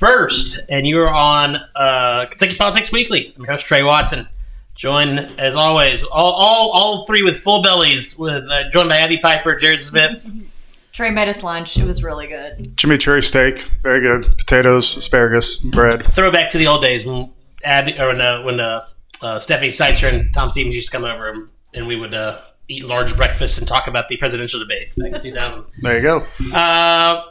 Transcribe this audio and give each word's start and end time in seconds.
is 0.00 0.02
March 0.02 0.30
1st, 0.30 0.58
and 0.68 0.86
you're 0.86 1.12
on 1.12 1.56
uh, 1.74 2.26
Kentucky 2.30 2.56
Politics 2.56 2.92
Weekly. 2.92 3.32
I'm 3.36 3.42
your 3.42 3.52
host, 3.52 3.66
Tres 3.66 3.84
Watson. 3.84 4.26
Joined, 4.74 5.18
as 5.38 5.56
always, 5.56 6.02
all, 6.04 6.32
all, 6.32 6.70
all 6.72 7.06
three 7.06 7.22
with 7.22 7.36
full 7.36 7.62
bellies, 7.62 8.18
with 8.18 8.44
uh, 8.50 8.70
joined 8.70 8.88
by 8.88 8.98
Abby 8.98 9.18
Piper, 9.18 9.54
Jared 9.54 9.80
Smith. 9.80 10.30
Tres 10.92 11.12
made 11.12 11.28
us 11.28 11.44
lunch. 11.44 11.76
It 11.76 11.84
was 11.84 12.02
really 12.02 12.26
good. 12.26 12.76
Jimmy 12.76 12.98
cherry 12.98 13.22
steak, 13.22 13.58
very 13.82 14.00
good. 14.00 14.36
Potatoes, 14.38 14.96
asparagus, 14.96 15.56
bread. 15.56 16.02
Throwback 16.02 16.50
to 16.50 16.58
the 16.58 16.66
old 16.66 16.82
days 16.82 17.06
when 17.06 17.30
Abby 17.62 17.98
or 17.98 18.08
when 18.08 18.20
uh, 18.20 18.42
when 18.42 18.60
uh, 18.60 18.86
uh, 19.22 19.38
Stephanie 19.38 19.70
Seitzer 19.70 20.12
and 20.12 20.34
Tom 20.34 20.50
Stevens 20.50 20.74
used 20.74 20.90
to 20.90 20.96
come 20.96 21.04
over, 21.04 21.28
and, 21.30 21.48
and 21.74 21.86
we 21.86 21.94
would 21.94 22.14
uh, 22.14 22.40
eat 22.68 22.84
large 22.84 23.16
breakfasts 23.16 23.58
and 23.58 23.68
talk 23.68 23.86
about 23.86 24.08
the 24.08 24.16
presidential 24.16 24.58
debates 24.58 24.96
back 24.96 25.12
in 25.12 25.20
2000. 25.20 25.64
There 25.82 25.96
you 25.96 26.02
go. 26.02 27.28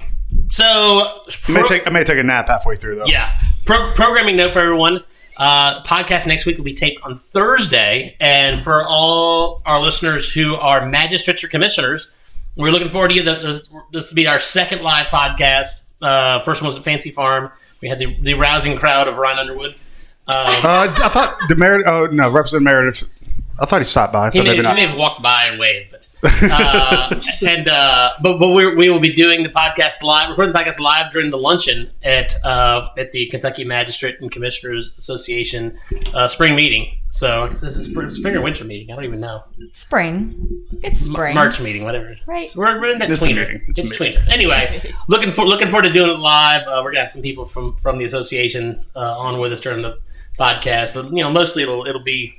So, 0.49 0.65
I 0.65 1.51
may 1.51 1.63
take 1.63 1.87
I 1.87 1.91
may 1.91 2.03
take 2.03 2.17
a 2.19 2.23
nap 2.23 2.47
halfway 2.47 2.75
through 2.75 2.95
though. 2.97 3.05
Yeah. 3.05 3.31
Pro- 3.65 3.91
programming 3.93 4.35
note 4.35 4.53
for 4.53 4.59
everyone. 4.59 5.03
Uh, 5.37 5.81
podcast 5.83 6.27
next 6.27 6.45
week 6.45 6.57
will 6.57 6.65
be 6.65 6.73
taped 6.73 7.01
on 7.03 7.17
Thursday. 7.17 8.15
And 8.19 8.59
for 8.59 8.83
all 8.83 9.61
our 9.65 9.79
listeners 9.81 10.33
who 10.33 10.55
are 10.55 10.85
magistrates 10.85 11.43
or 11.43 11.47
commissioners, 11.47 12.11
we're 12.57 12.71
looking 12.71 12.89
forward 12.89 13.09
to 13.09 13.15
you. 13.15 13.23
This, 13.23 13.73
this 13.93 14.11
will 14.11 14.15
be 14.15 14.27
our 14.27 14.39
second 14.39 14.81
live 14.81 15.07
podcast. 15.07 15.85
Uh, 16.01 16.39
first 16.39 16.61
one 16.61 16.67
was 16.67 16.77
at 16.77 16.83
Fancy 16.83 17.09
Farm. 17.11 17.51
We 17.81 17.87
had 17.87 17.99
the, 17.99 18.13
the 18.21 18.33
rousing 18.33 18.75
crowd 18.77 19.07
of 19.07 19.17
Ryan 19.17 19.39
Underwood. 19.39 19.75
Uh, 20.27 20.61
Uh, 20.63 20.87
I 21.03 21.09
thought 21.09 21.37
the 21.47 21.55
Meredith. 21.55 21.87
Oh 21.87 22.07
no, 22.11 22.29
Representative 22.29 22.63
Meredith. 22.65 23.13
I 23.61 23.65
thought 23.65 23.79
he 23.79 23.85
stopped 23.85 24.13
by. 24.13 24.31
he, 24.31 24.39
but 24.39 24.45
may, 24.47 24.55
he 24.55 24.61
may 24.61 24.85
have 24.87 24.97
walked 24.97 25.21
by 25.21 25.45
and 25.45 25.59
waved. 25.59 25.95
But, 26.21 26.43
uh, 26.51 27.19
and 27.47 27.67
uh, 27.67 28.11
but 28.21 28.39
but 28.39 28.49
we're, 28.49 28.75
we 28.75 28.89
will 28.89 28.99
be 28.99 29.13
doing 29.13 29.43
the 29.43 29.49
podcast 29.49 30.03
live, 30.03 30.29
recording 30.29 30.53
the 30.53 30.59
podcast 30.59 30.79
live 30.79 31.11
during 31.11 31.29
the 31.29 31.37
luncheon 31.37 31.91
at 32.03 32.33
uh, 32.43 32.89
at 32.97 33.11
the 33.11 33.27
Kentucky 33.27 33.63
Magistrate 33.63 34.19
and 34.19 34.31
Commissioners 34.31 34.97
Association 34.97 35.79
uh, 36.13 36.27
spring 36.27 36.55
meeting. 36.55 36.95
So 37.11 37.47
this 37.47 37.63
is 37.63 37.85
spring, 37.89 38.11
spring 38.11 38.35
or 38.35 38.41
winter 38.41 38.63
meeting. 38.63 38.91
I 38.91 38.95
don't 38.95 39.05
even 39.05 39.19
know. 39.19 39.43
Spring. 39.73 40.65
It's 40.83 40.99
spring. 40.99 41.33
March 41.33 41.59
meeting, 41.59 41.83
whatever. 41.83 42.13
Right. 42.27 42.45
So 42.45 42.59
we're, 42.59 42.79
we're 42.79 42.91
in 42.91 42.99
that 42.99 43.09
It's 43.09 43.25
tweener. 43.25 43.47
It's 43.67 43.79
It's, 43.79 43.97
tweener. 43.97 44.27
Anyway, 44.27 44.67
It's 44.69 44.85
a 44.85 44.87
meeting. 44.89 44.91
looking 45.07 45.29
for 45.31 45.45
looking 45.45 45.69
forward 45.69 45.87
to 45.87 45.93
doing 45.93 46.11
it 46.11 46.19
live. 46.19 46.63
Uh, 46.67 46.81
we're 46.83 46.91
gonna 46.91 47.01
have 47.01 47.09
some 47.09 47.21
people 47.21 47.45
from 47.45 47.75
from 47.77 47.97
the 47.97 48.03
association 48.05 48.81
uh, 48.95 49.17
on 49.17 49.39
with 49.39 49.51
us 49.51 49.61
during 49.61 49.81
the 49.81 49.99
podcast, 50.37 50.93
but 50.93 51.05
you 51.11 51.23
know, 51.23 51.31
mostly 51.31 51.63
it'll 51.63 51.85
it'll 51.85 52.03
be 52.03 52.38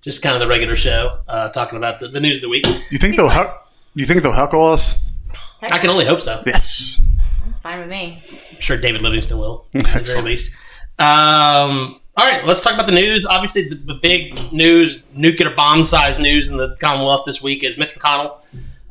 just 0.00 0.22
kind 0.22 0.34
of 0.34 0.40
the 0.40 0.46
regular 0.48 0.76
show, 0.76 1.18
uh, 1.28 1.48
talking 1.50 1.76
about 1.76 1.98
the, 1.98 2.08
the 2.08 2.20
news 2.20 2.36
of 2.36 2.42
the 2.42 2.48
week. 2.48 2.66
You 2.90 2.98
think 2.98 3.16
they'll 3.16 3.28
heck? 3.28 3.48
You 3.94 4.04
think 4.04 4.22
they'll 4.22 4.32
heckle 4.32 4.64
us? 4.66 5.02
I 5.62 5.78
can 5.78 5.90
only 5.90 6.04
hope 6.04 6.20
so. 6.20 6.42
Yes. 6.46 7.00
That's 7.44 7.60
fine 7.60 7.80
with 7.80 7.88
me. 7.88 8.22
I'm 8.52 8.60
sure 8.60 8.76
David 8.76 9.02
Livingston 9.02 9.38
will, 9.38 9.66
at 9.74 9.84
the 9.84 10.12
very 10.12 10.22
least. 10.22 10.52
Um, 10.98 12.00
all 12.16 12.26
right, 12.26 12.44
let's 12.44 12.60
talk 12.60 12.74
about 12.74 12.86
the 12.86 12.92
news. 12.92 13.24
Obviously, 13.26 13.68
the, 13.68 13.76
the 13.76 13.94
big 13.94 14.52
news, 14.52 15.04
nuclear 15.14 15.50
bomb 15.54 15.82
size 15.84 16.18
news 16.18 16.50
in 16.50 16.56
the 16.56 16.76
Commonwealth 16.80 17.24
this 17.26 17.42
week 17.42 17.64
is 17.64 17.78
Mitch 17.78 17.94
McConnell. 17.94 18.40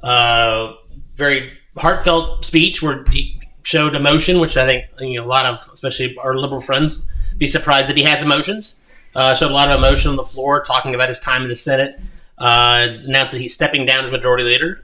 Uh, 0.01 0.73
very 1.15 1.51
heartfelt 1.77 2.45
speech 2.45 2.81
where 2.81 3.03
he 3.11 3.39
showed 3.63 3.95
emotion, 3.95 4.39
which 4.39 4.55
I 4.57 4.65
think 4.65 4.85
you 4.99 5.19
know, 5.19 5.25
a 5.25 5.27
lot 5.27 5.45
of, 5.45 5.55
especially 5.73 6.17
our 6.17 6.35
liberal 6.35 6.61
friends, 6.61 7.05
be 7.37 7.47
surprised 7.47 7.89
that 7.89 7.97
he 7.97 8.03
has 8.03 8.23
emotions. 8.23 8.79
Uh, 9.15 9.33
showed 9.33 9.51
a 9.51 9.53
lot 9.53 9.71
of 9.71 9.79
emotion 9.79 10.11
on 10.11 10.17
the 10.17 10.23
floor, 10.23 10.63
talking 10.63 10.93
about 10.95 11.09
his 11.09 11.19
time 11.19 11.41
in 11.43 11.47
the 11.49 11.55
Senate. 11.55 11.99
Uh, 12.37 12.87
announced 13.05 13.31
that 13.31 13.39
he's 13.41 13.53
stepping 13.53 13.85
down 13.85 14.03
as 14.03 14.11
majority 14.11 14.43
leader. 14.43 14.83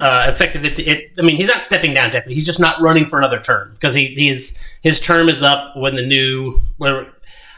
Uh, 0.00 0.24
effective, 0.28 0.64
it, 0.64 0.78
it, 0.78 1.12
I 1.18 1.22
mean, 1.22 1.36
he's 1.36 1.48
not 1.48 1.62
stepping 1.62 1.92
down 1.92 2.10
technically. 2.10 2.32
He's 2.34 2.46
just 2.46 2.58
not 2.60 2.80
running 2.80 3.04
for 3.04 3.18
another 3.18 3.38
term 3.38 3.72
because 3.74 3.94
he, 3.94 4.06
he 4.14 4.28
is 4.28 4.58
his 4.82 4.98
term 5.00 5.28
is 5.28 5.42
up 5.42 5.76
when 5.76 5.96
the 5.96 6.06
new. 6.06 6.60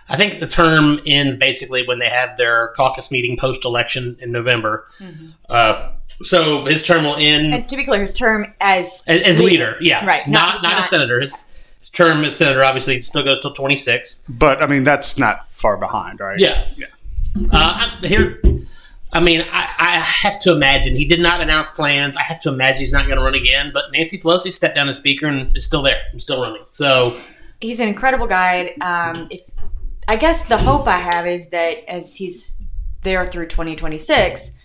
I 0.08 0.16
think 0.16 0.40
the 0.40 0.46
term 0.48 0.98
ends 1.06 1.36
basically 1.36 1.86
when 1.86 1.98
they 2.00 2.08
have 2.08 2.36
their 2.36 2.68
caucus 2.76 3.10
meeting 3.12 3.36
post 3.36 3.64
election 3.64 4.16
in 4.20 4.32
November. 4.32 4.88
Uh, 5.48 5.92
so 6.22 6.64
his 6.64 6.82
term 6.82 7.04
will 7.04 7.16
end 7.16 7.52
And 7.54 7.68
to 7.68 7.76
be 7.76 7.84
clear, 7.84 8.00
his 8.00 8.14
term 8.14 8.52
as 8.60 9.04
as, 9.06 9.22
as 9.22 9.40
leader. 9.42 9.76
Yeah, 9.80 10.04
Right, 10.04 10.26
Not 10.26 10.62
not- 10.62 10.70
not, 10.72 10.80
a 10.80 10.82
senator. 10.82 11.20
His 11.20 11.55
term 11.96 12.24
as 12.24 12.36
senator 12.36 12.62
obviously 12.62 13.00
still 13.00 13.24
goes 13.24 13.40
till 13.40 13.52
twenty 13.52 13.76
six. 13.76 14.22
But 14.28 14.62
I 14.62 14.66
mean, 14.66 14.84
that's 14.84 15.18
not 15.18 15.48
far 15.48 15.76
behind, 15.76 16.20
right? 16.20 16.38
Yeah. 16.38 16.64
Yeah. 16.76 16.86
Uh, 17.52 17.88
I- 18.02 18.06
here, 18.06 18.40
I 19.12 19.20
mean, 19.20 19.40
I, 19.50 19.72
I 19.78 19.90
have 20.00 20.40
to 20.42 20.52
imagine 20.52 20.94
he 20.96 21.04
did 21.06 21.20
not 21.20 21.40
announce 21.40 21.70
plans. 21.70 22.16
I 22.16 22.22
have 22.22 22.40
to 22.40 22.52
imagine 22.52 22.80
he's 22.80 22.92
not 22.92 23.06
going 23.06 23.16
to 23.18 23.22
run 23.24 23.34
again. 23.34 23.70
But 23.72 23.84
Nancy 23.92 24.18
Pelosi 24.18 24.52
stepped 24.52 24.76
down 24.76 24.88
as 24.88 24.98
speaker 24.98 25.26
and 25.26 25.56
is 25.56 25.64
still 25.64 25.82
there. 25.82 26.02
I'm 26.12 26.18
still 26.18 26.42
running. 26.42 26.64
So 26.68 27.18
he's 27.60 27.80
an 27.80 27.88
incredible 27.88 28.26
guy. 28.26 28.74
Um, 28.80 29.28
if 29.30 29.40
I 30.08 30.16
guess 30.16 30.44
the 30.44 30.58
hope 30.58 30.86
I 30.86 30.98
have 30.98 31.26
is 31.26 31.50
that 31.50 31.78
as 31.90 32.16
he's 32.16 32.62
there 33.02 33.24
through 33.24 33.46
2026, 33.46 34.62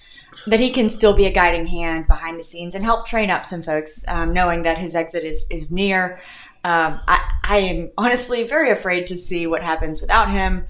that 0.48 0.60
he 0.60 0.72
can 0.72 0.90
still 0.90 1.16
be 1.16 1.26
a 1.26 1.32
guiding 1.32 1.68
hand 1.68 2.08
behind 2.08 2.38
the 2.40 2.44
scenes 2.44 2.74
and 2.76 2.84
help 2.84 3.06
train 3.06 3.30
up 3.30 3.46
some 3.46 3.62
folks, 3.62 4.04
um, 4.08 4.34
knowing 4.34 4.64
that 4.64 4.78
his 4.80 4.96
exit 4.96 5.24
is 5.24 5.48
is 5.52 5.72
near. 5.72 6.20
Um, 6.64 7.00
I, 7.08 7.32
I 7.44 7.58
am 7.58 7.90
honestly 7.98 8.48
very 8.48 8.72
afraid 8.72 9.08
to 9.08 9.16
see 9.16 9.48
what 9.48 9.64
happens 9.64 10.00
without 10.02 10.30
him. 10.32 10.68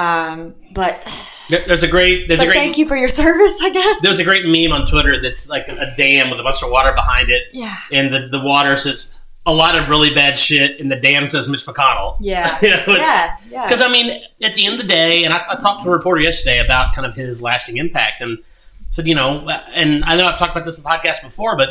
Um, 0.00 0.54
but 0.74 1.02
there- 1.48 1.64
there's 1.66 1.82
a 1.82 1.88
great 1.88 2.28
there's 2.28 2.40
a 2.40 2.46
great 2.46 2.54
thank 2.54 2.78
you 2.78 2.86
for 2.86 2.96
your 2.96 3.08
service, 3.22 3.60
I 3.62 3.70
guess. 3.70 4.00
there's 4.00 4.18
a 4.20 4.24
great 4.24 4.46
meme 4.46 4.72
on 4.78 4.86
Twitter 4.86 5.20
that's 5.20 5.48
like 5.48 5.68
a 5.68 5.92
dam 5.96 6.30
with 6.30 6.38
a 6.38 6.42
bunch 6.42 6.62
of 6.62 6.70
water 6.70 6.92
behind 6.92 7.30
it, 7.30 7.42
yeah, 7.52 7.74
and 7.92 8.12
the 8.14 8.20
the 8.20 8.40
water 8.40 8.76
says 8.76 9.18
a 9.46 9.52
lot 9.52 9.76
of 9.76 9.88
really 9.88 10.12
bad 10.14 10.38
shit, 10.38 10.78
and 10.78 10.90
the 10.90 10.96
dam 11.00 11.26
says 11.26 11.48
Mitch 11.48 11.64
McConnell. 11.64 12.16
yeah, 12.20 12.48
You 12.62 12.68
know, 12.76 12.82
yeah, 12.88 13.34
yeah. 13.50 13.64
Because 13.66 13.80
I 13.80 13.88
mean, 13.90 14.22
at 14.42 14.54
the 14.54 14.66
end 14.66 14.74
of 14.74 14.80
the 14.82 14.86
day, 14.86 15.24
and 15.24 15.32
I, 15.32 15.42
I 15.48 15.56
talked 15.56 15.82
to 15.84 15.88
a 15.88 15.92
reporter 15.92 16.20
yesterday 16.20 16.58
about 16.60 16.94
kind 16.94 17.06
of 17.06 17.14
his 17.14 17.42
lasting 17.42 17.76
impact, 17.78 18.20
and 18.20 18.38
said, 18.90 19.06
you 19.06 19.14
know, 19.14 19.48
and 19.72 20.04
I 20.04 20.16
know 20.16 20.26
I've 20.26 20.38
talked 20.38 20.52
about 20.52 20.64
this 20.64 20.78
in 20.78 20.84
podcasts 20.84 21.22
before, 21.22 21.56
but 21.56 21.70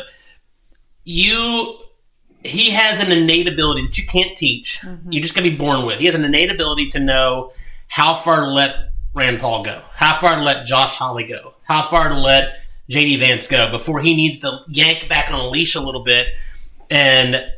you, 1.04 1.78
he 2.48 2.70
has 2.70 3.00
an 3.00 3.12
innate 3.12 3.48
ability 3.48 3.86
that 3.86 3.98
you 3.98 4.06
can't 4.06 4.36
teach. 4.36 4.80
Mm-hmm. 4.80 5.12
You're 5.12 5.22
just 5.22 5.34
gonna 5.34 5.50
be 5.50 5.56
born 5.56 5.86
with. 5.86 5.98
He 5.98 6.06
has 6.06 6.14
an 6.14 6.24
innate 6.24 6.50
ability 6.50 6.86
to 6.88 7.00
know 7.00 7.52
how 7.88 8.14
far 8.14 8.40
to 8.40 8.50
let 8.50 8.90
Rand 9.14 9.40
Paul 9.40 9.64
go, 9.64 9.82
how 9.92 10.14
far 10.14 10.36
to 10.36 10.42
let 10.42 10.66
Josh 10.66 10.94
Hawley 10.94 11.24
go, 11.24 11.54
how 11.62 11.82
far 11.82 12.08
to 12.08 12.18
let 12.18 12.54
JD 12.90 13.18
Vance 13.18 13.46
go 13.46 13.70
before 13.70 14.00
he 14.00 14.14
needs 14.14 14.38
to 14.40 14.60
yank 14.68 15.08
back 15.08 15.32
on 15.32 15.40
a 15.40 15.48
leash 15.48 15.74
a 15.74 15.80
little 15.80 16.04
bit 16.04 16.28
and 16.90 17.52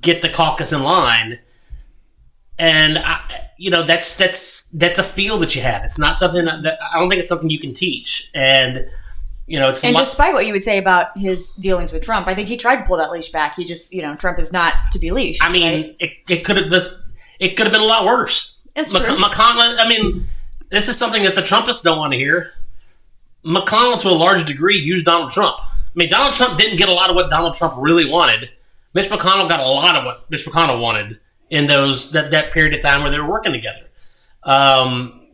get 0.00 0.22
the 0.22 0.28
caucus 0.28 0.72
in 0.72 0.82
line 0.82 1.38
and 2.58 2.98
I, 2.98 3.20
you 3.58 3.70
know 3.70 3.82
that's 3.82 4.14
that's 4.16 4.68
that's 4.70 4.98
a 4.98 5.02
feel 5.02 5.38
that 5.38 5.56
you 5.56 5.62
have. 5.62 5.84
It's 5.84 5.98
not 5.98 6.16
something 6.16 6.44
that 6.44 6.78
I 6.80 6.98
don't 6.98 7.08
think 7.08 7.18
it's 7.18 7.28
something 7.28 7.50
you 7.50 7.58
can 7.58 7.74
teach. 7.74 8.30
And 8.34 8.86
you 9.52 9.58
know, 9.58 9.68
it's 9.68 9.84
And 9.84 9.94
despite 9.94 10.32
what 10.32 10.46
you 10.46 10.54
would 10.54 10.62
say 10.62 10.78
about 10.78 11.08
his 11.14 11.50
dealings 11.50 11.92
with 11.92 12.02
Trump, 12.02 12.26
I 12.26 12.34
think 12.34 12.48
he 12.48 12.56
tried 12.56 12.76
to 12.76 12.84
pull 12.84 12.96
that 12.96 13.10
leash 13.10 13.28
back. 13.28 13.54
He 13.54 13.66
just, 13.66 13.92
you 13.92 14.00
know, 14.00 14.16
Trump 14.16 14.38
is 14.38 14.50
not 14.50 14.72
to 14.92 14.98
be 14.98 15.10
leashed. 15.10 15.44
I 15.44 15.52
mean, 15.52 15.62
right? 15.62 15.96
it, 15.98 16.12
it 16.30 16.38
could 16.42 16.56
have 16.56 16.70
this 16.70 16.88
it 17.38 17.54
could 17.54 17.66
have 17.66 17.72
been 17.72 17.82
a 17.82 17.84
lot 17.84 18.06
worse. 18.06 18.56
It's 18.74 18.94
Mc- 18.94 19.04
true. 19.04 19.16
McConnell. 19.18 19.76
I 19.78 19.86
mean, 19.86 20.26
this 20.70 20.88
is 20.88 20.96
something 20.96 21.22
that 21.24 21.34
the 21.34 21.42
Trumpists 21.42 21.82
don't 21.82 21.98
want 21.98 22.14
to 22.14 22.18
hear. 22.18 22.48
McConnell, 23.44 24.00
to 24.00 24.08
a 24.08 24.16
large 24.16 24.46
degree, 24.46 24.78
used 24.78 25.04
Donald 25.04 25.28
Trump. 25.28 25.58
I 25.60 25.90
mean, 25.96 26.08
Donald 26.08 26.32
Trump 26.32 26.56
didn't 26.56 26.78
get 26.78 26.88
a 26.88 26.94
lot 26.94 27.10
of 27.10 27.16
what 27.16 27.28
Donald 27.28 27.52
Trump 27.52 27.74
really 27.76 28.10
wanted. 28.10 28.48
Mitch 28.94 29.10
McConnell 29.10 29.50
got 29.50 29.60
a 29.60 29.68
lot 29.68 29.96
of 29.96 30.06
what 30.06 30.30
Mitch 30.30 30.46
McConnell 30.46 30.80
wanted 30.80 31.20
in 31.50 31.66
those 31.66 32.12
that, 32.12 32.30
that 32.30 32.52
period 32.52 32.72
of 32.72 32.80
time 32.80 33.02
where 33.02 33.10
they 33.10 33.20
were 33.20 33.28
working 33.28 33.52
together. 33.52 33.86
Um, 34.44 35.26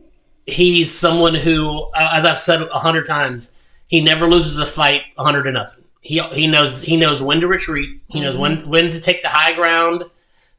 he's 0.45 0.91
someone 0.91 1.35
who, 1.35 1.89
uh, 1.93 2.11
as 2.15 2.25
I've 2.25 2.37
said 2.37 2.63
a 2.63 2.79
hundred 2.79 3.05
times, 3.05 3.55
he 3.89 4.01
never 4.01 4.27
loses 4.27 4.59
a 4.59 4.65
fight 4.67 5.01
a 5.17 5.23
hundred 5.23 5.43
to 5.43 5.51
nothing. 5.51 5.83
He, 6.01 6.19
he 6.19 6.47
knows 6.47 6.81
he 6.81 6.95
knows 6.95 7.21
when 7.21 7.41
to 7.41 7.47
retreat. 7.47 8.01
He 8.07 8.21
knows 8.21 8.37
when 8.37 8.69
when 8.69 8.91
to 8.91 9.01
take 9.01 9.21
the 9.21 9.27
high 9.27 9.53
ground. 9.53 10.03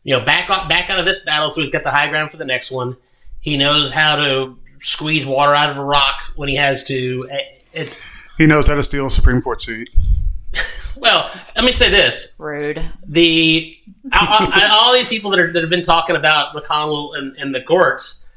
You 0.03 0.19
know, 0.19 0.25
back 0.25 0.51
off, 0.51 0.69
back 0.69 0.91
out 0.91 0.99
of 0.99 1.07
this 1.07 1.25
battle, 1.25 1.49
so 1.49 1.61
he's 1.61 1.71
got 1.71 1.83
the 1.85 1.91
high 1.91 2.09
ground 2.09 2.31
for 2.31 2.37
the 2.39 2.45
next 2.45 2.71
one. 2.71 2.97
He 3.41 3.57
knows 3.57 3.93
how 3.93 4.17
to 4.17 4.59
squeeze 4.81 5.25
water 5.27 5.55
out 5.55 5.71
of 5.71 5.79
a 5.79 5.85
rock 5.85 6.23
when 6.37 6.49
he 6.49 6.57
has 6.57 6.85
to. 6.85 7.27
It, 7.31 7.65
it, 7.73 8.05
He 8.37 8.47
knows 8.47 8.67
how 8.67 8.75
to 8.75 8.83
steal 8.83 9.07
a 9.07 9.11
Supreme 9.11 9.41
Court 9.41 9.61
seat. 9.61 9.91
well, 10.97 11.31
let 11.55 11.65
me 11.65 11.73
say 11.73 11.89
this: 11.89 12.35
rude. 12.39 12.83
the 13.07 13.75
all, 14.13 14.27
all- 14.47 14.53
all 14.73 14.93
these 14.93 15.09
people 15.09 15.31
that, 15.31 15.39
are, 15.39 15.53
that 15.53 15.61
have 15.61 15.71
been 15.71 15.83
talking 15.83 16.17
about 16.17 16.55
McConnell 16.57 17.17
and, 17.17 17.37
and 17.37 17.55
the 17.55 17.63
courts, 17.63 18.29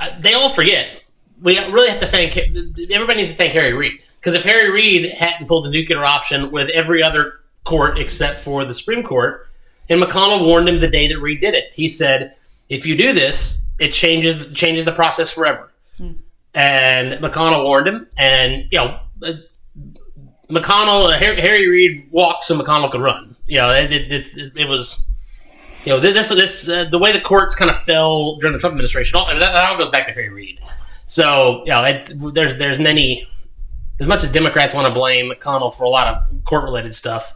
uh, 0.00 0.10
they 0.20 0.34
all 0.34 0.48
forget. 0.48 1.02
We 1.40 1.58
really 1.58 1.90
have 1.90 2.00
to 2.00 2.06
thank 2.06 2.36
everybody 2.36 3.18
needs 3.18 3.30
to 3.32 3.36
thank 3.36 3.52
Harry 3.52 3.74
Reid 3.74 4.00
because 4.26 4.34
if 4.34 4.42
Harry 4.42 4.72
Reid 4.72 5.12
hadn't 5.12 5.46
pulled 5.46 5.66
the 5.66 5.70
nuclear 5.70 6.04
option 6.04 6.50
with 6.50 6.68
every 6.70 7.00
other 7.00 7.34
court 7.62 7.96
except 7.96 8.40
for 8.40 8.64
the 8.64 8.74
Supreme 8.74 9.04
Court, 9.04 9.46
and 9.88 10.02
McConnell 10.02 10.44
warned 10.44 10.68
him 10.68 10.80
the 10.80 10.90
day 10.90 11.06
that 11.06 11.20
Reid 11.20 11.40
did 11.40 11.54
it. 11.54 11.70
He 11.74 11.86
said, 11.86 12.34
"If 12.68 12.86
you 12.86 12.96
do 12.96 13.12
this, 13.12 13.64
it 13.78 13.92
changes 13.92 14.52
changes 14.52 14.84
the 14.84 14.90
process 14.90 15.30
forever." 15.32 15.70
And 16.56 17.20
McConnell 17.22 17.62
warned 17.62 17.86
him, 17.86 18.08
and 18.18 18.66
you 18.72 18.78
know. 18.78 18.98
Uh, 19.22 19.32
McConnell, 20.48 21.12
uh, 21.12 21.18
Harry, 21.18 21.40
Harry 21.40 21.68
Reid 21.68 22.08
walked 22.12 22.44
so 22.44 22.56
McConnell 22.56 22.88
could 22.88 23.00
run. 23.00 23.34
You 23.46 23.58
know, 23.58 23.70
it, 23.72 23.92
it, 23.92 24.12
it, 24.12 24.52
it 24.54 24.68
was 24.68 25.08
you 25.84 25.92
know, 25.92 25.98
this 25.98 26.28
this 26.30 26.68
uh, 26.68 26.84
the 26.84 26.98
way 26.98 27.12
the 27.12 27.20
courts 27.20 27.54
kind 27.54 27.70
of 27.70 27.76
fell 27.80 28.36
during 28.36 28.52
the 28.52 28.58
Trump 28.58 28.72
administration. 28.72 29.18
All, 29.18 29.26
that, 29.26 29.38
that 29.38 29.70
all 29.70 29.78
goes 29.78 29.90
back 29.90 30.06
to 30.08 30.12
Harry 30.12 30.30
Reid. 30.30 30.60
So 31.06 31.62
you 31.64 31.70
know, 31.70 31.84
it's, 31.84 32.12
there's 32.32 32.58
there's 32.58 32.80
many. 32.80 33.28
As 33.98 34.06
much 34.06 34.22
as 34.22 34.30
Democrats 34.30 34.74
want 34.74 34.86
to 34.86 34.92
blame 34.92 35.30
McConnell 35.30 35.74
for 35.74 35.84
a 35.84 35.88
lot 35.88 36.08
of 36.08 36.44
court 36.44 36.64
related 36.64 36.94
stuff, 36.94 37.32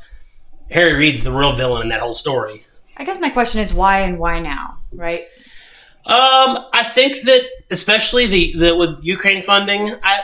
Harry 0.71 0.95
Reid's 0.95 1.25
the 1.25 1.33
real 1.33 1.53
villain 1.53 1.83
in 1.83 1.89
that 1.89 2.01
whole 2.01 2.15
story. 2.15 2.65
I 2.97 3.05
guess 3.05 3.19
my 3.19 3.31
question 3.31 3.61
is 3.61 3.73
why 3.73 4.01
and 4.01 4.19
why 4.19 4.41
now, 4.41 4.79
right? 4.93 5.23
Um, 6.07 6.67
I 6.73 6.83
think 6.85 7.23
that 7.23 7.49
especially 7.71 8.27
the, 8.27 8.53
the 8.57 8.77
with 8.77 8.99
Ukraine 9.03 9.43
funding, 9.43 9.91
I 10.03 10.21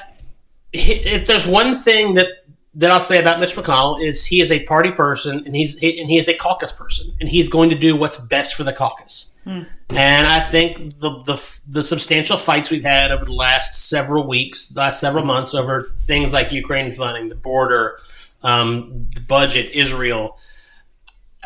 if 0.73 1.27
there's 1.27 1.47
one 1.47 1.75
thing 1.75 2.15
that 2.15 2.29
that 2.75 2.91
I'll 2.91 3.01
say 3.01 3.19
about 3.19 3.41
Mitch 3.41 3.55
McConnell 3.55 4.03
is 4.03 4.27
he 4.27 4.41
is 4.41 4.53
a 4.53 4.63
party 4.65 4.91
person 4.91 5.43
and 5.47 5.57
he's 5.57 5.77
and 5.77 6.09
he 6.11 6.19
is 6.19 6.29
a 6.29 6.35
caucus 6.35 6.73
person 6.73 7.15
and 7.21 7.29
he's 7.29 7.49
going 7.49 7.71
to 7.71 7.79
do 7.79 7.97
what's 7.97 8.19
best 8.19 8.55
for 8.55 8.65
the 8.65 8.73
caucus. 8.73 9.35
And 9.47 10.27
I 10.27 10.41
think 10.41 10.97
the, 10.97 11.23
the 11.25 11.61
the 11.69 11.85
substantial 11.85 12.37
fights 12.37 12.71
we've 12.71 12.83
had 12.85 13.13
over 13.13 13.25
the 13.25 13.33
last 13.33 13.89
several 13.89 14.27
weeks, 14.27 14.69
the 14.69 14.81
last 14.81 15.01
several 15.01 15.25
months 15.25 15.55
over 15.55 15.81
things 15.83 16.33
like 16.33 16.51
Ukraine 16.51 16.93
funding, 16.93 17.29
the 17.29 17.37
border, 17.37 17.99
um, 18.43 19.07
the 19.15 19.21
budget, 19.21 19.71
Israel. 19.73 20.39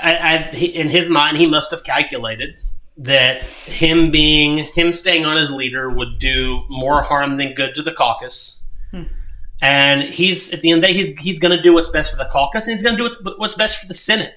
I, 0.02 0.16
I 0.16 0.56
he, 0.56 0.66
in 0.66 0.88
his 0.88 1.08
mind, 1.10 1.36
he 1.36 1.46
must 1.46 1.70
have 1.72 1.84
calculated 1.84 2.56
that 2.96 3.42
him 3.42 4.10
being 4.10 4.58
him 4.58 4.92
staying 4.92 5.26
on 5.26 5.36
as 5.36 5.52
leader 5.52 5.90
would 5.90 6.18
do 6.18 6.64
more 6.70 7.02
harm 7.02 7.36
than 7.36 7.52
good 7.52 7.74
to 7.74 7.82
the 7.82 7.92
caucus. 7.92 8.62
And 9.62 10.02
he's 10.02 10.54
at 10.54 10.62
the 10.62 10.70
end 10.70 10.78
of 10.78 10.88
the 10.88 10.94
day, 10.94 10.94
he's 10.94 11.18
he's 11.18 11.38
going 11.38 11.54
to 11.54 11.62
do 11.62 11.74
what's 11.74 11.90
best 11.90 12.10
for 12.10 12.16
the 12.16 12.30
caucus, 12.30 12.66
and 12.66 12.72
he's 12.72 12.82
going 12.82 12.96
to 12.96 12.98
do 12.98 13.04
what's, 13.04 13.38
what's 13.38 13.54
best 13.54 13.78
for 13.78 13.86
the 13.86 13.94
Senate. 13.94 14.34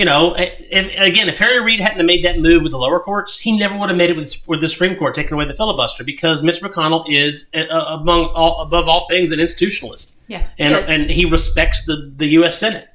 You 0.00 0.06
know, 0.06 0.34
if, 0.34 0.98
again, 0.98 1.28
if 1.28 1.38
Harry 1.40 1.60
Reid 1.60 1.78
hadn't 1.78 1.98
have 1.98 2.06
made 2.06 2.24
that 2.24 2.38
move 2.38 2.62
with 2.62 2.72
the 2.72 2.78
lower 2.78 3.00
courts, 3.00 3.38
he 3.38 3.58
never 3.58 3.76
would 3.76 3.90
have 3.90 3.98
made 3.98 4.08
it 4.08 4.16
with, 4.16 4.34
with 4.48 4.62
the 4.62 4.68
Supreme 4.70 4.96
Court 4.96 5.14
taking 5.14 5.34
away 5.34 5.44
the 5.44 5.52
filibuster 5.52 6.04
because 6.04 6.42
Mitch 6.42 6.62
McConnell 6.62 7.04
is, 7.06 7.50
uh, 7.54 7.98
among 8.00 8.24
all, 8.34 8.62
above 8.62 8.88
all 8.88 9.06
things, 9.10 9.30
an 9.30 9.40
institutionalist. 9.40 10.16
Yeah, 10.26 10.46
and 10.58 10.70
yes. 10.70 10.88
and 10.88 11.10
he 11.10 11.26
respects 11.26 11.84
the 11.84 12.10
the 12.16 12.28
U.S. 12.28 12.58
Senate. 12.58 12.88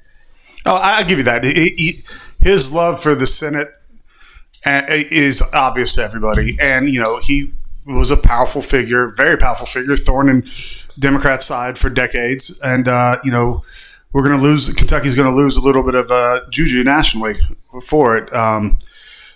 Oh, 0.66 0.74
I 0.74 0.96
I 0.96 1.02
give 1.04 1.18
you 1.18 1.24
that. 1.24 1.44
He, 1.44 1.74
he, 1.76 2.02
his 2.40 2.72
love 2.72 3.00
for 3.00 3.14
the 3.14 3.28
Senate 3.28 3.68
uh, 4.64 4.82
is 4.88 5.44
obvious 5.54 5.94
to 5.94 6.02
everybody, 6.02 6.56
and 6.58 6.90
you 6.90 6.98
know 6.98 7.20
he 7.22 7.52
was 7.86 8.10
a 8.10 8.16
powerful 8.16 8.62
figure, 8.62 9.12
very 9.14 9.36
powerful 9.36 9.66
figure, 9.66 9.94
thorn 9.94 10.28
in 10.28 10.44
Democrats' 10.98 11.46
side 11.46 11.78
for 11.78 11.88
decades, 11.88 12.58
and 12.64 12.88
uh, 12.88 13.20
you 13.22 13.30
know 13.30 13.62
we're 14.16 14.26
going 14.26 14.38
to 14.38 14.42
lose. 14.42 14.72
Kentucky's 14.72 15.14
going 15.14 15.28
to 15.30 15.36
lose 15.36 15.58
a 15.58 15.60
little 15.60 15.82
bit 15.82 15.94
of 15.94 16.10
uh, 16.10 16.40
juju 16.48 16.82
nationally 16.84 17.34
for 17.86 18.16
it. 18.16 18.32
Um, 18.32 18.78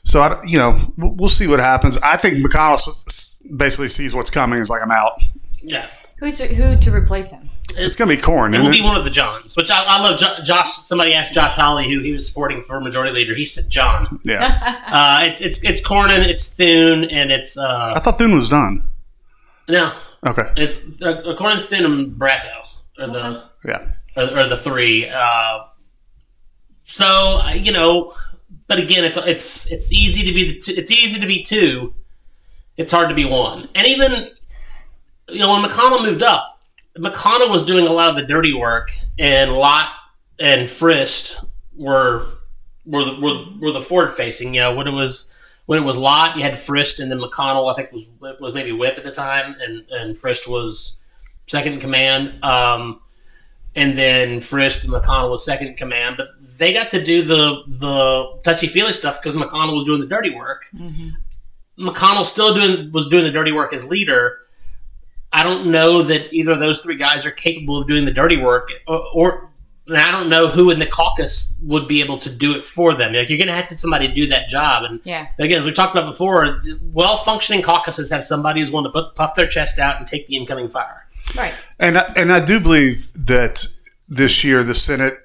so 0.03 0.21
I, 0.23 0.41
you 0.45 0.57
know, 0.57 0.95
we'll, 0.97 1.15
we'll 1.17 1.29
see 1.29 1.47
what 1.47 1.61
happens. 1.61 1.99
I 1.99 2.17
think 2.17 2.39
McConnell 2.43 2.73
s- 2.73 3.05
s- 3.07 3.43
basically 3.55 3.89
sees 3.89 4.15
what's 4.15 4.31
coming. 4.31 4.59
Is 4.59 4.71
like 4.71 4.81
I'm 4.83 4.91
out. 4.91 5.23
Yeah. 5.63 5.87
Who's 6.19 6.41
who 6.41 6.77
to 6.79 6.91
replace 6.95 7.31
him? 7.31 7.51
It's 7.75 7.95
going 7.95 8.09
to 8.11 8.17
be 8.17 8.21
corn. 8.23 8.53
It 8.55 8.57
isn't 8.57 8.67
will 8.67 8.73
be 8.73 8.83
one 8.83 8.97
of 8.97 9.05
the 9.05 9.11
Johns, 9.11 9.57
which 9.57 9.71
I, 9.71 9.85
I 9.87 10.01
love. 10.03 10.19
Jo- 10.19 10.43
Josh. 10.43 10.71
Somebody 10.71 11.13
asked 11.15 11.35
Josh 11.35 11.55
Hawley 11.55 11.89
who 11.93 12.01
he 12.01 12.13
was 12.13 12.27
supporting 12.27 12.63
for 12.63 12.81
majority 12.81 13.13
leader. 13.13 13.35
He 13.35 13.45
said 13.45 13.69
John. 13.69 14.19
Yeah, 14.25 14.49
Uh, 14.87 15.21
it's 15.25 15.41
it's 15.43 15.63
it's 15.63 15.81
Cornyn, 15.87 16.27
it's 16.27 16.57
Thune, 16.57 17.05
and 17.05 17.31
it's 17.31 17.57
uh, 17.59 17.93
I 17.95 18.01
thought 18.01 18.17
Thune 18.19 18.35
was 18.35 18.49
done. 18.49 18.83
no, 19.69 19.93
Okay, 20.27 20.43
it's 20.57 21.01
uh, 21.03 21.23
Cornyn, 21.39 21.63
Thune, 21.63 21.85
and 21.85 22.13
Barrasso 22.21 22.49
are 22.99 23.07
the 23.07 23.45
yeah. 23.65 23.91
Are, 24.17 24.23
are 24.23 24.49
the 24.49 24.57
three. 24.57 25.09
Uh, 25.09 25.65
so 26.85 27.41
you 27.55 27.73
know, 27.73 28.13
but 28.67 28.79
again, 28.79 29.05
it's 29.05 29.17
it's 29.17 29.71
it's 29.71 29.93
easy 29.93 30.25
to 30.27 30.33
be 30.33 30.59
two, 30.59 30.75
it's 30.77 30.91
easy 30.91 31.21
to 31.21 31.27
be 31.27 31.43
two. 31.43 31.95
It's 32.77 32.91
hard 32.91 33.09
to 33.09 33.15
be 33.15 33.25
one, 33.25 33.69
and 33.75 33.87
even 33.87 34.31
you 35.29 35.39
know 35.39 35.53
when 35.53 35.63
McConnell 35.63 36.05
moved 36.05 36.23
up, 36.23 36.61
McConnell 36.97 37.51
was 37.51 37.63
doing 37.63 37.87
a 37.87 37.93
lot 37.93 38.09
of 38.09 38.17
the 38.17 38.27
dirty 38.27 38.53
work, 38.53 38.91
and 39.19 39.53
Lott 39.53 39.91
and 40.39 40.67
Frist 40.67 41.45
were 41.77 42.27
were 42.85 43.05
the, 43.05 43.21
were, 43.21 43.45
were 43.61 43.73
the 43.73 43.81
forward 43.81 44.11
facing. 44.11 44.55
You 44.55 44.61
know 44.63 44.75
when 44.75 44.87
it 44.87 44.93
was. 44.93 45.37
When 45.67 45.81
it 45.81 45.87
was 45.87 45.99
Lott, 45.99 46.37
you 46.37 46.43
had 46.43 46.55
Frist, 46.55 46.99
and 46.99 47.13
then 47.13 47.21
McConnell. 47.21 47.71
I 47.71 47.75
think 47.75 47.93
was 47.93 48.09
was 48.41 48.55
maybe 48.55 48.73
Whip 48.73 48.99
at 48.99 49.05
the 49.05 49.13
time, 49.13 49.55
and 49.61 49.85
and 49.93 50.17
Frist 50.17 50.49
was 50.49 51.01
second 51.47 51.75
in 51.75 51.81
command. 51.81 52.43
Um, 52.43 53.01
and 53.75 53.97
then 53.97 54.41
Frist 54.41 54.85
and 54.85 54.93
McConnell 54.93 55.31
was 55.31 55.45
second 55.45 55.69
in 55.69 55.75
command. 55.77 56.17
But 56.17 56.29
they 56.59 56.73
got 56.73 56.91
to 56.91 57.03
do 57.03 57.23
the 57.23 57.63
the 57.67 58.41
touchy 58.43 58.67
feely 58.69 58.93
stuff 58.93 59.21
because 59.23 59.35
McConnell 59.37 59.75
was 59.75 59.85
doing 59.85 60.01
the 60.01 60.07
dirty 60.07 60.35
work. 60.35 60.67
Mm-hmm. 60.75 61.89
McConnell 61.89 62.25
still 62.25 62.55
doing 62.55 62.93
was 62.93 63.09
doing 63.09 63.25
the 63.25 63.31
dirty 63.31 63.53
work 63.53 63.73
as 63.73 63.89
leader. 63.89 64.39
I 65.33 65.45
don't 65.45 65.71
know 65.71 66.03
that 66.03 66.33
either 66.33 66.53
of 66.53 66.59
those 66.61 66.81
three 66.81 66.97
guys 66.97 67.25
are 67.25 67.31
capable 67.31 67.81
of 67.81 67.87
doing 67.87 68.05
the 68.05 68.13
dirty 68.13 68.37
work, 68.37 68.73
or, 68.89 69.01
or 69.15 69.51
and 69.87 69.97
I 69.97 70.11
don't 70.13 70.29
know 70.29 70.47
who 70.49 70.71
in 70.71 70.79
the 70.79 70.87
caucus 70.87 71.57
would 71.63 71.89
be 71.89 72.01
able 72.01 72.19
to 72.19 72.31
do 72.31 72.53
it 72.53 72.67
for 72.67 72.95
them. 72.95 73.13
Like 73.13 73.29
you're 73.29 73.39
going 73.39 73.49
to 73.49 73.55
have 73.55 73.69
to 73.69 73.77
somebody 73.77 74.09
do 74.09 74.27
that 74.29 74.49
job, 74.49 74.85
and 74.85 75.01
Yeah. 75.05 75.29
again, 75.39 75.61
as 75.61 75.65
we 75.65 75.73
talked 75.73 75.97
about 75.97 76.07
before, 76.09 76.61
well 76.93 77.17
functioning 77.17 77.63
caucuses 77.63 78.11
have 78.11 78.25
somebody 78.25 78.61
who's 78.61 78.71
willing 78.73 78.85
to 78.85 78.91
put, 78.91 79.15
puff 79.15 79.35
their 79.35 79.47
chest 79.47 79.79
out 79.79 79.97
and 79.99 80.07
take 80.07 80.27
the 80.27 80.37
incoming 80.37 80.69
fire. 80.69 81.07
Right. 81.37 81.55
And 81.79 81.99
I, 81.99 82.13
and 82.17 82.33
I 82.33 82.45
do 82.45 82.61
believe 82.61 83.13
that 83.27 83.67
this 84.09 84.45
year 84.45 84.63
the 84.63 84.75
Senate, 84.75 85.19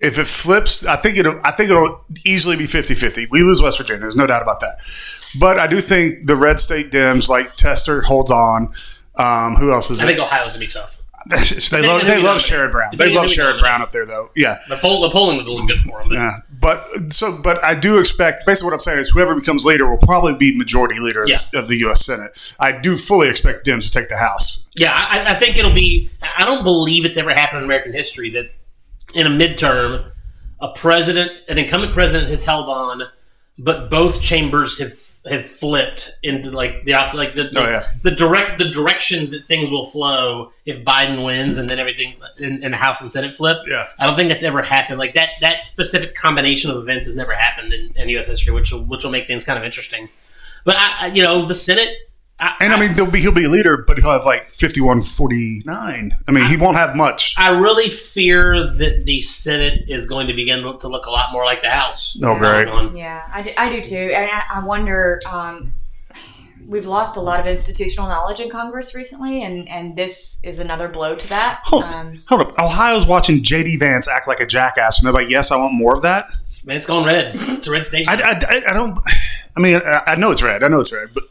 if 0.00 0.18
it 0.18 0.26
flips, 0.26 0.86
I 0.86 0.96
think 0.96 1.16
it'll 1.18 1.38
I 1.44 1.50
think 1.52 1.70
it'll 1.70 2.04
easily 2.24 2.56
be 2.56 2.64
50-50. 2.64 3.28
We 3.30 3.42
lose 3.42 3.62
West 3.62 3.78
Virginia, 3.78 4.00
there's 4.00 4.16
no 4.16 4.26
doubt 4.26 4.42
about 4.42 4.60
that. 4.60 4.78
But 5.38 5.58
I 5.58 5.66
do 5.66 5.76
think 5.78 6.26
the 6.26 6.36
red 6.36 6.58
state 6.60 6.90
Dems 6.90 7.28
like 7.28 7.56
Tester 7.56 8.02
holds 8.02 8.30
on. 8.30 8.72
Um, 9.18 9.54
who 9.54 9.72
else 9.72 9.90
is 9.90 10.00
I 10.00 10.04
it? 10.04 10.06
think 10.08 10.18
Ohio's 10.20 10.52
going 10.52 10.60
to 10.60 10.66
be 10.66 10.66
tough. 10.66 11.02
they 11.28 11.82
love 11.84 12.02
who 12.02 12.06
they 12.06 12.22
love. 12.22 12.36
Sherrod 12.38 12.70
Brown. 12.70 12.92
They 12.96 13.12
love 13.12 13.24
who 13.24 13.30
Sherrod. 13.30 13.58
Brown 13.58 13.82
up 13.82 13.90
there 13.90 14.06
though. 14.06 14.30
Yeah. 14.36 14.58
The, 14.68 14.78
poll, 14.80 15.00
the 15.00 15.10
polling 15.10 15.38
would 15.38 15.46
look 15.48 15.66
good 15.66 15.80
for 15.80 16.00
him. 16.00 16.08
But 16.08 16.14
Yeah, 16.14 16.30
but 16.60 17.12
so, 17.12 17.36
but 17.36 17.64
I 17.64 17.74
do 17.74 17.98
expect. 17.98 18.42
Basically, 18.46 18.66
what 18.68 18.74
I'm 18.74 18.80
saying 18.80 18.98
is, 19.00 19.10
whoever 19.10 19.34
becomes 19.34 19.64
leader 19.64 19.88
will 19.90 19.96
probably 19.98 20.36
be 20.36 20.56
majority 20.56 21.00
leader 21.00 21.22
of, 21.24 21.28
Yeah. 21.28 21.36
of 21.54 21.66
the 21.66 21.76
U.S. 21.78 22.04
Senate. 22.06 22.30
I 22.60 22.78
do 22.78 22.96
fully 22.96 23.28
expect 23.28 23.66
Dems 23.66 23.90
to 23.90 23.98
take 23.98 24.08
the 24.08 24.18
House. 24.18 24.65
Yeah, 24.76 24.92
I, 24.94 25.32
I 25.32 25.34
think 25.34 25.56
it'll 25.56 25.72
be. 25.72 26.10
I 26.36 26.44
don't 26.44 26.64
believe 26.64 27.04
it's 27.04 27.16
ever 27.16 27.32
happened 27.32 27.58
in 27.58 27.64
American 27.64 27.92
history 27.92 28.30
that 28.30 28.50
in 29.14 29.26
a 29.26 29.30
midterm, 29.30 30.10
a 30.60 30.72
president, 30.74 31.32
an 31.48 31.58
incumbent 31.58 31.92
president, 31.92 32.28
has 32.28 32.44
held 32.44 32.68
on, 32.68 33.02
but 33.58 33.90
both 33.90 34.20
chambers 34.20 34.78
have 34.78 34.92
have 35.32 35.46
flipped 35.46 36.12
into 36.22 36.50
like 36.50 36.84
the 36.84 36.92
opposite, 36.94 37.16
like 37.16 37.34
the 37.34 37.44
the, 37.44 37.60
Oh, 37.60 37.68
yeah. 37.68 37.82
the 38.02 38.10
direct 38.10 38.58
the 38.58 38.68
directions 38.70 39.30
that 39.30 39.44
things 39.44 39.70
will 39.72 39.84
flow 39.86 40.52
if 40.66 40.84
Biden 40.84 41.24
wins 41.24 41.56
and 41.58 41.68
then 41.70 41.78
everything 41.78 42.14
in, 42.38 42.62
in 42.62 42.70
the 42.72 42.76
House 42.76 43.00
and 43.00 43.10
Senate 43.10 43.34
flip. 43.34 43.58
Yeah. 43.66 43.86
I 43.98 44.06
don't 44.06 44.14
think 44.16 44.28
that's 44.28 44.44
ever 44.44 44.62
happened. 44.62 44.98
Like 44.98 45.14
that 45.14 45.30
that 45.40 45.62
specific 45.62 46.14
combination 46.14 46.70
of 46.70 46.76
events 46.76 47.06
has 47.06 47.16
never 47.16 47.32
happened 47.34 47.72
in, 47.72 47.92
in 47.96 48.08
U.S. 48.10 48.26
history, 48.26 48.52
which 48.52 48.72
will, 48.72 48.84
which 48.84 49.04
will 49.04 49.10
make 49.10 49.26
things 49.26 49.44
kind 49.44 49.58
of 49.58 49.64
interesting. 49.64 50.10
But 50.64 50.76
I, 50.76 50.96
I 51.00 51.06
you 51.08 51.22
know, 51.22 51.46
the 51.46 51.54
Senate. 51.54 51.88
I, 52.38 52.54
And 52.60 52.72
I 52.72 52.78
mean, 52.78 52.94
there'll 52.96 53.10
be, 53.10 53.20
he'll 53.20 53.32
be 53.34 53.44
a 53.44 53.48
leader, 53.48 53.82
but 53.86 53.98
he'll 53.98 54.10
have 54.12 54.26
like 54.26 54.50
51 54.50 55.00
49. 55.02 56.16
I 56.28 56.32
mean, 56.32 56.44
he 56.46 56.56
won't 56.58 56.76
have 56.76 56.94
much. 56.94 57.34
I 57.38 57.48
really 57.48 57.88
fear 57.88 58.60
that 58.60 59.02
the 59.06 59.20
Senate 59.22 59.84
is 59.88 60.06
going 60.06 60.26
to 60.26 60.34
begin 60.34 60.60
to 60.62 60.88
look 60.88 61.06
a 61.06 61.10
lot 61.10 61.32
more 61.32 61.44
like 61.44 61.62
the 61.62 61.70
House. 61.70 62.18
Oh, 62.22 62.36
great. 62.38 62.68
Yeah, 62.94 63.22
I 63.32 63.42
do, 63.42 63.50
I 63.56 63.70
do 63.74 63.80
too. 63.80 63.96
And 64.14 64.30
I, 64.30 64.42
I 64.56 64.64
wonder, 64.66 65.20
um, 65.32 65.72
we've 66.66 66.86
lost 66.86 67.16
a 67.16 67.20
lot 67.20 67.38
of 67.40 67.46
institutional 67.46 68.08
knowledge 68.08 68.40
in 68.40 68.50
Congress 68.50 68.94
recently, 68.94 69.42
and, 69.42 69.68
and 69.70 69.96
this 69.96 70.40
is 70.44 70.60
another 70.60 70.88
blow 70.88 71.14
to 71.14 71.28
that. 71.28 71.60
Hold, 71.64 71.84
Um, 71.84 72.22
hold 72.28 72.40
up. 72.42 72.58
Ohio's 72.58 73.06
watching 73.06 73.42
J.D. 73.42 73.76
Vance 73.78 74.08
act 74.08 74.26
like 74.28 74.40
a 74.40 74.46
jackass, 74.46 74.98
and 74.98 75.06
they're 75.06 75.12
like, 75.14 75.30
yes, 75.30 75.50
I 75.50 75.56
want 75.56 75.74
more 75.74 75.96
of 75.96 76.02
that. 76.02 76.28
Man, 76.66 76.76
it's 76.76 76.84
gone 76.86 77.06
red. 77.06 77.32
It's 77.34 77.66
a 77.66 77.70
red 77.70 77.86
state. 77.86 78.06
I, 78.08 78.14
I, 78.14 78.32
I- 78.46 78.62
I 78.70 78.74
don't. 78.74 78.98
I 79.56 79.60
mean, 79.60 79.76
I, 79.76 80.02
I 80.08 80.16
know 80.16 80.32
it's 80.32 80.42
red. 80.42 80.62
I 80.62 80.68
know 80.68 80.80
it's 80.80 80.92
red, 80.92 81.08
but 81.14 81.22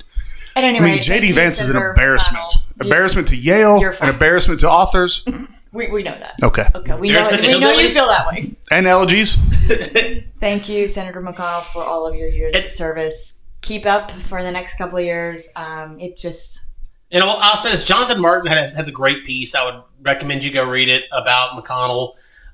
at 0.56 0.64
any 0.64 0.80
I 0.80 0.82
mean, 0.82 0.94
rate, 0.94 1.02
J.D. 1.02 1.32
Vance 1.34 1.60
is 1.62 1.70
an 1.70 1.76
embarrassment. 1.78 2.44
McConnell. 2.44 2.56
You- 2.56 2.62
Embarrassment 2.86 3.28
to 3.30 3.38
Yale, 3.38 3.80
You're 3.80 3.96
an 4.02 4.10
embarrassment 4.10 4.60
to 4.62 4.70
authors. 4.70 5.26
We, 5.72 5.88
we 5.92 6.04
know 6.04 6.18
that. 6.18 6.36
Okay. 6.42 6.64
Okay, 6.74 6.96
we 6.98 7.10
know, 7.10 7.28
we 7.30 7.60
know 7.60 7.72
you 7.72 7.90
feel 7.90 8.08
that 8.08 8.28
way. 8.28 8.56
And 8.72 8.88
elegies. 8.88 9.36
Thank 10.40 10.70
you, 10.70 10.88
Senator 10.88 11.20
McConnell, 11.20 11.64
for 11.64 11.84
all 11.84 12.08
of 12.08 12.16
your 12.16 12.30
years 12.30 12.56
It- 12.56 12.66
of 12.66 12.72
service. 12.72 13.46
Keep 13.60 13.86
up 13.86 14.10
for 14.12 14.42
the 14.42 14.52
next 14.52 14.78
couple 14.78 15.00
of 15.00 15.04
years. 15.04 15.50
Um, 15.58 16.00
it 16.00 16.16
just 16.16 16.66
and 17.12 17.24
I'll, 17.24 17.38
I'll 17.42 17.58
say 17.58 17.72
this: 17.72 17.86
Jonathan 17.86 18.22
Martin 18.22 18.50
has, 18.52 18.74
has 18.76 18.88
a 18.88 18.92
great 18.92 19.26
piece. 19.26 19.54
I 19.54 19.66
would 19.66 19.84
recommend 20.02 20.44
you 20.46 20.52
go 20.54 20.66
read 20.66 20.88
it 20.88 21.06
about 21.12 21.62
McConnell 21.62 22.14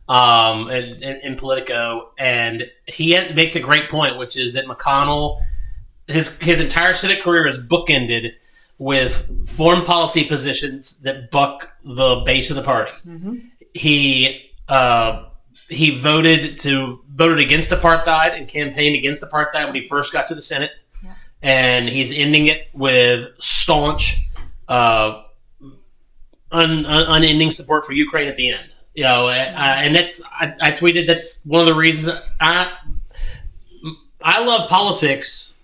um, 0.09 0.69
in, 0.71 1.03
in, 1.03 1.19
in 1.23 1.35
Politico, 1.35 2.11
and 2.17 2.69
he 2.87 3.11
has, 3.11 3.33
makes 3.35 3.55
a 3.55 3.59
great 3.61 3.89
point, 3.89 4.17
which 4.17 4.35
is 4.37 4.53
that 4.53 4.65
McConnell 4.65 5.41
his 6.11 6.37
his 6.39 6.61
entire 6.61 6.93
Senate 6.93 7.23
career 7.23 7.47
is 7.47 7.57
bookended 7.57 8.33
with 8.77 9.47
foreign 9.47 9.83
policy 9.85 10.23
positions 10.23 11.01
that 11.01 11.29
buck 11.31 11.71
the 11.83 12.23
base 12.25 12.49
of 12.49 12.55
the 12.55 12.63
party. 12.63 12.91
He 13.73 14.51
uh, 14.67 15.25
he 15.69 15.97
voted 15.97 16.57
to 16.59 16.99
voted 17.09 17.39
against 17.39 17.71
apartheid 17.71 18.37
and 18.37 18.47
campaigned 18.47 18.95
against 18.95 19.23
apartheid 19.23 19.65
when 19.65 19.75
he 19.75 19.83
first 19.83 20.11
got 20.11 20.27
to 20.27 20.35
the 20.35 20.41
Senate, 20.41 20.71
and 21.41 21.87
he's 21.87 22.11
ending 22.11 22.47
it 22.47 22.69
with 22.73 23.29
staunch, 23.39 24.27
uh, 24.67 25.21
un, 26.51 26.85
un, 26.85 27.05
unending 27.07 27.51
support 27.51 27.85
for 27.85 27.93
Ukraine 27.93 28.27
at 28.27 28.35
the 28.35 28.49
end. 28.49 28.69
You 28.95 29.03
know, 29.03 29.27
uh, 29.27 29.31
and 29.31 29.95
that's 29.95 30.21
I, 30.25 30.53
I 30.61 30.71
tweeted 30.71 31.07
that's 31.07 31.45
one 31.45 31.61
of 31.61 31.67
the 31.67 31.75
reasons 31.75 32.17
I 32.41 32.73
I 34.21 34.43
love 34.43 34.69
politics 34.69 35.57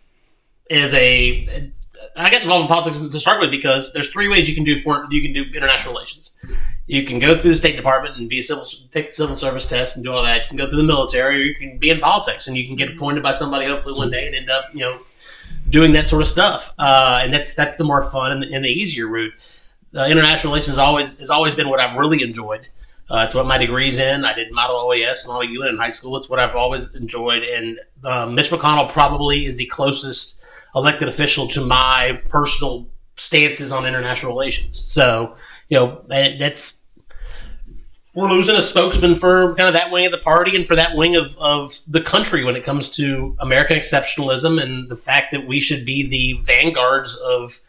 as 0.70 0.94
a 0.94 1.72
I 2.16 2.32
got 2.32 2.42
involved 2.42 2.64
in 2.64 2.68
politics 2.68 3.00
to 3.00 3.20
start 3.20 3.40
with 3.40 3.52
because 3.52 3.94
there's 3.94 4.10
three 4.10 4.28
ways 4.28 4.50
you 4.50 4.56
can 4.56 4.64
do 4.64 4.80
foreign 4.80 5.10
you 5.12 5.22
can 5.22 5.34
do 5.34 5.44
international 5.56 5.94
relations. 5.94 6.38
You 6.88 7.04
can 7.04 7.20
go 7.20 7.36
through 7.36 7.52
the 7.52 7.58
State 7.58 7.76
Department 7.76 8.18
and 8.18 8.30
be 8.30 8.42
civil 8.42 8.66
take 8.92 9.08
the 9.08 9.12
civil 9.12 9.36
service 9.36 9.68
test 9.68 9.98
and 9.98 10.06
do 10.06 10.12
all 10.12 10.24
that. 10.24 10.44
You 10.44 10.48
can 10.48 10.58
go 10.58 10.68
through 10.68 10.78
the 10.78 10.84
military, 10.84 11.36
or 11.36 11.40
you 11.40 11.56
can 11.56 11.78
be 11.78 11.90
in 11.90 12.00
politics 12.00 12.48
and 12.48 12.58
you 12.58 12.66
can 12.66 12.76
get 12.76 12.92
appointed 12.92 13.24
by 13.24 13.34
somebody 13.34 13.68
hopefully 13.68 13.98
one 13.98 14.10
day 14.10 14.26
and 14.26 14.36
end 14.36 14.50
up 14.50 14.66
you 14.74 14.80
know 14.80 15.00
doing 15.70 15.94
that 15.94 16.08
sort 16.08 16.22
of 16.22 16.28
stuff. 16.28 16.74
Uh, 16.80 17.20
and 17.22 17.34
that's 17.34 17.56
that's 17.56 17.76
the 17.76 17.84
more 17.84 18.02
fun 18.02 18.32
and, 18.32 18.44
and 18.44 18.66
the 18.66 18.70
easier 18.70 19.08
route. 19.08 19.34
Uh, 19.96 20.08
international 20.10 20.54
relations 20.54 20.78
always 20.78 21.20
has 21.20 21.30
always 21.30 21.54
been 21.54 21.70
what 21.70 21.80
I've 21.80 21.98
really 21.98 22.22
enjoyed. 22.22 22.70
Uh, 23.10 23.24
it's 23.26 23.34
what 23.34 23.46
my 23.46 23.58
degree's 23.58 24.00
in. 24.00 24.26
I 24.26 24.34
did 24.34 24.52
model 24.52 24.76
OAS 24.76 25.24
and 25.24 25.34
model 25.34 25.50
UN 25.50 25.70
in 25.70 25.78
high 25.78 25.90
school. 25.90 26.18
It's 26.18 26.30
what 26.30 26.40
I've 26.40 26.56
always 26.56 26.94
enjoyed. 26.94 27.44
And 27.44 27.80
uh, 28.04 28.26
Mitch 28.26 28.50
McConnell 28.50 28.92
probably 28.92 29.46
is 29.46 29.56
the 29.56 29.66
closest 29.68 30.37
elected 30.78 31.10
official 31.10 31.48
to 31.48 31.62
my 31.62 32.22
personal 32.30 32.90
stances 33.16 33.72
on 33.72 33.86
international 33.86 34.32
relations. 34.32 34.80
So, 34.80 35.36
you 35.70 35.78
know, 35.78 36.04
that's 36.08 36.86
we're 38.14 38.30
losing 38.30 38.56
a 38.56 38.64
spokesman 38.64 39.14
for 39.14 39.54
kind 39.54 39.68
of 39.68 39.76
that 39.76 39.92
wing 39.92 40.08
of 40.08 40.12
the 40.12 40.18
party 40.18 40.56
and 40.56 40.66
for 40.66 40.76
that 40.76 40.96
wing 40.96 41.16
of, 41.16 41.38
of 41.38 41.80
the 41.88 42.02
country 42.02 42.44
when 42.44 42.56
it 42.56 42.64
comes 42.64 42.90
to 42.90 43.36
American 43.40 43.78
exceptionalism 43.78 44.60
and 44.62 44.90
the 44.90 44.96
fact 44.96 45.32
that 45.32 45.46
we 45.46 45.60
should 45.60 45.86
be 45.86 46.08
the 46.08 46.42
vanguards 46.44 47.16
of 47.16 47.60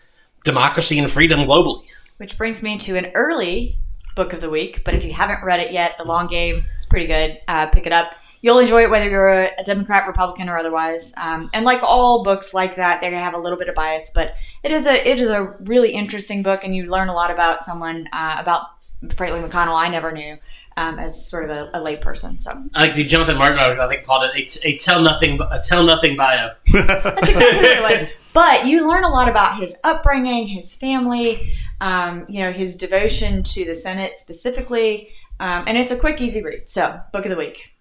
democracy 0.44 0.98
and 0.98 1.10
freedom 1.10 1.40
globally. 1.40 1.84
Which 2.16 2.38
brings 2.38 2.62
me 2.62 2.78
to 2.78 2.96
an 2.96 3.10
early 3.14 3.76
book 4.16 4.32
of 4.32 4.40
the 4.40 4.48
week. 4.48 4.84
But 4.84 4.94
if 4.94 5.04
you 5.04 5.12
haven't 5.12 5.44
read 5.44 5.60
it 5.60 5.70
yet, 5.70 5.98
The 5.98 6.04
Long 6.04 6.26
Game 6.26 6.64
is 6.76 6.86
pretty 6.86 7.06
good. 7.06 7.38
Uh, 7.46 7.66
pick 7.66 7.86
it 7.86 7.92
up. 7.92 8.14
You'll 8.40 8.58
enjoy 8.58 8.82
it 8.82 8.90
whether 8.90 9.08
you're 9.08 9.28
a, 9.28 9.50
Democrat, 9.64 10.06
Republican, 10.06 10.48
or 10.48 10.56
otherwise. 10.56 11.14
Um, 11.16 11.50
and 11.52 11.64
like 11.64 11.82
all 11.82 12.22
books 12.22 12.54
like 12.54 12.76
that, 12.76 13.00
they're 13.00 13.10
gonna 13.10 13.22
have 13.22 13.34
a 13.34 13.38
little 13.38 13.58
bit 13.58 13.68
of 13.68 13.74
bias, 13.74 14.10
but 14.14 14.34
it 14.62 14.70
is 14.70 14.86
a 14.86 15.08
it 15.08 15.20
is 15.20 15.30
a 15.30 15.54
really 15.64 15.92
interesting 15.92 16.42
book, 16.42 16.64
and 16.64 16.74
you 16.74 16.84
learn 16.84 17.08
a 17.08 17.14
lot 17.14 17.30
about 17.30 17.62
someone 17.62 18.08
uh, 18.12 18.36
about 18.38 18.66
Franklin 19.14 19.42
McConnell. 19.42 19.78
I 19.78 19.88
never 19.88 20.12
knew. 20.12 20.38
Um, 20.76 21.00
as 21.00 21.28
sort 21.28 21.50
of 21.50 21.56
a, 21.56 21.70
a 21.74 21.84
layperson, 21.84 22.40
so 22.40 22.52
I 22.76 22.82
like 22.82 22.94
the 22.94 23.02
Jonathan 23.02 23.36
Martin 23.36 23.58
article. 23.58 23.84
I 23.84 23.92
think 23.92 24.06
called 24.06 24.30
it 24.32 24.64
a, 24.64 24.68
a 24.68 24.76
tell 24.76 25.02
nothing 25.02 25.40
a 25.50 25.58
tell 25.58 25.84
nothing 25.84 26.16
bio. 26.16 26.50
That's 26.72 27.28
exactly 27.28 27.68
what 27.68 27.78
it 27.78 28.02
was. 28.02 28.30
But 28.32 28.68
you 28.68 28.88
learn 28.88 29.02
a 29.02 29.08
lot 29.08 29.28
about 29.28 29.58
his 29.58 29.80
upbringing, 29.82 30.46
his 30.46 30.76
family, 30.76 31.52
um, 31.80 32.26
you 32.28 32.40
know, 32.40 32.52
his 32.52 32.76
devotion 32.76 33.42
to 33.42 33.64
the 33.64 33.74
Senate 33.74 34.16
specifically. 34.16 35.10
Um, 35.40 35.64
and 35.66 35.78
it's 35.78 35.92
a 35.92 35.98
quick, 35.98 36.20
easy 36.20 36.42
read. 36.42 36.68
So, 36.68 37.00
book 37.12 37.24
of 37.24 37.30
the 37.30 37.36
week. 37.36 37.74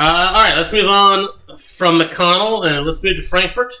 Uh, 0.00 0.32
all 0.32 0.44
right, 0.44 0.56
let's 0.56 0.72
move 0.72 0.86
on 0.86 1.26
from 1.58 1.98
McConnell 1.98 2.64
and 2.64 2.86
let's 2.86 3.02
move 3.02 3.16
to 3.16 3.22
Frankfort. 3.22 3.74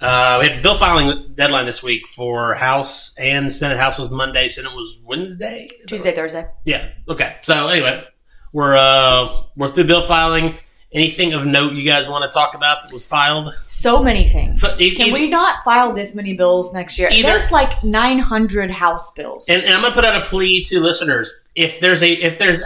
Uh, 0.00 0.38
we 0.40 0.48
had 0.48 0.62
bill 0.62 0.78
filing 0.78 1.34
deadline 1.34 1.66
this 1.66 1.82
week 1.82 2.06
for 2.06 2.54
House 2.54 3.18
and 3.18 3.52
Senate. 3.52 3.76
House 3.76 3.98
was 3.98 4.08
Monday, 4.08 4.46
Senate 4.46 4.72
was 4.72 5.00
Wednesday, 5.04 5.68
Tuesday, 5.88 6.10
right? 6.10 6.16
Thursday. 6.16 6.46
Yeah. 6.64 6.90
Okay. 7.08 7.38
So 7.42 7.66
anyway, 7.66 8.04
we're 8.52 8.76
uh, 8.76 9.42
we're 9.56 9.66
through 9.66 9.84
bill 9.84 10.02
filing. 10.02 10.54
Anything 10.92 11.32
of 11.32 11.44
note 11.44 11.72
you 11.72 11.84
guys 11.84 12.08
want 12.08 12.22
to 12.22 12.30
talk 12.30 12.54
about 12.54 12.84
that 12.84 12.92
was 12.92 13.04
filed? 13.04 13.52
So 13.64 14.00
many 14.00 14.28
things. 14.28 14.62
Can 14.94 15.12
we 15.12 15.28
not 15.28 15.64
file 15.64 15.92
this 15.92 16.14
many 16.14 16.34
bills 16.34 16.72
next 16.72 17.00
year? 17.00 17.08
Either, 17.10 17.22
there's 17.22 17.50
like 17.50 17.82
900 17.82 18.70
House 18.70 19.12
bills. 19.14 19.48
And, 19.48 19.62
and 19.64 19.74
I'm 19.74 19.80
going 19.80 19.92
to 19.92 19.96
put 19.96 20.04
out 20.04 20.20
a 20.20 20.24
plea 20.24 20.62
to 20.64 20.80
listeners: 20.80 21.48
if 21.56 21.80
there's 21.80 22.04
a 22.04 22.12
if 22.12 22.38
there's 22.38 22.62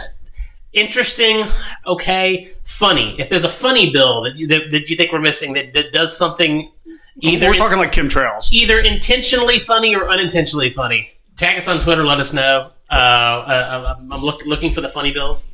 interesting, 0.77 1.43
okay, 1.85 2.47
funny, 2.63 3.19
if 3.19 3.29
there's 3.29 3.43
a 3.43 3.49
funny 3.49 3.91
bill 3.91 4.23
that 4.23 4.35
you, 4.35 4.47
that, 4.47 4.69
that 4.71 4.89
you 4.89 4.95
think 4.95 5.11
we're 5.11 5.19
missing 5.19 5.53
that, 5.53 5.73
that 5.73 5.91
does 5.91 6.15
something 6.17 6.71
either 7.19 7.47
we're 7.47 7.55
talking 7.55 7.77
like 7.77 7.91
chemtrails. 7.91 8.51
either 8.51 8.79
intentionally 8.79 9.59
funny 9.59 9.95
or 9.95 10.09
unintentionally 10.09 10.69
funny. 10.69 11.11
Tag 11.35 11.57
us 11.57 11.67
on 11.67 11.79
Twitter. 11.79 12.03
Let 12.03 12.19
us 12.19 12.33
know. 12.33 12.71
Uh, 12.89 12.93
uh, 12.93 13.95
I'm 13.99 14.21
look, 14.21 14.45
looking 14.45 14.71
for 14.71 14.81
the 14.81 14.89
funny 14.89 15.11
bills. 15.11 15.53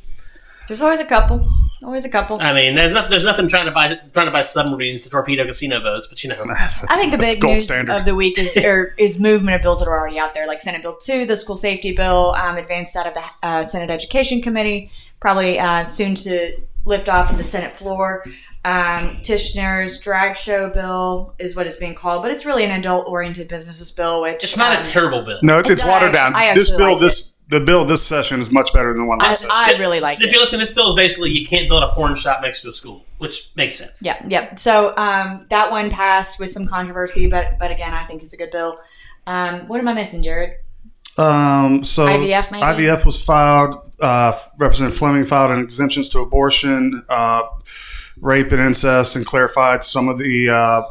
There's 0.68 0.80
always 0.80 1.00
a 1.00 1.04
couple. 1.04 1.46
Always 1.84 2.06
a 2.06 2.08
couple. 2.08 2.40
I 2.40 2.54
mean, 2.54 2.74
there's 2.74 2.94
nothing. 2.94 3.10
There's 3.10 3.24
nothing 3.24 3.46
trying 3.46 3.66
to 3.66 3.70
buy 3.70 3.96
trying 4.14 4.24
to 4.24 4.32
buy 4.32 4.40
submarines 4.40 5.02
to 5.02 5.10
torpedo 5.10 5.44
casino 5.44 5.80
boats, 5.80 6.06
but 6.06 6.22
you 6.24 6.30
know. 6.30 6.42
I 6.48 6.66
think 6.96 7.12
the 7.12 7.18
big 7.18 7.42
news 7.42 7.64
standard. 7.64 7.94
of 7.94 8.06
the 8.06 8.14
week 8.14 8.38
is 8.38 8.56
er, 8.56 8.94
is 8.98 9.20
movement 9.20 9.56
of 9.56 9.62
bills 9.62 9.80
that 9.80 9.88
are 9.88 9.98
already 9.98 10.18
out 10.18 10.32
there, 10.32 10.46
like 10.46 10.62
Senate 10.62 10.80
Bill 10.80 10.96
Two, 10.96 11.26
the 11.26 11.36
school 11.36 11.56
safety 11.56 11.92
bill, 11.92 12.34
um, 12.38 12.56
advanced 12.56 12.96
out 12.96 13.06
of 13.06 13.12
the 13.12 13.24
uh, 13.42 13.64
Senate 13.64 13.90
Education 13.90 14.40
Committee, 14.40 14.90
probably 15.24 15.58
uh, 15.58 15.82
soon 15.82 16.14
to 16.14 16.54
lift 16.84 17.08
off 17.08 17.30
of 17.30 17.38
the 17.38 17.44
Senate 17.44 17.72
floor. 17.72 18.26
Um, 18.66 19.16
Tichenor's 19.22 19.98
drag 19.98 20.36
show 20.36 20.68
bill 20.68 21.34
is 21.38 21.56
what 21.56 21.66
it's 21.66 21.76
being 21.76 21.94
called, 21.94 22.20
but 22.20 22.30
it's 22.30 22.44
really 22.44 22.62
an 22.62 22.72
adult 22.72 23.08
oriented 23.08 23.48
businesses 23.48 23.90
bill, 23.90 24.20
which 24.20 24.44
it's 24.44 24.58
not 24.58 24.76
um, 24.76 24.82
a 24.82 24.84
terrible 24.84 25.22
bill. 25.22 25.38
No, 25.42 25.60
it's 25.60 25.70
it 25.70 25.82
watered 25.86 26.12
down. 26.12 26.34
This 26.54 26.70
bill, 26.70 26.92
like 26.92 27.00
this 27.00 27.40
the 27.48 27.60
bill 27.60 27.86
this 27.86 28.06
session 28.06 28.38
is 28.38 28.50
much 28.50 28.70
better 28.74 28.92
than 28.92 29.00
the 29.00 29.06
one 29.06 29.18
last 29.18 29.46
I, 29.46 29.48
session. 29.48 29.76
I 29.76 29.80
really 29.80 30.00
like 30.00 30.18
if 30.18 30.24
it. 30.24 30.32
you 30.32 30.40
listen, 30.40 30.58
this 30.58 30.74
bill 30.74 30.90
is 30.90 30.94
basically 30.94 31.30
you 31.30 31.46
can't 31.46 31.70
build 31.70 31.82
a 31.82 31.88
porn 31.94 32.16
shop 32.16 32.42
next 32.42 32.60
to 32.62 32.68
a 32.68 32.72
school, 32.74 33.06
which 33.16 33.48
makes 33.56 33.76
sense. 33.76 34.02
Yeah, 34.04 34.22
yeah. 34.28 34.54
So 34.56 34.94
um, 34.98 35.46
that 35.48 35.70
one 35.70 35.88
passed 35.88 36.38
with 36.38 36.50
some 36.50 36.66
controversy, 36.66 37.30
but 37.30 37.58
but 37.58 37.70
again, 37.70 37.94
I 37.94 38.04
think 38.04 38.20
it's 38.20 38.34
a 38.34 38.36
good 38.36 38.50
bill. 38.50 38.78
Um, 39.26 39.68
what 39.68 39.80
am 39.80 39.88
I 39.88 39.94
missing, 39.94 40.22
Jared? 40.22 40.52
Um, 41.16 41.84
so 41.84 42.06
IVF, 42.06 42.50
maybe? 42.50 42.62
IVF 42.62 43.06
was 43.06 43.24
filed. 43.24 43.76
Uh, 44.00 44.32
Representative 44.58 44.98
Fleming 44.98 45.24
filed 45.24 45.52
an 45.52 45.60
exemptions 45.60 46.08
to 46.10 46.18
abortion, 46.20 47.02
uh, 47.08 47.42
rape, 48.20 48.50
and 48.50 48.60
incest, 48.60 49.14
and 49.16 49.24
clarified 49.24 49.84
some 49.84 50.08
of 50.08 50.18
the 50.18 50.50
uh, 50.50 50.82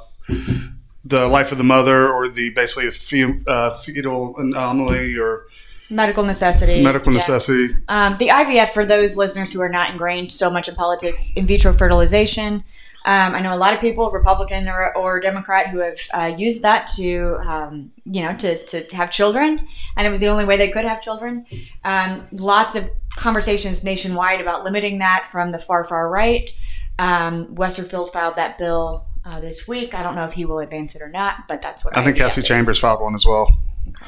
the 1.03 1.27
life 1.27 1.51
of 1.51 1.57
the 1.57 1.63
mother 1.63 2.09
or 2.09 2.29
the 2.29 2.51
basically 2.51 2.87
a 2.87 3.51
uh, 3.51 3.69
fetal 3.69 4.35
anomaly 4.37 5.17
or 5.17 5.47
medical 5.89 6.23
necessity. 6.23 6.81
Medical 6.81 7.11
yeah. 7.11 7.17
necessity. 7.17 7.73
Um, 7.89 8.17
the 8.17 8.29
IVF, 8.29 8.69
for 8.69 8.85
those 8.85 9.17
listeners 9.17 9.51
who 9.51 9.61
are 9.61 9.69
not 9.69 9.91
ingrained 9.91 10.31
so 10.31 10.49
much 10.49 10.69
in 10.69 10.75
politics, 10.75 11.33
in 11.35 11.45
vitro 11.45 11.73
fertilization. 11.73 12.63
Um, 13.05 13.35
I 13.35 13.41
know 13.41 13.53
a 13.53 13.57
lot 13.57 13.73
of 13.73 13.81
people, 13.81 14.09
Republican 14.11 14.67
or, 14.69 14.95
or 14.97 15.19
Democrat, 15.19 15.67
who 15.67 15.79
have 15.79 15.97
uh, 16.13 16.33
used 16.37 16.61
that 16.63 16.87
to, 16.95 17.37
um, 17.45 17.91
you 18.05 18.21
know, 18.23 18.33
to, 18.37 18.63
to 18.65 18.95
have 18.95 19.11
children, 19.11 19.67
and 19.97 20.07
it 20.07 20.09
was 20.09 20.21
the 20.21 20.27
only 20.27 20.45
way 20.45 20.55
they 20.55 20.69
could 20.69 20.85
have 20.85 21.01
children. 21.01 21.45
Um, 21.83 22.25
lots 22.31 22.75
of 22.75 22.89
conversations 23.15 23.83
nationwide 23.83 24.39
about 24.39 24.63
limiting 24.63 24.99
that 24.99 25.25
from 25.25 25.51
the 25.51 25.59
far, 25.59 25.83
far 25.83 26.09
right. 26.09 26.49
Um, 26.97 27.55
Westerfield 27.55 28.13
filed 28.13 28.37
that 28.37 28.57
bill 28.57 29.07
uh, 29.25 29.39
this 29.41 29.67
week. 29.67 29.93
I 29.93 30.03
don't 30.03 30.15
know 30.15 30.25
if 30.25 30.33
he 30.33 30.45
will 30.45 30.59
advance 30.59 30.95
it 30.95 31.01
or 31.01 31.09
not, 31.09 31.47
but 31.47 31.61
that's 31.61 31.83
what 31.83 31.97
I, 31.97 32.01
I 32.01 32.03
think. 32.03 32.17
Cassie 32.17 32.41
Chambers 32.41 32.79
filed 32.79 33.01
one 33.01 33.15
as 33.15 33.25
well. 33.25 33.49
Okay. 33.89 34.05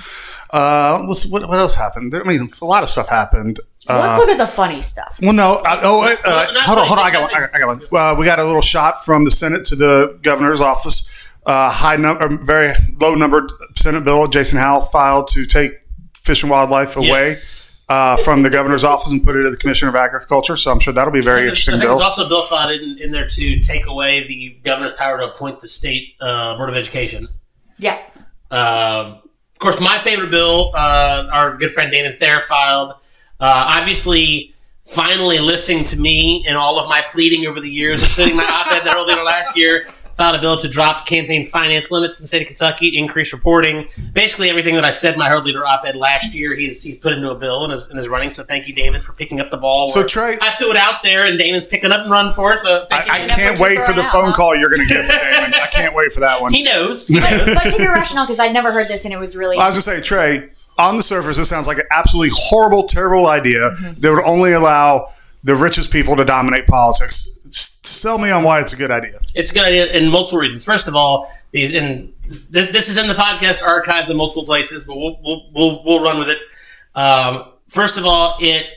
Uh, 0.56 1.06
what, 1.06 1.50
what 1.50 1.60
else 1.60 1.76
happened? 1.76 2.14
There, 2.14 2.24
I 2.24 2.28
mean, 2.28 2.48
a 2.62 2.66
lot 2.66 2.82
of 2.82 2.88
stuff 2.88 3.10
happened. 3.10 3.60
Uh, 3.90 4.00
Let's 4.08 4.20
look 4.20 4.30
at 4.30 4.38
the 4.38 4.48
funny 4.48 4.82
stuff. 4.82 5.20
Well, 5.22 5.34
no. 5.34 5.60
Uh, 5.66 5.80
oh, 5.84 6.02
uh, 6.26 6.62
hold 6.62 6.80
on, 6.80 6.88
hold 6.88 7.00
on. 7.00 7.06
I 7.06 7.12
got 7.12 7.30
one. 7.30 7.50
I 7.54 7.60
got 7.60 7.68
one. 7.68 7.82
Uh, 7.92 8.16
we 8.18 8.26
got 8.26 8.40
a 8.40 8.44
little 8.46 8.62
shot 8.62 9.04
from 9.04 9.26
the 9.26 9.32
Senate 9.32 9.66
to 9.66 9.76
the 9.76 10.18
governor's 10.22 10.62
office. 10.62 11.34
Uh, 11.46 11.70
high 11.70 11.98
number, 11.98 12.38
very 12.38 12.72
low 13.02 13.16
numbered 13.16 13.52
Senate 13.76 14.06
bill. 14.06 14.28
Jason 14.28 14.58
Howell 14.58 14.80
filed 14.80 15.28
to 15.28 15.46
take 15.46 15.74
Fish 16.16 16.42
and 16.42 16.50
Wildlife 16.50 16.96
away. 16.96 17.28
Yes. 17.28 17.74
Uh, 17.88 18.16
from 18.16 18.42
the 18.42 18.50
governor's 18.50 18.84
office 18.84 19.12
and 19.12 19.24
put 19.24 19.36
it 19.36 19.44
to 19.44 19.52
the 19.52 19.58
commissioner 19.58 19.90
of 19.90 19.96
agriculture. 19.96 20.56
So 20.56 20.72
I'm 20.72 20.80
sure 20.80 20.92
that'll 20.92 21.14
be 21.14 21.20
a 21.20 21.22
very 21.22 21.42
interesting 21.42 21.80
bill. 21.80 21.90
There's 21.90 22.02
also 22.02 22.26
a 22.26 22.28
bill 22.28 22.42
filed 22.42 22.82
in, 22.82 22.98
in, 22.98 23.12
there 23.12 23.28
to 23.28 23.60
take 23.60 23.86
away 23.86 24.26
the 24.26 24.58
governor's 24.64 24.94
power 24.94 25.20
to 25.20 25.26
appoint 25.26 25.60
the 25.60 25.68
state 25.68 26.16
uh, 26.20 26.58
board 26.58 26.70
of 26.70 26.76
education. 26.76 27.28
Yeah. 27.78 28.02
Um, 28.50 29.20
of 29.56 29.60
course, 29.60 29.80
my 29.80 29.98
favorite 30.00 30.32
bill, 30.32 30.72
uh, 30.76 31.30
our 31.32 31.56
good 31.56 31.72
friend 31.72 31.90
Damon 31.90 32.12
Thayer 32.12 32.42
filed. 32.42 32.92
Uh, 33.40 33.66
obviously, 33.80 34.54
finally 34.84 35.40
listening 35.40 35.86
to 35.86 36.00
me 36.00 36.44
and 36.46 36.58
all 36.58 36.78
of 36.78 36.90
my 36.90 37.02
pleading 37.08 37.46
over 37.46 37.62
the 37.62 37.70
years, 37.70 38.04
including 38.04 38.36
my 38.36 38.44
op-ed 38.44 38.82
that 38.82 38.98
earlier 38.98 39.24
last 39.24 39.56
year, 39.56 39.88
filed 40.15 40.36
a 40.36 40.39
bill 40.39 40.57
to 40.57 40.67
drop 40.67 41.05
campaign 41.05 41.45
finance 41.45 41.91
limits 41.91 42.19
in 42.19 42.24
the 42.24 42.27
state 42.27 42.41
of 42.41 42.48
Kentucky, 42.48 42.98
increase 42.98 43.34
reporting. 43.34 43.88
Basically, 44.13 44.50
everything 44.50 44.75
that 44.75 44.86
I 44.86 44.91
said 44.91 45.13
in 45.13 45.19
my 45.19 45.25
Herald-Leader 45.25 45.65
op-ed 45.65 45.95
last 45.95 46.34
year, 46.34 46.55
he's 46.55 46.81
he's 46.81 46.98
put 46.98 47.13
into 47.13 47.29
a 47.29 47.36
bill 47.36 47.63
and 47.63 47.74
is, 47.74 47.89
and 47.89 48.00
is 48.00 48.07
running. 48.07 48.31
So 48.31 48.43
thank 48.43 48.67
you, 48.67 48.74
Damon, 48.74 49.01
for 49.01 49.13
picking 49.13 49.39
up 49.39 49.50
the 49.50 49.57
ball. 49.57 49.88
So 49.88 50.05
Tres, 50.05 50.39
I 50.41 50.51
threw 50.51 50.72
it 50.72 50.77
out 50.77 51.03
there, 51.03 51.25
and 51.25 51.38
Damon's 51.38 51.65
picking 51.65 51.91
up 51.91 52.01
and 52.01 52.12
run 52.12 52.31
for 52.31 52.53
it. 52.53 52.60
So 52.60 52.77
I, 52.91 53.24
I 53.24 53.27
can't 53.27 53.60
wait 53.60 53.81
for 53.81 53.93
the 53.93 54.01
out, 54.01 54.12
phone 54.12 54.25
huh? 54.25 54.34
call 54.34 54.55
you're 54.55 54.69
going 54.69 54.88
to 54.88 54.93
get 54.93 55.05
from 55.05 55.15
Damon. 55.22 55.53
I 55.53 55.67
can't 55.67 55.95
wait 55.95 56.12
for 56.12 56.22
that 56.22 56.41
one. 56.41 56.53
He 56.53 56.63
knows. 56.63 57.07
He 57.07 57.19
knows. 57.19 57.55
but 57.55 57.63
give 57.65 57.79
your 57.79 57.93
rationale 57.93 58.25
because 58.25 58.39
I'd 58.39 58.53
never 58.53 58.72
heard 58.72 58.88
this, 58.88 59.05
and 59.05 59.13
it 59.13 59.17
was 59.17 59.36
really. 59.36 59.57
I 59.57 59.67
was 59.67 59.75
going 59.75 60.00
to 60.00 60.01
say, 60.01 60.01
Tres. 60.01 60.51
On 60.77 60.98
the 60.98 61.03
surface, 61.03 61.38
this 61.38 61.48
sounds 61.48 61.67
like 61.67 61.77
an 61.77 61.86
absolutely 61.89 62.36
horrible, 62.36 62.84
terrible 62.84 63.27
idea 63.27 63.60
mm-hmm. 63.62 63.98
that 64.01 64.12
would 64.12 64.25
only 64.25 64.51
allow 64.51 65.07
the 65.45 65.55
richest 65.55 65.89
people 65.89 66.17
to 66.17 66.25
dominate 66.25 66.67
politics. 66.67 67.35
Sell 67.46 68.18
me 68.18 68.30
on 68.30 68.44
why 68.44 68.60
it's 68.60 68.74
a 68.74 68.75
good 68.75 68.92
idea. 68.92 69.20
It's 69.34 69.52
a 69.52 69.54
good 69.54 69.66
idea 69.66 69.88
in 69.94 70.12
multiple 70.12 70.40
reasons. 70.40 70.66
First 70.66 70.88
of 70.88 70.96
all, 70.96 71.32
these 71.52 71.74
and 71.74 72.14
this 72.28 72.72
this 72.72 72.90
is 72.90 72.98
in 72.98 73.08
the 73.08 73.14
podcast 73.14 73.64
archives 73.64 74.10
in 74.10 74.18
multiple 74.18 74.46
places, 74.46 74.86
but 74.86 74.98
we'll 74.98 75.18
we'll 75.24 75.50
we'll, 75.54 75.84
we'll 75.84 76.04
run 76.04 76.20
with 76.20 76.30
it. 76.30 76.40
Um, 76.96 77.46
first 77.68 77.98
of 77.98 78.06
all, 78.06 78.36
it 78.40 78.70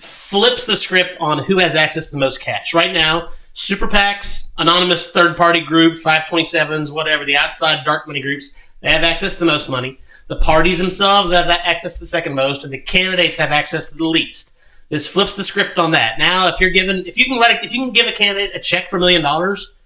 flips 0.00 0.66
the 0.66 0.76
script 0.76 1.16
on 1.20 1.38
who 1.44 1.58
has 1.58 1.74
access 1.74 2.10
to 2.10 2.16
the 2.16 2.20
most 2.20 2.40
cash. 2.40 2.74
Right 2.74 2.92
now, 2.92 3.30
super 3.52 3.88
PACs, 3.88 4.52
anonymous 4.58 5.10
third 5.10 5.36
party 5.36 5.60
groups, 5.60 6.04
527s, 6.04 6.94
whatever, 6.94 7.24
the 7.24 7.36
outside 7.36 7.84
dark 7.84 8.06
money 8.06 8.20
groups, 8.20 8.70
they 8.80 8.90
have 8.90 9.02
access 9.02 9.34
to 9.34 9.40
the 9.40 9.50
most 9.50 9.68
money. 9.68 9.98
The 10.28 10.36
parties 10.36 10.78
themselves 10.78 11.32
have 11.32 11.48
access 11.48 11.94
to 11.94 12.00
the 12.00 12.06
second 12.06 12.34
most, 12.34 12.62
and 12.62 12.72
the 12.72 12.78
candidates 12.78 13.38
have 13.38 13.50
access 13.50 13.90
to 13.90 13.96
the 13.96 14.06
least. 14.06 14.57
This 14.88 15.12
flips 15.12 15.36
the 15.36 15.44
script 15.44 15.78
on 15.78 15.90
that. 15.90 16.18
Now, 16.18 16.48
if 16.48 16.60
you're 16.60 16.70
given, 16.70 17.04
if 17.06 17.18
you 17.18 17.26
can 17.26 17.38
write, 17.38 17.50
a, 17.60 17.64
if 17.64 17.74
you 17.74 17.80
can 17.84 17.92
give 17.92 18.06
a 18.06 18.12
candidate 18.12 18.56
a 18.56 18.58
check 18.58 18.88
for 18.88 18.96
a 18.96 19.00
million 19.00 19.20
dollars, 19.22 19.78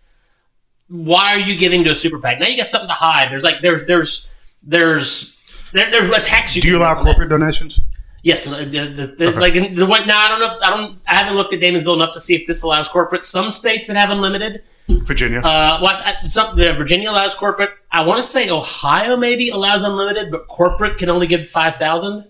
why 0.89 1.35
are 1.35 1.39
you 1.39 1.57
giving 1.57 1.83
to 1.85 1.91
a 1.91 1.95
super 1.95 2.19
PAC? 2.19 2.39
Now 2.39 2.47
you 2.47 2.57
got 2.57 2.67
something 2.67 2.89
to 2.89 2.95
hide. 2.95 3.31
There's 3.31 3.43
like 3.43 3.63
there's 3.63 3.87
there's 3.87 4.33
there's 4.63 5.37
there, 5.73 5.91
there's 5.91 6.11
a 6.11 6.21
tax 6.21 6.55
you 6.55 6.63
Do 6.63 6.69
you 6.69 6.79
allow 6.79 6.91
on 6.91 6.97
that. 6.99 7.05
corporate 7.05 7.31
donations? 7.31 7.81
Yes, 8.23 8.45
the, 8.45 8.65
the, 8.65 9.15
the, 9.19 9.41
like 9.41 9.55
the 9.55 9.85
what? 9.85 10.07
Now 10.07 10.21
I 10.21 10.29
don't 10.29 10.41
know. 10.41 10.59
I 10.63 10.71
don't. 10.71 11.01
I 11.09 11.15
haven't 11.15 11.35
looked 11.37 11.53
at 11.55 11.61
Damon's 11.61 11.83
bill 11.83 11.95
enough 11.95 12.13
to 12.13 12.21
see 12.21 12.37
if 12.37 12.47
this 12.47 12.63
allows 12.63 12.89
corporate. 12.89 13.25
Some 13.25 13.51
states 13.51 13.89
that 13.89 13.97
have 13.97 14.11
unlimited. 14.11 14.63
Virginia. 14.89 15.39
Uh, 15.39 15.81
well, 15.83 16.01
I, 16.05 16.27
some, 16.27 16.55
the 16.55 16.73
Virginia 16.75 17.11
allows 17.11 17.35
corporate. 17.35 17.71
I 17.91 18.05
want 18.05 18.19
to 18.19 18.23
say 18.23 18.49
Ohio 18.49 19.17
maybe 19.17 19.49
allows 19.49 19.83
unlimited, 19.83 20.31
but 20.31 20.47
corporate 20.47 20.99
can 20.99 21.09
only 21.09 21.27
give 21.27 21.49
five 21.49 21.75
thousand. 21.77 22.29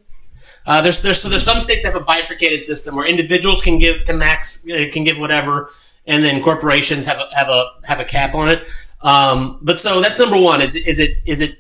Uh, 0.67 0.81
there's 0.81 1.03
there's 1.03 1.21
so 1.21 1.29
there's 1.29 1.43
some 1.43 1.61
states 1.61 1.85
that 1.85 1.93
have 1.93 2.01
a 2.01 2.05
bifurcated 2.05 2.63
system 2.63 2.95
where 2.97 3.07
individuals 3.07 3.61
can 3.61 3.79
give 3.79 4.05
to 4.05 4.13
max 4.13 4.65
uh, 4.71 4.87
can 4.93 5.05
give 5.05 5.19
whatever, 5.19 5.71
and 6.07 6.25
then 6.25 6.43
corporations 6.43 7.07
have 7.07 7.19
a, 7.19 7.35
have 7.35 7.49
a 7.49 7.67
have 7.85 8.01
a 8.01 8.05
cap 8.05 8.35
on 8.35 8.49
it. 8.49 8.67
Um, 9.03 9.59
but 9.63 9.79
so 9.79 10.01
that's 10.01 10.19
number 10.19 10.39
one. 10.39 10.63
Is 10.63 10.77
is 10.77 11.01
it 11.01 11.19
is 11.27 11.41
it 11.41 11.59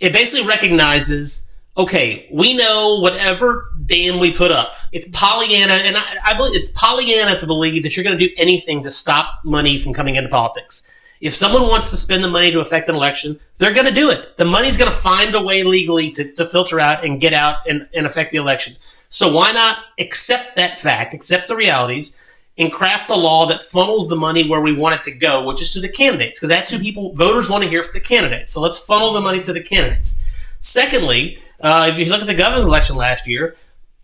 it 0.00 0.12
basically 0.12 0.46
recognizes 0.46 1.52
okay 1.76 2.26
we 2.32 2.56
know 2.56 2.98
whatever 3.00 3.70
dam 3.84 4.18
we 4.18 4.32
put 4.32 4.50
up 4.50 4.74
it's 4.92 5.08
pollyanna 5.10 5.74
and 5.74 5.96
i, 5.96 6.16
I 6.24 6.36
believe 6.36 6.54
it's 6.54 6.70
pollyanna 6.70 7.36
to 7.38 7.46
believe 7.46 7.82
that 7.82 7.96
you're 7.96 8.04
going 8.04 8.18
to 8.18 8.28
do 8.28 8.32
anything 8.38 8.82
to 8.84 8.90
stop 8.90 9.40
money 9.44 9.78
from 9.78 9.92
coming 9.92 10.16
into 10.16 10.28
politics 10.28 10.90
if 11.20 11.34
someone 11.34 11.62
wants 11.62 11.90
to 11.90 11.96
spend 11.96 12.22
the 12.22 12.30
money 12.30 12.50
to 12.50 12.60
affect 12.60 12.88
an 12.88 12.94
election 12.94 13.38
they're 13.58 13.74
going 13.74 13.86
to 13.86 13.92
do 13.92 14.10
it 14.10 14.36
the 14.36 14.44
money's 14.44 14.76
going 14.76 14.90
to 14.90 14.96
find 14.96 15.34
a 15.34 15.42
way 15.42 15.62
legally 15.62 16.10
to, 16.10 16.32
to 16.32 16.46
filter 16.46 16.80
out 16.80 17.04
and 17.04 17.20
get 17.20 17.32
out 17.32 17.66
and, 17.68 17.88
and 17.94 18.06
affect 18.06 18.32
the 18.32 18.38
election 18.38 18.74
so 19.08 19.32
why 19.32 19.52
not 19.52 19.78
accept 19.98 20.56
that 20.56 20.78
fact 20.78 21.14
accept 21.14 21.48
the 21.48 21.56
realities 21.56 22.22
and 22.58 22.72
craft 22.72 23.10
a 23.10 23.14
law 23.14 23.46
that 23.46 23.60
funnels 23.60 24.08
the 24.08 24.16
money 24.16 24.48
where 24.48 24.60
we 24.60 24.72
want 24.72 24.94
it 24.94 25.02
to 25.02 25.12
go, 25.12 25.46
which 25.46 25.60
is 25.60 25.72
to 25.74 25.80
the 25.80 25.88
candidates, 25.88 26.38
because 26.38 26.48
that's 26.48 26.70
who 26.70 26.78
people 26.78 27.12
voters 27.14 27.50
want 27.50 27.62
to 27.62 27.68
hear 27.68 27.82
from 27.82 27.94
the 27.94 28.00
candidates. 28.00 28.52
So 28.52 28.60
let's 28.60 28.78
funnel 28.78 29.12
the 29.12 29.20
money 29.20 29.40
to 29.42 29.52
the 29.52 29.62
candidates. 29.62 30.22
Secondly, 30.58 31.38
uh, 31.60 31.88
if 31.90 31.98
you 31.98 32.06
look 32.06 32.22
at 32.22 32.26
the 32.26 32.34
governor's 32.34 32.64
election 32.64 32.96
last 32.96 33.28
year, 33.28 33.56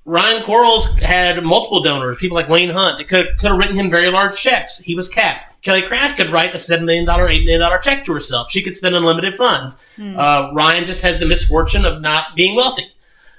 Ryan 0.04 0.42
Quarles 0.42 0.98
had 1.00 1.42
multiple 1.44 1.82
donors, 1.82 2.18
people 2.18 2.34
like 2.34 2.48
Wayne 2.48 2.70
Hunt 2.70 2.98
that 2.98 3.08
could 3.08 3.38
could 3.38 3.50
have 3.50 3.58
written 3.58 3.76
him 3.76 3.90
very 3.90 4.10
large 4.10 4.36
checks. 4.36 4.78
He 4.78 4.94
was 4.94 5.08
capped. 5.08 5.51
Kelly 5.62 5.82
Craft 5.82 6.16
could 6.16 6.30
write 6.30 6.54
a 6.54 6.58
seven 6.58 6.86
million 6.86 7.04
dollar, 7.04 7.28
eight 7.28 7.42
million 7.44 7.60
dollar 7.60 7.78
check 7.78 8.04
to 8.04 8.12
herself. 8.12 8.50
She 8.50 8.62
could 8.62 8.74
spend 8.74 8.94
unlimited 8.96 9.36
funds. 9.36 9.96
Uh, 10.00 10.50
Ryan 10.52 10.84
just 10.84 11.02
has 11.02 11.18
the 11.20 11.26
misfortune 11.26 11.84
of 11.84 12.00
not 12.00 12.34
being 12.36 12.56
wealthy. 12.56 12.86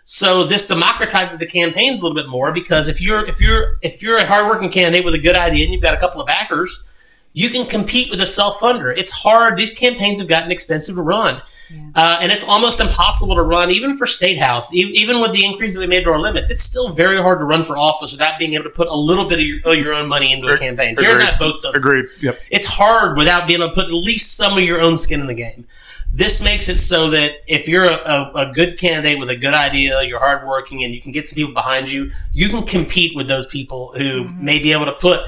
So 0.06 0.44
this 0.44 0.68
democratizes 0.68 1.40
the 1.40 1.46
campaigns 1.46 2.02
a 2.02 2.06
little 2.06 2.22
bit 2.22 2.30
more 2.30 2.52
because 2.52 2.88
if 2.90 3.02
you're 3.02 3.26
if 3.26 3.42
you're 3.42 3.78
if 3.82 4.02
you're 4.04 4.18
a 4.18 4.26
hardworking 4.26 4.70
candidate 4.70 5.06
with 5.06 5.14
a 5.14 5.20
good 5.20 5.36
idea 5.36 5.64
and 5.66 5.74
you've 5.74 5.82
got 5.84 5.94
a 5.94 6.00
couple 6.00 6.20
of 6.22 6.28
backers, 6.28 6.88
you 7.34 7.50
can 7.50 7.66
compete 7.66 8.10
with 8.10 8.22
a 8.22 8.26
self 8.26 8.60
funder. 8.60 8.96
It's 8.96 9.12
hard. 9.12 9.58
These 9.58 9.74
campaigns 9.74 10.20
have 10.20 10.28
gotten 10.28 10.52
expensive 10.52 10.96
to 10.96 11.02
run, 11.02 11.42
uh, 11.96 12.18
and 12.22 12.32
it's 12.32 12.44
almost 12.44 12.80
impossible 12.80 13.36
to 13.36 13.44
run 13.44 13.70
even 13.70 13.96
for 13.96 14.08
state 14.08 14.38
house. 14.38 14.74
E- 14.74 14.92
even 14.96 15.22
with 15.22 15.34
the 15.34 15.46
increase 15.46 15.76
that 15.76 15.80
we 15.80 15.88
made 15.88 16.04
to 16.04 16.12
our 16.12 16.20
limits, 16.20 16.50
it's 16.50 16.64
still 16.64 16.90
very 16.90 17.18
hard 17.22 17.40
to 17.40 17.46
run 17.46 17.64
for 17.64 17.78
office 17.78 18.12
without 18.12 18.40
being 18.40 18.54
able 18.54 18.64
to 18.64 18.70
put 18.70 18.88
a 18.88 18.96
little 18.96 19.30
bit 19.30 19.40
of 19.40 19.46
your, 19.46 19.60
of 19.66 19.76
your 19.76 19.94
own 19.94 20.10
money 20.10 20.34
into 20.34 20.48
a 20.48 20.58
campaign. 20.58 20.96
So 20.96 21.04
you're 21.04 21.14
Agreed. 21.14 21.26
not 21.26 21.40
both 21.40 21.62
those 21.62 21.76
Agreed. 21.76 22.06
Yep. 22.22 22.40
it's 22.50 22.68
hard 22.68 23.18
without 23.18 23.48
being 23.48 23.62
able 23.62 23.70
to 23.70 23.76
put 23.76 23.86
at 23.86 23.94
least 23.94 24.36
some 24.36 24.58
of 24.58 24.64
your 24.64 24.82
own 24.82 24.98
skin 24.98 25.22
in 25.22 25.28
the 25.28 25.34
game. 25.34 25.68
This 26.16 26.44
makes 26.44 26.70
it 26.70 26.78
so 26.78 27.10
that 27.10 27.38
if 27.48 27.68
you're 27.68 27.86
a, 27.86 27.96
a, 27.96 28.32
a 28.36 28.54
good 28.54 28.78
candidate 28.78 29.18
with 29.18 29.32
a 29.32 29.36
good 29.36 29.56
idea, 29.56 30.04
you're 30.04 30.20
hardworking, 30.20 30.84
and 30.84 30.94
you 30.94 31.02
can 31.02 31.12
get 31.12 31.28
some 31.28 31.36
people 31.36 31.54
behind 31.56 31.92
you, 31.92 32.12
you 32.34 32.50
can 32.50 32.64
compete 32.68 33.16
with 33.16 33.28
those 33.28 33.48
people 33.48 33.94
who 33.98 34.26
may 34.26 34.60
be 34.60 34.72
able 34.74 34.86
to 34.86 34.92
put 34.94 35.22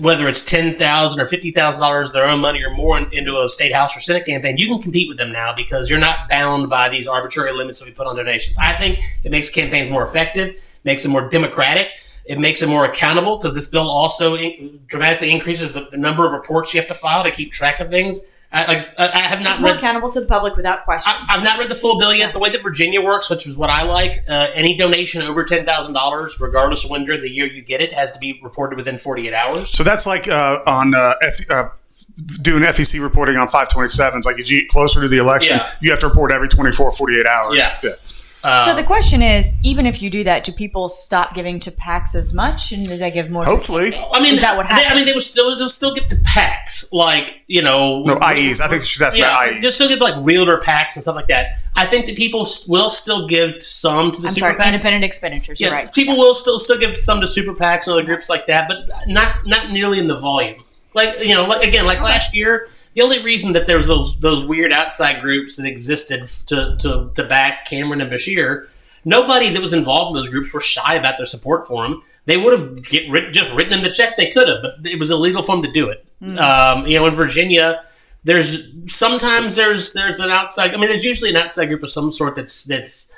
whether 0.00 0.28
it's 0.28 0.44
ten 0.44 0.74
thousand 0.76 1.20
or 1.20 1.26
fifty 1.26 1.50
thousand 1.50 1.80
dollars 1.80 2.12
their 2.12 2.26
own 2.26 2.40
money 2.40 2.62
or 2.62 2.70
more 2.70 2.98
in, 2.98 3.10
into 3.12 3.38
a 3.38 3.48
state 3.48 3.72
house 3.72 3.96
or 3.96 4.00
senate 4.00 4.26
campaign. 4.26 4.56
You 4.58 4.68
can 4.68 4.82
compete 4.82 5.08
with 5.08 5.16
them 5.16 5.32
now 5.32 5.54
because 5.54 5.88
you're 5.88 5.98
not 5.98 6.28
bound 6.28 6.68
by 6.68 6.88
these 6.88 7.08
arbitrary 7.08 7.52
limits 7.52 7.80
that 7.80 7.86
we 7.86 7.92
put 7.92 8.06
on 8.06 8.16
donations. 8.16 8.58
I 8.58 8.74
think 8.74 9.00
it 9.24 9.30
makes 9.30 9.48
campaigns 9.48 9.88
more 9.90 10.02
effective, 10.02 10.62
makes 10.84 11.02
them 11.02 11.12
more 11.12 11.28
democratic. 11.28 11.88
It 12.26 12.38
makes 12.38 12.60
it 12.60 12.68
more 12.68 12.84
accountable 12.84 13.38
because 13.38 13.54
this 13.54 13.68
bill 13.68 13.88
also 13.88 14.36
in- 14.36 14.80
dramatically 14.86 15.30
increases 15.30 15.72
the, 15.72 15.88
the 15.90 15.96
number 15.96 16.26
of 16.26 16.32
reports 16.32 16.74
you 16.74 16.80
have 16.80 16.88
to 16.88 16.94
file 16.94 17.24
to 17.24 17.30
keep 17.30 17.52
track 17.52 17.80
of 17.80 17.88
things. 17.88 18.34
I, 18.50 18.64
like, 18.66 18.82
I 18.98 19.04
I 19.06 19.18
have 19.18 19.42
not 19.42 19.50
It's 19.52 19.60
more 19.60 19.70
read. 19.72 19.76
accountable 19.78 20.08
to 20.10 20.20
the 20.20 20.26
public 20.26 20.56
without 20.56 20.84
question. 20.84 21.12
I, 21.14 21.36
I've 21.36 21.44
not 21.44 21.58
read 21.58 21.68
the 21.70 21.74
full 21.74 21.98
bill 21.98 22.14
yet. 22.14 22.32
The 22.32 22.38
way 22.38 22.48
that 22.48 22.62
Virginia 22.62 23.02
works, 23.02 23.28
which 23.28 23.46
is 23.46 23.58
what 23.58 23.68
I 23.68 23.82
like, 23.82 24.24
uh, 24.28 24.46
any 24.54 24.74
donation 24.76 25.20
over 25.22 25.44
ten 25.44 25.66
thousand 25.66 25.92
dollars, 25.94 26.38
regardless 26.40 26.84
of 26.84 26.90
when 26.90 27.04
during 27.04 27.20
the 27.20 27.30
year 27.30 27.46
you 27.46 27.60
get 27.60 27.80
it, 27.82 27.92
has 27.92 28.10
to 28.12 28.18
be 28.18 28.40
reported 28.42 28.76
within 28.76 28.96
forty 28.96 29.28
eight 29.28 29.34
hours. 29.34 29.68
So 29.70 29.82
that's 29.84 30.06
like 30.06 30.28
uh, 30.28 30.60
on 30.66 30.94
uh, 30.94 31.12
F- 31.20 31.50
uh, 31.50 31.64
doing 32.42 32.62
FEC 32.62 33.02
reporting 33.02 33.36
on 33.36 33.48
527s. 33.48 34.24
Like 34.24 34.38
as 34.38 34.50
you 34.50 34.60
get 34.62 34.68
closer 34.70 35.02
to 35.02 35.08
the 35.08 35.18
election, 35.18 35.56
Yeah. 35.58 35.70
you 35.80 35.90
have 35.90 35.98
to 36.00 36.08
report 36.08 36.32
every 36.32 36.48
24, 36.48 36.92
48 36.92 37.26
hours. 37.26 37.58
Yeah. 37.82 37.90
Uh, 38.44 38.64
so 38.66 38.74
the 38.76 38.84
question 38.84 39.20
is, 39.20 39.52
even 39.64 39.84
if 39.84 40.00
you 40.00 40.08
do 40.10 40.22
that, 40.24 40.44
do 40.44 40.52
people 40.52 40.88
stop 40.88 41.34
giving 41.34 41.58
to 41.58 41.70
PACs 41.72 42.14
as 42.14 42.32
much, 42.32 42.70
and 42.72 42.86
do 42.86 42.96
they 42.96 43.10
give 43.10 43.30
more? 43.30 43.44
Hopefully. 43.44 43.92
I 44.12 44.22
mean, 44.22 44.34
is 44.34 44.40
that 44.42 44.56
what 44.56 44.68
they- 44.68 44.86
I 44.86 44.94
mean, 44.94 45.06
they 45.06 45.12
will 45.12 45.20
still 45.20 45.56
they'll 45.58 45.68
still 45.68 45.92
give 45.94 46.06
to 46.06 46.16
PACs, 46.16 46.92
like 46.92 47.42
you 47.48 47.62
know, 47.62 48.02
No, 48.04 48.14
IEs. 48.20 48.60
I 48.60 48.68
think 48.68 48.82
she's 48.84 49.02
asking 49.02 49.22
yeah, 49.22 49.30
about 49.30 49.48
IEs. 49.48 49.60
they 49.62 49.66
IEs. 49.66 49.74
still 49.74 49.88
give 49.88 50.00
like 50.00 50.14
realtor 50.18 50.58
PACs 50.58 50.94
and 50.94 51.02
stuff 51.02 51.16
like 51.16 51.26
that. 51.28 51.54
I 51.74 51.84
think 51.86 52.06
that 52.06 52.16
people 52.16 52.46
will 52.68 52.90
still 52.90 53.26
give 53.26 53.62
some 53.62 54.12
to 54.12 54.20
the 54.22 54.28
I'm 54.28 54.34
super 54.34 54.46
sorry, 54.46 54.54
PACs. 54.60 54.66
independent 54.68 55.04
expenditures. 55.04 55.60
Yeah, 55.60 55.68
You're 55.68 55.76
right. 55.76 55.92
people 55.92 56.16
will 56.16 56.34
still 56.34 56.58
still 56.60 56.78
give 56.78 56.96
some 56.96 57.20
to 57.20 57.26
super 57.28 57.54
PACs 57.54 57.86
and 57.86 57.94
other 57.94 58.04
groups 58.04 58.30
like 58.30 58.46
that, 58.46 58.68
but 58.68 58.88
not 59.08 59.46
not 59.46 59.70
nearly 59.70 59.98
in 59.98 60.06
the 60.06 60.16
volume. 60.18 60.62
Like 60.94 61.24
you 61.24 61.34
know, 61.34 61.44
like 61.46 61.66
again, 61.66 61.86
like 61.86 62.00
last 62.00 62.34
year, 62.36 62.68
the 62.98 63.04
only 63.04 63.22
reason 63.22 63.52
that 63.52 63.68
there 63.68 63.76
was 63.76 63.86
those 63.86 64.18
those 64.18 64.44
weird 64.44 64.72
outside 64.72 65.22
groups 65.22 65.54
that 65.54 65.66
existed 65.66 66.24
to 66.48 66.76
to, 66.80 67.12
to 67.14 67.28
back 67.28 67.64
Cameron 67.64 68.00
and 68.00 68.10
Beshear, 68.10 68.66
nobody 69.04 69.50
that 69.50 69.62
was 69.62 69.72
involved 69.72 70.16
in 70.16 70.20
those 70.20 70.28
groups 70.28 70.52
were 70.52 70.60
shy 70.60 70.94
about 70.94 71.16
their 71.16 71.24
support 71.24 71.68
for 71.68 71.84
him. 71.84 72.02
They 72.26 72.36
would 72.36 72.58
have 72.58 72.88
get 72.88 73.08
just 73.32 73.54
written 73.54 73.74
him 73.74 73.84
the 73.84 73.90
check. 73.90 74.16
They 74.16 74.32
could 74.32 74.48
have, 74.48 74.62
but 74.62 74.84
it 74.84 74.98
was 74.98 75.12
illegal 75.12 75.44
for 75.44 75.54
them 75.54 75.64
to 75.64 75.70
do 75.70 75.88
it. 75.88 76.04
Um, 76.40 76.86
you 76.88 76.98
know, 76.98 77.06
in 77.06 77.14
Virginia, 77.14 77.84
there's 78.24 78.68
sometimes 78.88 79.54
there's 79.54 79.92
there's 79.92 80.18
an 80.18 80.30
outside. 80.30 80.74
I 80.74 80.76
mean, 80.76 80.88
there's 80.88 81.04
usually 81.04 81.30
an 81.30 81.36
outside 81.36 81.66
group 81.66 81.84
of 81.84 81.90
some 81.90 82.10
sort 82.10 82.34
that's 82.34 82.64
that's 82.64 83.14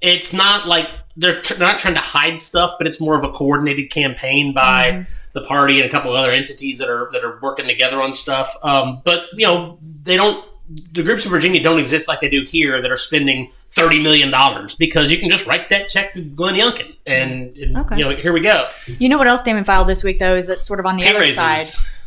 it's 0.00 0.32
not 0.32 0.66
like 0.66 0.90
they're, 1.16 1.40
tr- 1.40 1.54
they're 1.54 1.68
not 1.68 1.78
trying 1.78 1.94
to 1.94 2.00
hide 2.00 2.40
stuff, 2.40 2.72
but 2.76 2.88
it's 2.88 3.00
more 3.00 3.16
of 3.16 3.24
a 3.24 3.30
coordinated 3.30 3.88
campaign 3.90 4.52
by 4.52 5.06
the 5.36 5.42
party 5.42 5.78
and 5.80 5.86
a 5.88 5.90
couple 5.92 6.10
of 6.10 6.16
other 6.16 6.32
entities 6.32 6.80
that 6.80 6.88
are 6.90 7.08
that 7.12 7.22
are 7.22 7.38
working 7.40 7.66
together 7.66 8.00
on 8.02 8.12
stuff. 8.14 8.52
Um, 8.64 9.02
but 9.04 9.26
you 9.34 9.46
know, 9.46 9.78
they 10.02 10.16
don't. 10.16 10.44
The 10.92 11.04
groups 11.04 11.24
in 11.24 11.30
Virginia 11.30 11.62
don't 11.62 11.78
exist 11.78 12.08
like 12.08 12.18
they 12.20 12.28
do 12.28 12.42
here 12.42 12.82
that 12.82 12.90
are 12.90 12.96
spending 12.96 13.52
thirty 13.68 14.02
million 14.02 14.32
dollars 14.32 14.74
because 14.74 15.12
you 15.12 15.18
can 15.18 15.30
just 15.30 15.46
write 15.46 15.68
that 15.68 15.88
check 15.88 16.12
to 16.14 16.20
Glenn 16.22 16.54
Youngkin 16.54 16.96
and, 17.06 17.56
and, 17.56 17.76
Okay. 17.76 17.98
you 17.98 18.04
know 18.04 18.16
here 18.16 18.32
we 18.32 18.40
go. 18.40 18.66
You 18.98 19.08
know 19.08 19.16
what 19.18 19.28
else 19.28 19.42
Damon 19.42 19.62
filed 19.62 19.86
this 19.86 20.02
week 20.02 20.18
though 20.18 20.34
is 20.34 20.48
that 20.48 20.60
sort 20.62 20.80
of 20.80 20.86
on 20.86 20.96
the 20.96 21.04
Pay 21.04 21.10
other 21.10 21.20
raises. 21.20 21.36
side. 21.36 21.58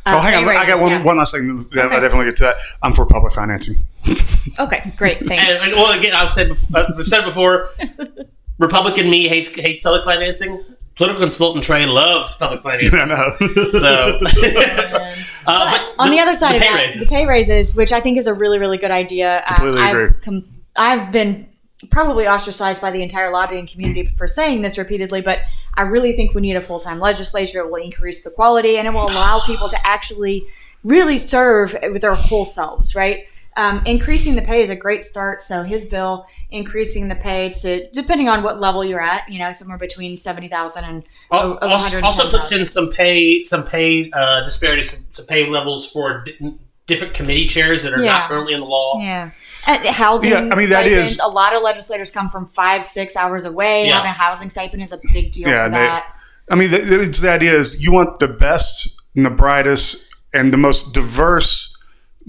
Uh, 0.05 0.13
Oh, 0.17 0.19
hang 0.21 0.35
on. 0.43 0.49
pay 0.49 0.57
I 0.57 0.65
got 0.65 0.81
one, 0.81 0.91
yeah. 0.91 1.03
one 1.03 1.17
last 1.17 1.33
thing. 1.35 1.55
that 1.55 1.77
I 1.77 1.85
Okay. 1.85 1.99
definitely 1.99 2.25
get 2.25 2.37
to 2.37 2.43
that. 2.45 2.55
I'm 2.81 2.93
for 2.93 3.05
public 3.05 3.31
financing. 3.33 3.75
Okay, 4.57 4.91
great. 4.97 5.19
Thanks. 5.27 5.47
And 5.47 5.71
well, 5.73 5.97
again, 5.97 6.13
I've 6.15 6.29
said 6.29 6.47
before, 6.47 6.79
I've 6.97 7.05
said 7.05 7.23
before, 7.23 7.69
Republican 8.57 9.09
me 9.09 9.27
hates 9.27 9.47
hates 9.49 9.81
public 9.81 10.03
financing. 10.03 10.59
Political 10.99 11.21
consultant 11.21 11.63
Tres 11.63 11.87
loves 11.87 12.35
public 12.35 12.59
financing. 12.59 12.99
I 12.99 13.05
know. 13.05 13.29
So, 13.71 14.19
uh, 15.47 15.71
but 15.71 15.95
on 15.97 16.11
the, 16.11 16.19
other 16.19 16.35
side 16.35 16.51
the 16.51 16.55
of 16.57 16.61
pay 16.61 16.67
that, 16.67 16.81
raises. 16.81 17.09
the 17.09 17.15
pay 17.15 17.25
raises, 17.25 17.73
which 17.73 17.93
I 17.93 18.01
think 18.01 18.17
is 18.17 18.27
a 18.27 18.33
really, 18.33 18.59
really 18.59 18.77
good 18.77 18.91
idea. 18.91 19.37
Um, 19.37 19.55
Completely 19.55 19.79
I've, 19.79 19.95
agree. 19.95 20.21
com- 20.21 20.45
I've 20.75 21.11
been 21.13 21.47
probably 21.89 22.27
ostracized 22.27 22.81
by 22.81 22.91
the 22.91 23.01
entire 23.01 23.31
lobbying 23.31 23.65
community 23.65 24.03
for 24.07 24.27
saying 24.27 24.61
this 24.61 24.77
repeatedly, 24.77 25.21
but 25.21 25.39
I 25.75 25.83
really 25.83 26.11
think 26.17 26.35
we 26.35 26.41
need 26.41 26.57
a 26.57 26.61
full 26.61 26.81
time 26.81 26.99
legislature. 26.99 27.59
It 27.59 27.71
will 27.71 27.81
increase 27.81 28.21
the 28.21 28.31
quality 28.31 28.75
and 28.75 28.85
it 28.85 28.91
will 28.91 29.05
allow 29.05 29.39
people 29.45 29.69
to 29.69 29.77
actually 29.87 30.43
really 30.83 31.17
serve 31.17 31.77
with 31.93 32.01
their 32.01 32.15
whole 32.15 32.43
selves, 32.43 32.93
right? 32.93 33.25
Um, 33.59 33.81
increasing 33.85 34.35
the 34.35 34.41
pay 34.41 34.61
is 34.61 34.69
a 34.69 34.75
great 34.75 35.03
start. 35.03 35.41
So 35.41 35.63
his 35.63 35.85
bill 35.85 36.25
increasing 36.49 37.07
the 37.09 37.15
pay 37.15 37.51
to 37.61 37.89
depending 37.91 38.29
on 38.29 38.41
what 38.43 38.59
level 38.59 38.83
you're 38.85 39.01
at, 39.01 39.27
you 39.29 39.39
know, 39.39 39.51
somewhere 39.51 39.77
between 39.77 40.17
seventy 40.17 40.47
thousand 40.47 40.85
and 40.85 41.03
Al- 41.31 41.57
Also, 41.61 42.01
also 42.01 42.29
puts 42.29 42.51
in 42.51 42.65
some 42.65 42.89
pay 42.89 43.41
some 43.41 43.63
pay 43.65 44.09
uh, 44.13 44.43
disparities, 44.45 44.91
some, 44.91 45.05
some 45.11 45.25
pay 45.25 45.47
levels 45.49 45.89
for 45.91 46.23
di- 46.25 46.55
different 46.87 47.13
committee 47.13 47.45
chairs 47.45 47.83
that 47.83 47.93
are 47.93 48.01
Yeah. 48.03 48.13
not 48.19 48.29
currently 48.29 48.53
in 48.53 48.61
the 48.61 48.65
law. 48.65 48.99
Yeah. 48.99 49.31
And 49.67 49.85
housing 49.87 50.31
Yeah, 50.31 50.37
I 50.51 50.55
mean, 50.55 50.69
that 50.69 50.85
stipends, 50.87 51.11
is- 51.11 51.19
a 51.19 51.27
lot 51.27 51.53
of 51.55 51.61
legislators 51.61 52.09
come 52.11 52.29
from 52.29 52.45
five, 52.47 52.83
six 52.83 53.15
hours 53.15 53.45
away. 53.45 53.85
Yeah. 53.85 53.95
Having 53.97 54.11
a 54.11 54.13
housing 54.13 54.49
stipend 54.49 54.81
is 54.81 54.93
a 54.93 54.99
big 55.13 55.31
deal 55.31 55.47
Yeah, 55.49 55.59
for 55.59 55.65
and 55.65 55.73
they- 55.75 55.79
that. 55.79 56.15
I 56.51 56.55
mean, 56.55 56.71
the, 56.71 56.77
the, 56.77 57.19
the 57.21 57.29
idea 57.31 57.59
is 57.59 57.83
you 57.83 57.91
want 57.91 58.17
the 58.19 58.27
best 58.27 58.99
and 59.15 59.23
the 59.23 59.29
brightest 59.29 60.03
and 60.33 60.51
the 60.51 60.57
most 60.57 60.93
diverse 60.95 61.68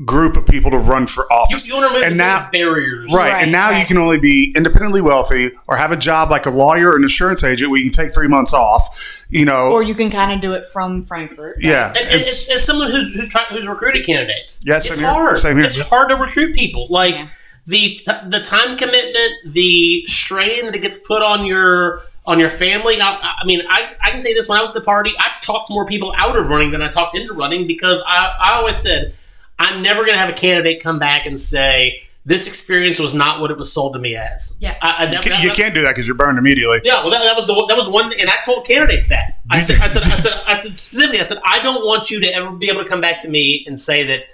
group 0.05 0.37
of 0.37 0.47
people 0.47 0.71
to 0.71 0.79
run 0.79 1.07
for 1.07 1.31
office. 1.33 1.69
you 1.69 1.75
want 1.77 1.93
to 1.95 2.03
and 2.03 2.15
the 2.15 2.17
now, 2.17 2.49
barriers, 2.51 3.13
right, 3.15 3.33
Right, 3.35 3.43
and 3.43 3.53
now 3.53 3.71
you 3.71 3.85
can 3.85 3.99
only 3.99 4.19
be 4.19 4.53
independently 4.57 5.01
wealthy 5.03 5.51
or 5.69 5.77
have 5.77 5.93
a 5.93 5.97
job 5.97 6.31
like 6.31 6.47
a 6.47 6.51
lawyer 6.51 6.91
or 6.91 6.97
an 6.97 7.03
insurance 7.03 7.45
agent 7.45 7.71
where 7.71 7.79
you 7.81 7.91
can 7.91 8.05
take 8.05 8.15
three 8.15 8.29
months 8.29 8.55
off. 8.55 9.27
You 9.29 9.45
know, 9.45 9.71
Or 9.73 9.83
you 9.83 9.95
can 9.95 10.11
kind 10.11 10.33
of 10.33 10.41
do 10.41 10.53
it 10.55 10.65
from 10.65 11.05
Frankfort. 11.05 11.57
yeah, 11.61 11.89
And, 11.89 11.97
and 11.99 12.07
it's- 12.07 12.49
as, 12.49 12.57
as 12.57 12.65
someone 12.67 12.91
who's 12.91 13.15
who's 13.15 13.29
trying 13.29 13.47
who's 13.51 13.69
recruited 13.69 14.05
candidates, 14.07 14.63
Yeah, 14.67 14.77
it's 14.77 14.89
here. 14.99 15.07
hard. 15.07 15.39
Same 15.39 15.57
here. 15.57 15.67
It's 15.67 15.89
hard 15.89 16.09
to 16.09 16.17
recruit 16.17 16.55
people. 16.55 16.87
Like 16.91 17.15
Yeah. 17.15 17.27
the 17.67 17.95
t- 17.95 18.05
the 18.29 18.41
time 18.41 18.77
commitment, 18.77 19.33
the 19.55 20.05
strain 20.07 20.65
that 20.67 20.75
it 20.75 20.83
gets 20.83 20.97
put 20.97 21.23
on 21.23 21.45
your 21.45 22.01
on 22.27 22.39
your 22.39 22.51
family. 22.51 23.01
I, 23.01 23.35
I 23.43 23.45
mean, 23.47 23.63
I, 23.69 23.93
I 24.03 24.11
can 24.11 24.21
say 24.21 24.33
this: 24.35 24.49
when 24.49 24.59
I 24.59 24.63
was 24.63 24.75
at 24.75 24.81
the 24.81 24.85
party, 24.85 25.13
I 25.19 25.29
talked 25.43 25.71
more 25.71 25.85
people 25.87 26.13
out 26.17 26.37
of 26.37 26.49
running 26.49 26.71
than 26.71 26.83
I 26.83 26.89
talked 26.89 27.15
into 27.17 27.33
running 27.35 27.67
because 27.67 28.03
I, 28.07 28.35
I 28.41 28.53
always 28.55 28.77
said 28.77 29.15
I'm 29.61 29.83
never 29.83 30.01
going 30.03 30.15
to 30.15 30.19
have 30.19 30.31
a 30.31 30.33
candidate 30.33 30.83
come 30.83 30.99
back 30.99 31.27
and 31.27 31.39
say 31.39 32.03
this 32.25 32.47
experience 32.49 32.99
was 32.99 33.15
not 33.15 33.41
what 33.41 33.51
it 33.51 33.57
was 33.59 33.73
sold 33.73 33.93
to 33.95 33.99
me 33.99 34.15
as. 34.17 34.57
Yeah. 34.61 34.77
I, 34.83 35.05
I, 35.05 35.07
that- 35.07 35.25
you, 35.25 35.31
that- 35.31 35.43
you 35.43 35.49
that- 35.51 35.57
can't 35.57 35.75
do 35.75 35.83
that 35.83 35.91
because 35.91 36.07
you're 36.09 36.17
burned 36.17 36.39
immediately. 36.39 36.79
yeah, 36.85 36.95
well, 37.03 37.11
that, 37.11 37.23
that 37.23 37.37
was 37.37 37.47
the 37.47 37.55
that 37.69 37.77
was 37.77 37.89
one, 37.89 38.13
and 38.19 38.29
I 38.29 38.37
told 38.45 38.67
candidates 38.67 39.09
that. 39.09 39.39
I 39.51 39.59
said, 39.61 39.81
I 39.81 39.87
said, 39.87 40.03
I 40.05 40.17
said, 40.17 40.43
I 40.47 40.55
said 40.55 40.73
specifically, 40.81 41.21
I 41.21 41.25
said, 41.25 41.39
I 41.45 41.61
don't 41.63 41.87
want 41.87 42.11
you 42.11 42.21
to 42.21 42.27
ever 42.35 42.53
be 42.53 42.69
able 42.69 42.83
to 42.83 42.89
come 42.89 43.01
back 43.01 43.21
to 43.23 43.29
me 43.29 43.65
and 43.67 43.79
say 43.79 44.05
that 44.05 44.25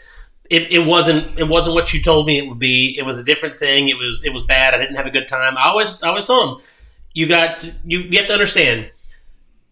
it, 0.50 0.70
it 0.70 0.86
wasn't 0.86 1.38
it 1.38 1.48
wasn't 1.48 1.74
what 1.74 1.92
you 1.92 2.00
told 2.02 2.26
me 2.26 2.38
it 2.38 2.48
would 2.48 2.58
be. 2.60 2.94
It 2.98 3.04
was 3.04 3.18
a 3.18 3.24
different 3.24 3.56
thing. 3.56 3.88
It 3.88 3.96
was 3.98 4.22
it 4.24 4.32
was 4.32 4.42
bad. 4.44 4.74
I 4.74 4.78
didn't 4.78 4.96
have 4.96 5.06
a 5.06 5.10
good 5.10 5.26
time. 5.26 5.56
I 5.58 5.68
always 5.68 6.00
I 6.02 6.08
always 6.08 6.24
told 6.24 6.60
them, 6.60 6.66
you 7.14 7.26
got 7.26 7.60
to, 7.60 7.72
you 7.84 8.00
you 8.00 8.18
have 8.18 8.26
to 8.28 8.32
understand, 8.32 8.90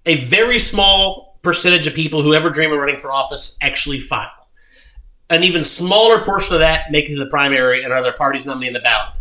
a 0.07 0.25
very 0.25 0.59
small 0.59 1.39
percentage 1.43 1.87
of 1.87 1.95
people 1.95 2.23
who 2.23 2.33
ever 2.35 2.49
dream 2.51 2.73
of 2.73 2.79
running 2.79 2.97
for 2.97 3.13
office 3.13 3.59
actually 3.63 4.01
file. 4.01 4.31
An 5.31 5.43
even 5.43 5.65
smaller 5.65 6.23
portion 6.25 6.55
of 6.55 6.61
that 6.61 6.91
make 6.91 7.07
it 7.09 7.15
to 7.15 7.19
the 7.19 7.31
primary 7.31 7.83
and 7.83 7.93
are 7.93 8.03
their 8.03 8.13
party's 8.13 8.45
nominee 8.45 8.69
in 8.69 8.73
the 8.75 8.81
ballot 8.81 9.15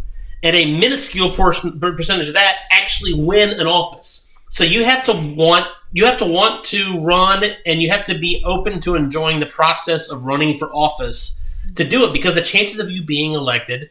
and 0.44 0.56
a 0.56 0.78
minuscule 0.78 1.30
portion 1.30 1.80
percentage 1.80 2.28
of 2.28 2.34
that 2.34 2.58
actually 2.70 3.14
win 3.14 3.58
an 3.60 3.66
office. 3.66 4.32
So 4.50 4.64
you 4.64 4.84
have 4.84 5.04
to 5.06 5.14
want 5.14 5.66
you 5.94 6.06
have 6.06 6.18
to 6.18 6.26
want 6.26 6.66
to 6.66 7.00
run 7.00 7.44
and 7.66 7.82
you 7.82 7.90
have 7.90 8.04
to 8.06 8.18
be 8.18 8.44
open 8.46 8.80
to 8.82 8.96
enjoying 8.96 9.40
the 9.40 9.46
process 9.46 10.10
of 10.10 10.26
running 10.26 10.58
for 10.58 10.68
office 10.74 11.42
to 11.76 11.88
do 11.88 12.04
it 12.04 12.14
because 12.14 12.36
the 12.36 12.42
chances 12.42 12.80
of 12.80 12.92
you 12.92 13.04
being 13.04 13.34
elected 13.34 13.90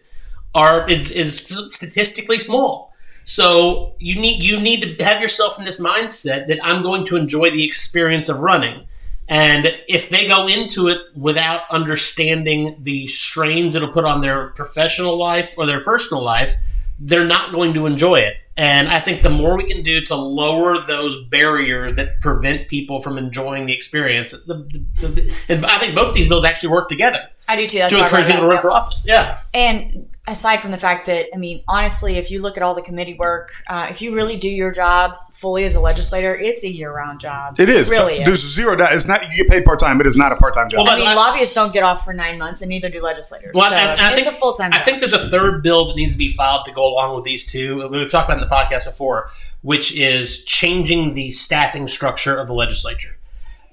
are 0.55 0.89
is, 0.89 1.11
is 1.11 1.37
statistically 1.71 2.39
small. 2.39 2.93
So 3.25 3.95
you 3.99 4.17
need 4.21 4.43
you 4.43 4.61
need 4.61 4.99
to 4.99 5.05
have 5.05 5.23
yourself 5.23 5.59
in 5.59 5.65
this 5.65 5.81
mindset 5.81 6.49
that 6.49 6.59
I'm 6.63 6.83
going 6.83 7.07
to 7.07 7.17
enjoy 7.17 7.51
the 7.51 7.65
experience 7.65 8.29
of 8.29 8.41
running. 8.41 8.87
And 9.33 9.75
if 9.89 10.11
they 10.11 10.27
go 10.27 10.47
into 10.47 10.89
it 10.89 10.99
without 11.17 11.63
understanding 11.71 12.77
the 12.83 13.07
strains 13.07 13.75
it'll 13.75 13.91
put 13.91 14.05
on 14.05 14.21
their 14.21 14.49
professional 14.49 15.17
life 15.17 15.55
or 15.57 15.65
their 15.65 15.83
personal 15.83 16.23
life, 16.23 16.53
they're 16.99 17.25
not 17.25 17.51
going 17.51 17.73
to 17.73 17.87
enjoy 17.87 18.21
it. 18.21 18.37
And 18.59 18.89
I 18.89 19.01
think 19.01 19.23
the 19.23 19.31
more 19.31 19.57
we 19.57 19.65
can 19.65 19.83
do 19.83 20.03
to 20.03 20.15
lower 20.15 20.85
those 20.85 21.25
barriers 21.31 21.95
that 21.95 22.21
prevent 22.21 22.69
people 22.69 23.01
from 23.01 23.17
enjoying 23.17 23.65
the 23.65 23.73
experience, 23.73 24.33
the, 24.33 24.69
the, 25.01 25.07
the, 25.07 25.35
and 25.49 25.65
I 25.65 25.79
think 25.79 25.95
both 25.95 26.15
these 26.15 26.29
bills 26.29 26.45
actually 26.45 26.69
work 26.69 26.91
together 26.91 27.31
I 27.49 27.57
do 27.57 27.67
too. 27.67 27.79
That's 27.79 27.95
to 27.95 28.03
encourage 28.03 28.27
people 28.27 28.43
to 28.43 28.49
run 28.49 28.61
for 28.61 28.71
office. 28.71 29.05
Yeah. 29.07 29.41
And 29.53 30.09
aside 30.29 30.59
from 30.61 30.71
the 30.71 30.79
fact 30.79 31.07
that, 31.07 31.27
I 31.35 31.37
mean, 31.37 31.63
honestly, 31.67 32.17
if 32.17 32.31
you 32.31 32.41
look 32.41 32.57
at 32.57 32.63
all 32.63 32.75
the 32.75 32.83
committee 32.83 33.15
work, 33.15 33.51
uh, 33.69 33.89
if 33.91 34.01
you 34.01 34.15
really 34.15 34.37
do 34.37 34.49
your 34.49 34.71
job 34.71 35.17
fully 35.33 35.65
as 35.65 35.75
a 35.75 35.81
legislator, 35.81 36.33
it's 36.35 36.63
a 36.65 36.69
year-round 36.69 37.19
job. 37.19 37.55
It 37.59 37.69
is. 37.69 37.91
really 37.91 38.15
is. 38.15 38.25
There's 38.25 38.55
zero 38.55 38.77
doubt. 38.77 38.93
It's 38.95 39.09
not. 39.09 39.23
You 39.31 39.39
get 39.39 39.49
paid 39.49 39.65
part 39.65 39.81
time, 39.81 39.99
but 39.99 40.07
it's 40.07 40.17
not 40.17 40.31
a 40.31 40.37
part 40.37 40.55
time 40.55 40.71
job. 40.71 40.85
Well, 40.87 40.95
I 40.95 40.97
mean, 40.99 41.09
I- 41.09 41.15
lobbyists 41.15 41.55
don't 41.55 41.73
get 41.73 41.83
off 41.83 42.05
for 42.05 42.13
nine 42.15 42.39
months, 42.39 42.63
and 42.63 42.69
neither 42.69 42.89
do 42.89 43.03
legislators. 43.03 43.51
Well, 43.55 43.71
so 43.71 43.75
and- 43.77 43.91
and 43.93 44.01
I 44.01 44.13
it's 44.15 44.25
think- 44.25 44.37
a 44.37 44.41
full-time. 44.41 44.73
I 44.73 44.77
job. 44.77 44.85
think 44.85 45.01
there's 45.01 45.13
a 45.13 45.29
third 45.29 45.63
bill 45.65 45.87
that 45.89 45.97
needs 45.97 46.13
to 46.13 46.19
be 46.19 46.29
filed 46.33 46.67
to 46.67 46.73
go 46.73 46.87
along 46.87 47.17
with 47.17 47.25
these 47.25 47.45
two. 47.45 47.89
We've 47.89 48.09
talked 48.11 48.29
about 48.29 48.41
in 48.41 48.49
the 48.49 48.55
podcast 48.55 48.85
before, 48.87 49.29
which 49.63 49.97
is 49.97 50.45
changing 50.45 51.15
the 51.15 51.33
staffing 51.33 51.89
structure 51.89 52.39
of 52.39 52.47
the 52.47 52.55
legislature. 52.55 53.17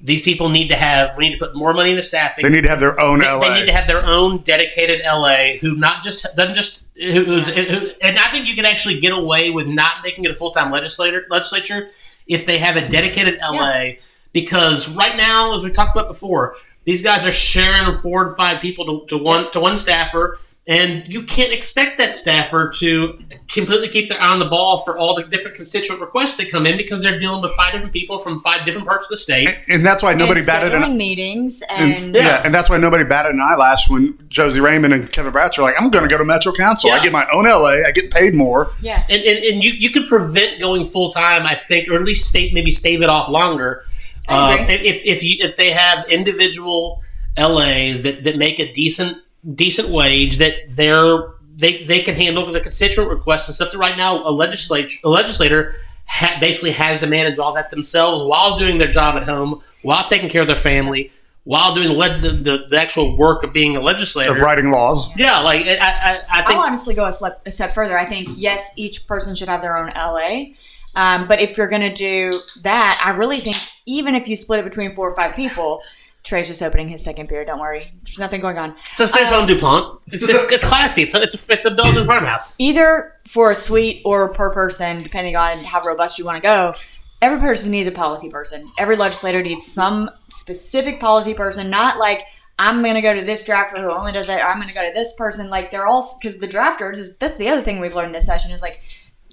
These 0.01 0.21
people 0.21 0.49
need 0.49 0.69
to 0.69 0.75
have. 0.75 1.12
We 1.17 1.29
need 1.29 1.38
to 1.38 1.45
put 1.45 1.55
more 1.55 1.73
money 1.73 1.91
into 1.91 2.03
staffing. 2.03 2.43
they 2.43 2.49
need 2.49 2.63
to 2.63 2.69
have 2.69 2.79
their 2.79 2.99
own 2.99 3.19
They- 3.19 3.25
LA. 3.25 3.39
They 3.39 3.59
need 3.59 3.65
to 3.67 3.73
have 3.73 3.88
their 3.88 4.05
own 4.05 4.38
dedicated 4.39 5.01
LA 5.05 5.57
who 5.59 5.75
not 5.75 6.03
just 6.03 6.25
doesn't 6.35 6.55
just 6.55 6.88
who, 6.95 7.23
who's, 7.25 7.49
who, 7.49 7.89
and 8.01 8.17
I 8.17 8.29
think 8.31 8.47
you 8.47 8.55
can 8.55 8.65
actually 8.65 8.99
get 8.99 9.13
away 9.13 9.51
with 9.51 9.67
not 9.67 9.97
making 10.03 10.25
it 10.25 10.31
a 10.31 10.35
full 10.35 10.51
time 10.51 10.71
legislator 10.71 11.25
legislature 11.29 11.89
if 12.27 12.45
they 12.45 12.59
have 12.59 12.75
a 12.77 12.88
dedicated 12.88 13.39
LA 13.41 13.93
because 14.33 14.89
right 14.89 15.15
now, 15.17 15.53
as 15.55 15.63
we 15.63 15.71
talked 15.71 15.95
about 15.95 16.07
before, 16.07 16.55
these 16.85 17.01
guys 17.01 17.25
are 17.25 17.31
sharing 17.31 17.95
four 17.97 18.25
and 18.27 18.35
five 18.38 18.62
people 18.62 18.85
to, 18.85 19.17
to 19.17 19.23
one 19.23 19.51
to 19.51 19.59
one 19.59 19.77
staffer. 19.77 20.38
And 20.69 21.12
you 21.12 21.23
can't 21.23 21.51
expect 21.51 21.97
that 21.97 22.15
staffer 22.15 22.69
to 22.77 23.17
completely 23.47 23.88
keep 23.88 24.08
their 24.08 24.21
eye 24.21 24.27
on 24.27 24.38
the 24.38 24.45
ball 24.45 24.77
for 24.77 24.99
all 24.99 25.15
the 25.15 25.23
different 25.23 25.58
constituent 25.58 25.99
requests 25.99 26.38
that 26.38 26.51
come 26.51 26.67
in 26.67 26.77
because 26.77 27.01
they're 27.01 27.19
dealing 27.19 27.41
with 27.41 27.51
five 27.53 27.73
different 27.73 27.91
people 27.91 28.19
from 28.19 28.38
five 28.38 28.65
different 28.67 28.88
parts 28.88 29.08
of 29.08 29.10
the 29.10 29.17
state. 29.17 29.49
and 29.67 29.84
that's 29.84 30.03
why 30.03 30.13
nobody 30.13 30.41
and 30.41 30.45
batted 30.45 30.75
an 30.75 30.84
scheduling 30.84 30.95
meetings 30.95 31.63
and, 31.71 31.93
and 31.93 32.15
yeah. 32.15 32.43
and 32.45 32.53
that's 32.53 32.69
why 32.69 32.77
nobody 32.77 33.03
batted 33.03 33.34
an 33.34 33.41
eyelash 33.41 33.89
when 33.89 34.15
Josie 34.29 34.60
Raymond 34.60 34.93
and 34.93 35.12
Kevin 35.12 35.34
Bratcher 35.34 35.58
are 35.58 35.62
like, 35.63 35.75
I'm 35.82 35.89
going 35.89 36.08
to 36.08 36.10
go 36.10 36.19
to 36.19 36.23
Metro 36.23 36.53
Council. 36.53 36.91
I 36.91 37.01
get 37.01 37.12
my 37.12 37.27
own 37.34 37.45
LA. 37.45 37.88
I 37.88 37.91
get 37.91 38.12
paid 38.12 38.36
more. 38.36 38.71
yeah. 38.79 39.03
and, 39.10 39.23
and, 39.23 39.43
and 39.43 39.63
you, 39.63 39.71
you 39.71 39.89
could 39.89 40.08
prevent 40.08 40.60
going 40.60 40.86
full 40.86 41.12
time, 41.12 41.47
I 41.47 41.55
think, 41.55 41.89
or 41.89 41.95
at 41.95 42.03
least 42.03 42.29
state 42.29 42.53
maybe 42.53 42.69
stave 42.69 43.01
it 43.01 43.10
off 43.10 43.27
longer. 43.27 43.84
Uh, 44.27 44.58
if 44.69 45.03
if 45.08 45.23
you 45.23 45.38
if 45.39 45.55
they 45.55 45.71
have 45.71 46.08
individual 46.08 47.01
LAs 47.36 48.03
that, 48.03 48.23
that 48.23 48.38
make 48.38 48.60
a 48.60 48.71
decent 48.71 49.17
decent 49.56 49.89
wage 49.89 50.38
that 50.38 50.54
they're 50.69 51.34
they, 51.56 51.84
they 51.84 52.02
can 52.02 52.15
handle 52.15 52.45
the 52.45 52.62
constituent 52.62 53.10
requests 53.10 53.47
and 53.47 53.56
stuff. 53.56 53.71
That 53.71 53.78
right 53.78 53.97
now 53.97 54.23
a 54.23 54.32
legislature 54.32 54.99
a 55.04 55.10
legislator 55.10 55.73
ha- 56.08 56.38
basically 56.39 56.71
has 56.71 56.99
to 56.99 57.08
manage 57.08 57.39
all 57.39 57.54
that 57.54 57.69
themselves 57.69 58.23
while 58.23 58.58
doing 58.58 58.78
their 58.78 58.91
job 58.91 59.15
at 59.15 59.23
home, 59.23 59.62
while 59.82 60.08
taking 60.08 60.30
care 60.30 60.41
of 60.41 60.47
their 60.47 60.56
family, 60.56 61.12
while 61.43 61.75
doing 61.75 61.89
the 61.89 61.93
le- 61.95 62.19
the, 62.19 62.30
the, 62.30 62.65
the 62.69 62.80
actual 62.80 63.17
work 63.17 63.43
of 63.43 63.52
being 63.52 63.75
a 63.75 63.82
legislator. 63.82 64.32
Of 64.32 64.39
writing 64.39 64.71
laws. 64.71 65.10
Yeah, 65.17 65.39
like 65.39 65.65
I 65.65 65.75
I, 65.78 66.21
I 66.32 66.41
think 66.43 66.60
I'll 66.60 66.65
honestly 66.65 66.95
go 66.95 67.06
a 67.06 67.12
step, 67.12 67.41
a 67.45 67.52
step 67.52 67.73
further. 67.73 67.97
I 67.97 68.06
think 68.06 68.30
yes, 68.36 68.71
each 68.78 69.08
person 69.08 69.36
should 69.36 69.49
have 69.49 69.62
their 69.62 69.78
own 69.78 69.91
LA. 69.95 70.54
Um, 70.95 71.28
but 71.28 71.39
if 71.39 71.58
you're 71.58 71.67
going 71.67 71.82
to 71.82 71.93
do 71.93 72.34
that, 72.62 73.02
I 73.06 73.15
really 73.15 73.38
think 73.38 73.58
even 73.86 74.15
if 74.15 74.28
you 74.28 74.36
split 74.36 74.60
it 74.60 74.63
between 74.63 74.93
four 74.93 75.10
or 75.10 75.15
five 75.15 75.36
people, 75.36 75.82
Tres's 76.23 76.60
just 76.60 76.63
opening 76.63 76.89
his 76.89 77.03
second 77.03 77.29
beer. 77.29 77.45
Don't 77.45 77.60
worry, 77.60 77.93
there's 78.03 78.19
nothing 78.19 78.41
going 78.41 78.58
on. 78.58 78.71
it's 78.71 78.99
a 78.99 79.08
saison 79.08 79.41
um, 79.41 79.47
Dupont. 79.47 80.01
It's, 80.08 80.27
it's, 80.27 80.43
it's 80.51 80.65
classy. 80.65 81.03
It's 81.03 81.15
a, 81.15 81.21
it's 81.21 81.36
a, 81.36 81.53
it's 81.53 81.65
a 81.65 81.71
Belgian 81.71 82.05
farmhouse. 82.05 82.55
Either 82.60 83.15
for 83.25 83.51
a 83.51 83.55
suite 83.55 84.01
or 84.05 84.32
per 84.34 84.53
person, 84.53 84.99
depending 84.99 85.36
on 85.36 85.60
how 85.60 85.82
robust 85.82 86.19
you 86.19 86.25
want 86.25 86.38
to 86.38 86.41
go. 86.41 86.73
Every 87.21 87.39
person 87.39 87.71
needs 87.71 87.88
a 87.88 87.91
policy 87.91 88.29
person. 88.29 88.63
Every 88.77 88.95
legislator 88.95 89.41
needs 89.41 89.65
some 89.65 90.10
specific 90.29 90.99
policy 91.01 91.34
person, 91.34 91.69
not 91.69 91.97
like 91.97 92.23
I'm 92.58 92.82
going 92.82 92.95
to 92.95 93.01
go 93.01 93.13
to 93.13 93.21
this 93.21 93.47
drafter 93.47 93.77
who 93.77 93.91
only 93.91 94.12
does 94.12 94.27
that. 94.27 94.41
Or 94.41 94.49
I'm 94.49 94.58
going 94.58 94.67
to 94.67 94.73
go 94.73 94.86
to 94.86 94.93
this 94.93 95.13
person. 95.15 95.49
Like 95.49 95.71
they're 95.71 95.88
all 95.88 96.05
because 96.21 96.39
the 96.39 96.47
drafters 96.47 96.97
is 96.97 97.17
that's 97.17 97.38
the 97.38 97.47
other 97.47 97.62
thing 97.62 97.79
we've 97.79 97.95
learned 97.95 98.13
this 98.13 98.25
session 98.25 98.51
is 98.51 98.62
like 98.62 98.82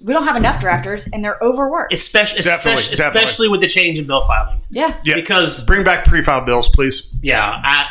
we 0.03 0.13
don't 0.13 0.25
have 0.25 0.35
enough 0.35 0.59
drafters 0.61 1.09
and 1.13 1.23
they're 1.23 1.37
overworked. 1.41 1.91
Especially, 1.93 2.41
Definitely, 2.41 2.73
especially, 2.73 2.95
definitely. 2.97 3.19
especially 3.23 3.47
with 3.49 3.61
the 3.61 3.67
change 3.67 3.99
in 3.99 4.05
bill 4.07 4.23
filing. 4.25 4.61
yeah. 4.69 4.99
Yeah. 5.03 5.15
Because 5.15 5.63
Bring 5.65 5.83
back 5.83 6.05
pre-filed 6.05 6.45
bills, 6.45 6.69
please. 6.69 7.13
yeah, 7.21 7.61
I, 7.63 7.87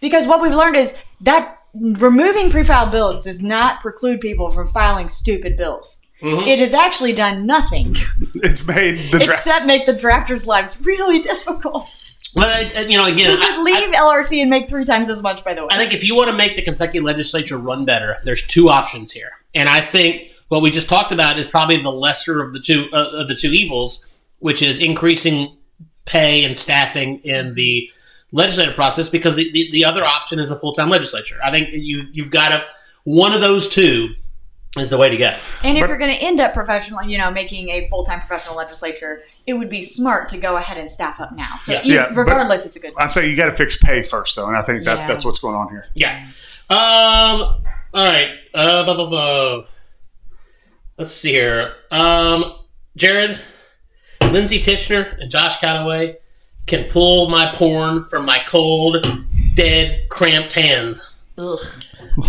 Because 0.00 0.26
what 0.26 0.40
we've 0.40 0.54
learned 0.54 0.76
is 0.76 1.02
that 1.22 1.58
removing 1.80 2.50
pre-filed 2.50 2.90
bills 2.92 3.24
does 3.24 3.42
not 3.42 3.80
preclude 3.80 4.20
people 4.20 4.50
from 4.50 4.68
filing 4.68 5.08
stupid 5.08 5.56
bills. 5.56 6.06
Mhm. 6.22 6.46
It 6.46 6.60
has 6.60 6.74
actually 6.74 7.12
done 7.14 7.46
nothing 7.46 7.96
It's 8.44 8.64
made 8.66 9.10
the 9.12 9.18
draft. 9.18 9.30
except 9.40 9.66
make 9.66 9.86
the 9.86 9.92
drafters' 9.94 10.46
lives 10.46 10.80
really 10.84 11.18
difficult. 11.30 11.86
but 12.34 12.46
I, 12.76 12.82
you 12.82 12.96
know, 12.96 13.06
again, 13.06 13.32
You 13.32 13.36
could 13.44 13.62
leave 13.64 13.90
LRC 13.92 14.40
and 14.40 14.48
make 14.48 14.70
three 14.70 14.84
times 14.84 15.08
as 15.08 15.20
much, 15.22 15.44
by 15.44 15.54
the 15.54 15.62
way. 15.62 15.68
I 15.72 15.78
think 15.78 15.92
if 15.92 16.04
you 16.04 16.14
want 16.14 16.30
to 16.30 16.36
make 16.36 16.54
the 16.54 16.62
Kentucky 16.62 17.00
legislature 17.00 17.58
run 17.58 17.84
better, 17.84 18.18
there's 18.24 18.46
two 18.46 18.68
options 18.68 19.10
here, 19.12 19.32
and 19.54 19.68
I 19.68 19.80
think 19.80 20.30
what 20.52 20.60
we 20.60 20.70
just 20.70 20.86
talked 20.90 21.12
about 21.12 21.38
is 21.38 21.46
probably 21.46 21.78
the 21.82 21.90
lesser 21.90 22.42
of 22.42 22.52
the 22.52 22.60
two 22.60 22.86
uh, 22.92 23.08
of 23.14 23.26
the 23.28 23.34
two 23.34 23.52
evils, 23.52 24.06
which 24.40 24.60
is 24.60 24.78
increasing 24.78 25.56
pay 26.04 26.44
and 26.44 26.54
staffing 26.54 27.20
in 27.20 27.54
the 27.54 27.88
legislative 28.32 28.74
process 28.74 29.08
because 29.08 29.34
the, 29.34 29.50
the, 29.52 29.70
the 29.70 29.82
other 29.84 30.04
option 30.04 30.38
is 30.38 30.50
a 30.50 30.58
full 30.60 30.74
time 30.74 30.90
legislature. 30.90 31.38
I 31.42 31.50
think 31.50 31.70
you 31.72 32.02
you've 32.12 32.30
got 32.30 32.50
to 32.50 32.62
one 33.04 33.32
of 33.32 33.40
those 33.40 33.70
two 33.70 34.10
is 34.76 34.90
the 34.90 34.98
way 34.98 35.08
to 35.08 35.16
go. 35.16 35.30
And 35.64 35.78
if 35.78 35.82
But- 35.82 35.88
you're 35.88 35.98
going 35.98 36.14
to 36.14 36.22
end 36.22 36.38
up 36.38 36.52
professional, 36.52 37.02
you 37.02 37.16
know, 37.16 37.30
making 37.30 37.70
a 37.70 37.88
full 37.88 38.04
time 38.04 38.20
professional 38.20 38.56
legislature, 38.56 39.22
it 39.46 39.54
would 39.54 39.70
be 39.70 39.80
smart 39.80 40.28
to 40.30 40.38
go 40.38 40.56
ahead 40.58 40.76
and 40.76 40.90
staff 40.90 41.18
up 41.18 41.32
now. 41.34 41.56
So, 41.60 41.72
Yeah. 41.72 41.82
you- 41.82 41.94
Yeah, 41.94 42.06
but- 42.08 42.16
regardless, 42.26 42.66
it's 42.66 42.76
a 42.76 42.80
good. 42.80 42.92
I'd 42.98 43.10
say 43.10 43.26
you 43.30 43.36
got 43.38 43.46
to 43.46 43.52
fix 43.52 43.78
pay 43.78 44.02
first, 44.02 44.36
though, 44.36 44.48
and 44.48 44.56
I 44.56 44.60
think 44.62 44.84
that 44.84 44.98
Yeah. 44.98 45.06
that's 45.06 45.24
what's 45.24 45.38
going 45.38 45.54
on 45.56 45.70
here. 45.70 45.86
Yeah. 45.94 46.26
Um. 46.68 46.76
All 47.94 48.04
right. 48.12 48.30
Uh. 48.54 48.84
Blah, 48.84 48.94
blah, 48.94 49.06
blah. 49.08 49.62
Let's 51.02 51.14
see 51.14 51.32
here. 51.32 51.74
Um. 51.90 52.44
Jared, 52.94 53.36
Lindsey 54.30 54.60
Tichenor, 54.60 55.18
and 55.18 55.28
Josh 55.28 55.58
Calloway 55.58 56.18
can 56.68 56.88
pull 56.88 57.28
my 57.28 57.46
porn 57.46 58.04
from 58.04 58.24
my 58.24 58.38
cold, 58.46 59.04
dead, 59.56 60.08
cramped 60.10 60.52
hands. 60.52 61.16
Ugh. 61.38 61.58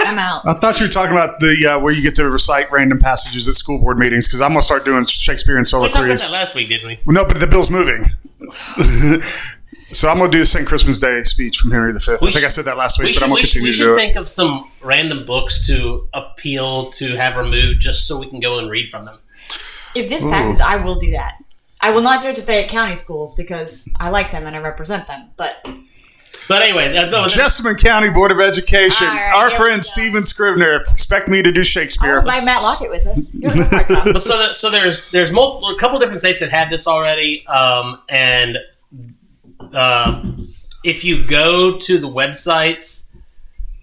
I'm 0.00 0.18
out. 0.18 0.40
I 0.46 0.54
thought 0.54 0.80
you 0.80 0.86
were 0.86 0.90
talking 0.90 1.12
about 1.12 1.38
the 1.40 1.74
uh, 1.74 1.80
where 1.80 1.92
you 1.92 2.00
get 2.00 2.16
to 2.16 2.30
recite 2.30 2.72
random 2.72 2.98
passages 2.98 3.46
at 3.46 3.56
school 3.56 3.78
board 3.78 3.98
meetings 3.98 4.26
because 4.26 4.40
I'm 4.40 4.52
gonna 4.52 4.62
start 4.62 4.86
doing 4.86 5.04
Shakespeare 5.04 5.58
and 5.58 5.66
We 5.66 5.70
talked 5.70 5.94
about 5.94 6.16
that 6.16 6.30
last 6.32 6.54
week, 6.54 6.70
didn't 6.70 6.86
we? 7.04 7.12
No, 7.12 7.26
but 7.26 7.40
the 7.40 7.46
bill's 7.46 7.70
moving. 7.70 8.06
so 9.92 10.08
I'm 10.08 10.18
gonna 10.18 10.30
do 10.30 10.38
the 10.38 10.46
St. 10.46 10.66
Crispin's 10.66 11.00
Day 11.00 11.22
speech 11.24 11.58
from 11.58 11.70
Henry 11.70 11.92
V. 11.92 11.98
I 12.08 12.12
We 12.22 12.32
think 12.32 12.44
I 12.44 12.48
said 12.48 12.64
that 12.66 12.76
last 12.76 12.98
week, 12.98 13.04
We 13.06 13.10
but 13.10 13.14
should, 13.14 13.22
I'm 13.24 13.28
gonna 13.30 13.34
we 13.36 13.42
should, 13.44 13.52
continue 13.62 13.66
we 13.68 13.72
to 13.72 13.76
should 13.76 13.84
do 13.84 13.94
it. 13.94 13.96
think 13.98 14.16
of 14.16 14.26
some 14.28 14.70
random 14.80 15.24
books 15.24 15.66
to 15.66 16.08
appeal 16.14 16.90
to 16.90 17.16
have 17.16 17.36
removed 17.36 17.80
just 17.80 18.06
so 18.08 18.18
we 18.18 18.26
can 18.28 18.40
go 18.40 18.58
and 18.58 18.70
read 18.70 18.88
from 18.88 19.04
them. 19.04 19.18
If 19.94 20.08
this 20.08 20.24
passes, 20.24 20.60
I 20.60 20.76
will 20.76 20.94
do 20.96 21.10
that. 21.12 21.34
I 21.80 21.90
will 21.90 22.00
not 22.02 22.22
do 22.22 22.28
it 22.28 22.36
to 22.36 22.42
Fayette 22.42 22.68
County 22.68 22.94
schools 22.94 23.34
because 23.34 23.90
I 24.00 24.08
like 24.10 24.30
them 24.30 24.46
and 24.46 24.54
I 24.56 24.60
represent 24.60 25.06
them. 25.08 25.30
But 25.36 25.68
But 26.48 26.62
anyway, 26.62 26.92
that, 26.92 27.10
that- 27.10 27.28
Jessamine 27.30 27.74
County 27.76 28.08
Board 28.10 28.30
of 28.30 28.40
Education. 28.40 29.06
All 29.08 29.14
right, 29.14 29.34
Our 29.34 29.50
friend 29.50 29.76
go. 29.82 29.86
Steven 29.86 30.24
Scrivener. 30.24 30.82
Expect 30.92 31.28
me 31.28 31.42
to 31.42 31.52
do 31.52 31.62
Shakespeare. 31.64 32.14
I'll 32.14 32.20
invite 32.20 32.44
Matt 32.44 32.62
Lockett 32.62 32.88
with 32.90 33.06
us. 33.06 33.34
You're 33.34 33.50
but 33.70 34.20
so 34.22 34.38
that, 34.38 34.54
so 34.56 34.70
there's 34.70 35.10
there's 35.10 35.32
multiple 35.32 35.68
a 35.74 35.78
couple 35.78 35.98
different 35.98 36.20
states 36.20 36.40
that 36.40 36.50
had 36.50 36.70
this 36.70 36.86
already, 36.86 37.44
um, 37.48 38.00
and 38.08 38.56
um, 39.74 40.48
if 40.84 41.04
you 41.04 41.24
go 41.24 41.78
to 41.78 41.98
the 41.98 42.08
websites 42.08 43.14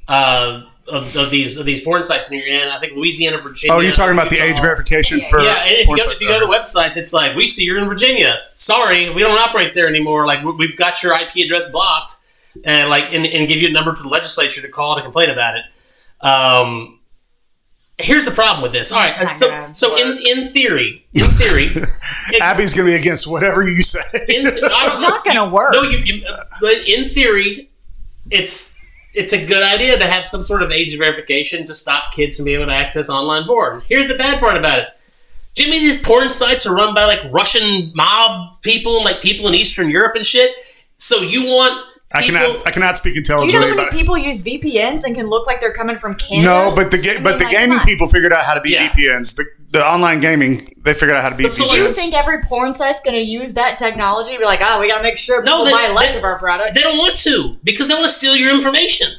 uh, 0.07 0.63
of, 0.87 1.15
of 1.15 1.29
these 1.31 1.57
of 1.57 1.65
these 1.65 1.81
porn 1.83 2.03
sites 2.03 2.29
and 2.31 2.39
you're 2.39 2.47
in, 2.49 2.67
I 2.69 2.79
think 2.79 2.93
Louisiana, 2.95 3.37
Virginia. 3.37 3.75
oh, 3.75 3.79
you're 3.79 3.91
talking 3.93 4.13
about 4.13 4.29
the 4.29 4.35
Utah. 4.37 4.47
age 4.47 4.59
verification 4.61 5.19
Yeah, 5.19 5.29
for 5.29 5.39
Yeah, 5.41 5.63
and 5.63 5.71
if 5.77 5.87
you, 5.87 5.95
go, 5.97 6.01
sites. 6.01 6.15
if 6.15 6.21
you 6.21 6.27
go 6.27 6.39
to 6.39 6.45
the 6.45 6.51
websites, 6.51 6.97
it's 6.97 7.13
like 7.13 7.35
we 7.35 7.45
see 7.47 7.63
you're 7.63 7.77
in 7.79 7.85
Virginia. 7.87 8.35
Sorry, 8.55 9.09
we 9.09 9.21
don't 9.21 9.39
operate 9.39 9.73
there 9.73 9.87
anymore. 9.87 10.25
Like 10.25 10.43
we- 10.43 10.53
we've 10.53 10.77
got 10.77 11.01
your 11.03 11.13
IP 11.13 11.35
address 11.45 11.69
blocked, 11.69 12.13
and 12.65 12.89
like 12.89 13.13
and, 13.13 13.25
and 13.25 13.47
give 13.47 13.61
you 13.61 13.69
a 13.69 13.71
number 13.71 13.93
to 13.93 14.01
the 14.01 14.09
legislature 14.09 14.61
to 14.61 14.67
call 14.69 14.95
to 14.95 15.01
complain 15.01 15.29
about 15.29 15.55
it. 15.57 15.63
Um, 16.25 16.98
here's 17.99 18.25
the 18.25 18.31
problem 18.31 18.63
with 18.63 18.71
this. 18.73 18.91
All 18.91 18.99
right, 18.99 19.13
It's 19.19 19.37
so 19.37 19.69
so 19.73 19.95
in 19.97 20.09
work. 20.15 20.19
in 20.25 20.47
theory, 20.47 21.05
in 21.13 21.25
theory, 21.31 21.65
it- 21.75 22.41
Abby's 22.41 22.73
going 22.73 22.87
to 22.87 22.91
be 22.93 22.97
against 22.97 23.27
whatever 23.27 23.63
you 23.63 23.81
say. 23.81 23.99
in, 24.29 24.43
no, 24.43 24.49
It's 24.53 24.99
not 24.99 25.23
going 25.25 25.37
to 25.37 25.47
work. 25.53 25.73
No, 25.73 25.83
you, 25.83 25.97
you 25.99 26.25
but 26.61 26.73
in 26.87 27.07
theory, 27.09 27.69
it's 28.31 28.77
it's 29.13 29.33
a 29.33 29.43
good 29.45 29.63
idea 29.63 29.97
to 29.97 30.05
have 30.05 30.25
some 30.25 30.43
sort 30.43 30.61
of 30.61 30.71
age 30.71 30.97
verification 30.97 31.65
to 31.65 31.75
stop 31.75 32.13
kids 32.13 32.35
from 32.37 32.45
being 32.45 32.57
able 32.61 32.67
to 32.67 32.73
access 32.75 33.09
online 33.09 33.45
porn. 33.45 33.81
Here's 33.89 34.07
the 34.07 34.15
bad 34.15 34.39
part 34.39 34.55
about 34.55 34.79
it. 34.79 34.87
Jimmy, 35.55 35.79
these 35.79 36.01
porn 36.01 36.29
sites 36.29 36.65
are 36.67 36.75
run 36.75 36.93
by 36.93 37.05
like 37.05 37.19
Russian 37.31 37.91
mob 37.95 38.61
people 38.61 38.97
and 38.97 39.05
like 39.05 39.19
people 39.21 39.47
in 39.47 39.55
Eastern 39.55 39.89
Europe 39.89 40.15
and 40.15 40.25
shit. 40.25 40.51
So 40.97 41.21
you 41.21 41.45
want 41.45 41.85
I 42.13 42.21
people, 42.23 42.39
cannot. 42.39 42.67
I 42.67 42.71
cannot 42.71 42.97
speak 42.97 43.13
Do 43.13 43.17
you 43.17 43.21
intelligently. 43.21 43.53
know 43.53 43.59
how 43.61 43.75
many 43.75 43.81
about 43.87 43.91
people 43.93 44.17
use 44.17 44.43
VPNs 44.43 45.03
and 45.03 45.15
can 45.15 45.27
look 45.27 45.45
like 45.45 45.59
they're 45.61 45.73
coming 45.73 45.95
from 45.95 46.15
Canada? 46.15 46.47
No, 46.47 46.73
but 46.75 46.89
the 46.91 46.97
ga- 46.97 47.17
I 47.17 47.21
but 47.21 47.37
the 47.37 47.45
like, 47.45 47.53
gaming 47.53 47.79
people 47.79 48.07
figured 48.07 48.33
out 48.33 48.45
how 48.45 48.55
to 48.55 48.61
be 48.61 48.71
Yeah. 48.71 48.89
VPNs. 48.89 49.35
The, 49.35 49.45
the 49.71 49.85
online 49.85 50.19
gaming 50.19 50.73
they 50.81 50.93
figured 50.95 51.15
out 51.15 51.21
how 51.21 51.29
to 51.29 51.35
be. 51.35 51.43
But 51.43 51.53
so, 51.53 51.65
VPNs. 51.65 51.67
like- 51.69 51.77
Do 51.77 51.83
you 51.83 51.93
think 51.93 52.13
every 52.15 52.41
porn 52.41 52.73
site's 52.73 52.99
going 53.01 53.13
to 53.15 53.21
use 53.21 53.53
that 53.53 53.77
technology? 53.77 54.35
Be 54.37 54.43
like, 54.45 54.61
oh, 54.63 54.79
we 54.79 54.87
got 54.89 54.97
to 54.97 55.03
make 55.03 55.17
sure 55.17 55.43
No, 55.43 55.63
people 55.63 55.65
they- 55.65 55.87
buy 55.87 55.93
less 55.93 56.13
they- 56.13 56.17
of 56.17 56.23
our 56.23 56.39
product. 56.39 56.73
They 56.73 56.81
don't 56.81 56.97
want 56.97 57.15
to 57.17 57.57
because 57.63 57.87
they 57.89 57.93
want 57.93 58.07
to 58.07 58.13
steal 58.13 58.35
your 58.35 58.55
information. 58.55 59.09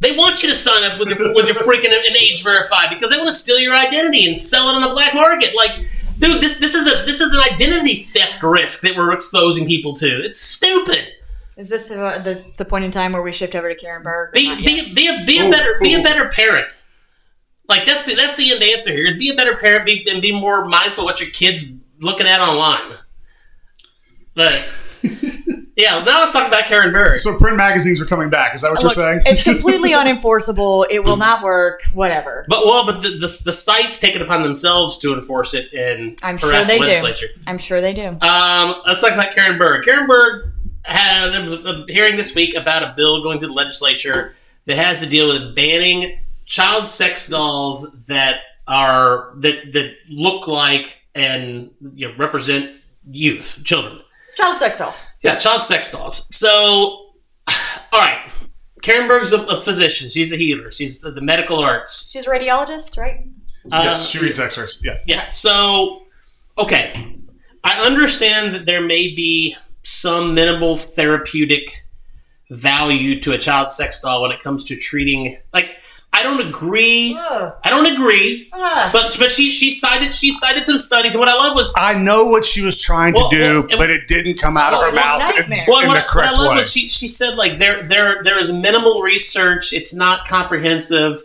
They 0.00 0.16
want 0.16 0.42
you 0.42 0.48
to 0.48 0.54
sign 0.56 0.82
up 0.90 0.98
with 0.98 1.08
your 1.08 1.34
with 1.34 1.46
your 1.46 1.54
freaking 1.54 1.86
an 1.96 2.16
age 2.20 2.42
verified 2.42 2.88
because 2.90 3.10
they 3.10 3.16
want 3.16 3.28
to 3.28 3.32
steal 3.32 3.60
your 3.60 3.76
identity 3.76 4.26
and 4.26 4.36
sell 4.36 4.68
it 4.70 4.74
on 4.74 4.82
the 4.82 4.88
black 4.90 5.14
market. 5.14 5.54
Like, 5.56 5.70
dude, 6.18 6.42
this 6.42 6.56
this 6.56 6.74
is 6.74 6.86
a 6.92 7.04
this 7.06 7.20
is 7.20 7.32
an 7.32 7.38
identity 7.40 8.02
theft 8.02 8.42
risk 8.42 8.80
that 8.80 8.96
we're 8.96 9.12
exposing 9.12 9.66
people 9.66 9.92
to. 9.94 10.06
It's 10.06 10.40
stupid. 10.40 11.12
Is 11.56 11.70
this 11.70 11.90
uh, 11.90 12.18
the 12.18 12.44
the 12.56 12.64
point 12.64 12.84
in 12.84 12.90
time 12.90 13.12
where 13.12 13.22
we 13.22 13.32
shift 13.32 13.54
over 13.54 13.68
to 13.68 13.74
Karen 13.74 14.02
Berg? 14.02 14.32
Be 14.32 14.54
be, 14.56 14.72
yet. 14.72 14.94
be 14.94 15.06
a 15.06 15.24
be 15.24 15.38
a 15.38 15.46
Ooh, 15.46 15.50
better 15.50 15.74
be 15.80 15.94
a 15.94 16.02
better 16.02 16.28
parent. 16.28 16.82
Like 17.68 17.84
that's 17.84 18.04
the 18.04 18.14
that's 18.14 18.36
the 18.36 18.52
end 18.52 18.62
answer 18.62 18.92
here. 18.92 19.06
Is 19.06 19.16
be 19.18 19.30
a 19.30 19.34
better 19.34 19.56
parent 19.56 19.86
be, 19.86 20.06
and 20.10 20.20
be 20.20 20.38
more 20.38 20.64
mindful 20.64 21.04
what 21.04 21.20
your 21.20 21.30
kids 21.30 21.64
looking 22.00 22.26
at 22.26 22.40
online. 22.40 22.98
But 24.34 25.00
yeah, 25.76 26.02
now 26.04 26.18
let's 26.18 26.32
talk 26.32 26.48
about 26.48 26.64
Karen 26.64 26.92
Berg. 26.92 27.18
so 27.18 27.38
print 27.38 27.56
magazines 27.56 28.02
are 28.02 28.04
coming 28.04 28.30
back. 28.30 28.52
Is 28.54 28.62
that 28.62 28.70
what 28.70 28.82
Look, 28.82 28.96
you're 28.96 29.04
saying? 29.04 29.20
it's 29.26 29.42
completely 29.44 29.90
unenforceable. 29.90 30.86
It 30.90 31.04
will 31.04 31.16
not 31.16 31.44
work. 31.44 31.82
Whatever. 31.92 32.44
But 32.48 32.66
well, 32.66 32.84
but 32.84 33.02
the, 33.02 33.10
the, 33.10 33.42
the 33.44 33.52
sites 33.52 34.00
take 34.00 34.16
it 34.16 34.22
upon 34.22 34.42
themselves 34.42 34.98
to 34.98 35.14
enforce 35.14 35.54
it 35.54 35.72
and 35.72 36.18
I'm 36.22 36.36
sure 36.36 36.50
they 36.64 36.78
the 36.80 37.16
do. 37.18 37.26
I'm 37.46 37.58
sure 37.58 37.80
they 37.80 37.94
do. 37.94 38.08
Um, 38.08 38.74
let's 38.86 39.00
talk 39.00 39.12
about 39.12 39.32
Karen 39.34 39.56
Berg. 39.56 39.84
Karen 39.84 40.08
Berg 40.08 40.53
had 40.84 41.30
there 41.32 41.42
was 41.42 41.52
a 41.54 41.84
hearing 41.88 42.16
this 42.16 42.34
week 42.34 42.54
about 42.54 42.82
a 42.82 42.94
bill 42.96 43.22
going 43.22 43.38
through 43.38 43.48
the 43.48 43.54
legislature 43.54 44.34
that 44.66 44.76
has 44.76 45.00
to 45.02 45.08
deal 45.08 45.28
with 45.28 45.54
banning 45.54 46.20
child 46.46 46.86
sex 46.86 47.28
dolls 47.28 48.04
that 48.06 48.40
are 48.66 49.32
that 49.36 49.72
that 49.72 49.94
look 50.08 50.46
like 50.48 50.98
and 51.14 51.70
you 51.94 52.08
know, 52.08 52.14
represent 52.16 52.70
youth, 53.10 53.60
children. 53.64 54.00
Child 54.36 54.58
sex 54.58 54.78
dolls. 54.78 55.06
Yeah, 55.22 55.36
child 55.36 55.62
sex 55.62 55.90
dolls. 55.90 56.28
So, 56.36 56.50
all 56.52 57.12
right. 57.94 58.28
Karen 58.82 59.06
Berg's 59.08 59.32
a, 59.32 59.40
a 59.44 59.60
physician. 59.60 60.10
She's 60.10 60.32
a 60.32 60.36
healer. 60.36 60.70
She's 60.72 61.00
the, 61.00 61.10
the 61.10 61.20
medical 61.22 61.58
arts. 61.58 62.10
She's 62.10 62.26
a 62.26 62.30
radiologist, 62.30 62.98
right? 62.98 63.26
yes, 63.70 64.04
Um, 64.14 64.20
she 64.20 64.26
reads 64.26 64.38
X-rays. 64.40 64.80
Yeah. 64.82 64.98
Yeah. 65.06 65.28
So, 65.28 66.02
okay, 66.58 67.16
I 67.62 67.80
understand 67.86 68.54
that 68.54 68.66
there 68.66 68.82
may 68.82 69.14
be 69.14 69.56
some 69.84 70.34
minimal 70.34 70.76
therapeutic 70.76 71.84
value 72.50 73.20
to 73.20 73.32
a 73.32 73.38
child 73.38 73.70
sex 73.70 74.00
doll 74.00 74.22
when 74.22 74.30
it 74.32 74.40
comes 74.40 74.64
to 74.64 74.76
treating. 74.76 75.38
Like, 75.52 75.78
I 76.12 76.22
don't 76.22 76.46
agree. 76.46 77.16
Ugh. 77.18 77.54
I 77.64 77.70
don't 77.70 77.86
agree. 77.92 78.48
Ugh. 78.52 78.90
But 78.92 79.16
but 79.18 79.30
she 79.30 79.50
she 79.50 79.70
cited 79.70 80.14
she 80.14 80.30
cited 80.30 80.64
some 80.64 80.78
studies. 80.78 81.14
And 81.14 81.20
what 81.20 81.28
I 81.28 81.34
love 81.34 81.56
was 81.56 81.72
I 81.76 81.98
know 81.98 82.26
what 82.26 82.44
she 82.44 82.62
was 82.62 82.80
trying 82.80 83.14
to 83.14 83.26
do, 83.30 83.62
well, 83.62 83.70
it- 83.70 83.78
but 83.78 83.90
it 83.90 84.06
didn't 84.06 84.40
come 84.40 84.56
out 84.56 84.72
of 84.72 84.78
Oh, 84.80 84.90
her 84.90 84.94
mouth 84.94 85.30
in, 85.30 85.36
nightmare. 85.50 85.64
well, 85.66 85.80
in 85.82 85.88
what, 85.88 85.94
the 85.94 85.98
what 86.00 86.04
I 86.04 86.12
correct 86.12 86.38
love 86.38 86.50
way. 86.52 86.56
was 86.58 86.72
she 86.72 86.88
she 86.88 87.08
said 87.08 87.34
like 87.34 87.58
there 87.58 87.82
there 87.82 88.22
there 88.22 88.38
is 88.38 88.52
minimal 88.52 89.02
research. 89.02 89.72
It's 89.72 89.94
not 89.94 90.28
comprehensive. 90.28 91.18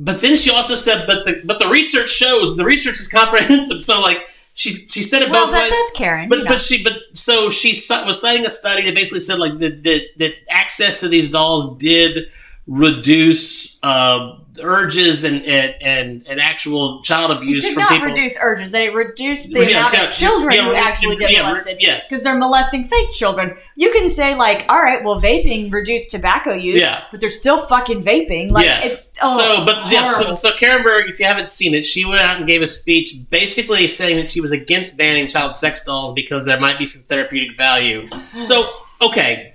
But 0.00 0.20
then 0.20 0.36
she 0.36 0.50
also 0.50 0.74
said, 0.76 1.06
but 1.08 1.24
the 1.24 1.40
but 1.44 1.58
the 1.60 1.68
research 1.68 2.10
shows 2.10 2.56
the 2.56 2.64
research 2.64 2.98
is 3.00 3.06
comprehensive. 3.08 3.82
So 3.82 4.00
like 4.00 4.26
she 4.58 4.70
she 4.88 5.04
said 5.04 5.22
it 5.22 5.30
Well, 5.30 5.46
both 5.46 5.54
that, 5.54 5.62
ways. 5.62 5.70
that's 5.70 5.92
Karen. 5.92 6.28
But 6.28 6.38
you 6.38 6.44
know. 6.44 6.50
but 6.50 6.60
she 6.60 6.82
but 6.82 6.94
so 7.12 7.48
she 7.48 7.68
was 7.70 8.20
citing 8.20 8.44
a 8.44 8.50
study 8.50 8.84
that 8.86 8.94
basically 8.94 9.20
said 9.20 9.38
like 9.38 9.56
that 9.60 9.84
that, 9.84 10.02
that 10.16 10.34
access 10.50 10.98
to 11.00 11.08
these 11.08 11.30
dolls 11.30 11.76
did 11.78 12.26
reduce 12.66 13.78
uh, 13.84 14.36
urges 14.60 15.24
and, 15.24 15.42
and 15.44 15.74
and 15.82 16.26
and 16.28 16.40
actual 16.40 17.02
child 17.02 17.30
it 17.30 17.36
abuse 17.38 17.64
did 17.64 17.74
from 17.74 17.82
not 17.82 17.90
people. 17.90 18.08
reduce 18.08 18.38
urges. 18.42 18.72
That 18.72 18.82
it 18.82 18.94
reduced 18.94 19.52
the 19.52 19.60
Yeah, 19.60 19.78
amount 19.78 19.94
yeah, 19.94 20.04
of 20.04 20.10
children 20.10 20.54
yeah, 20.54 20.64
who 20.64 20.74
actually 20.74 21.16
get 21.16 21.30
molested. 21.32 21.76
yes. 21.80 22.08
because 22.08 22.22
they're 22.24 22.38
molesting 22.38 22.84
fake 22.84 23.10
children. 23.12 23.56
You 23.76 23.90
can 23.92 24.08
say 24.08 24.34
like, 24.34 24.64
all 24.68 24.80
right, 24.82 25.02
well, 25.04 25.20
vaping 25.20 25.72
reduced 25.72 26.10
tobacco 26.10 26.52
use, 26.54 26.80
Yeah. 26.80 27.02
but 27.10 27.20
they're 27.20 27.30
still 27.30 27.58
fucking 27.58 28.02
vaping. 28.02 28.50
Like, 28.50 28.64
yes. 28.64 28.84
it's 28.84 29.18
oh, 29.22 29.56
so, 29.56 29.64
but 29.64 29.90
yeah, 29.92 30.08
so, 30.10 30.32
so 30.32 30.52
Karen 30.56 30.82
Berg, 30.82 31.08
if 31.08 31.18
you 31.20 31.26
haven't 31.26 31.48
seen 31.48 31.74
it, 31.74 31.84
she 31.84 32.04
went 32.04 32.20
out 32.22 32.36
and 32.38 32.46
gave 32.46 32.62
a 32.62 32.66
speech 32.66 33.14
basically 33.30 33.86
saying 33.86 34.16
that 34.16 34.28
she 34.28 34.40
was 34.40 34.52
against 34.52 34.98
banning 34.98 35.28
child 35.28 35.54
sex 35.54 35.84
dolls 35.84 36.12
because 36.12 36.44
there 36.44 36.58
might 36.60 36.78
be 36.78 36.86
some 36.86 37.02
therapeutic 37.02 37.56
value. 37.56 38.06
So, 38.08 38.68
okay, 39.00 39.54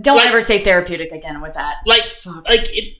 Don't 0.00 0.16
like- 0.16 0.28
ever 0.28 0.40
say 0.42 0.62
therapeutic 0.62 1.12
again 1.12 1.40
with 1.40 1.54
that. 1.54 1.76
like 1.86 2.02
Fuck. 2.02 2.48
like 2.48 2.66
it 2.76 2.94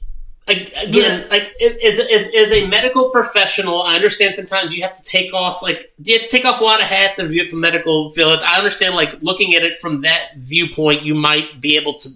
like, 0.48 0.72
again 0.80 1.26
like 1.30 1.52
it- 1.58 1.82
as, 1.84 1.98
as, 1.98 2.34
as 2.34 2.52
a 2.52 2.66
medical 2.68 3.10
professional 3.10 3.82
i 3.82 3.94
understand 3.94 4.34
sometimes 4.34 4.74
you 4.74 4.82
have 4.82 4.94
to 4.96 5.02
take 5.02 5.32
off 5.34 5.62
like 5.62 5.92
you 5.98 6.14
have 6.14 6.22
to 6.22 6.28
take 6.28 6.44
off 6.44 6.60
a 6.60 6.64
lot 6.64 6.80
of 6.80 6.86
hats 6.86 7.18
and 7.18 7.28
view 7.30 7.42
it 7.42 7.50
from 7.50 7.60
medical 7.60 8.10
field 8.12 8.40
i 8.44 8.56
understand 8.58 8.94
like 8.94 9.20
looking 9.22 9.54
at 9.54 9.62
it 9.62 9.74
from 9.76 10.02
that 10.02 10.28
viewpoint 10.36 11.02
you 11.02 11.14
might 11.14 11.60
be 11.60 11.76
able 11.76 11.94
to 11.94 12.08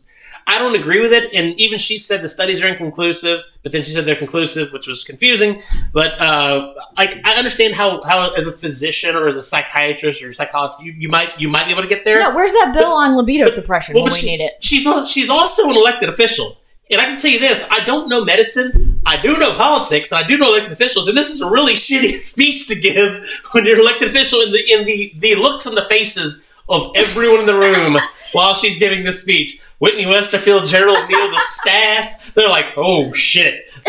I 0.47 0.59
don't 0.59 0.75
agree 0.75 0.99
with 1.01 1.13
it. 1.13 1.33
And 1.33 1.55
even 1.61 1.79
she 1.79 1.97
said 1.97 2.23
the 2.23 2.29
studies 2.29 2.61
are 2.61 2.67
inconclusive, 2.67 3.45
but 3.63 3.71
then 3.71 3.85
she 3.85 3.93
said 3.93 4.05
they're 4.05 4.17
conclusive, 4.17 4.73
which 4.73 4.89
was 4.89 5.05
confusing. 5.05 5.63
But 5.93 6.19
uh, 6.19 6.75
like 6.99 7.21
I 7.25 7.35
understand 7.35 7.75
how, 7.77 8.03
how 8.03 8.31
as 8.33 8.49
a 8.49 8.53
physician 8.53 9.15
or 9.15 9.29
as 9.29 9.37
a 9.37 9.45
psychiatrist 9.45 10.25
or 10.25 10.33
psychologist, 10.33 10.83
you, 10.83 10.91
you 10.93 11.09
might 11.09 11.39
you 11.39 11.49
might 11.49 11.67
be 11.67 11.71
able 11.73 11.83
to 11.83 11.89
get 11.89 12.03
there. 12.05 12.19
No, 12.19 12.35
where's 12.35 12.53
that 12.53 12.73
bill 12.75 12.91
on 12.91 13.17
libido 13.17 13.49
suppression 13.49 13.95
Well, 13.95 14.03
when 14.05 14.13
we 14.13 14.19
she- 14.19 14.27
need 14.27 14.41
it? 14.43 14.55
She's 14.59 14.85
she's 15.09 15.31
also 15.31 15.71
an 15.71 15.77
elected 15.77 16.09
official, 16.09 16.59
and 16.91 17.01
I 17.01 17.05
can 17.05 17.19
tell 17.19 17.31
you 17.31 17.39
this: 17.39 17.67
I 17.71 17.81
don't 17.85 18.09
know 18.09 18.25
medicine, 18.25 18.91
I 19.07 19.21
do 19.21 19.39
know 19.39 19.55
politics, 19.57 20.13
and 20.13 20.25
I 20.25 20.27
do 20.27 20.37
know 20.37 20.49
elected 20.49 20.73
officials. 20.73 21.09
And 21.09 21.17
this 21.17 21.31
is 21.31 21.41
a 21.41 21.51
really 21.51 21.73
shitty 21.87 22.11
speech 22.11 22.69
to 22.69 22.75
give 22.75 23.27
when 23.53 23.65
you're 23.65 23.77
an 23.77 23.81
elected 23.81 24.09
official 24.09 24.41
in 24.41 24.53
the 24.53 24.73
in 24.73 24.85
the 24.87 25.13
the 25.19 25.35
looks 25.37 25.67
on 25.67 25.75
the 25.75 25.83
faces 25.83 26.45
of 26.69 26.93
everyone 26.95 27.41
in 27.41 27.47
the 27.47 27.55
room 27.55 27.99
while 28.33 28.55
she's 28.55 28.79
giving 28.79 29.05
this 29.05 29.21
speech. 29.21 29.61
Whitney 29.81 30.05
Westerfield, 30.05 30.69
Gerald 30.69 30.99
Neal, 31.09 31.31
the 31.31 31.39
staff, 31.41 32.35
they're 32.35 32.49
like, 32.49 32.67
"Oh 32.77 33.13
shit!" 33.13 33.83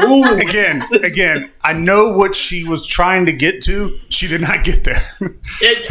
Ooh, 0.00 0.36
Again, 0.36 0.82
again, 1.04 1.50
I 1.62 1.72
know 1.72 2.12
what 2.12 2.34
she 2.34 2.64
was 2.64 2.86
trying 2.86 3.26
to 3.26 3.32
get 3.32 3.62
to. 3.62 3.98
She 4.10 4.28
did 4.28 4.42
not 4.42 4.64
get 4.64 4.84
there. 4.84 5.00
it, 5.62 5.90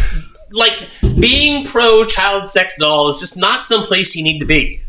like 0.51 0.87
being 1.19 1.65
pro 1.65 2.05
child 2.05 2.47
sex 2.47 2.77
doll 2.77 3.09
is 3.09 3.19
just 3.19 3.37
not 3.37 3.65
someplace 3.65 4.15
you 4.15 4.23
need 4.23 4.39
to 4.39 4.45
be. 4.45 4.81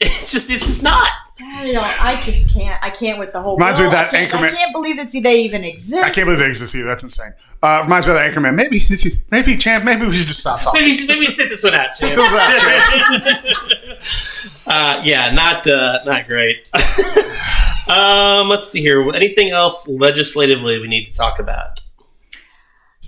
It's 0.28 0.30
just 0.30 0.50
it's 0.50 0.66
just 0.66 0.82
not. 0.82 1.08
I 1.42 1.72
don't. 1.72 1.84
I 1.84 2.20
just 2.20 2.54
can't. 2.54 2.80
I 2.82 2.90
can't 2.90 3.18
with 3.18 3.32
the 3.32 3.40
whole. 3.40 3.56
Reminds 3.56 3.80
me 3.80 3.86
of 3.86 3.92
that 3.92 4.08
I 4.08 4.10
can't, 4.10 4.30
Anchorman- 4.30 4.52
I 4.52 4.54
can't 4.54 4.72
believe 4.72 4.96
that 4.96 5.08
see 5.08 5.20
they 5.20 5.40
even 5.40 5.64
exist. 5.64 6.04
I 6.04 6.10
can't 6.10 6.26
believe 6.26 6.38
they 6.38 6.48
exist 6.48 6.74
either. 6.76 6.86
That's 6.86 7.02
insane. 7.02 7.32
Uh, 7.62 7.80
reminds 7.84 8.06
me 8.06 8.12
of 8.12 8.18
that 8.18 8.32
Anchorman. 8.32 8.54
Maybe, 8.54 8.78
maybe, 9.30 9.56
champ. 9.56 9.84
Maybe 9.84 10.02
we 10.06 10.12
should 10.12 10.26
just 10.26 10.40
stop 10.40 10.62
talking. 10.62 10.82
Maybe 10.82 10.94
maybe 11.08 11.26
sit 11.26 11.48
this 11.48 11.64
one 11.64 11.74
out. 11.74 11.96
Sam. 11.96 12.14
Those 12.14 12.32
are 12.32 12.38
out, 12.38 12.58
champ. 12.58 13.44
Uh, 14.70 15.00
yeah, 15.02 15.30
not 15.30 15.66
uh, 15.66 15.98
not 16.04 16.28
great. 16.28 16.68
um, 17.88 18.48
let's 18.48 18.68
see 18.68 18.80
here. 18.82 19.00
Anything 19.14 19.50
else 19.50 19.88
legislatively 19.88 20.78
we 20.78 20.86
need 20.86 21.06
to 21.06 21.12
talk 21.12 21.38
about? 21.38 21.80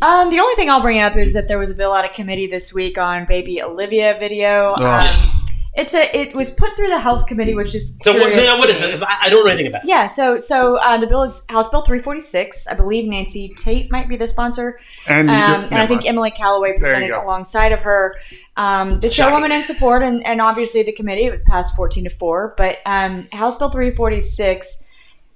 Um, 0.03 0.31
the 0.31 0.41
only 0.41 0.55
thing 0.55 0.71
I'll 0.71 0.81
bring 0.81 1.01
up 1.01 1.17
is 1.17 1.35
that 1.35 1.49
there 1.49 1.59
was 1.59 1.71
a 1.71 1.75
bill 1.75 1.93
out 1.93 2.07
of 2.07 2.13
committee 2.13 2.47
this 2.47 2.73
week 2.73 2.97
on 2.97 3.27
baby 3.27 3.63
Olivia 3.63 4.17
video. 4.19 4.73
Ugh. 4.79 5.35
Um, 5.35 5.40
it's 5.75 5.95
a. 5.95 6.17
It 6.17 6.35
was 6.35 6.51
put 6.51 6.75
through 6.77 6.89
the 6.89 6.99
health 6.99 7.27
committee, 7.27 7.55
which 7.55 7.75
is 7.75 7.97
So 8.03 8.13
what, 8.13 8.21
curious 8.23 8.45
no, 8.47 8.57
what 8.59 8.67
to 8.67 8.73
is 8.73 8.83
me. 8.83 8.89
it? 8.89 8.91
'Cause 8.91 9.03
I, 9.03 9.17
I 9.27 9.31
don't 9.31 9.45
know 9.45 9.51
anything 9.53 9.69
about. 9.69 9.85
it. 9.85 9.89
Yeah, 9.89 10.07
so 10.07 10.39
so 10.39 10.77
uh, 10.83 10.99
the 10.99 11.07
bill 11.07 11.23
is 11.23 11.45
House 11.49 11.69
Bill 11.69 11.83
346. 11.83 12.67
I 12.69 12.75
believe 12.75 13.09
Nancy 13.09 13.53
Tate 13.57 13.91
might 13.93 14.09
be 14.09 14.17
the 14.17 14.27
sponsor, 14.27 14.79
And, 15.09 15.31
um, 15.31 15.37
you- 15.63 15.67
and 15.69 15.75
I 15.77 15.87
think. 15.87 16.07
Emily 16.09 16.31
Callaway 16.33 16.77
presented 16.79 17.11
alongside 17.11 17.73
of 17.73 17.81
her. 17.81 18.17
Um, 18.57 18.99
the 19.01 19.11
Shocking. 19.11 19.31
chairwoman 19.33 19.53
in 19.53 19.63
support, 19.63 20.03
and, 20.03 20.27
and 20.27 20.41
obviously 20.41 20.83
the 20.83 20.93
committee 20.93 21.25
it 21.27 21.47
passed 21.47 21.75
14 21.77 22.05
to 22.05 22.11
four. 22.11 22.53
But 22.59 22.79
um, 22.85 23.27
House 23.33 23.57
Bill 23.57 23.71
346. 23.71 24.87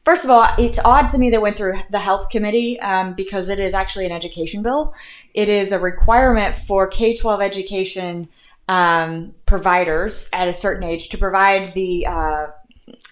First 0.05 0.25
of 0.27 0.31
all, 0.31 0.47
it's 0.59 0.79
odd 0.85 1.09
to 1.11 1.19
me 1.19 1.31
that 1.31 1.37
it 1.37 1.41
went 1.43 1.57
through 1.57 1.75
the 1.91 1.99
health 2.01 2.29
committee 2.29 2.79
um, 2.81 3.15
because 3.15 3.49
it 3.49 3.59
is 3.59 3.73
actually 3.73 4.05
an 4.05 4.13
education 4.13 4.63
bill. 4.63 4.93
It 5.33 5.49
is 5.49 5.73
a 5.73 5.79
requirement 5.79 6.55
for 6.55 6.87
K 6.87 7.15
12 7.15 7.41
education 7.41 8.29
um, 8.69 9.35
providers 9.47 10.29
at 10.33 10.49
a 10.49 10.53
certain 10.53 10.85
age 10.85 11.09
to 11.11 11.19
provide 11.19 11.75
the 11.75 12.07
uh, 12.07 12.47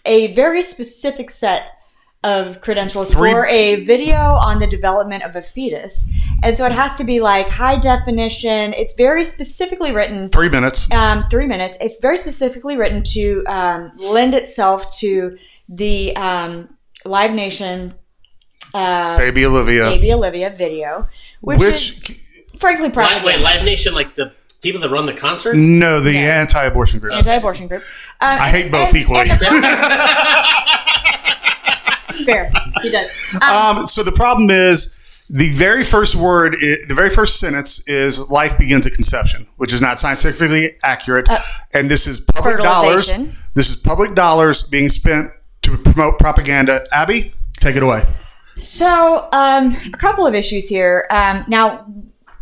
a 0.04 0.32
very 0.34 0.62
specific 0.62 1.30
set 1.30 1.62
of 2.24 2.60
credentials 2.60 3.12
Three- 3.12 3.32
for 3.32 3.46
a 3.46 3.84
video 3.84 4.14
on 4.16 4.60
the 4.60 4.66
development 4.66 5.24
of 5.24 5.34
a 5.34 5.42
fetus. 5.42 6.08
And 6.44 6.56
so 6.56 6.64
it 6.66 6.72
has 6.72 6.96
to 6.98 7.04
be 7.04 7.20
like 7.20 7.48
high 7.48 7.78
definition. 7.78 8.74
It's 8.74 8.94
very 8.94 9.24
specifically 9.24 9.90
written 9.92 10.28
three 10.28 10.48
minutes. 10.48 10.90
um, 10.92 11.24
three 11.30 11.46
minutes. 11.46 11.78
It's 11.80 11.98
very 12.00 12.16
specifically 12.16 12.76
written 12.76 13.02
to 13.14 13.44
um, 13.48 13.92
lend 13.98 14.34
itself 14.34 14.88
to 14.98 15.36
the 15.68 16.14
um, 16.16 16.76
Live 17.04 17.32
Nation 17.32 17.92
uh, 18.74 19.16
Baby 19.18 19.44
Olivia. 19.46 19.82
Baby 19.90 20.12
Olivia 20.12 20.50
video, 20.50 21.08
which, 21.40 21.58
Which 21.58 21.72
is 21.72 22.18
frankly 22.56 22.84
Live, 22.86 22.94
propaganda. 22.94 23.26
wait, 23.26 23.40
Live 23.40 23.64
Nation, 23.64 23.94
like 23.94 24.14
the 24.14 24.32
people 24.62 24.80
that 24.80 24.90
run 24.90 25.06
the 25.06 25.12
concerts. 25.12 25.58
no, 25.58 26.00
the 26.00 26.12
Yeah. 26.12 26.40
anti-abortion 26.40 27.00
group. 27.00 27.14
anti-abortion 27.14 27.68
group. 27.68 27.82
Um, 28.20 28.38
I 28.40 28.48
hate 28.48 28.70
both 28.72 28.94
equally. 28.94 29.28
fair, 32.26 32.50
he 32.82 32.90
does. 32.90 33.38
Um, 33.42 33.78
Um, 33.78 33.86
so 33.86 34.02
the 34.02 34.12
problem 34.12 34.50
is 34.50 34.98
the 35.30 35.48
very 35.50 35.82
first 35.84 36.14
word, 36.14 36.54
i 36.60 36.76
the 36.88 36.94
very 36.94 37.10
first 37.10 37.40
sentence 37.40 37.82
is 37.88 38.28
"life 38.28 38.58
begins 38.58 38.86
at 38.86 38.92
conception," 38.92 39.46
which 39.56 39.72
is 39.72 39.80
not 39.80 39.98
scientifically 39.98 40.74
accurate, 40.82 41.28
and 41.74 41.90
this 41.90 42.06
is 42.06 42.20
public 42.20 42.58
dollars. 42.58 43.10
Uh, 43.10 43.24
This 43.54 43.68
is 43.68 43.76
public 43.76 44.14
dollars 44.14 44.62
being 44.62 44.88
spent 44.88 45.30
to 45.62 45.76
promote 45.78 46.18
propaganda. 46.18 46.84
Abby, 46.92 47.32
take 47.60 47.76
it 47.76 47.82
away. 47.82 48.02
So, 48.58 49.28
um, 49.32 49.76
a 49.92 49.96
couple 49.96 50.26
of 50.26 50.34
issues 50.34 50.68
here. 50.68 51.06
Um, 51.10 51.44
now, 51.48 51.86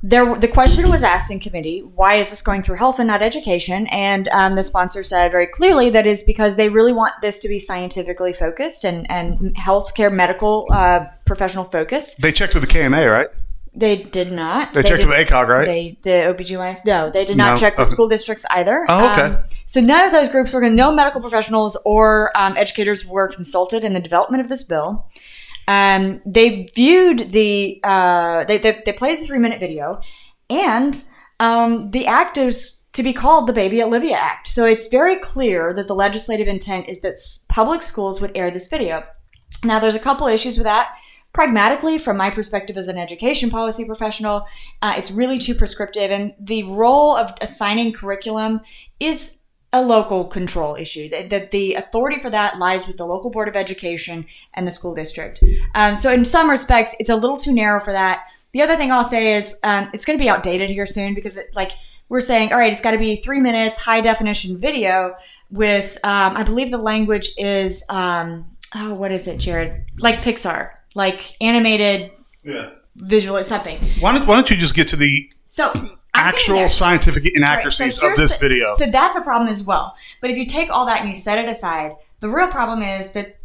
there 0.02 0.34
the 0.34 0.48
question 0.48 0.88
was 0.88 1.02
asked 1.02 1.30
in 1.30 1.40
committee: 1.40 1.80
Why 1.80 2.14
is 2.14 2.30
this 2.30 2.42
going 2.42 2.62
through 2.62 2.76
health 2.76 2.98
and 2.98 3.08
not 3.08 3.20
education? 3.22 3.86
And 3.88 4.28
um, 4.28 4.54
the 4.54 4.62
sponsor 4.62 5.02
said 5.02 5.30
very 5.30 5.46
clearly 5.46 5.90
that 5.90 6.06
is 6.06 6.22
because 6.22 6.56
they 6.56 6.68
really 6.68 6.92
want 6.92 7.14
this 7.20 7.38
to 7.40 7.48
be 7.48 7.58
scientifically 7.58 8.32
focused 8.32 8.84
and 8.84 9.10
and 9.10 9.54
healthcare 9.56 10.12
medical 10.12 10.66
uh, 10.70 11.06
professional 11.26 11.64
focused. 11.64 12.22
They 12.22 12.32
checked 12.32 12.54
with 12.54 12.62
the 12.62 12.68
KMA, 12.68 13.10
right? 13.10 13.28
They 13.72 14.02
did 14.02 14.32
not. 14.32 14.74
They 14.74 14.82
checked 14.82 15.02
did- 15.02 15.08
with 15.08 15.28
ACOG, 15.28 15.46
right? 15.46 15.64
They 15.66 15.98
the 16.02 16.34
OBGYNs 16.34 16.84
no, 16.84 17.10
they 17.10 17.24
did 17.24 17.36
not 17.36 17.52
No, 17.52 17.56
check 17.56 17.76
the 17.76 17.84
school 17.84 18.08
districts 18.08 18.44
either. 18.50 18.84
Oh, 18.88 19.12
okay. 19.12 19.36
Um, 19.36 19.44
so 19.66 19.80
none 19.80 20.06
of 20.06 20.12
those 20.12 20.28
groups 20.28 20.52
were 20.52 20.60
going. 20.60 20.72
to, 20.72 20.76
No 20.76 20.90
medical 20.90 21.20
professionals 21.20 21.76
or 21.84 22.36
um, 22.36 22.56
educators 22.56 23.06
were 23.06 23.28
consulted 23.28 23.84
in 23.84 23.92
the 23.92 24.00
development 24.00 24.40
of 24.40 24.48
this 24.48 24.64
bill. 24.64 25.06
Um, 25.68 26.20
they 26.26 26.66
viewed 26.74 27.30
the 27.30 27.80
uh, 27.84 28.44
they, 28.44 28.58
they 28.58 28.82
they 28.84 28.92
played 28.92 29.20
the 29.20 29.26
three 29.26 29.38
minute 29.38 29.60
video, 29.60 30.00
and 30.48 31.02
um, 31.38 31.90
the 31.90 32.06
act 32.06 32.38
is 32.38 32.88
to 32.92 33.02
be 33.02 33.12
called 33.12 33.48
the 33.48 33.52
Baby 33.52 33.82
Olivia 33.82 34.16
Act. 34.16 34.48
So 34.48 34.64
it's 34.64 34.88
very 34.88 35.16
clear 35.16 35.72
that 35.74 35.86
the 35.86 35.94
legislative 35.94 36.48
intent 36.48 36.88
is 36.88 37.00
that 37.02 37.16
public 37.48 37.82
schools 37.82 38.20
would 38.20 38.32
air 38.34 38.50
this 38.50 38.68
video. 38.68 39.04
Now, 39.62 39.78
there's 39.78 39.94
a 39.94 40.00
couple 40.00 40.26
issues 40.26 40.56
with 40.56 40.64
that. 40.64 40.88
Pragmatically, 41.32 41.98
from 41.98 42.16
my 42.16 42.30
perspective 42.30 42.76
as 42.76 42.88
an 42.88 42.98
education 42.98 43.50
policy 43.50 43.84
professional, 43.84 44.46
uh, 44.82 44.94
it's 44.96 45.12
really 45.12 45.38
too 45.38 45.54
prescriptive, 45.54 46.10
and 46.10 46.34
the 46.40 46.64
role 46.64 47.16
of 47.16 47.32
assigning 47.40 47.92
curriculum 47.92 48.60
is 48.98 49.44
a 49.72 49.80
local 49.82 50.24
control 50.24 50.74
issue. 50.74 51.08
That, 51.08 51.30
that 51.30 51.50
the 51.50 51.74
authority 51.74 52.18
for 52.20 52.30
that 52.30 52.58
lies 52.58 52.86
with 52.86 52.96
the 52.96 53.06
local 53.06 53.30
board 53.30 53.48
of 53.48 53.56
education 53.56 54.26
and 54.54 54.66
the 54.66 54.70
school 54.70 54.94
district. 54.94 55.42
Um, 55.74 55.94
so, 55.94 56.12
in 56.12 56.24
some 56.24 56.50
respects, 56.50 56.94
it's 56.98 57.10
a 57.10 57.16
little 57.16 57.36
too 57.36 57.52
narrow 57.52 57.80
for 57.80 57.92
that. 57.92 58.24
The 58.52 58.62
other 58.62 58.76
thing 58.76 58.90
I'll 58.90 59.04
say 59.04 59.34
is 59.34 59.58
um, 59.62 59.90
it's 59.94 60.04
going 60.04 60.18
to 60.18 60.22
be 60.22 60.28
outdated 60.28 60.70
here 60.70 60.86
soon 60.86 61.14
because, 61.14 61.36
it, 61.36 61.46
like, 61.54 61.72
we're 62.08 62.20
saying, 62.20 62.52
all 62.52 62.58
right, 62.58 62.72
it's 62.72 62.80
got 62.80 62.90
to 62.90 62.98
be 62.98 63.16
three 63.16 63.38
minutes, 63.38 63.84
high 63.84 64.00
definition 64.00 64.58
video 64.58 65.14
with, 65.50 65.96
um, 66.02 66.36
I 66.36 66.42
believe 66.42 66.72
the 66.72 66.78
language 66.78 67.30
is, 67.38 67.84
um, 67.88 68.44
oh, 68.74 68.94
what 68.94 69.12
is 69.12 69.28
it, 69.28 69.38
Jared? 69.38 69.84
Like 70.00 70.16
Pixar, 70.16 70.70
like 70.96 71.36
animated 71.40 72.10
Yeah. 72.42 72.70
visual 72.96 73.40
something. 73.44 73.78
Why 74.00 74.18
don't, 74.18 74.26
why 74.26 74.34
don't 74.34 74.50
you 74.50 74.56
just 74.56 74.74
get 74.74 74.88
to 74.88 74.96
the 74.96 75.30
So 75.46 75.72
actual 76.20 76.56
there. 76.56 76.68
scientific 76.68 77.22
Right, 77.22 77.32
so 77.32 77.36
inaccuracies 77.36 78.02
of 78.02 78.16
this 78.16 78.36
the- 78.36 78.48
video? 78.48 78.72
So 78.74 78.86
that's 78.86 79.16
a 79.16 79.22
problem 79.22 79.48
as 79.48 79.64
well. 79.64 79.94
But 80.20 80.30
if 80.30 80.36
you 80.36 80.46
take 80.46 80.70
all 80.70 80.86
that 80.86 81.00
and 81.00 81.08
you 81.08 81.14
set 81.14 81.38
it 81.38 81.48
aside, 81.48 81.92
the 82.20 82.28
real 82.28 82.48
problem 82.48 82.82
is 82.82 83.12
that 83.12 83.38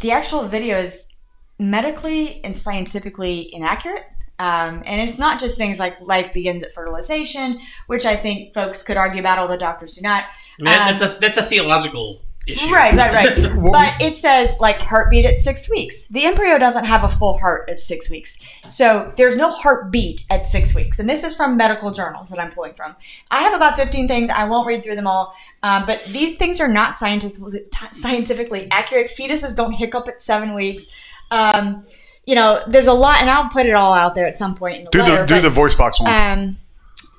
the 0.00 0.10
actual 0.12 0.42
video 0.42 0.76
is 0.76 1.14
medically 1.58 2.42
and 2.44 2.56
scientifically 2.56 3.52
inaccurate. 3.54 4.04
Um, 4.40 4.82
and 4.86 5.00
it's 5.00 5.18
not 5.18 5.40
just 5.40 5.56
things 5.56 5.80
like 5.80 6.00
life 6.00 6.32
begins 6.32 6.62
at 6.62 6.72
fertilization, 6.72 7.60
which 7.88 8.06
I 8.06 8.14
think 8.14 8.54
folks 8.54 8.84
could 8.84 8.96
argue 8.96 9.18
about, 9.18 9.38
although 9.38 9.56
doctors 9.56 9.94
do 9.94 10.02
not. 10.02 10.24
Um, 10.60 10.66
that's 10.66 11.02
a 11.02 11.18
that's 11.20 11.36
a 11.36 11.42
theological 11.42 12.20
issue. 12.48 12.72
Right, 12.72 12.94
right, 12.94 13.12
right. 13.12 13.36
but 13.72 14.02
it 14.02 14.16
says 14.16 14.58
like 14.60 14.78
heartbeat 14.78 15.24
at 15.24 15.38
six 15.38 15.70
weeks. 15.70 16.06
The 16.08 16.24
embryo 16.24 16.58
doesn't 16.58 16.84
have 16.84 17.04
a 17.04 17.08
full 17.08 17.38
heart 17.38 17.68
at 17.68 17.78
six 17.78 18.10
weeks. 18.10 18.38
So 18.66 19.12
there's 19.16 19.36
no 19.36 19.52
heartbeat 19.52 20.24
at 20.30 20.46
six 20.46 20.74
weeks. 20.74 20.98
And 20.98 21.08
this 21.08 21.24
is 21.24 21.34
from 21.34 21.56
medical 21.56 21.90
journals 21.90 22.30
that 22.30 22.38
I'm 22.38 22.50
pulling 22.50 22.74
from. 22.74 22.96
I 23.30 23.42
have 23.42 23.54
about 23.54 23.76
15 23.76 24.08
things. 24.08 24.30
I 24.30 24.48
won't 24.48 24.66
read 24.66 24.82
through 24.82 24.96
them 24.96 25.06
all. 25.06 25.34
Um, 25.62 25.84
but 25.86 26.02
these 26.04 26.36
things 26.36 26.60
are 26.60 26.68
not 26.68 26.96
scientifically, 26.96 27.60
t- 27.70 27.86
scientifically 27.90 28.68
accurate. 28.70 29.08
Fetuses 29.08 29.54
don't 29.54 29.72
hiccup 29.72 30.08
at 30.08 30.22
seven 30.22 30.54
weeks. 30.54 30.86
Um, 31.30 31.82
you 32.26 32.34
know, 32.34 32.60
there's 32.66 32.88
a 32.88 32.92
lot, 32.92 33.20
and 33.22 33.30
I'll 33.30 33.48
put 33.48 33.66
it 33.66 33.72
all 33.72 33.94
out 33.94 34.14
there 34.14 34.26
at 34.26 34.36
some 34.36 34.54
point 34.54 34.76
in 34.76 34.84
the 34.84 34.90
do 34.90 34.98
letter. 34.98 35.22
the 35.22 35.26
do 35.26 35.34
but, 35.36 35.40
the 35.40 35.50
voice 35.50 35.74
box 35.74 35.98
one. 35.98 36.12
um, 36.12 36.56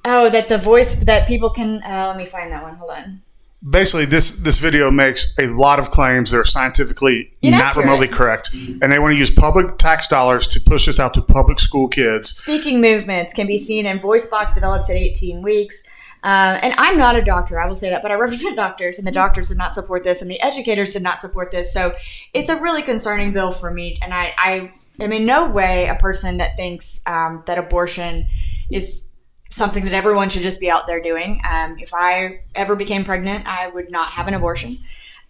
oh, 0.06 0.30
that 0.30 0.50
the 0.50 0.58
voice 0.60 1.04
that 1.06 1.28
people 1.28 1.50
can. 1.50 1.82
Uh, 1.84 2.06
let 2.08 2.18
me 2.18 2.26
find 2.26 2.52
that 2.52 2.62
one. 2.62 2.76
Hold 2.76 2.92
on. 2.92 3.22
Basically 3.68 4.06
this 4.06 4.40
this 4.40 4.60
video 4.60 4.90
makes 4.90 5.34
a 5.38 5.48
lot 5.48 5.80
of 5.80 5.92
claims 5.92 6.32
that 6.32 6.38
are 6.38 6.46
scientifically 6.46 7.32
not 7.44 7.76
remotely 7.76 8.08
correct 8.08 8.50
and 8.82 8.92
they 8.92 9.00
want 9.00 9.12
to 9.12 9.18
use 9.18 9.30
public 9.30 9.78
tax 9.78 10.08
dollars 10.08 10.48
to 10.48 10.62
push 10.62 10.86
this 10.86 10.98
out 10.98 11.14
to 11.14 11.22
public 11.22 11.60
school 11.60 11.88
kids 11.88 12.30
Speaking 12.50 12.82
movements 12.82 13.34
can 13.34 13.48
be 13.48 13.58
seen 13.58 13.86
in 13.86 14.00
voice 14.00 14.28
box 14.28 14.54
develops 14.54 14.90
at 14.90 14.96
18 14.96 15.42
weeks. 15.42 15.84
Uh, 16.24 16.60
and 16.62 16.74
I'm 16.78 16.98
not 16.98 17.16
a 17.16 17.22
doctor, 17.22 17.60
I 17.60 17.68
will 17.68 17.76
say 17.76 17.90
that, 17.90 18.02
but 18.02 18.12
I 18.12 18.16
represent 18.16 18.56
doctors, 18.56 18.98
and 18.98 19.08
the 19.08 19.12
doctors 19.12 19.50
did 19.50 19.58
not 19.58 19.74
support 19.74 20.04
this, 20.04 20.22
and 20.22 20.30
the 20.30 20.42
educators 20.42 20.94
did 20.94 21.04
not 21.04 21.22
support 21.22 21.52
this. 21.52 21.74
So 21.74 21.94
it's 22.34 22.50
a 22.50 22.62
really 22.62 22.82
concerning 22.82 23.32
bill 23.32 23.52
for 23.52 23.72
me. 23.72 23.98
And 24.02 24.14
I, 24.14 24.34
I 24.38 24.74
am 25.00 25.14
in 25.14 25.26
no 25.26 25.50
way 25.50 25.88
a 25.88 25.96
person 25.96 26.38
that 26.38 26.58
thinks 26.58 27.02
um, 27.08 27.44
that 27.46 27.58
abortion 27.58 28.28
is 28.70 29.09
something 29.50 29.84
that 29.86 29.94
everyone 29.94 30.30
should 30.30 30.42
just 30.42 30.60
be 30.60 30.70
out 30.70 30.88
there 30.88 31.02
doing. 31.02 31.42
Um, 31.50 31.78
if 31.80 31.94
I 31.94 32.42
ever 32.56 32.76
became 32.76 33.04
pregnant, 33.04 33.48
I 33.48 33.68
would 33.68 33.92
not 33.92 34.10
have 34.10 34.28
an 34.28 34.34
abortion. 34.34 34.78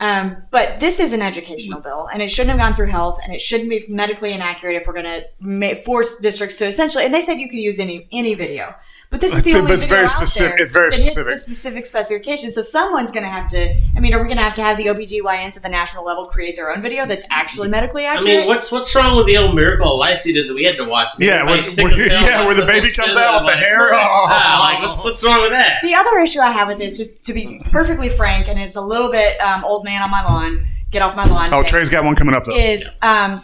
Um, 0.01 0.37
but 0.51 0.79
this 0.79 0.99
is 0.99 1.11
an 1.11 1.21
educational 1.21 1.81
bill, 1.81 2.07
and 2.11 2.21
it 2.21 2.29
shouldn't 2.29 2.51
have 2.51 2.59
gone 2.59 2.73
through 2.73 2.87
health, 2.87 3.19
and 3.23 3.33
it 3.33 3.41
shouldn't 3.41 3.69
be 3.69 3.83
medically 3.89 4.31
inaccurate 4.31 4.75
if 4.75 4.87
we're 4.87 4.93
going 4.93 5.23
to 5.41 5.75
force 5.75 6.19
districts 6.19 6.57
to 6.59 6.67
essentially. 6.67 7.03
And 7.03 7.13
they 7.13 7.19
said 7.21 7.39
you 7.39 7.49
can 7.49 7.59
use 7.59 7.79
any 7.79 8.07
any 8.11 8.33
video, 8.33 8.75
but 9.11 9.21
this 9.21 9.35
is 9.35 9.41
the 9.41 9.51
But 9.53 9.61
only 9.61 9.73
it's 9.73 9.85
video 9.85 9.95
very 9.97 10.05
out 10.05 10.09
specific- 10.11 10.51
there 10.51 10.61
it's 10.61 10.71
very 10.71 10.89
that 10.91 10.95
hits 10.99 11.11
specific. 11.13 11.33
the 11.33 11.39
specific 11.39 11.85
specification. 11.87 12.51
So 12.51 12.61
someone's 12.61 13.11
going 13.11 13.23
to 13.23 13.29
have 13.31 13.47
to. 13.49 13.73
I 13.95 13.99
mean, 13.99 14.13
are 14.13 14.19
we 14.21 14.25
going 14.25 14.37
to 14.37 14.43
have 14.43 14.53
to 14.55 14.61
have 14.61 14.77
the 14.77 14.85
OBGYNs 14.85 15.57
at 15.57 15.63
the 15.63 15.69
national 15.69 16.05
level 16.05 16.25
create 16.27 16.55
their 16.55 16.71
own 16.71 16.81
video 16.83 17.07
that's 17.07 17.25
actually 17.31 17.69
medically 17.69 18.05
accurate? 18.05 18.29
I 18.29 18.37
mean, 18.41 18.47
what's 18.47 18.71
what's 18.71 18.93
wrong 18.95 19.17
with 19.17 19.25
the 19.25 19.37
old 19.37 19.55
Miracle 19.55 19.93
of 19.93 19.97
Life 19.99 20.21
theater 20.21 20.47
that 20.47 20.53
we 20.53 20.63
had 20.63 20.77
to 20.77 20.85
watch? 20.85 21.09
Yeah, 21.17 21.41
Everybody's 21.41 21.75
with- 21.81 21.93
with- 21.93 22.07
yeah, 22.11 22.45
where 22.45 22.53
the 22.55 22.65
baby 22.67 22.87
comes 22.95 23.15
out 23.15 23.41
with 23.41 23.49
the 23.49 23.55
like, 23.55 23.63
hair. 23.65 23.79
ah, 23.93 24.59
like, 24.73 24.83
what's, 24.87 25.03
what's 25.03 25.25
wrong 25.25 25.41
with 25.41 25.51
that? 25.51 25.79
The 25.81 25.95
other 25.95 26.19
issue 26.19 26.39
I 26.39 26.51
have 26.51 26.67
with 26.67 26.77
this, 26.77 26.97
just 26.97 27.23
to 27.23 27.33
be 27.33 27.59
perfectly 27.71 28.09
frank, 28.09 28.47
and 28.47 28.59
it's 28.59 28.75
a 28.75 28.81
little 28.81 29.09
bit 29.11 29.41
um, 29.41 29.65
old 29.65 29.85
man 29.85 30.03
on 30.03 30.11
my 30.11 30.23
lawn, 30.23 30.67
get 30.91 31.01
off 31.01 31.15
my 31.15 31.25
lawn. 31.25 31.47
Oh, 31.51 31.61
thing, 31.61 31.65
Tres's 31.65 31.89
got 31.89 32.05
one 32.05 32.15
coming 32.15 32.35
up 32.35 32.45
though. 32.45 32.53
is 32.55 32.87
um, 33.01 33.41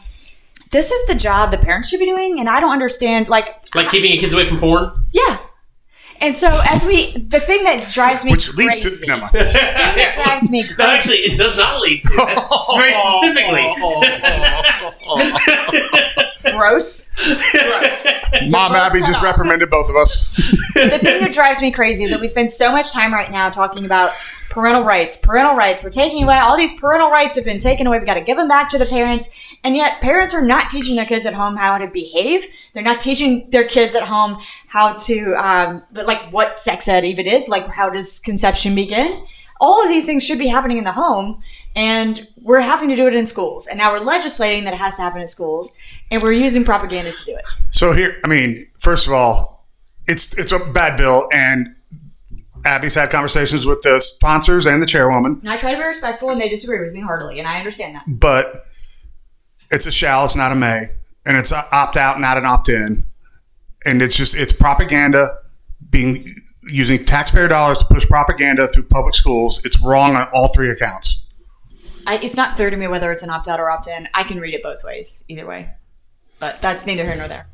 this 0.71 0.91
is 0.91 1.07
the 1.07 1.15
job 1.15 1.49
the 1.49 1.57
parents 1.57 1.89
should 1.89 1.99
be 1.99 2.05
doing, 2.05 2.39
and 2.39 2.47
I 2.47 2.59
don't 2.59 2.71
understand. 2.71 3.29
Like, 3.29 3.73
Like 3.73 3.89
keeping 3.89 4.11
your 4.11 4.21
kids 4.21 4.33
away 4.33 4.45
from 4.45 4.59
porn? 4.59 5.05
yeah. 5.11 5.37
And 6.21 6.35
so, 6.35 6.61
as 6.69 6.85
we, 6.85 7.11
the 7.11 7.39
thing 7.39 7.63
that 7.65 7.89
drives 7.93 8.23
me 8.25 8.31
Which 8.31 8.53
leads 8.55 8.81
crazy, 8.81 9.01
to 9.01 9.07
never 9.07 9.21
mind. 9.21 9.33
that 9.35 10.13
drives 10.15 10.49
me 10.49 10.61
No, 10.63 10.67
crazy. 10.75 10.91
actually, 10.91 11.15
it 11.33 11.37
does 11.37 11.57
not 11.57 11.81
lead 11.81 12.01
to 12.03 12.09
that. 12.15 12.47
It's 12.51 12.73
very 12.77 12.93
specifically. 12.95 13.65
gross. 16.57 17.09
gross. 17.51 18.07
Mom 18.49 18.71
both 18.71 18.77
Abby 18.81 18.99
just 18.99 19.19
off. 19.19 19.23
reprimanded 19.25 19.69
both 19.69 19.89
of 19.89 19.95
us. 19.95 20.35
the 20.73 20.99
thing 21.01 21.21
that 21.21 21.31
drives 21.33 21.61
me 21.61 21.71
crazy 21.71 22.03
is 22.03 22.11
that 22.11 22.21
we 22.21 22.27
spend 22.27 22.51
so 22.51 22.71
much 22.71 22.91
time 22.93 23.13
right 23.13 23.31
now 23.31 23.49
talking 23.49 23.85
about 23.85 24.11
parental 24.49 24.83
rights, 24.83 25.17
parental 25.17 25.55
rights. 25.55 25.83
We're 25.83 25.89
taking 25.89 26.23
away 26.23 26.37
all 26.37 26.55
these 26.55 26.73
parental 26.79 27.09
rights 27.09 27.35
have 27.35 27.45
been 27.45 27.59
taken 27.59 27.87
away. 27.87 27.99
We 27.99 28.05
got 28.05 28.13
to 28.15 28.21
give 28.21 28.37
them 28.37 28.47
back 28.47 28.69
to 28.69 28.77
the 28.77 28.85
parents, 28.85 29.29
and 29.65 29.75
yet 29.75 29.99
parents 29.99 30.33
are 30.35 30.45
not 30.45 30.69
teaching 30.69 30.95
their 30.95 31.07
kids 31.07 31.25
at 31.25 31.33
home 31.33 31.57
how 31.57 31.79
to 31.79 31.87
behave. 31.87 32.45
They're 32.73 32.83
not 32.83 32.99
teaching 32.99 33.49
their 33.49 33.67
kids 33.67 33.95
at 33.95 34.03
home 34.03 34.37
how 34.67 34.93
to, 34.93 35.33
um, 35.33 35.83
like 35.91 36.21
what 36.31 36.59
sex 36.59 36.87
ed 36.87 37.03
even 37.03 37.25
is, 37.25 37.49
like 37.49 37.67
how 37.67 37.89
does 37.89 38.19
conception 38.19 38.75
begin. 38.75 39.25
All 39.59 39.83
of 39.83 39.89
these 39.89 40.05
things 40.05 40.23
should 40.23 40.37
be 40.37 40.47
happening 40.47 40.77
in 40.77 40.83
the 40.83 40.91
home, 40.91 41.41
and 41.75 42.27
we're 42.39 42.59
having 42.59 42.89
to 42.89 42.95
do 42.95 43.07
it 43.07 43.15
in 43.15 43.25
schools. 43.25 43.65
And 43.65 43.79
now 43.79 43.91
we're 43.91 44.05
legislating 44.05 44.65
that 44.65 44.73
it 44.75 44.79
has 44.79 44.97
to 44.97 45.01
happen 45.01 45.19
in 45.19 45.27
schools, 45.27 45.75
and 46.11 46.21
we're 46.21 46.33
using 46.33 46.63
propaganda 46.63 47.11
to 47.11 47.25
do 47.25 47.35
it. 47.35 47.47
So 47.71 47.91
here, 47.91 48.19
I 48.23 48.27
mean, 48.27 48.63
first 48.77 49.07
of 49.07 49.13
all, 49.13 49.65
it's 50.07 50.37
it's 50.37 50.51
a 50.51 50.59
bad 50.59 50.95
bill, 50.97 51.27
and 51.33 51.75
Abby's 52.65 52.95
had 52.95 53.09
conversations 53.09 53.65
with 53.65 53.81
the 53.81 53.99
sponsors 53.99 54.67
and 54.67 54.81
the 54.81 54.85
chairwoman, 54.85 55.39
And 55.41 55.49
I 55.49 55.57
try 55.57 55.71
to 55.71 55.77
be 55.77 55.83
respectful, 55.83 56.29
and 56.29 56.39
they 56.39 56.49
disagree 56.49 56.79
with 56.79 56.93
me 56.93 57.01
heartily, 57.01 57.39
and 57.39 57.47
I 57.47 57.57
understand 57.57 57.95
that. 57.95 58.03
but 58.07 58.64
it's 59.71 59.85
a 59.85 59.91
shall, 59.91 60.25
it's 60.25 60.35
not 60.35 60.51
a 60.51 60.55
may, 60.55 60.87
and 61.25 61.37
it's 61.37 61.51
a 61.51 61.65
opt 61.71 61.97
out, 61.97 62.19
not 62.19 62.37
an 62.37 62.45
opt 62.45 62.69
in, 62.69 63.03
and 63.85 64.01
it's 64.01 64.17
just 64.17 64.35
it's 64.35 64.53
propaganda 64.53 65.39
being 65.89 66.35
using 66.67 67.03
taxpayer 67.05 67.47
dollars 67.47 67.79
to 67.79 67.85
push 67.85 68.07
propaganda 68.07 68.67
through 68.67 68.83
public 68.83 69.13
schools. 69.13 69.63
It's 69.65 69.79
wrong 69.81 70.15
on 70.15 70.27
all 70.33 70.47
three 70.47 70.69
accounts. 70.69 71.27
I, 72.07 72.17
it's 72.17 72.35
not 72.35 72.55
clear 72.55 72.69
to 72.69 72.77
me 72.77 72.87
whether 72.87 73.11
it's 73.11 73.23
an 73.23 73.29
opt 73.29 73.47
out 73.47 73.59
or 73.59 73.69
opt 73.69 73.87
in. 73.87 74.07
I 74.13 74.23
can 74.23 74.39
read 74.39 74.53
it 74.53 74.61
both 74.61 74.83
ways, 74.83 75.25
either 75.27 75.45
way. 75.45 75.71
But 76.39 76.61
that's 76.61 76.85
neither 76.85 77.03
here 77.03 77.15
nor 77.15 77.27
there. 77.27 77.47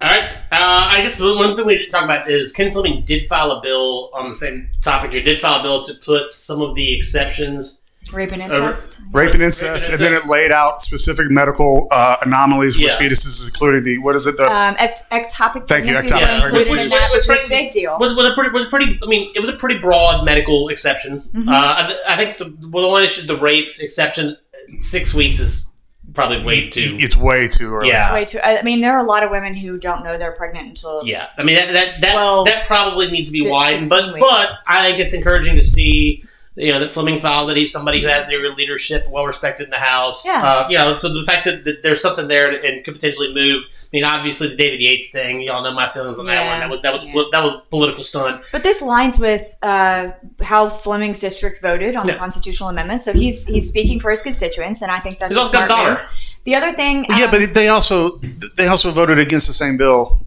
All 0.00 0.10
right. 0.10 0.32
Uh, 0.52 0.88
I 0.90 1.00
guess 1.02 1.18
one 1.18 1.56
thing 1.56 1.66
we 1.66 1.78
didn't 1.78 1.90
talk 1.90 2.04
about 2.04 2.30
is 2.30 2.52
Ken 2.52 2.70
Fleming 2.70 3.02
did 3.04 3.24
file 3.24 3.50
a 3.50 3.62
bill 3.62 4.10
on 4.14 4.28
the 4.28 4.34
same 4.34 4.68
topic 4.82 5.12
here. 5.12 5.22
Did 5.22 5.40
file 5.40 5.60
a 5.60 5.62
bill 5.62 5.82
to 5.84 5.94
put 5.94 6.28
some 6.28 6.60
of 6.60 6.74
the 6.74 6.94
exceptions. 6.94 7.82
Rape 8.12 8.30
and 8.32 8.40
incest. 8.42 9.02
Rape 9.12 9.34
and 9.34 9.42
incest, 9.42 9.90
and 9.90 9.98
then 10.00 10.12
it 10.12 10.26
laid 10.26 10.52
out 10.52 10.80
specific 10.80 11.28
medical 11.30 11.88
uh, 11.90 12.16
anomalies 12.22 12.78
with 12.78 12.86
Yeah. 12.86 12.96
fetuses, 12.98 13.46
including 13.48 13.82
the 13.82 13.98
what 13.98 14.14
is 14.14 14.26
it? 14.26 14.36
The 14.36 14.44
um, 14.44 14.76
ect- 14.78 15.02
ectopic 15.10 15.66
Thank 15.66 15.86
you, 15.86 15.92
pregnancies 15.94 16.12
ectopic 16.12 16.40
were 16.40 16.46
included 16.46 16.52
pregnancies. 16.52 16.52
Which- 16.52 16.70
which- 16.70 17.10
which 17.12 17.12
was 17.16 17.30
a 17.30 17.32
which- 17.42 17.48
big 17.48 17.70
deal. 17.72 17.98
Was, 17.98 18.14
was 18.14 18.26
a 18.26 18.34
pretty 18.34 18.50
was 18.50 18.64
a 18.64 18.68
pretty. 18.68 18.98
I 19.02 19.06
mean, 19.06 19.32
it 19.34 19.40
was 19.40 19.48
a 19.48 19.54
pretty 19.54 19.78
broad 19.80 20.24
medical 20.24 20.68
exception. 20.68 21.20
Mm-hmm. 21.34 21.48
Uh, 21.48 21.52
I, 21.52 21.96
I 22.08 22.16
think 22.16 22.38
the, 22.38 22.56
well, 22.70 22.84
the 22.84 22.88
one 22.90 23.02
issue, 23.02 23.26
the 23.26 23.36
rape 23.36 23.68
exception, 23.80 24.36
six 24.78 25.12
weeks 25.12 25.40
is 25.40 25.72
probably 26.14 26.44
way 26.44 26.70
too. 26.70 26.80
it's 26.84 27.16
way 27.16 27.48
too 27.48 27.74
early. 27.74 27.88
Yeah. 27.88 28.12
Way 28.12 28.24
too. 28.24 28.38
I 28.42 28.62
mean, 28.62 28.80
there 28.80 28.92
are 28.96 29.04
a 29.04 29.08
lot 29.08 29.24
of 29.24 29.30
women 29.30 29.54
who 29.54 29.78
don't 29.78 30.04
know 30.04 30.16
they're 30.16 30.32
pregnant 30.32 30.68
until. 30.68 31.04
Yeah, 31.04 31.26
I 31.36 31.42
mean 31.42 31.56
that 31.56 31.72
that 31.72 32.00
that, 32.02 32.12
12, 32.12 32.46
that 32.46 32.66
probably 32.66 33.10
needs 33.10 33.30
to 33.30 33.32
be 33.32 33.50
widened, 33.50 33.90
but 33.90 34.14
weeks. 34.14 34.20
but 34.20 34.58
I 34.66 34.86
think 34.86 35.00
it's 35.00 35.12
encouraging 35.12 35.56
to 35.56 35.64
see 35.64 36.22
you 36.56 36.72
know 36.72 36.80
that 36.80 36.90
Fleming 36.90 37.20
filed 37.20 37.50
that 37.50 37.56
he's 37.56 37.70
somebody 37.70 38.00
who 38.00 38.08
has 38.08 38.28
their 38.28 38.54
leadership, 38.54 39.02
well 39.10 39.26
respected 39.26 39.64
in 39.64 39.70
the 39.70 39.76
House. 39.76 40.26
Yeah. 40.26 40.42
Uh, 40.42 40.68
you 40.70 40.78
know, 40.78 40.96
so 40.96 41.12
the 41.12 41.24
fact 41.24 41.44
that, 41.44 41.64
that 41.64 41.82
there's 41.82 42.00
something 42.00 42.28
there 42.28 42.50
and 42.64 42.82
could 42.84 42.94
potentially 42.94 43.32
move. 43.34 43.64
I 43.70 43.88
mean, 43.92 44.04
obviously 44.04 44.48
the 44.48 44.56
David 44.56 44.80
Yates 44.80 45.10
thing, 45.10 45.40
y'all 45.42 45.62
know 45.62 45.72
my 45.72 45.88
feelings 45.88 46.18
on 46.18 46.26
that 46.26 46.50
one. 46.50 46.60
That 46.60 46.70
was 46.70 46.82
that 46.82 46.92
was 46.92 47.04
yeah. 47.04 47.22
that 47.32 47.44
was 47.44 47.62
political 47.70 48.02
stunt. 48.02 48.42
But 48.52 48.62
this 48.62 48.80
lines 48.82 49.18
with 49.18 49.56
uh, 49.62 50.12
how 50.42 50.70
Fleming's 50.70 51.20
district 51.20 51.62
voted 51.62 51.94
on 51.96 52.06
Yeah. 52.06 52.14
the 52.14 52.18
constitutional 52.18 52.70
amendment. 52.70 53.02
So 53.04 53.12
he's 53.12 53.46
he's 53.46 53.68
speaking 53.68 54.00
for 54.00 54.10
his 54.10 54.22
constituents, 54.22 54.82
and 54.82 54.90
I 54.90 54.98
think 54.98 55.18
that's 55.18 55.30
He's 55.30 55.36
a 55.36 55.40
also 55.40 55.52
got 55.52 55.70
a 55.70 55.72
smart 55.72 55.86
daughter. 55.88 56.02
move. 56.02 56.10
The 56.44 56.54
other 56.54 56.72
thing, 56.72 57.04
Yeah, 57.10 57.24
um, 57.26 57.30
but 57.32 57.54
they 57.54 57.68
also 57.68 58.18
they 58.56 58.66
also 58.68 58.90
voted 58.92 59.18
against 59.18 59.46
the 59.46 59.52
same 59.54 59.76
bill 59.76 60.26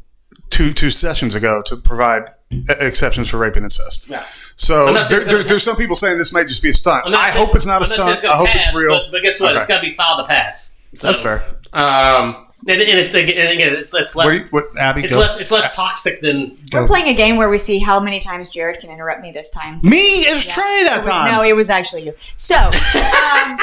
two 0.49 0.73
two 0.73 0.89
sessions 0.89 1.33
ago 1.33 1.61
to 1.65 1.77
provide 1.77 2.23
exceptions 2.51 3.29
for 3.29 3.37
rape 3.37 3.55
and 3.55 3.63
incest. 3.63 4.07
Yeah. 4.09 4.23
So 4.55 4.87
I'm 4.87 4.93
not 4.93 5.07
saying 5.07 5.21
there, 5.23 5.31
there's, 5.33 5.45
there's 5.45 5.63
some 5.63 5.75
people 5.77 5.95
saying 5.95 6.17
this 6.17 6.33
might 6.33 6.47
just 6.47 6.61
be 6.63 6.69
a 6.69 6.73
stunt. 6.73 7.05
I'm 7.05 7.11
not 7.11 7.21
I 7.21 7.31
saying- 7.31 7.45
hope 7.45 7.55
it's 7.55 7.65
not 7.65 7.73
a 7.73 7.75
I'm 7.79 7.85
saying 7.85 8.17
stunt. 8.17 8.25
I 8.25 8.37
hope 8.37 8.47
pass, 8.47 8.67
it's 8.67 8.77
real. 8.77 8.97
But, 8.99 9.11
but 9.11 9.21
guess 9.23 9.39
what? 9.39 9.51
Okay. 9.51 9.57
It's 9.57 9.67
got 9.67 9.77
to 9.77 9.81
be 9.85 9.91
filed 9.91 10.19
to 10.19 10.27
pass. 10.27 10.81
So, 10.95 11.07
That's 11.07 11.21
fair. 11.21 11.45
Um, 11.73 12.47
and, 12.67 12.81
and 12.81 12.99
it's 12.99 13.13
and 13.13 13.29
again, 13.29 13.73
it's, 13.73 13.93
it's 13.93 14.15
less. 14.15 14.25
What, 14.25 14.33
you- 14.33 14.45
what 14.49 14.63
Abby? 14.79 15.03
it's 15.03 15.13
go. 15.13 15.19
less. 15.19 15.39
It's 15.39 15.51
less 15.51 15.75
toxic 15.75 16.21
than. 16.21 16.51
we're 16.73 16.87
playing 16.87 17.07
a 17.07 17.13
game 17.13 17.37
where 17.37 17.49
we 17.49 17.57
see 17.57 17.79
how 17.79 17.99
many 17.99 18.19
times 18.19 18.49
Jared 18.49 18.79
can 18.79 18.89
interrupt 18.89 19.21
me 19.21 19.31
this 19.31 19.49
time. 19.51 19.79
Me? 19.83 19.97
It 19.97 20.33
was 20.33 20.45
Tres 20.45 20.65
It 20.81 20.89
that 20.89 20.97
was- 20.97 21.05
time. 21.07 21.31
no, 21.31 21.43
it 21.43 21.55
was 21.55 21.69
actually 21.69 22.03
you. 22.03 22.13
So, 22.35 22.55
um, 22.57 23.59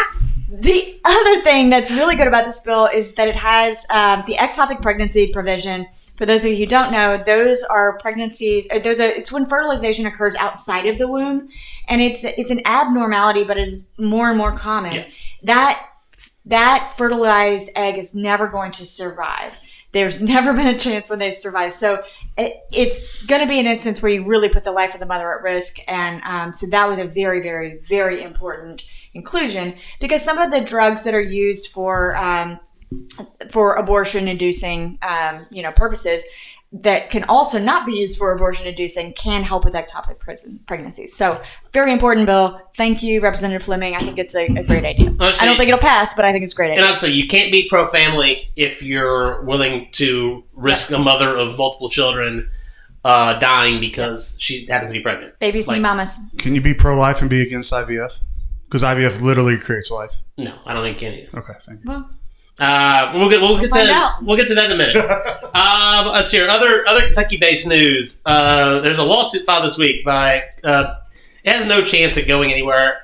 the 0.48 1.00
other 1.04 1.42
thing 1.42 1.70
that's 1.70 1.90
really 1.90 2.14
good 2.14 2.28
about 2.28 2.44
this 2.44 2.60
bill 2.60 2.86
is 2.86 3.14
that 3.16 3.26
it 3.26 3.34
has 3.34 3.84
um, 3.90 4.22
the 4.26 4.34
ectopic 4.34 4.80
pregnancy 4.80 5.32
provision. 5.32 5.86
For 6.16 6.24
those 6.24 6.44
of 6.44 6.52
you 6.52 6.56
who 6.56 6.66
don't 6.66 6.92
know, 6.92 7.16
those 7.16 7.64
are 7.64 7.98
pregnancies. 7.98 8.68
Those 8.68 9.00
are 9.00 9.06
it's 9.06 9.32
when 9.32 9.46
fertilization 9.46 10.06
occurs 10.06 10.36
outside 10.36 10.86
of 10.86 10.98
the 10.98 11.08
womb, 11.08 11.48
and 11.88 12.00
it's 12.00 12.24
it's 12.24 12.50
an 12.50 12.60
abnormality, 12.64 13.42
but 13.42 13.58
it 13.58 13.66
is 13.66 13.88
more 13.98 14.28
and 14.28 14.38
more 14.38 14.52
common. 14.52 14.92
Yeah. 14.92 15.06
That 15.42 15.88
that 16.46 16.94
fertilized 16.96 17.72
egg 17.76 17.98
is 17.98 18.14
never 18.14 18.46
going 18.46 18.70
to 18.72 18.84
survive. 18.84 19.58
There's 19.92 20.22
never 20.34 20.52
been 20.52 20.68
a 20.68 20.78
chance 20.78 21.10
when 21.10 21.18
they 21.18 21.30
survive. 21.30 21.72
So 21.72 22.04
it, 22.38 22.54
it's 22.72 23.24
going 23.26 23.40
to 23.40 23.48
be 23.48 23.58
an 23.58 23.66
instance 23.66 24.00
where 24.02 24.12
you 24.12 24.24
really 24.24 24.48
put 24.48 24.62
the 24.62 24.72
life 24.72 24.94
of 24.94 25.00
the 25.00 25.06
mother 25.06 25.34
at 25.34 25.42
risk. 25.42 25.78
And 25.88 26.22
um, 26.22 26.52
so 26.52 26.68
that 26.68 26.88
was 26.88 26.98
a 26.98 27.04
very, 27.04 27.40
very, 27.40 27.78
very 27.88 28.22
important 28.22 28.84
inclusion 29.16 29.74
because 30.00 30.24
some 30.24 30.38
of 30.38 30.50
the 30.52 30.60
drugs 30.60 31.02
that 31.04 31.14
are 31.14 31.20
used 31.44 31.68
for 31.68 32.16
um, 32.16 32.60
for 33.50 33.74
abortion 33.74 34.28
inducing 34.28 34.98
um, 35.02 35.44
you 35.50 35.62
know 35.62 35.72
purposes 35.72 36.24
that 36.72 37.10
can 37.10 37.24
also 37.24 37.58
not 37.58 37.86
be 37.86 37.92
used 37.92 38.18
for 38.18 38.32
abortion 38.32 38.66
inducing 38.66 39.12
can 39.14 39.44
help 39.44 39.64
with 39.64 39.72
ectopic 39.72 40.18
pregnancies. 40.66 41.14
So 41.16 41.40
very 41.72 41.92
important 41.92 42.26
bill. 42.26 42.60
Thank 42.74 43.02
you, 43.04 43.20
Representative 43.20 43.62
Fleming. 43.62 43.94
I 43.94 44.00
think 44.00 44.18
it's 44.18 44.34
a, 44.34 44.46
a 44.46 44.64
great 44.64 44.84
idea. 44.84 45.08
Honestly- 45.18 45.42
I 45.42 45.46
don't 45.46 45.56
think 45.56 45.68
it'll 45.68 45.78
pass, 45.80 46.12
but 46.12 46.24
I 46.24 46.32
think 46.32 46.42
it's 46.42 46.52
a 46.52 46.56
great 46.56 46.70
And 46.72 46.80
idea. 46.80 46.88
also, 46.88 47.06
you 47.06 47.26
can't 47.28 47.50
be 47.52 47.66
pro 47.68 47.86
family 47.86 48.50
if 48.56 48.82
you're 48.82 49.42
willing 49.42 49.88
to 49.92 50.44
risk 50.54 50.90
a 50.90 50.98
mother 50.98 51.34
of 51.34 51.56
multiple 51.56 51.88
children 51.88 52.50
uh, 53.04 53.38
dying 53.38 53.78
because 53.78 54.36
she 54.40 54.66
happens 54.66 54.90
to 54.90 54.98
be 54.98 55.00
pregnant. 55.00 55.38
Babies 55.38 55.68
like- 55.68 55.76
need 55.76 55.82
mamas. 55.82 56.18
Can 56.38 56.54
you 56.56 56.60
be 56.60 56.74
pro 56.74 56.98
life 56.98 57.20
and 57.20 57.30
be 57.30 57.40
against 57.42 57.72
IVF? 57.72 58.20
Because 58.66 58.82
IVF 58.82 59.20
literally 59.22 59.56
creates 59.58 59.90
life. 59.90 60.12
No, 60.36 60.54
I 60.66 60.74
don't 60.74 60.82
think 60.82 61.00
you 61.00 61.08
can 61.10 61.18
either. 61.18 61.38
Okay, 61.38 61.52
thank 61.60 61.84
you. 61.84 61.90
Well, 61.90 62.10
Uh, 62.58 63.12
we'll 63.14 63.28
get 63.30 63.40
we'll 63.40 63.56
get 63.56 63.64
to 63.64 63.68
find 63.70 63.88
that, 63.88 64.14
out. 64.16 64.24
we'll 64.24 64.36
get 64.36 64.48
to 64.48 64.54
that 64.54 64.66
in 64.70 64.72
a 64.72 64.76
minute. 64.76 64.96
um, 65.54 66.06
let's 66.12 66.30
hear 66.32 66.48
other 66.48 66.86
other 66.88 67.02
Kentucky 67.02 67.36
based 67.36 67.66
news. 67.68 68.22
Uh, 68.26 68.80
there's 68.80 68.98
a 68.98 69.04
lawsuit 69.04 69.44
filed 69.44 69.64
this 69.64 69.78
week 69.78 70.04
by 70.04 70.42
uh, 70.64 70.96
it 71.44 71.52
has 71.52 71.66
no 71.68 71.82
chance 71.82 72.16
of 72.16 72.26
going 72.26 72.50
anywhere. 72.52 73.00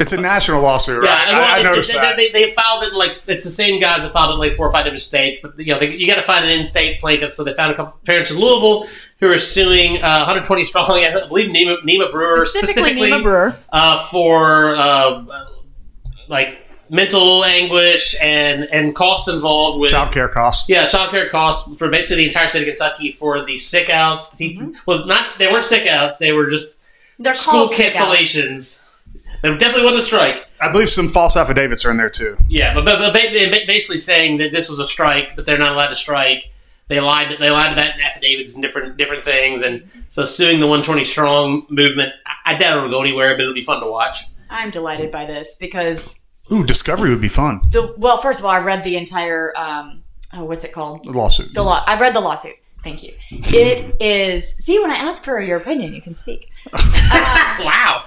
It's 0.00 0.12
a 0.12 0.20
national 0.20 0.62
lawsuit, 0.62 1.02
right? 1.02 1.04
Yeah, 1.28 1.36
I, 1.36 1.38
well, 1.38 1.54
I 1.54 1.58
they- 1.58 1.62
noticed 1.64 1.92
they, 1.92 1.98
that. 1.98 2.16
They, 2.16 2.30
they 2.30 2.52
filed 2.54 2.82
it 2.84 2.92
in 2.92 2.98
like 2.98 3.10
it's 3.28 3.44
the 3.44 3.50
same 3.50 3.78
guys 3.80 4.00
that 4.02 4.10
filed 4.12 4.30
it 4.30 4.34
in 4.34 4.38
like 4.40 4.52
four 4.52 4.66
or 4.66 4.72
five 4.72 4.84
different 4.84 5.02
states, 5.02 5.40
but 5.42 5.58
you 5.58 5.72
know 5.72 5.78
they, 5.78 5.94
you 5.94 6.06
got 6.06 6.14
to 6.16 6.22
find 6.22 6.44
an 6.46 6.50
in-state 6.50 6.98
plaintiff. 6.98 7.30
So 7.32 7.44
they 7.44 7.52
found 7.52 7.72
a 7.72 7.74
couple 7.76 7.98
parents 8.06 8.30
in 8.30 8.38
Louisville 8.38 8.86
who 9.20 9.30
are 9.30 9.36
suing 9.38 9.98
uh, 10.02 10.24
120 10.24 10.64
strong. 10.64 10.86
I 10.90 11.26
believe 11.28 11.50
Nema, 11.54 11.76
Nema 11.82 12.10
Brewer 12.10 12.46
Specifically, 12.46 13.10
Nema 13.10 13.22
Brewer. 13.22 13.54
uh, 13.70 13.98
for 14.06 14.74
uh, 14.76 15.24
like 16.28 16.58
mental 16.88 17.44
anguish 17.44 18.16
and 18.22 18.64
and 18.72 18.94
costs 18.94 19.28
involved 19.28 19.78
with 19.78 19.90
Child 19.90 20.12
care 20.14 20.28
costs. 20.28 20.68
yeah, 20.70 20.86
child 20.86 21.10
care 21.10 21.28
costs 21.28 21.78
for 21.78 21.90
basically 21.90 22.22
the 22.24 22.28
entire 22.28 22.46
state 22.46 22.62
of 22.62 22.66
Kentucky 22.74 23.12
for 23.12 23.44
the 23.44 23.56
sick 23.58 23.90
outs. 23.90 24.34
Mm-hmm. 24.40 24.72
Well, 24.86 25.06
not 25.06 25.38
they 25.38 25.48
weren't 25.48 25.64
sick 25.64 25.86
outs; 25.86 26.16
they 26.18 26.32
were 26.32 26.48
just 26.50 26.80
They're 27.18 27.34
school 27.34 27.52
called 27.66 27.72
sick 27.72 27.94
outs. 27.94 28.16
cancellations. 28.16 28.88
There 29.42 29.56
definitely 29.58 29.84
wasn't 29.84 30.00
a 30.00 30.04
strike. 30.04 30.48
I 30.60 30.70
believe 30.72 30.88
some 30.88 31.08
false 31.08 31.36
affidavits 31.36 31.84
are 31.84 31.90
in 31.90 31.96
there 31.96 32.08
too. 32.10 32.36
Yeah, 32.48 32.74
but, 32.74 32.84
but, 32.84 32.98
but 32.98 33.12
ba- 33.12 33.28
ba- 33.50 33.66
basically 33.66 33.96
saying 33.98 34.38
that 34.38 34.52
this 34.52 34.70
was 34.70 34.78
a 34.78 34.86
strike, 34.86 35.34
but 35.36 35.44
they're 35.46 35.58
not 35.58 35.72
allowed 35.72 35.88
to 35.88 35.94
strike. 35.96 36.44
They 36.88 37.00
lied. 37.00 37.36
They 37.38 37.50
lied 37.50 37.70
to 37.70 37.74
that 37.76 37.94
in 37.96 38.00
affidavits 38.00 38.54
and 38.54 38.62
different 38.62 38.96
different 38.96 39.24
things, 39.24 39.62
and 39.62 39.86
so 39.86 40.24
suing 40.24 40.60
the 40.60 40.66
120 40.66 41.04
strong 41.04 41.66
movement. 41.70 42.12
I, 42.26 42.54
I 42.54 42.58
doubt 42.58 42.78
it'll 42.78 42.90
go 42.90 43.00
anywhere, 43.00 43.34
but 43.34 43.42
it'll 43.42 43.54
be 43.54 43.62
fun 43.62 43.80
to 43.80 43.86
watch. 43.86 44.16
I'm 44.50 44.70
delighted 44.70 45.10
by 45.10 45.24
this 45.24 45.56
because 45.56 46.30
Ooh, 46.50 46.64
discovery 46.64 47.10
would 47.10 47.20
be 47.22 47.28
fun. 47.28 47.60
the 47.70 47.94
well, 47.96 48.18
first 48.18 48.40
of 48.40 48.44
all, 48.46 48.50
I 48.50 48.58
read 48.62 48.84
the 48.84 48.96
entire 48.96 49.52
um, 49.56 50.02
oh, 50.34 50.44
what's 50.44 50.64
it 50.64 50.72
called? 50.72 51.04
The 51.04 51.12
lawsuit. 51.12 51.54
The 51.54 51.62
law. 51.62 51.82
I 51.86 51.98
read 51.98 52.14
the 52.14 52.20
lawsuit. 52.20 52.54
Thank 52.84 53.02
you. 53.04 53.14
It 53.30 53.96
is. 54.02 54.56
See, 54.58 54.78
when 54.80 54.90
I 54.90 54.96
ask 54.96 55.24
for 55.24 55.40
your 55.40 55.58
opinion, 55.58 55.94
you 55.94 56.02
can 56.02 56.14
speak. 56.14 56.48
Wow, 57.60 58.04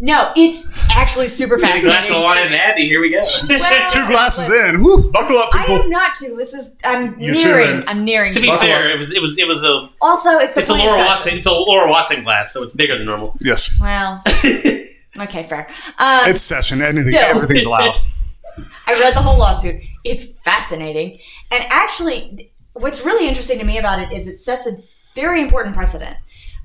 No, 0.00 0.32
it's 0.36 0.88
actually 0.92 1.26
super 1.26 1.56
glass 1.58 1.82
fascinating. 1.82 2.16
of 2.16 2.22
wine 2.22 2.38
and 2.46 2.54
Abby. 2.54 2.82
Here 2.86 3.00
we 3.00 3.10
go. 3.10 3.18
Well, 3.48 3.88
Two 3.88 4.06
glasses 4.06 4.48
in. 4.48 4.82
Woo, 4.82 5.10
buckle 5.10 5.36
up, 5.38 5.50
people. 5.52 5.74
I 5.76 5.78
am 5.80 5.90
not 5.90 6.14
to. 6.16 6.36
This 6.36 6.54
is. 6.54 6.76
I'm 6.84 7.18
You 7.18 7.38
too, 7.38 7.48
nearing. 7.48 7.66
then. 7.80 7.84
I'm 7.88 8.04
nearing. 8.04 8.32
to 8.32 8.40
be 8.40 8.46
Buckle 8.46 8.66
fair, 8.68 8.88
it 8.90 8.98
was 8.98 9.12
it 9.12 9.20
was 9.20 9.36
it 9.38 9.48
was 9.48 9.64
a 9.64 9.90
also, 10.00 10.38
it's 10.38 10.54
the 10.54 10.60
it's 10.60 10.70
a 10.70 10.74
Laura 10.74 10.92
session. 10.92 11.06
Watson 11.06 11.36
it's 11.38 11.46
a 11.46 11.52
Laura 11.52 11.90
Watson 11.90 12.22
glass, 12.22 12.52
so 12.52 12.62
it's 12.62 12.72
bigger 12.74 12.96
than 12.96 13.06
normal. 13.06 13.34
Yes. 13.40 13.76
Well, 13.80 14.22
okay, 15.20 15.42
fair. 15.42 15.66
Um, 15.98 16.20
It's 16.30 16.42
session. 16.42 16.80
Anything, 16.80 17.12
Still. 17.14 17.36
everything's 17.36 17.64
allowed. 17.64 17.96
I 18.86 18.92
read 19.00 19.14
the 19.14 19.22
whole 19.22 19.38
lawsuit. 19.38 19.76
It's 20.04 20.38
fascinating. 20.40 21.18
And 21.50 21.64
actually, 21.70 22.52
what's 22.74 23.04
really 23.04 23.26
interesting 23.28 23.58
to 23.58 23.64
me 23.64 23.78
about 23.78 23.98
it 24.00 24.12
is 24.12 24.26
it 24.28 24.36
sets 24.36 24.66
a 24.66 24.72
very 25.14 25.40
important 25.40 25.74
precedent. 25.74 26.16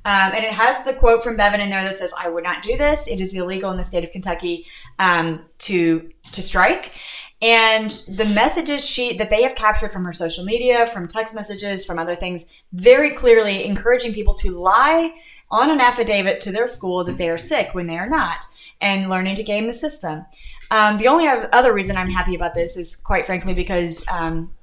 Um, 0.05 0.31
and 0.33 0.43
it 0.43 0.51
has 0.51 0.83
the 0.83 0.93
quote 0.93 1.23
from 1.23 1.37
Bevin 1.37 1.61
in 1.61 1.69
there 1.69 1.83
that 1.83 1.97
says, 1.97 2.13
I 2.19 2.29
would 2.29 2.43
not 2.43 2.61
do 2.61 2.75
this. 2.77 3.07
It 3.07 3.21
is 3.21 3.35
illegal 3.35 3.71
in 3.71 3.77
the 3.77 3.83
state 3.83 4.03
of 4.03 4.11
Kentucky 4.11 4.65
um, 4.99 5.45
to, 5.59 6.09
to 6.33 6.41
strike. 6.41 6.93
And 7.41 7.89
the 7.89 8.31
messages 8.33 8.89
she 8.89 9.17
that 9.17 9.29
they 9.29 9.43
have 9.43 9.55
captured 9.55 9.91
from 9.91 10.05
her 10.05 10.13
social 10.13 10.45
media, 10.45 10.85
from 10.85 11.07
text 11.07 11.35
messages, 11.35 11.83
from 11.83 11.99
other 11.99 12.15
things, 12.15 12.53
very 12.71 13.09
clearly 13.09 13.65
encouraging 13.65 14.13
people 14.13 14.33
to 14.35 14.51
lie 14.51 15.13
on 15.51 15.69
an 15.69 15.81
affidavit 15.81 16.39
to 16.41 16.51
their 16.51 16.67
school 16.67 17.03
that 17.03 17.17
they 17.17 17.29
are 17.29 17.37
sick 17.37 17.73
when 17.73 17.87
they 17.87 17.97
are 17.97 18.09
not, 18.09 18.43
and 18.79 19.09
learning 19.09 19.35
to 19.35 19.43
game 19.43 19.67
the 19.67 19.73
system. 19.73 20.25
Um, 20.71 20.97
the 20.97 21.07
only 21.07 21.27
other 21.27 21.73
reason 21.73 21.97
I'm 21.97 22.09
happy 22.09 22.33
about 22.33 22.55
this 22.55 22.77
is, 22.77 22.95
quite 22.95 23.25
frankly, 23.25 23.53
because 23.53 24.05
um, 24.07 24.53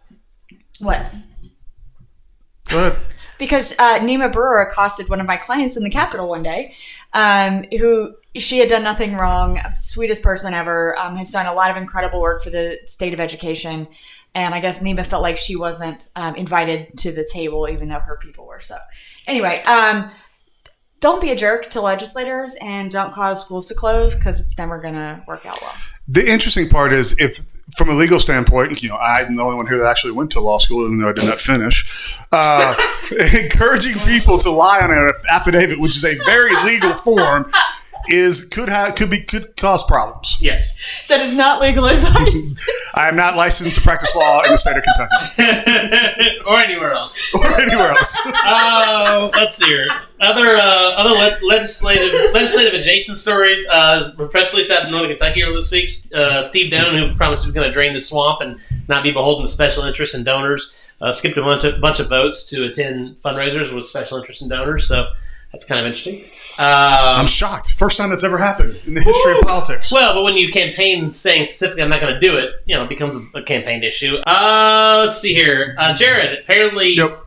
what? 0.80 1.04
Go 2.70 2.78
ahead. 2.78 2.98
Because 3.40 3.76
uh, 3.78 3.98
Nema 3.98 4.32
Brewer 4.32 4.60
accosted 4.60 5.08
one 5.08 5.20
of 5.20 5.26
my 5.26 5.36
clients 5.36 5.76
in 5.76 5.82
the 5.82 5.90
Capitol 5.90 6.28
one 6.28 6.44
day, 6.44 6.74
um, 7.14 7.64
who 7.78 8.14
she 8.36 8.58
had 8.58 8.68
done 8.68 8.84
nothing 8.84 9.14
wrong, 9.14 9.58
sweetest 9.74 10.22
person 10.22 10.54
ever, 10.54 10.96
um, 10.96 11.16
has 11.16 11.32
done 11.32 11.46
a 11.46 11.54
lot 11.54 11.70
of 11.70 11.76
incredible 11.76 12.20
work 12.20 12.42
for 12.44 12.50
the 12.50 12.78
state 12.86 13.12
of 13.12 13.18
education. 13.18 13.88
And 14.34 14.54
I 14.54 14.60
guess 14.60 14.80
Nema 14.80 15.04
felt 15.04 15.22
like 15.22 15.36
she 15.36 15.56
wasn't 15.56 16.08
um, 16.14 16.36
invited 16.36 16.96
to 16.98 17.10
the 17.10 17.28
table, 17.32 17.68
even 17.68 17.88
though 17.88 17.98
her 17.98 18.16
people 18.16 18.46
were. 18.46 18.60
So, 18.60 18.76
anyway, 19.26 19.62
um, 19.64 20.10
don't 21.00 21.22
be 21.22 21.30
a 21.30 21.36
jerk 21.36 21.70
to 21.70 21.80
legislators 21.80 22.56
and 22.62 22.90
don't 22.90 23.12
cause 23.12 23.42
schools 23.44 23.66
to 23.68 23.74
close 23.74 24.14
because 24.14 24.40
it's 24.44 24.56
never 24.58 24.78
going 24.78 24.94
to 24.94 25.22
work 25.26 25.46
out 25.46 25.58
well. 25.60 25.72
The 26.08 26.30
interesting 26.30 26.68
part 26.68 26.92
is 26.92 27.18
if, 27.18 27.38
from 27.74 27.88
a 27.88 27.94
legal 27.94 28.18
standpoint, 28.18 28.82
you 28.82 28.90
know, 28.90 28.96
I'm 28.96 29.34
the 29.34 29.42
only 29.42 29.56
one 29.56 29.66
here 29.66 29.78
that 29.78 29.86
actually 29.86 30.12
went 30.12 30.30
to 30.32 30.40
law 30.40 30.58
school, 30.58 30.84
even 30.84 30.98
though 30.98 31.08
I 31.08 31.12
did 31.12 31.24
not 31.24 31.40
finish. 31.40 32.18
Uh, 32.30 32.74
encouraging 33.34 33.94
people 34.00 34.36
to 34.38 34.50
lie 34.50 34.80
on 34.80 34.92
an 34.92 35.12
affidavit, 35.30 35.80
which 35.80 35.96
is 35.96 36.04
a 36.04 36.16
very 36.26 36.54
legal 36.64 36.92
form, 36.92 37.50
is 38.08 38.44
could 38.44 38.68
have 38.68 38.94
could 38.94 39.10
be 39.10 39.22
could 39.22 39.56
cause 39.56 39.84
problems. 39.84 40.38
Yes. 40.40 41.04
That 41.08 41.20
is 41.20 41.34
not 41.34 41.60
legal 41.60 41.86
advice. 41.86 42.90
I 42.94 43.08
am 43.08 43.16
not 43.16 43.36
licensed 43.36 43.76
to 43.76 43.82
practice 43.82 44.14
law 44.16 44.42
in 44.42 44.50
the 44.50 44.56
state 44.56 44.76
of 44.76 44.82
Kentucky 44.82 46.38
or 46.46 46.58
anywhere 46.58 46.92
else. 46.92 47.32
or 47.34 47.60
anywhere 47.60 47.90
else. 47.90 48.18
Uh, 48.44 49.30
let's 49.34 49.56
see 49.56 49.66
here. 49.66 49.88
Other 50.20 50.56
uh, 50.56 50.92
other 50.96 51.10
le- 51.10 51.48
legislative 51.48 52.12
legislative 52.32 52.74
adjacent 52.74 53.18
stories. 53.18 53.66
Uh, 53.70 54.10
a 54.18 54.26
press 54.26 54.52
release 54.52 54.70
out 54.70 54.84
of 54.84 54.90
Northern 54.90 55.10
Kentucky 55.10 55.42
earlier 55.42 55.56
this 55.56 55.72
week. 55.72 55.88
Uh, 56.14 56.42
Steve 56.42 56.70
Doan, 56.70 56.94
who 56.94 57.14
promised 57.14 57.44
he 57.44 57.48
was 57.48 57.54
going 57.54 57.66
to 57.66 57.72
drain 57.72 57.92
the 57.92 58.00
swamp 58.00 58.40
and 58.40 58.58
not 58.88 59.02
be 59.02 59.12
beholden 59.12 59.44
to 59.44 59.50
special 59.50 59.84
interests 59.84 60.14
and 60.14 60.24
donors, 60.24 60.74
uh, 61.00 61.12
skipped 61.12 61.36
a 61.36 61.42
bunch 61.42 61.64
of, 61.64 61.80
bunch 61.80 62.00
of 62.00 62.08
votes 62.08 62.44
to 62.44 62.66
attend 62.66 63.16
fundraisers 63.16 63.74
with 63.74 63.84
special 63.84 64.18
interests 64.18 64.42
and 64.42 64.50
donors. 64.50 64.86
So 64.86 65.10
that's 65.52 65.64
kind 65.64 65.80
of 65.80 65.86
interesting. 65.86 66.24
Um, 66.58 66.66
I'm 67.20 67.26
shocked. 67.26 67.70
First 67.72 67.96
time 67.98 68.10
that's 68.10 68.24
ever 68.24 68.36
happened 68.38 68.78
in 68.86 68.94
the 68.94 69.00
history 69.00 69.32
of 69.38 69.40
politics. 69.42 69.90
well, 69.90 70.12
but 70.14 70.24
when 70.24 70.36
you 70.36 70.50
campaign 70.52 71.10
saying 71.10 71.44
specifically, 71.44 71.82
"I'm 71.82 71.88
not 71.90 72.00
going 72.00 72.12
to 72.14 72.20
do 72.20 72.36
it," 72.36 72.52
you 72.66 72.74
know, 72.74 72.82
it 72.84 72.88
becomes 72.88 73.16
a, 73.16 73.38
a 73.38 73.42
campaign 73.42 73.82
issue. 73.82 74.16
Uh, 74.26 75.02
let's 75.04 75.18
see 75.18 75.32
here. 75.34 75.74
Uh, 75.78 75.94
Jared, 75.94 76.38
apparently, 76.38 76.94
Yep. 76.96 77.18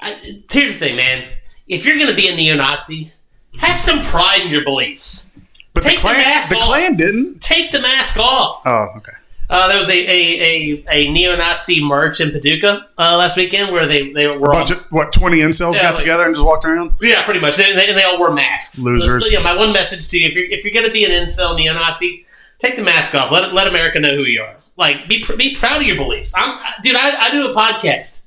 I, 0.00 0.12
here's 0.50 0.72
the 0.72 0.78
thing, 0.78 0.96
man. 0.96 1.32
If 1.66 1.84
you're 1.86 1.96
going 1.96 2.08
to 2.08 2.14
be 2.16 2.28
a 2.28 2.34
neo-Nazi, 2.36 3.12
have 3.58 3.76
some 3.76 4.00
pride 4.00 4.42
in 4.42 4.48
your 4.50 4.64
beliefs. 4.64 5.38
But 5.74 5.82
the 5.82 5.90
Take 5.90 5.98
the 5.98 6.02
Klan, 6.08 6.48
the 6.48 6.56
off. 6.56 6.64
Klan 6.66 6.96
didn't. 6.96 7.40
Take 7.40 7.72
the 7.72 7.80
mask 7.80 8.18
off. 8.18 8.62
Oh, 8.64 8.86
okay. 8.96 9.12
Uh, 9.50 9.66
there 9.68 9.78
was 9.78 9.88
a, 9.88 9.94
a, 9.96 10.42
a, 10.42 10.84
a 10.90 11.10
neo-Nazi 11.10 11.82
march 11.82 12.20
in 12.20 12.30
Paducah 12.30 12.86
uh, 12.98 13.16
last 13.16 13.36
weekend 13.38 13.72
where 13.72 13.86
they, 13.86 14.12
they 14.12 14.26
were 14.26 14.34
A 14.50 14.56
all 14.56 14.62
of 14.62 14.86
what? 14.90 15.10
Twenty 15.12 15.38
incels 15.38 15.74
Yeah, 15.76 15.82
got 15.84 15.88
like- 15.94 15.96
together 15.96 16.24
and 16.26 16.34
just 16.34 16.44
walked 16.44 16.66
around. 16.66 16.92
Yeah, 17.00 17.24
pretty 17.24 17.40
much. 17.40 17.56
They, 17.56 17.72
they, 17.72 17.88
and 17.88 17.96
they 17.96 18.02
all 18.02 18.18
wore 18.18 18.32
masks. 18.34 18.84
Losers. 18.84 19.26
So, 19.26 19.32
yeah, 19.32 19.42
my 19.42 19.56
one 19.56 19.72
message 19.72 20.06
to 20.08 20.18
you: 20.18 20.26
if 20.28 20.34
you're 20.34 20.44
if 20.50 20.64
you're 20.64 20.74
going 20.74 20.86
to 20.86 20.92
be 20.92 21.04
an 21.04 21.10
incel 21.12 21.56
neo-Nazi, 21.56 22.26
take 22.58 22.76
the 22.76 22.82
mask 22.82 23.14
off. 23.14 23.30
Let 23.30 23.54
let 23.54 23.66
America 23.66 23.98
know 24.00 24.14
who 24.14 24.24
you 24.24 24.42
are. 24.42 24.56
Like, 24.76 25.08
be 25.08 25.20
pr- 25.20 25.34
be 25.36 25.54
proud 25.54 25.80
of 25.80 25.86
your 25.86 25.96
beliefs. 25.96 26.34
I'm, 26.36 26.58
dude. 26.82 26.94
I, 26.96 27.28
I 27.28 27.30
do 27.30 27.50
a 27.50 27.54
podcast 27.54 28.26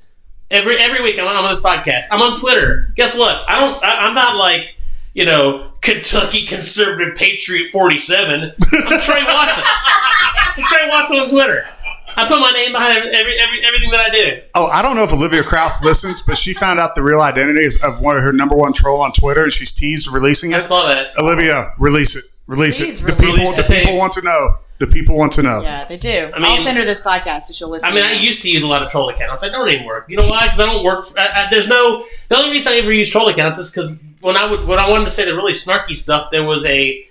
every 0.49 0.77
every 0.77 1.01
week. 1.03 1.19
I'm 1.19 1.27
on, 1.27 1.35
I'm 1.35 1.43
on 1.45 1.51
this 1.51 1.61
podcast. 1.61 2.05
I'm 2.11 2.21
on 2.23 2.35
Twitter. 2.35 2.91
Guess 2.95 3.15
what? 3.15 3.47
I 3.47 3.59
don't. 3.59 3.83
I, 3.83 4.07
I'm 4.07 4.15
not 4.15 4.37
like 4.37 4.75
you 5.13 5.25
know 5.25 5.71
Kentucky 5.81 6.45
conservative 6.45 7.15
patriot 7.15 7.69
47. 7.71 8.41
I'm 8.41 8.99
Tres 8.99 9.25
Watson. 9.25 9.63
I'm 9.65 10.63
Tres 10.63 10.89
Watson 10.89 11.17
on 11.19 11.27
Twitter. 11.29 11.67
I 12.17 12.27
put 12.27 12.39
my 12.39 12.51
name 12.51 12.73
behind 12.73 12.97
every, 12.97 13.39
every 13.39 13.63
everything 13.65 13.89
that 13.91 14.11
I 14.11 14.13
do. 14.13 14.39
Oh, 14.55 14.67
I 14.67 14.81
don't 14.81 14.95
know 14.95 15.03
if 15.03 15.13
Olivia 15.13 15.43
Krauth 15.43 15.81
listens, 15.81 16.21
but 16.21 16.37
she 16.37 16.53
found 16.53 16.79
out 16.79 16.93
the 16.93 17.01
real 17.01 17.21
identity 17.21 17.65
of 17.83 18.01
one 18.01 18.17
of 18.17 18.23
her 18.23 18.33
number 18.33 18.55
one 18.55 18.73
troll 18.73 19.01
on 19.01 19.13
Twitter, 19.13 19.43
and 19.43 19.51
she's 19.53 19.71
teased 19.71 20.13
releasing 20.13 20.51
it. 20.51 20.55
I 20.55 20.59
saw 20.59 20.85
that. 20.87 21.17
Olivia, 21.17 21.73
release 21.79 22.15
it. 22.17 22.25
Release 22.47 22.79
Please 22.79 23.01
it. 23.01 23.07
The 23.07 23.13
release 23.15 23.49
people, 23.51 23.59
it. 23.59 23.67
the 23.67 23.73
people 23.73 23.97
want 23.97 24.13
to 24.13 24.21
know. 24.23 24.57
The 24.79 24.87
people 24.87 25.15
want 25.17 25.31
to 25.33 25.43
know. 25.43 25.61
yeah, 25.61 25.85
they 25.85 25.95
do. 25.95 26.31
I 26.33 26.39
mean- 26.39 26.51
will 26.51 26.57
send 26.57 26.77
her 26.77 26.83
this 26.83 26.99
podcast 26.99 27.43
so 27.43 27.53
she'll 27.53 27.69
listen. 27.69 27.89
I 27.89 27.93
mean, 27.95 28.03
I 28.03 28.13
used 28.13 28.41
to 28.41 28.49
use 28.49 28.63
a 28.63 28.67
lot 28.67 28.81
of 28.83 28.89
troll 28.89 29.07
accounts. 29.09 29.43
I 29.43 29.49
don't 29.49 29.69
even 29.69 29.85
work. 29.85 30.07
You 30.09 30.17
know 30.17 30.27
why? 30.27 30.43
Because 30.47 30.59
I 30.59 30.65
don't 30.65 30.83
work. 30.83 31.05
I, 31.17 31.45
I, 31.45 31.47
there's 31.49 31.67
no. 31.67 32.03
The 32.29 32.35
only 32.37 32.51
reason 32.51 32.73
I 32.73 32.77
ever 32.77 32.91
use 32.91 33.09
troll 33.09 33.29
accounts 33.29 33.57
is 33.57 33.71
because 33.71 33.95
when 34.21 34.37
I 34.37 34.49
would 34.49 34.67
when 34.67 34.79
I 34.79 34.89
wanted 34.89 35.05
to 35.05 35.11
say 35.11 35.25
the 35.25 35.35
really 35.35 35.53
snarky 35.53 35.95
stuff, 35.95 36.31
there 36.31 36.43
was 36.43 36.65
a 36.65 37.05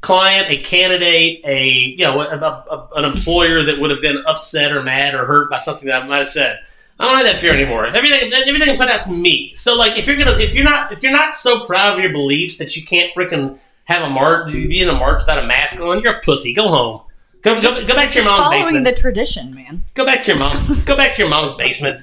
client, 0.00 0.50
a 0.50 0.56
candidate, 0.56 1.40
a 1.44 1.68
you 1.68 2.04
know, 2.04 2.20
a, 2.20 2.36
a, 2.36 2.88
an 2.96 3.04
employer 3.04 3.62
that 3.62 3.78
would 3.78 3.90
have 3.90 4.00
been 4.00 4.22
upset 4.26 4.72
or 4.72 4.82
mad 4.82 5.14
or 5.14 5.24
hurt 5.24 5.50
by 5.50 5.58
something 5.58 5.88
that 5.88 6.02
I 6.02 6.06
might 6.06 6.18
have 6.18 6.28
said. 6.28 6.60
I 6.98 7.04
don't 7.04 7.16
have 7.16 7.26
that 7.26 7.40
fear 7.40 7.54
anymore. 7.54 7.86
Everything, 7.86 8.30
everything 8.46 8.76
put 8.76 8.88
out 8.88 9.00
to 9.02 9.10
me. 9.10 9.52
So, 9.54 9.74
like, 9.76 9.98
if 9.98 10.06
you're 10.06 10.18
gonna, 10.18 10.36
if 10.36 10.54
you're 10.54 10.64
not, 10.64 10.92
if 10.92 11.02
you're 11.02 11.12
not 11.12 11.34
so 11.34 11.64
proud 11.64 11.94
of 11.94 12.02
your 12.02 12.12
beliefs 12.12 12.58
that 12.58 12.76
you 12.76 12.84
can't 12.84 13.10
freaking 13.12 13.58
have 13.84 14.02
a 14.02 14.10
march, 14.10 14.52
be 14.52 14.82
in 14.82 14.88
a 14.88 14.92
march 14.92 15.22
without 15.22 15.42
a 15.42 15.46
mask 15.46 15.80
on, 15.80 16.02
you're 16.02 16.16
a 16.16 16.20
pussy. 16.20 16.54
Go 16.54 16.68
home. 16.68 17.00
Go, 17.42 17.58
go, 17.58 17.86
go 17.86 17.94
back 17.94 18.10
to 18.10 18.20
your 18.20 18.28
mom's 18.28 18.44
following 18.44 18.62
basement. 18.64 18.84
the 18.84 18.92
tradition, 18.92 19.54
man. 19.54 19.82
Go 19.94 20.04
back 20.04 20.24
to 20.24 20.32
your 20.32 20.38
mom. 20.38 20.82
go 20.84 20.94
back 20.94 21.14
to 21.14 21.22
your 21.22 21.30
mom's 21.30 21.54
basement. 21.54 22.02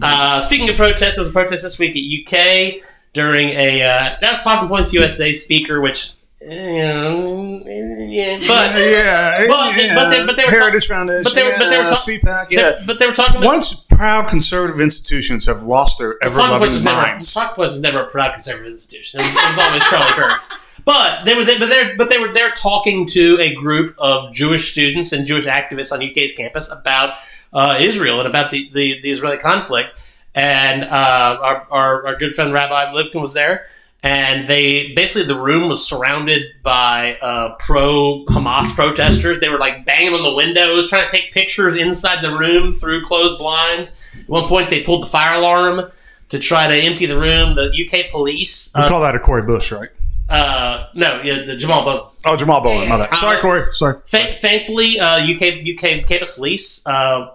Uh, 0.00 0.40
speaking 0.40 0.68
of 0.68 0.76
protests, 0.76 1.16
there 1.16 1.22
was 1.22 1.30
a 1.30 1.32
protest 1.32 1.64
this 1.64 1.78
week 1.80 1.96
at 1.96 2.34
UK 2.36 2.82
during 3.12 3.48
a 3.50 3.82
uh, 3.82 4.16
that 4.20 4.30
was 4.30 4.42
Talking 4.42 4.68
Points 4.68 4.92
USA 4.92 5.32
speaker, 5.32 5.80
which 5.80 6.12
um, 6.42 7.62
yeah, 7.66 8.38
but 8.48 8.74
yeah, 8.76 9.46
But- 9.46 9.76
yeah. 9.76 9.94
but 9.94 10.08
they- 10.10 10.24
but 10.26 10.36
they 10.36 10.44
were 10.44 10.50
Heritage 10.50 10.88
talk- 10.88 10.96
Foundation, 10.96 11.22
but 11.22 11.34
they 11.34 11.42
were- 11.44 11.50
but 11.58 11.68
they 11.68 11.76
were 11.76 11.82
yeah, 11.82 11.88
talk- 11.88 11.98
CPAC, 11.98 12.46
yeah. 12.50 12.72
but 12.86 12.98
they 12.98 13.06
were 13.06 13.12
talking. 13.12 13.36
About, 13.36 13.46
Once 13.46 13.74
proud 13.74 14.28
conservative 14.28 14.80
institutions 14.80 15.46
have 15.46 15.62
lost 15.64 15.98
their 15.98 16.14
Talking 16.14 16.28
ever-loving 16.32 16.58
Points 16.60 16.74
was 16.74 16.84
never 16.84 16.96
minds, 17.02 17.34
Talking 17.34 17.54
Points 17.56 17.72
was 17.72 17.80
never 17.80 18.00
a 18.04 18.08
proud 18.08 18.32
conservative 18.32 18.70
institution. 18.72 19.20
It 19.20 19.24
was, 19.24 19.34
it 19.34 19.48
was 19.48 19.58
always 19.58 19.84
Charlie 19.90 20.12
Kirk. 20.12 20.40
But 20.86 21.24
they 21.26 21.34
were 21.34 21.44
there, 21.44 21.58
but 21.58 21.68
they 21.68 21.94
but 21.96 22.08
they 22.08 22.18
were 22.18 22.32
there 22.32 22.50
talking 22.52 23.04
to 23.08 23.36
a 23.38 23.54
group 23.54 23.94
of 23.98 24.32
Jewish 24.32 24.72
students 24.72 25.12
and 25.12 25.26
Jewish 25.26 25.46
activists 25.46 25.92
on 25.92 26.02
UK's 26.02 26.32
campus 26.32 26.72
about 26.72 27.18
uh, 27.52 27.76
Israel 27.78 28.18
and 28.20 28.26
about 28.26 28.50
the, 28.50 28.70
the, 28.72 28.98
the 29.02 29.10
Israeli 29.10 29.36
conflict. 29.36 29.92
And 30.34 30.84
uh, 30.84 31.38
our, 31.42 31.66
our, 31.70 32.06
our 32.06 32.16
good 32.16 32.32
friend 32.34 32.52
Rabbi 32.52 32.92
Litvin 32.92 33.20
was 33.20 33.34
there, 33.34 33.66
and 34.02 34.46
they 34.46 34.92
basically 34.94 35.26
the 35.26 35.40
room 35.40 35.68
was 35.68 35.84
surrounded 35.86 36.42
by 36.62 37.18
uh, 37.20 37.56
pro 37.58 38.24
Hamas 38.28 38.74
protesters. 38.76 39.40
They 39.40 39.48
were 39.48 39.58
like 39.58 39.84
banging 39.84 40.14
on 40.14 40.22
the 40.22 40.34
windows, 40.34 40.88
trying 40.88 41.06
to 41.08 41.10
take 41.10 41.32
pictures 41.32 41.74
inside 41.76 42.22
the 42.22 42.30
room 42.36 42.72
through 42.72 43.04
closed 43.06 43.38
blinds. 43.38 44.16
At 44.20 44.28
one 44.28 44.44
point, 44.44 44.70
they 44.70 44.82
pulled 44.84 45.02
the 45.02 45.08
fire 45.08 45.34
alarm 45.34 45.90
to 46.28 46.38
try 46.38 46.68
to 46.68 46.74
empty 46.74 47.06
the 47.06 47.18
room. 47.18 47.56
The 47.56 47.70
UK 47.72 48.10
police, 48.12 48.72
We 48.76 48.82
uh, 48.82 48.88
call 48.88 49.00
that 49.00 49.16
a 49.16 49.18
Cori 49.18 49.42
Bush, 49.42 49.72
right? 49.72 49.88
uh, 50.28 50.86
no, 50.94 51.20
yeah, 51.22 51.42
the 51.42 51.56
Jamaal 51.56 51.84
Bowman. 51.84 52.04
Oh, 52.24 52.36
Jamaal 52.36 52.62
Bowman. 52.62 52.88
My 52.88 52.98
bad. 52.98 53.12
Sorry, 53.14 53.40
Cori. 53.40 53.62
Sorry. 53.72 53.96
Th- 54.06 54.36
thankfully, 54.36 55.00
uh, 55.00 55.16
UK 55.18 55.66
UK 55.76 56.06
campus 56.06 56.36
police 56.36 56.86
uh, 56.86 57.26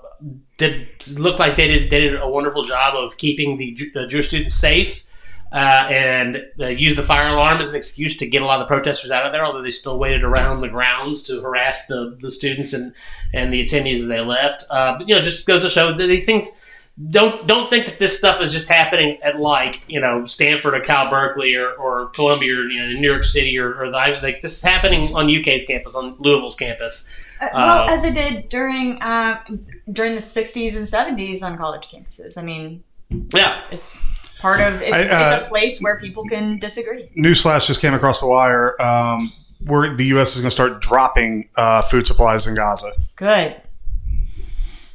did 0.57 0.87
look 1.17 1.39
like 1.39 1.55
they 1.55 1.67
did 1.67 1.89
they 1.89 2.01
did 2.01 2.15
a 2.15 2.27
wonderful 2.27 2.63
job 2.63 2.95
of 2.95 3.17
keeping 3.17 3.57
the 3.57 3.77
uh, 3.95 4.05
Jewish 4.07 4.29
students 4.29 4.55
safe. 4.55 5.03
Uh, 5.51 5.87
and 5.89 6.45
uh, 6.59 6.65
used 6.65 6.97
the 6.97 7.03
fire 7.03 7.29
alarm 7.29 7.59
as 7.59 7.69
an 7.69 7.77
excuse 7.77 8.17
to 8.17 8.27
get 8.27 8.41
a 8.41 8.45
lot 8.45 8.59
of 8.59 8.67
the 8.67 8.73
protesters 8.73 9.09
out 9.09 9.25
of 9.25 9.31
there, 9.31 9.45
although 9.45 9.61
they 9.61 9.69
still 9.69 9.97
waited 9.97 10.21
around 10.21 10.59
the 10.59 10.67
grounds 10.67 11.23
to 11.23 11.39
harass 11.39 11.85
the, 11.85 12.17
the 12.19 12.29
students 12.29 12.73
and, 12.73 12.93
and 13.31 13.53
the 13.53 13.63
attendees 13.63 13.93
as 13.97 14.07
they 14.07 14.19
left. 14.19 14.65
Uh, 14.69 14.97
but 14.97 15.07
you 15.07 15.15
know, 15.15 15.21
just 15.21 15.47
goes 15.47 15.61
to 15.61 15.69
show 15.69 15.93
that 15.93 16.07
these 16.07 16.25
things 16.25 16.51
don't 17.09 17.45
don't 17.45 17.69
think 17.69 17.85
that 17.87 17.99
this 17.99 18.17
stuff 18.17 18.41
is 18.41 18.53
just 18.53 18.69
happening 18.69 19.17
at 19.21 19.37
like 19.39 19.83
you 19.89 19.99
know 19.99 20.25
Stanford 20.25 20.73
or 20.75 20.79
Cal 20.79 21.09
Berkeley 21.09 21.53
or, 21.55 21.73
or 21.73 22.07
Columbia 22.11 22.53
or 22.53 22.69
you 22.69 22.79
know 22.79 22.87
New 22.99 23.11
York 23.11 23.23
City 23.23 23.59
or, 23.59 23.73
or 23.81 23.89
the 23.91 24.19
like 24.23 24.39
this 24.41 24.57
is 24.57 24.63
happening 24.63 25.13
on 25.13 25.29
UK's 25.29 25.65
campus 25.65 25.93
on 25.95 26.15
Louisville's 26.19 26.55
campus. 26.55 27.09
Uh, 27.41 27.49
well, 27.53 27.83
Uh, 27.83 27.87
as 27.91 28.05
it 28.05 28.13
did 28.13 28.47
during 28.47 29.01
uh, 29.01 29.43
during 29.91 30.13
the 30.13 30.21
'60s 30.21 30.77
and 30.77 31.17
'70s 31.17 31.43
on 31.43 31.57
college 31.57 31.87
campuses. 31.87 32.37
I 32.37 32.43
mean, 32.43 32.81
Yeah, 33.09 33.53
it's 33.71 34.01
part 34.39 34.61
of 34.61 34.81
it's, 34.81 34.93
I, 34.93 35.01
uh, 35.01 35.35
it's 35.35 35.47
a 35.47 35.49
place 35.49 35.81
where 35.81 35.99
people 35.99 36.23
can 36.23 36.59
disagree. 36.59 37.09
Newsflash 37.17 37.67
just 37.67 37.81
came 37.81 37.93
across 37.93 38.21
the 38.21 38.27
wire. 38.27 38.81
Um, 38.81 39.33
where 39.65 39.95
the 39.95 40.05
U.S. 40.05 40.35
is 40.35 40.41
going 40.41 40.47
to 40.47 40.51
start 40.51 40.79
dropping 40.79 41.49
uh, 41.57 41.81
food 41.81 42.05
supplies 42.05 42.45
in 42.45 42.55
Gaza. 42.55 42.91
Good. 43.15 43.59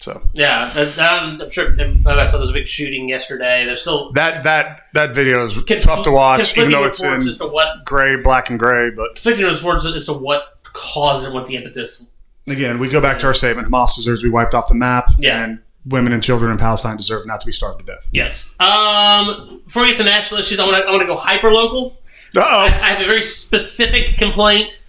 So 0.00 0.22
yeah. 0.32 0.72
uh, 0.74 1.24
um, 1.24 1.38
I'm 1.42 1.50
sure. 1.50 1.72
I 1.78 2.24
saw 2.24 2.38
there 2.38 2.40
was 2.40 2.48
a 2.48 2.54
big 2.54 2.66
shooting 2.66 3.06
yesterday. 3.10 3.64
There's 3.66 3.82
still 3.82 4.12
that 4.12 4.44
that 4.44 4.80
that 4.94 5.14
video 5.14 5.44
is 5.44 5.62
conf- 5.62 5.82
tough 5.82 6.04
to 6.04 6.10
watch, 6.10 6.56
even 6.56 6.72
though 6.72 6.86
it's 6.86 7.02
in 7.02 7.20
what 7.50 7.84
gray, 7.84 8.16
black, 8.22 8.48
and 8.48 8.58
gray. 8.58 8.90
But 8.90 9.16
conflicting 9.16 9.44
reports 9.44 9.84
as 9.84 10.06
to 10.06 10.14
what 10.14 10.56
caused 10.64 11.26
it, 11.26 11.34
what 11.34 11.44
the 11.44 11.56
impetus. 11.56 12.10
again, 12.48 12.78
we 12.78 12.88
go 12.88 13.02
back 13.02 13.18
to 13.18 13.26
our 13.26 13.34
statement: 13.34 13.68
Hamas 13.68 13.94
deserves 13.94 14.20
to 14.20 14.26
be 14.26 14.30
wiped 14.30 14.54
off 14.54 14.68
the 14.68 14.74
map, 14.74 15.10
Yeah. 15.18 15.44
and 15.44 15.60
women 15.84 16.14
and 16.14 16.22
children 16.22 16.50
in 16.50 16.56
Palestine 16.56 16.96
deserve 16.96 17.26
not 17.26 17.42
to 17.42 17.46
be 17.46 17.52
starved 17.52 17.80
to 17.80 17.86
death. 17.86 18.08
Yes. 18.10 18.56
Um. 18.58 19.60
Before 19.66 19.82
we 19.82 19.90
get 19.90 19.98
to 19.98 20.04
national 20.04 20.40
issues, 20.40 20.58
I 20.58 20.64
want 20.64 20.78
to 20.78 20.84
I 20.84 20.90
want 20.92 21.02
to 21.02 21.06
go 21.06 21.16
hyper 21.16 21.52
local. 21.52 21.98
I, 22.34 22.40
oh. 22.40 22.64
I 22.64 22.88
have 22.88 23.02
a 23.02 23.06
very 23.06 23.22
specific 23.22 24.16
complaint 24.16 24.82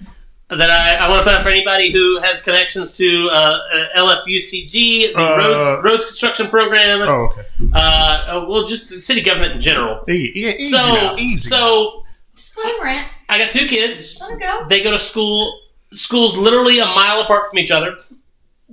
that 0.55 0.69
I, 0.69 0.95
I 1.05 1.09
want 1.09 1.19
to 1.21 1.23
put 1.23 1.33
out 1.33 1.43
for 1.43 1.49
anybody 1.49 1.91
who 1.91 2.19
has 2.19 2.41
connections 2.41 2.97
to 2.97 3.29
uh, 3.31 3.35
uh, 3.73 3.85
LFUCG, 3.97 5.13
the 5.13 5.13
Uh, 5.15 5.37
roads 5.37 5.83
roads 5.83 6.05
construction 6.05 6.47
program. 6.47 7.01
Oh, 7.07 7.29
okay. 7.31 7.41
Uh, 7.73 7.77
uh, 7.77 8.45
well, 8.47 8.65
just 8.65 8.89
the 8.89 9.01
city 9.01 9.21
government 9.21 9.53
in 9.53 9.59
general. 9.59 10.03
E- 10.09 10.31
e- 10.35 10.55
easy 10.55 10.75
so, 10.75 10.93
now, 10.93 11.15
easy. 11.17 11.37
so 11.37 12.03
Just 12.35 12.57
let 12.57 12.75
him 12.75 12.83
rant. 12.83 13.07
I 13.29 13.37
got 13.39 13.49
two 13.51 13.67
kids. 13.67 14.17
Let 14.19 14.31
him 14.31 14.39
go. 14.39 14.65
They 14.67 14.83
go 14.83 14.91
to 14.91 14.99
school. 14.99 15.59
Schools 15.93 16.37
literally 16.37 16.79
a 16.79 16.85
mile 16.85 17.21
apart 17.21 17.43
from 17.49 17.59
each 17.59 17.71
other. 17.71 17.97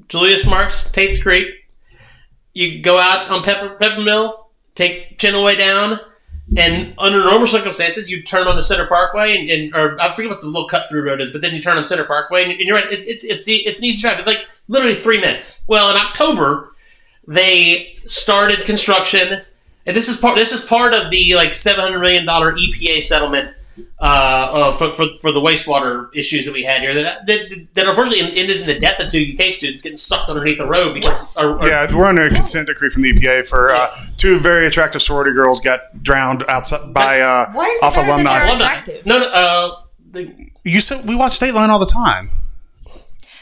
Julius 0.08 0.46
Marks, 0.46 0.90
Tate's 0.92 1.22
Creek. 1.22 1.48
You 2.54 2.80
go 2.82 2.98
out 2.98 3.28
on 3.30 3.42
Pepper 3.42 3.70
Pepper 3.70 4.00
Mill, 4.02 4.50
take 4.74 5.18
Chenaway 5.18 5.56
down, 5.58 6.00
and 6.56 6.94
under 6.98 7.18
normal 7.18 7.46
circumstances, 7.46 8.10
you 8.10 8.22
turn 8.22 8.46
onto 8.46 8.62
Center 8.62 8.86
Parkway, 8.86 9.36
and, 9.36 9.50
and 9.50 9.74
or 9.74 10.00
I 10.00 10.12
forget 10.12 10.30
what 10.30 10.40
the 10.40 10.46
little 10.46 10.68
cut 10.68 10.88
through 10.88 11.04
road 11.04 11.20
is, 11.20 11.30
but 11.30 11.42
then 11.42 11.54
you 11.54 11.60
turn 11.60 11.76
on 11.76 11.84
Center 11.84 12.04
Parkway, 12.04 12.44
and, 12.44 12.52
and 12.52 12.60
you're 12.60 12.76
right. 12.76 12.90
It's 12.90 13.06
it's 13.06 13.24
it's, 13.24 13.44
the, 13.44 13.56
it's 13.56 13.80
an 13.80 13.84
easy 13.84 14.00
drive. 14.00 14.18
It's 14.18 14.26
like 14.26 14.46
literally 14.66 14.94
three 14.94 15.20
minutes. 15.20 15.64
Well, 15.68 15.90
in 15.90 15.96
October, 15.96 16.72
they 17.26 17.96
started 18.06 18.64
construction, 18.64 19.42
and 19.84 19.96
this 19.96 20.08
is 20.08 20.16
part. 20.16 20.36
This 20.36 20.52
is 20.52 20.62
part 20.62 20.94
of 20.94 21.10
the 21.10 21.34
like 21.34 21.52
seven 21.52 21.84
hundred 21.84 22.00
million 22.00 22.24
dollar 22.24 22.54
EPA 22.54 23.02
settlement 23.02 23.54
uh, 24.00 24.02
uh, 24.02 24.72
for, 24.72 24.90
for, 24.90 25.06
for 25.20 25.32
the 25.32 25.40
wastewater 25.40 26.08
issues 26.14 26.46
that 26.46 26.52
we 26.54 26.62
had 26.64 26.80
here 26.80 26.94
that, 26.94 27.26
that, 27.26 27.66
that 27.74 27.86
unfortunately 27.88 28.38
ended 28.38 28.60
in 28.60 28.66
the 28.66 28.78
death 28.78 29.00
of 29.00 29.10
two 29.10 29.34
UK 29.34 29.52
students 29.52 29.82
getting 29.82 29.96
sucked 29.98 30.28
underneath 30.30 30.58
the 30.58 30.66
road 30.66 30.94
because 30.94 31.36
our, 31.36 31.58
our- 31.58 31.68
yeah, 31.68 31.86
we're 31.96 32.04
under 32.06 32.22
a 32.22 32.28
consent 32.30 32.66
decree 32.68 32.90
from 32.90 33.02
the 33.02 33.12
EPA 33.12 33.48
for 33.48 33.70
uh, 33.70 33.92
two 34.16 34.38
very 34.38 34.66
attractive 34.66 35.02
sorority 35.02 35.32
girls 35.32 35.60
got 35.60 36.02
drowned 36.02 36.44
outside 36.48 36.92
by 36.94 37.20
uh, 37.20 37.50
Why 37.52 37.66
is 37.66 37.78
it 37.82 37.84
off 37.84 37.96
alumni. 37.96 38.38
they're 38.38 38.46
Alumni. 38.46 39.02
No, 39.04 39.18
no, 39.18 39.32
uh, 39.32 39.70
they, 40.10 40.52
You 40.64 40.80
said 40.80 41.06
we 41.06 41.16
watch 41.16 41.38
Dateline 41.38 41.68
all 41.68 41.78
the 41.78 41.86
time. 41.86 42.30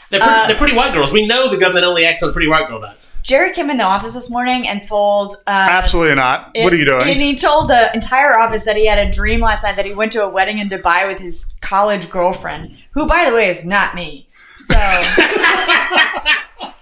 They're, 0.09 0.19
pretty, 0.19 0.33
Uh, 0.35 0.47
they're 0.47 0.55
pretty 0.55 0.75
white 0.75 0.93
girls. 0.93 1.11
We 1.11 1.27
know 1.27 1.49
the 1.49 1.59
government 1.59 1.85
only 1.85 2.05
acts 2.05 2.23
on 2.23 2.31
pretty 2.33 2.47
white 2.47 2.67
girl 2.67 2.79
does. 2.79 3.19
Jerry 3.23 3.53
came 3.53 3.69
in 3.69 3.77
the 3.77 3.83
office 3.83 4.13
this 4.13 4.31
morning 4.31 4.67
and 4.67 4.81
told. 4.81 5.35
Uh, 5.45 5.67
Absolutely 5.69 6.15
not. 6.15 6.51
what 6.55 6.73
are 6.73 6.77
you 6.77 6.85
doing? 6.85 7.09
And 7.09 7.21
he 7.21 7.35
told 7.35 7.69
the 7.69 7.91
entire 7.93 8.39
office 8.39 8.65
that 8.65 8.77
he 8.77 8.87
had 8.87 8.99
a 9.05 9.11
dream 9.11 9.41
last 9.41 9.63
night 9.63 9.75
that 9.75 9.85
he 9.85 9.93
went 9.93 10.11
to 10.13 10.23
a 10.23 10.29
wedding 10.29 10.59
in 10.59 10.69
Dubai 10.69 11.07
with 11.07 11.19
his 11.19 11.57
college 11.61 12.09
girlfriend, 12.09 12.77
who, 12.91 13.05
by 13.07 13.25
the 13.29 13.35
way, 13.35 13.49
is 13.49 13.65
not 13.65 13.95
me. 13.95 14.27
So 14.59 14.75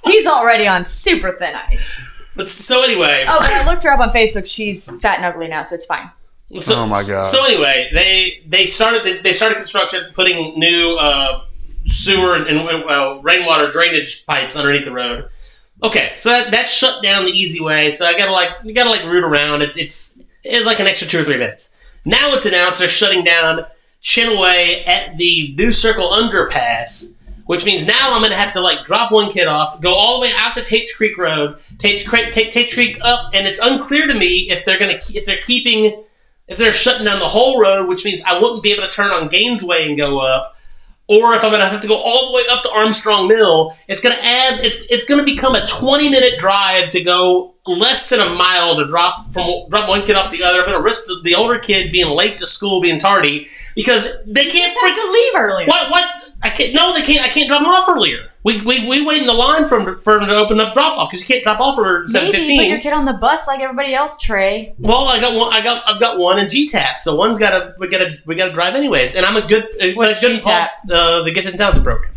he's 0.05 0.27
already 0.27 0.67
on 0.67 0.85
super 0.85 1.31
thin 1.31 1.55
ice. 1.55 2.31
But 2.35 2.49
so 2.49 2.83
anyway, 2.83 3.25
Oh, 3.27 3.37
but 3.39 3.49
I 3.51 3.71
looked 3.71 3.83
her 3.83 3.91
up 3.91 3.99
on 3.99 4.09
Facebook. 4.09 4.47
She's 4.47 4.89
fat 5.01 5.17
and 5.17 5.25
ugly 5.25 5.47
now, 5.47 5.61
so 5.61 5.75
it's 5.75 5.85
fine. 5.85 6.11
so, 6.59 6.79
Oh 6.81 6.87
my 6.87 7.01
God. 7.03 7.25
So 7.27 7.43
anyway, 7.45 7.89
they 7.93 8.41
they 8.45 8.65
started 8.65 9.03
they, 9.03 9.17
they 9.19 9.33
started 9.33 9.55
construction, 9.55 10.03
putting 10.13 10.59
new 10.59 10.97
uh, 10.99 11.41
sewer 11.85 12.35
and, 12.35 12.47
and 12.47 12.83
uh, 12.89 13.19
rainwater 13.23 13.71
drainage 13.71 14.25
pipes 14.25 14.55
underneath 14.55 14.85
the 14.85 14.91
road. 14.91 15.29
Okay, 15.83 16.13
so 16.15 16.29
that, 16.29 16.51
that's 16.51 16.73
shut 16.73 17.03
down 17.03 17.25
the 17.25 17.31
easy 17.31 17.61
way. 17.61 17.91
So 17.91 18.05
I 18.05 18.17
gotta 18.17 18.31
like 18.31 18.51
you 18.63 18.73
gotta 18.73 18.89
like 18.89 19.03
root 19.03 19.23
around. 19.23 19.61
It's 19.61 19.77
it's 19.77 20.23
it's 20.43 20.65
like 20.65 20.79
an 20.79 20.87
extra 20.87 21.07
two 21.07 21.19
or 21.19 21.23
three 21.23 21.37
minutes. 21.37 21.79
Now 22.05 22.33
it's 22.33 22.45
announced 22.45 22.79
they're 22.79 22.87
shutting 22.87 23.23
down 23.23 23.65
Chinaway 24.01 24.87
at 24.87 25.17
the 25.17 25.53
New 25.57 25.71
Circle 25.71 26.07
underpass, 26.07 27.17
which 27.45 27.65
means 27.65 27.85
now 27.85 28.15
I'm 28.15 28.21
gonna 28.21 28.35
have 28.35 28.53
to 28.53 28.61
like 28.61 28.83
drop 28.83 29.11
one 29.11 29.31
kid 29.31 29.47
off, 29.47 29.81
go 29.81 29.93
all 29.93 30.19
the 30.19 30.27
way 30.27 30.31
out 30.37 30.55
to 30.55 30.63
Tate's 30.63 30.95
Creek 30.95 31.17
Road, 31.17 31.57
Tate's 31.77 32.07
Creek, 32.07 32.31
Tate, 32.31 32.51
Tate 32.51 32.71
Creek 32.71 32.97
up, 33.01 33.31
and 33.33 33.45
it's 33.45 33.59
unclear 33.59 34.07
to 34.07 34.13
me 34.13 34.49
if 34.49 34.63
they're 34.63 34.79
gonna 34.79 34.99
if 35.09 35.25
they're 35.25 35.41
keeping 35.41 36.03
if 36.47 36.57
they're 36.57 36.73
shutting 36.73 37.05
down 37.05 37.19
the 37.19 37.25
whole 37.25 37.59
road, 37.59 37.89
which 37.89 38.05
means 38.05 38.21
I 38.21 38.39
wouldn't 38.39 38.63
be 38.63 38.71
able 38.71 38.87
to 38.87 38.93
turn 38.93 39.11
on 39.11 39.29
Gainesway 39.29 39.87
and 39.87 39.97
go 39.97 40.19
up, 40.19 40.54
or 41.07 41.33
if 41.35 41.43
I'm 41.43 41.51
going 41.51 41.61
to 41.61 41.67
have 41.67 41.81
to 41.81 41.87
go 41.87 41.95
all 41.97 42.31
the 42.31 42.35
way 42.35 42.43
up 42.51 42.63
to 42.63 42.71
Armstrong 42.71 43.27
Mill, 43.27 43.75
it's 43.87 44.01
going 44.01 44.15
to 44.15 44.23
add, 44.23 44.59
it's, 44.61 44.77
it's 44.89 45.05
going 45.05 45.19
to 45.19 45.25
become 45.25 45.55
a 45.55 45.65
20 45.65 46.09
minute 46.09 46.39
drive 46.39 46.89
to 46.91 47.01
go 47.01 47.53
less 47.67 48.09
than 48.09 48.19
a 48.19 48.29
mile 48.35 48.75
to 48.75 48.87
drop 48.87 49.27
from 49.31 49.67
drop 49.69 49.89
one 49.89 50.03
kid 50.03 50.15
off 50.15 50.31
the 50.31 50.43
other. 50.43 50.59
I'm 50.59 50.65
going 50.65 50.77
to 50.77 50.83
risk 50.83 51.05
the, 51.05 51.21
the 51.23 51.35
older 51.35 51.59
kid 51.59 51.91
being 51.91 52.15
late 52.15 52.37
to 52.39 52.47
school, 52.47 52.81
being 52.81 52.99
tardy, 52.99 53.47
because 53.75 54.03
they 54.25 54.45
can't 54.45 54.73
Just 54.73 54.79
have 54.81 54.95
to 54.95 55.11
leave 55.11 55.33
earlier. 55.35 55.67
What? 55.67 55.91
What? 55.91 56.24
I 56.45 56.51
can't. 56.51 56.75
No, 56.75 56.93
they 56.93 57.01
can't. 57.01 57.25
I 57.25 57.29
can't 57.29 57.47
drop 57.47 57.61
them 57.63 57.71
off 57.71 57.89
earlier. 57.89 58.29
We, 58.43 58.61
we, 58.61 58.87
we 58.87 59.03
wait 59.03 59.21
in 59.21 59.25
the 59.25 59.33
line 59.33 59.65
for 59.65 59.79
them 59.79 59.95
to, 59.95 60.01
for 60.01 60.19
them 60.19 60.29
to 60.29 60.35
open 60.35 60.59
up 60.59 60.75
drop 60.75 60.95
off 60.95 61.09
because 61.09 61.27
you 61.27 61.33
can't 61.33 61.43
drop 61.43 61.59
off 61.59 61.73
for 61.73 62.05
seven 62.05 62.31
Maybe 62.31 62.55
put 62.55 62.67
your 62.67 62.79
kid 62.79 62.93
on 62.93 63.05
the 63.05 63.13
bus 63.13 63.47
like 63.47 63.61
everybody 63.61 63.95
else, 63.95 64.15
Tres. 64.19 64.75
Well, 64.77 65.07
I 65.07 65.19
got 65.19 65.35
one. 65.35 65.51
I 65.51 65.63
got. 65.63 65.81
I've 65.87 65.99
got 65.99 66.19
one 66.19 66.37
in 66.37 66.45
GTAP. 66.45 66.99
So 66.99 67.15
one's 67.15 67.39
got 67.39 67.49
to. 67.49 67.73
We 67.79 67.87
got 67.87 67.97
to. 67.97 68.19
We 68.27 68.35
got 68.35 68.45
to 68.45 68.51
drive 68.53 68.75
anyways. 68.75 69.15
And 69.15 69.25
I'm 69.25 69.35
a 69.35 69.47
good. 69.47 69.65
What's 69.95 70.19
a 70.19 70.21
good 70.21 70.43
GTAP? 70.43 70.67
Uh, 70.91 71.23
the 71.23 71.31
Gifted 71.31 71.53
and 71.53 71.59
Talented 71.59 71.83
program. 71.83 72.11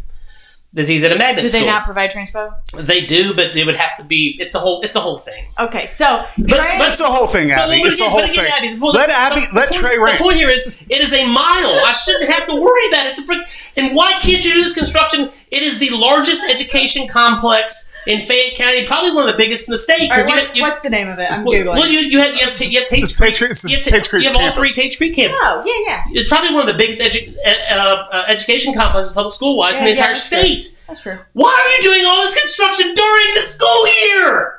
That 0.74 0.86
he's 0.86 1.02
at 1.02 1.12
a 1.12 1.16
magnet 1.16 1.40
Do 1.40 1.48
they 1.48 1.60
school. 1.60 1.66
not 1.66 1.84
provide 1.86 2.10
transpo? 2.10 2.52
They 2.76 3.06
do, 3.06 3.32
but 3.34 3.56
it 3.56 3.64
would 3.64 3.76
have 3.76 3.96
to 3.96 4.04
be. 4.04 4.36
It's 4.38 4.54
a 4.54 4.58
whole. 4.58 4.82
It's 4.82 4.96
a 4.96 5.00
whole 5.00 5.16
thing. 5.16 5.46
Okay, 5.58 5.86
so 5.86 6.22
But- 6.36 6.48
Tres- 6.50 6.70
but- 6.78 6.88
It's 6.90 7.00
a 7.00 7.04
whole 7.06 7.26
thing, 7.26 7.50
Abby. 7.50 7.80
But 7.80 7.90
it's 7.92 8.00
a 8.00 8.04
whole 8.04 8.20
again, 8.20 8.34
thing. 8.34 8.52
Abby, 8.54 8.78
well, 8.78 8.92
let 8.92 9.08
the- 9.08 9.16
Abby, 9.16 9.40
the 9.40 9.46
let 9.54 9.70
point- 9.70 9.80
Tres 9.80 9.98
rant. 9.98 10.18
The 10.18 10.22
point 10.22 10.36
here 10.36 10.50
is, 10.50 10.66
it 10.90 11.00
is 11.00 11.14
a 11.14 11.24
mile. 11.26 11.82
I 11.86 11.92
shouldn't 11.92 12.30
have 12.30 12.46
to 12.48 12.54
worry 12.54 12.86
about 12.88 13.06
it. 13.06 13.16
To 13.16 13.22
frick, 13.22 13.48
and 13.78 13.96
why 13.96 14.12
can't 14.20 14.44
you 14.44 14.52
do 14.52 14.62
this 14.62 14.74
construction? 14.74 15.30
It 15.50 15.62
is 15.62 15.78
the 15.78 15.88
largest 15.96 16.44
education 16.50 17.08
complex 17.08 17.87
in 18.06 18.20
Fayette 18.20 18.54
County, 18.56 18.86
probably 18.86 19.10
one 19.12 19.28
of 19.28 19.32
the 19.32 19.36
biggest 19.36 19.68
in 19.68 19.72
the 19.72 19.78
state. 19.78 20.10
All 20.10 20.16
right, 20.16 20.26
you 20.26 20.34
what's, 20.34 20.48
have- 20.48 20.56
you- 20.56 20.62
what's 20.62 20.80
the 20.80 20.90
name 20.90 21.08
of 21.08 21.18
it? 21.18 21.30
I'm 21.30 21.44
well, 21.44 21.52
googling. 21.54 21.66
well, 21.76 21.88
you, 21.88 21.98
you 22.00 22.18
have 22.20 22.32
you 22.34 22.40
have, 22.40 22.54
ta- 22.54 22.64
you 22.68 22.78
have 22.80 22.88
Tate's 22.88 23.16
Creek. 23.18 23.34
Creek- 23.36 23.50
you 23.64 23.76
have, 23.76 23.84
Tate's 23.84 24.08
Creek 24.08 24.22
you 24.24 24.28
have 24.30 24.36
all 24.40 24.50
three 24.52 24.68
campus. 24.68 24.74
Tate's 24.76 24.96
Creek 24.96 25.14
campuses. 25.14 25.36
oh 25.40 25.62
yeah, 25.86 25.92
yeah, 26.12 26.20
It's 26.20 26.28
probably 26.28 26.52
one 26.52 26.66
of 26.66 26.72
the 26.72 26.78
biggest 26.78 27.02
edu- 27.02 27.34
uh, 27.44 28.08
uh, 28.12 28.24
education 28.28 28.72
complexes, 28.74 29.12
public 29.12 29.32
school 29.32 29.56
wise, 29.58 29.78
in 29.78 29.84
the 29.84 29.90
Yeah, 29.90 29.96
yeah, 29.96 30.00
entire 30.00 30.12
that's 30.14 30.28
true. 30.28 30.38
state. 30.38 30.76
that's 30.86 31.02
true. 31.02 31.18
Why 31.34 31.50
are 31.52 31.68
you 31.76 31.82
doing 31.92 32.06
all 32.06 32.22
this 32.22 32.38
construction 32.40 32.94
during 32.94 33.34
the 33.34 33.42
school 33.42 33.86
year? 34.04 34.54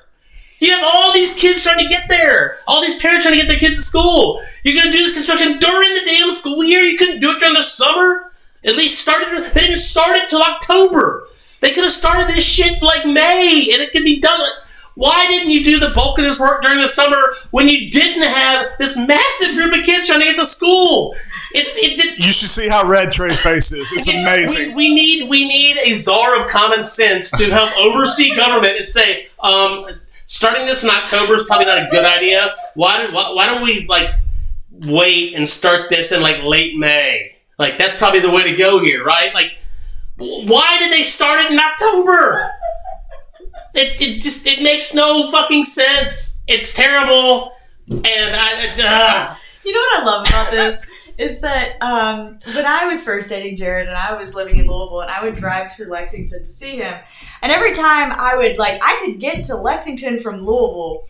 You 0.61 0.71
have 0.71 0.83
all 0.83 1.13
these 1.13 1.33
kids 1.39 1.63
trying 1.63 1.79
to 1.79 1.87
get 1.87 2.09
there. 2.09 2.57
All 2.67 2.81
these 2.81 2.99
parents 3.01 3.23
trying 3.23 3.35
to 3.35 3.41
get 3.41 3.47
their 3.47 3.57
kids 3.59 3.77
to 3.77 3.81
school. 3.81 4.43
You're 4.63 4.75
going 4.75 4.91
to 4.91 4.95
do 4.95 5.01
this 5.01 5.13
construction 5.13 5.57
during 5.57 5.93
the 5.93 6.01
damn 6.05 6.31
school 6.33 6.65
year. 6.65 6.81
You 6.81 6.97
couldn't 6.97 7.21
do 7.21 7.31
it 7.31 7.39
during 7.39 7.53
the 7.55 7.63
summer. 7.63 8.31
At 8.65 8.75
least 8.75 8.99
start 8.99 9.21
it. 9.23 9.53
They 9.53 9.61
didn't 9.61 9.77
start 9.77 10.17
it 10.17 10.27
till 10.27 10.41
October. 10.43 11.28
They 11.61 11.71
could 11.71 11.83
have 11.83 11.91
started 11.91 12.27
this 12.27 12.43
shit 12.43 12.81
like 12.81 13.05
May, 13.05 13.69
and 13.73 13.81
it 13.81 13.91
could 13.91 14.03
be 14.03 14.19
done. 14.19 14.39
Like, 14.39 14.51
why 14.95 15.27
didn't 15.27 15.49
you 15.49 15.63
do 15.63 15.79
the 15.79 15.91
bulk 15.95 16.17
of 16.17 16.25
this 16.25 16.39
work 16.39 16.61
during 16.61 16.79
the 16.81 16.87
summer 16.87 17.33
when 17.51 17.69
you 17.69 17.89
didn't 17.89 18.23
have 18.23 18.67
this 18.79 18.97
massive 19.07 19.55
group 19.55 19.73
of 19.73 19.85
kids 19.85 20.07
trying 20.07 20.19
to 20.19 20.25
get 20.25 20.35
to 20.35 20.45
school? 20.45 21.15
It's 21.53 21.75
it. 21.77 21.97
Did, 21.97 22.19
You 22.19 22.31
should 22.31 22.51
see 22.51 22.67
how 22.67 22.87
red 22.87 23.11
Tres's 23.11 23.41
face 23.41 23.71
is. 23.71 23.91
It's 23.93 24.07
we, 24.13 24.17
amazing. 24.19 24.75
we 24.75 24.93
need 24.93 25.29
we 25.29 25.47
need 25.47 25.77
a 25.77 25.93
czar 25.93 26.39
of 26.41 26.49
common 26.49 26.83
sense 26.83 27.31
to 27.31 27.45
help 27.45 27.75
oversee 27.77 28.35
government 28.35 28.77
and 28.77 28.89
say, 28.89 29.27
um, 29.39 29.87
starting 30.25 30.65
this 30.65 30.83
in 30.83 30.89
October 30.89 31.35
is 31.35 31.45
probably 31.45 31.65
not 31.65 31.87
a 31.87 31.89
good 31.89 32.05
idea. 32.05 32.53
Why 32.75 33.05
do, 33.05 33.13
why, 33.13 33.31
why 33.33 33.45
don't 33.45 33.63
we 33.63 33.87
like 33.87 34.09
wait 34.71 35.33
and 35.33 35.47
start 35.47 35.89
this 35.89 36.11
in 36.11 36.21
like 36.21 36.43
late 36.43 36.77
May? 36.77 37.37
Like 37.57 37.77
that's 37.77 37.97
probably 37.97 38.19
the 38.19 38.31
way 38.31 38.43
to 38.51 38.55
go 38.57 38.81
here, 38.83 39.03
right? 39.03 39.33
Like, 39.33 39.57
why 40.19 40.77
did 40.79 40.91
they 40.91 41.03
start 41.03 41.45
it 41.45 41.51
in 41.51 41.59
October? 41.59 42.51
It, 43.73 44.01
it 44.01 44.21
just 44.21 44.45
it 44.45 44.61
makes 44.61 44.93
no 44.93 45.31
fucking 45.31 45.63
sense. 45.63 46.41
It's 46.47 46.73
terrible, 46.73 47.51
and 47.89 48.03
I. 48.05 48.73
Uh, 48.83 49.35
You 49.65 49.73
know 49.75 49.81
what 49.81 50.01
I 50.01 50.05
love 50.05 50.27
about 50.27 50.51
this 50.51 50.89
is 51.19 51.41
that 51.41 51.75
um, 51.81 52.37
when 52.55 52.65
I 52.65 52.85
was 52.85 53.03
first 53.03 53.29
dating 53.29 53.57
Jared 53.57 53.87
and 53.87 53.95
I 53.95 54.13
was 54.13 54.33
living 54.33 54.55
in 54.55 54.65
Louisville 54.67 55.01
and 55.01 55.11
I 55.11 55.21
would 55.23 55.35
drive 55.35 55.75
to 55.75 55.85
Lexington 55.85 56.39
to 56.39 56.49
see 56.49 56.77
him, 56.77 56.95
and 57.43 57.51
every 57.51 57.71
time 57.73 58.11
I 58.11 58.35
would 58.35 58.57
like 58.57 58.79
I 58.81 58.99
could 59.03 59.19
get 59.19 59.43
to 59.45 59.55
Lexington 59.55 60.17
from 60.19 60.43
Louisville 60.43 61.03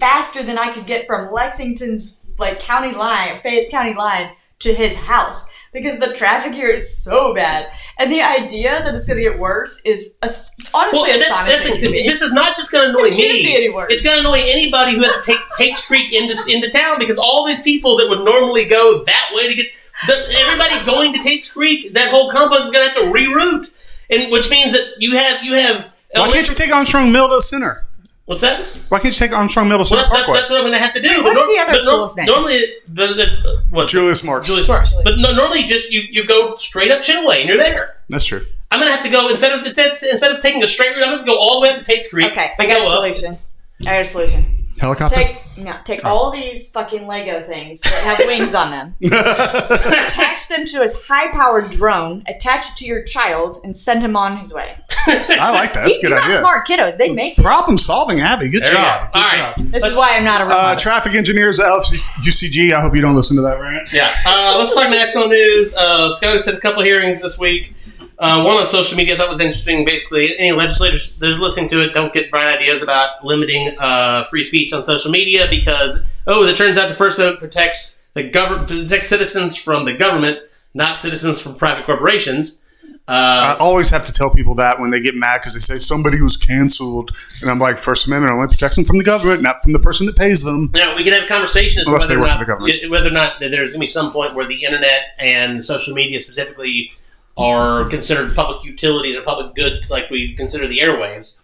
faster 0.00 0.42
than 0.42 0.58
I 0.58 0.72
could 0.72 0.86
get 0.86 1.06
from 1.06 1.30
Lexington's 1.30 2.20
like 2.38 2.58
county 2.58 2.92
line, 2.92 3.40
Fayette 3.42 3.70
County 3.70 3.94
line 3.94 4.30
to 4.60 4.74
his 4.74 4.96
house 4.96 5.59
because 5.72 5.98
the 6.00 6.12
traffic 6.14 6.54
here 6.54 6.68
is 6.70 6.96
so 7.02 7.32
bad, 7.34 7.70
and 7.98 8.10
the 8.10 8.20
idea 8.22 8.70
that 8.82 8.94
it's 8.94 9.06
going 9.06 9.16
to 9.18 9.22
get 9.22 9.38
worse 9.38 9.80
is 9.84 10.16
ast- 10.22 10.54
honestly 10.74 10.98
Well, 11.00 11.06
that- 11.06 11.20
astonishing 11.20 11.58
that's- 11.62 11.80
to 11.82 11.90
me. 11.90 12.02
This 12.06 12.22
is 12.22 12.32
not 12.32 12.56
just 12.56 12.72
going 12.72 12.84
to 12.84 12.90
annoy 12.90 13.08
It 13.08 13.14
can't 13.16 13.32
me. 13.34 13.44
be 13.44 13.56
any 13.56 13.68
worse. 13.70 13.92
It's 13.92 14.02
going 14.02 14.16
to 14.16 14.20
annoy 14.28 14.40
anybody 14.46 14.92
who 14.96 15.02
has 15.02 15.16
to 15.16 15.22
take 15.24 15.40
Tate's 15.56 15.86
Creek 15.86 16.12
into 16.12 16.34
into 16.48 16.68
town 16.70 16.98
because 16.98 17.18
all 17.18 17.46
these 17.46 17.62
people 17.62 17.96
that 17.98 18.08
would 18.08 18.24
normally 18.24 18.64
go 18.64 19.04
that 19.04 19.30
way 19.34 19.48
to 19.48 19.54
get 19.54 19.66
the, 20.06 20.14
everybody 20.40 20.84
going 20.86 21.12
to 21.12 21.18
Tate's 21.20 21.52
Creek, 21.52 21.92
that 21.94 22.10
whole 22.10 22.30
complex 22.30 22.64
is 22.64 22.70
going 22.70 22.88
to 22.88 22.92
have 22.94 23.02
to 23.02 23.12
reroute, 23.12 23.68
and 24.10 24.32
which 24.32 24.50
means 24.50 24.72
that 24.72 24.94
you 24.98 25.16
have 25.16 25.44
you 25.44 25.54
have. 25.54 25.92
Why 26.14 26.30
can't 26.32 26.48
you 26.48 26.54
take 26.54 26.72
Armstrong 26.74 27.12
Mill 27.12 27.28
to 27.28 27.34
the 27.36 27.40
center? 27.40 27.84
What's 28.30 28.42
that? 28.42 28.64
Why 28.90 29.00
can't 29.00 29.12
you 29.12 29.26
take 29.26 29.36
Armstrong 29.36 29.68
Middle 29.68 29.84
to 29.84 29.92
Well, 29.92 30.04
Center 30.04 30.10
that, 30.14 30.16
that, 30.18 30.24
Parkway? 30.26 30.38
that's 30.38 30.50
what 30.52 30.58
I'm 30.58 30.62
going 30.62 30.74
to 30.74 30.78
have 30.78 30.94
to 30.94 31.02
do. 31.02 31.24
what's 31.24 31.34
the 31.34 31.58
other 31.62 31.72
but 31.72 31.82
school's 31.82 32.16
name? 32.16 32.26
Normally, 32.26 32.62
but 32.86 33.16
that's 33.16 33.44
uh, 33.44 33.60
what 33.70 33.88
Julius 33.88 34.22
Marks. 34.22 34.46
Julius 34.46 34.68
Marks. 34.68 34.94
But 35.02 35.18
no, 35.18 35.32
normally, 35.32 35.64
just 35.64 35.90
you 35.90 36.02
you 36.08 36.24
go 36.24 36.54
straight 36.54 36.92
up 36.92 37.00
Chinaway 37.00 37.40
and 37.40 37.48
you're 37.48 37.58
there. 37.58 37.96
That's 38.08 38.24
true. 38.24 38.46
I'm 38.70 38.78
gonna 38.78 38.92
have 38.92 39.02
to 39.02 39.10
go 39.10 39.28
instead 39.30 39.58
of 39.58 39.66
instead, 39.66 39.86
instead 39.88 40.30
of 40.30 40.40
taking 40.40 40.62
a 40.62 40.66
straight 40.68 40.94
route. 40.94 41.02
I'm 41.04 41.10
gonna 41.16 41.26
go 41.26 41.40
all 41.40 41.60
the 41.60 41.66
way 41.66 41.72
up 41.74 41.78
to 41.82 41.84
Tate's 41.84 42.08
Creek. 42.08 42.30
okay, 42.30 42.52
I 42.56 42.62
and 42.62 42.68
got 42.70 42.76
a 42.78 42.84
go 42.84 42.86
up. 43.08 43.14
solution. 43.14 43.36
I 43.80 43.84
got 43.84 44.00
a 44.02 44.04
solution. 44.04 44.59
Helicopter. 44.80 45.14
Take 45.14 45.36
no, 45.58 45.74
take 45.84 46.04
all 46.06 46.30
these 46.30 46.70
fucking 46.70 47.06
Lego 47.06 47.40
things 47.42 47.80
that 47.82 48.16
have 48.18 48.26
wings 48.26 48.54
on 48.54 48.70
them, 48.70 48.94
attach 49.02 50.48
them 50.48 50.64
to 50.66 50.82
a 50.82 50.88
high-powered 51.06 51.70
drone, 51.70 52.22
attach 52.26 52.70
it 52.70 52.76
to 52.76 52.86
your 52.86 53.02
child, 53.04 53.58
and 53.62 53.76
send 53.76 54.02
him 54.02 54.16
on 54.16 54.38
his 54.38 54.54
way. 54.54 54.76
I 55.06 55.50
like 55.52 55.74
that. 55.74 55.84
That's 55.84 55.98
a 55.98 56.00
good 56.00 56.10
not 56.10 56.24
idea. 56.24 56.36
smart 56.38 56.66
kiddos; 56.66 56.96
they 56.96 57.12
make 57.12 57.38
it. 57.38 57.42
Problem 57.42 57.76
solving, 57.78 58.20
Abby. 58.20 58.48
Good 58.48 58.62
There 58.64 58.72
you 58.72 58.78
job. 58.78 59.12
go. 59.12 59.18
Good 59.20 59.22
All 59.24 59.30
job. 59.30 59.56
right. 59.58 59.66
This 59.70 59.82
Let's- 59.82 59.92
is 59.92 59.98
why 59.98 60.16
I'm 60.16 60.24
not 60.24 60.40
a 60.40 60.44
Uh, 60.44 60.48
robot. 60.48 60.78
traffic 60.78 61.14
engineers 61.14 61.60
at 61.60 61.66
UCG. 61.70 62.72
I 62.74 62.80
hope 62.80 62.94
you 62.94 63.00
don't 63.02 63.14
listen 63.14 63.36
to 63.36 63.42
that 63.42 63.60
rant. 63.60 63.92
Yeah. 63.92 64.14
Uh, 64.26 64.56
let's 64.58 64.74
talk 64.74 64.88
national 64.90 65.28
news. 65.28 65.74
Uh, 65.74 66.10
SCOTUS 66.10 66.46
had 66.46 66.54
a 66.54 66.60
couple 66.60 66.82
hearings 66.82 67.20
this 67.22 67.38
week. 67.38 67.72
Uh, 68.20 68.42
one 68.42 68.58
on 68.58 68.66
social 68.66 68.98
media 68.98 69.16
that 69.16 69.30
was 69.30 69.40
interesting. 69.40 69.82
Basically, 69.82 70.38
any 70.38 70.52
legislators 70.52 71.18
that 71.18 71.30
are 71.30 71.38
listening 71.38 71.70
to 71.70 71.82
it 71.82 71.94
don't 71.94 72.12
get 72.12 72.30
bright 72.30 72.58
ideas 72.58 72.82
about 72.82 73.24
limiting 73.24 73.74
uh, 73.80 74.24
free 74.24 74.42
speech 74.42 74.74
on 74.74 74.84
social 74.84 75.10
media 75.10 75.46
because, 75.48 76.04
oh, 76.26 76.44
as 76.44 76.50
it 76.50 76.56
turns 76.56 76.76
out, 76.76 76.90
the 76.90 76.94
First 76.94 77.16
Amendment 77.18 77.40
protects 77.40 78.06
the 78.12 78.22
government 78.22 78.68
protects 78.68 79.08
citizens 79.08 79.56
from 79.56 79.86
the 79.86 79.94
government, 79.94 80.40
not 80.74 80.98
citizens 80.98 81.40
from 81.40 81.54
private 81.54 81.86
corporations. 81.86 82.66
I 83.08 83.56
always 83.58 83.90
have 83.90 84.04
to 84.04 84.12
tell 84.12 84.30
people 84.30 84.54
that 84.56 84.78
when 84.78 84.90
they 84.90 85.00
get 85.00 85.14
mad 85.16 85.38
because 85.40 85.54
they 85.54 85.60
say 85.60 85.78
somebody 85.78 86.20
was 86.20 86.36
canceled, 86.36 87.10
and 87.40 87.50
I'm 87.50 87.58
like, 87.58 87.78
First 87.78 88.06
Amendment 88.06 88.34
only 88.34 88.48
protects 88.48 88.76
them 88.76 88.84
from 88.84 88.98
the 88.98 89.04
government, 89.04 89.42
not 89.42 89.62
from 89.62 89.72
the 89.72 89.78
person 89.78 90.06
that 90.06 90.16
pays 90.16 90.44
them. 90.44 90.70
Now 90.74 90.94
we 90.94 91.04
can 91.04 91.14
have 91.14 91.28
conversations 91.28 91.86
Unless 91.86 92.02
whether 92.02 92.14
they 92.14 92.18
or 92.18 92.20
work 92.20 92.28
for 92.28 92.34
not 92.34 92.40
the 92.40 92.46
government. 92.46 92.90
whether 92.90 93.08
or 93.08 93.12
not 93.12 93.40
there's 93.40 93.52
going 93.52 93.72
to 93.72 93.78
be 93.78 93.86
some 93.86 94.12
point 94.12 94.34
where 94.34 94.46
the 94.46 94.62
internet 94.62 95.14
and 95.18 95.64
social 95.64 95.94
media 95.94 96.20
specifically 96.20 96.92
are 97.40 97.88
considered 97.88 98.34
public 98.34 98.64
utilities 98.64 99.16
or 99.16 99.22
public 99.22 99.54
goods, 99.54 99.90
like 99.90 100.10
we 100.10 100.34
consider 100.34 100.66
the 100.66 100.78
airwaves. 100.78 101.40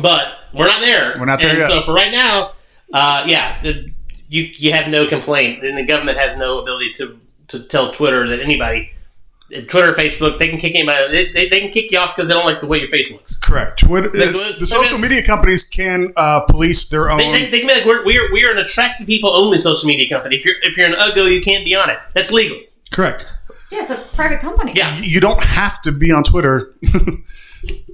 But 0.00 0.34
we're 0.52 0.66
not 0.66 0.80
there. 0.80 1.14
We're 1.18 1.24
not 1.24 1.40
there 1.40 1.50
And 1.50 1.58
yet. 1.58 1.68
so 1.68 1.80
for 1.80 1.92
right 1.92 2.10
now, 2.10 2.52
uh, 2.92 3.24
yeah, 3.26 3.60
the, 3.62 3.90
you 4.28 4.42
you 4.54 4.72
have 4.72 4.88
no 4.88 5.06
complaint, 5.06 5.64
and 5.64 5.78
the 5.78 5.86
government 5.86 6.18
has 6.18 6.36
no 6.36 6.58
ability 6.58 6.92
to 6.92 7.20
to 7.48 7.60
tell 7.60 7.90
Twitter 7.90 8.28
that 8.28 8.40
anybody. 8.40 8.90
Twitter, 9.68 9.92
Facebook, 9.92 10.38
they 10.38 10.48
can 10.48 10.58
kick 10.58 10.74
anybody. 10.74 11.06
They, 11.12 11.32
they, 11.32 11.48
they 11.48 11.60
can 11.60 11.70
kick 11.70 11.92
you 11.92 11.98
off 11.98 12.16
because 12.16 12.28
they 12.28 12.34
don't 12.34 12.46
like 12.46 12.60
the 12.60 12.66
way 12.66 12.78
your 12.78 12.88
face 12.88 13.12
looks. 13.12 13.38
Correct. 13.38 13.78
Twitter. 13.78 14.08
the 14.10 14.66
social 14.66 14.98
media 14.98 15.22
companies 15.22 15.62
can 15.62 16.12
uh, 16.16 16.40
police 16.40 16.86
their 16.86 17.10
own. 17.10 17.18
They, 17.18 17.30
they, 17.30 17.50
they 17.50 17.58
can 17.60 17.68
be 17.68 17.74
like, 17.74 17.84
we're, 17.84 18.04
we're, 18.04 18.32
we're 18.32 18.50
an 18.50 18.58
attractive 18.58 19.06
people 19.06 19.30
only 19.30 19.58
social 19.58 19.86
media 19.86 20.08
company. 20.08 20.36
If 20.36 20.44
you're 20.46 20.56
if 20.62 20.76
you're 20.78 20.86
an 20.86 20.94
uggo, 20.94 21.30
you 21.30 21.42
can't 21.42 21.64
be 21.64 21.76
on 21.76 21.90
it. 21.90 21.98
That's 22.14 22.32
legal. 22.32 22.58
Correct. 22.90 23.30
Yeah, 23.74 23.80
it's 23.80 23.90
a 23.90 23.96
private 23.96 24.40
company. 24.40 24.72
Yeah. 24.76 24.94
You 25.02 25.20
don't 25.20 25.42
have 25.42 25.82
to 25.82 25.92
be 25.92 26.12
on 26.12 26.22
Twitter. 26.22 26.74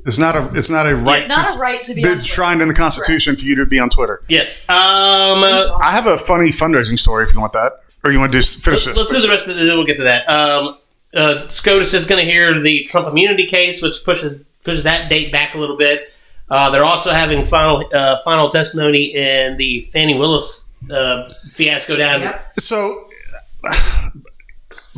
it's 0.05 0.19
not 0.19 0.37
a. 0.37 0.49
It's 0.55 0.69
not 0.71 0.87
a 0.87 0.95
right. 0.97 1.21
It's 1.21 1.29
not 1.29 1.37
that's- 1.39 1.57
a 1.57 1.61
right 1.61 1.83
to 1.85 1.95
be 1.95 2.01
on 2.01 2.03
that's 2.03 2.15
Twitter. 2.15 2.19
enshrined 2.43 2.63
in 2.63 2.69
the 2.69 2.75
Constitution 2.75 3.37
for 3.37 3.45
you 3.45 3.57
to 3.57 3.67
be 3.67 3.79
on 3.79 3.89
Twitter. 3.89 4.23
Yes. 4.29 4.69
Um. 4.69 5.43
uh, 5.43 5.73
I 5.83 5.91
have 5.93 6.07
a 6.07 6.17
funny 6.17 6.49
fundraising 6.49 6.99
story 6.99 7.25
if 7.25 7.33
you 7.35 7.41
want 7.41 7.53
that, 7.55 7.73
or 8.05 8.13
you 8.13 8.19
want 8.19 8.33
to 8.33 8.39
do 8.39 8.43
finish 8.45 8.85
this. 8.85 8.97
let's 8.97 9.11
do 9.11 9.21
the 9.21 9.29
rest 9.29 9.47
of 9.49 9.53
it, 9.53 9.65
then 9.65 9.69
we'll 9.77 9.87
get 9.87 9.97
to 9.97 10.05
that. 10.05 10.29
Um. 10.29 10.77
Uh, 11.13 11.49
SCOTUS 11.49 11.93
is 11.93 12.07
going 12.07 12.25
to 12.25 12.31
hear 12.31 12.61
the 12.61 12.85
Trump 12.85 13.09
immunity 13.09 13.45
case, 13.47 13.83
which 13.83 14.05
pushes 14.05 14.45
pushes 14.63 14.85
that 14.85 15.09
date 15.09 15.33
back 15.33 15.55
a 15.55 15.59
little 15.59 15.77
bit. 15.77 16.03
Uh, 16.49 16.71
they're 16.71 16.85
also 16.85 17.11
having 17.11 17.45
final 17.45 17.83
uh, 17.95 18.19
final 18.23 18.49
testimony 18.49 19.07
in 19.15 19.57
the 19.57 19.81
Fani 19.93 20.17
Willis 20.19 20.73
uh, 20.91 21.29
fiasco 21.51 21.97
down. 21.97 22.21
Yep. 22.21 22.33
So, 22.53 23.05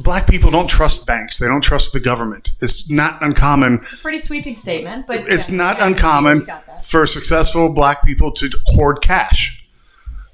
black 0.02 0.26
people 0.28 0.50
don't 0.50 0.68
trust 0.68 1.06
banks. 1.06 1.38
They 1.38 1.46
don't 1.46 1.62
trust 1.62 1.92
the 1.92 2.00
government. 2.00 2.52
It's 2.60 2.90
not 2.90 3.22
uncommon. 3.22 3.78
Pretty 4.02 4.18
sweeping 4.18 4.52
statement, 4.52 5.06
but 5.06 5.20
It's 5.20 5.50
yeah, 5.50 5.56
not 5.56 5.82
uncommon 5.82 6.40
we 6.40 6.44
got 6.46 6.66
that. 6.66 6.82
for 6.82 7.06
successful 7.06 7.72
black 7.72 8.04
people 8.04 8.30
to 8.32 8.50
hoard 8.66 9.00
cash. 9.02 9.64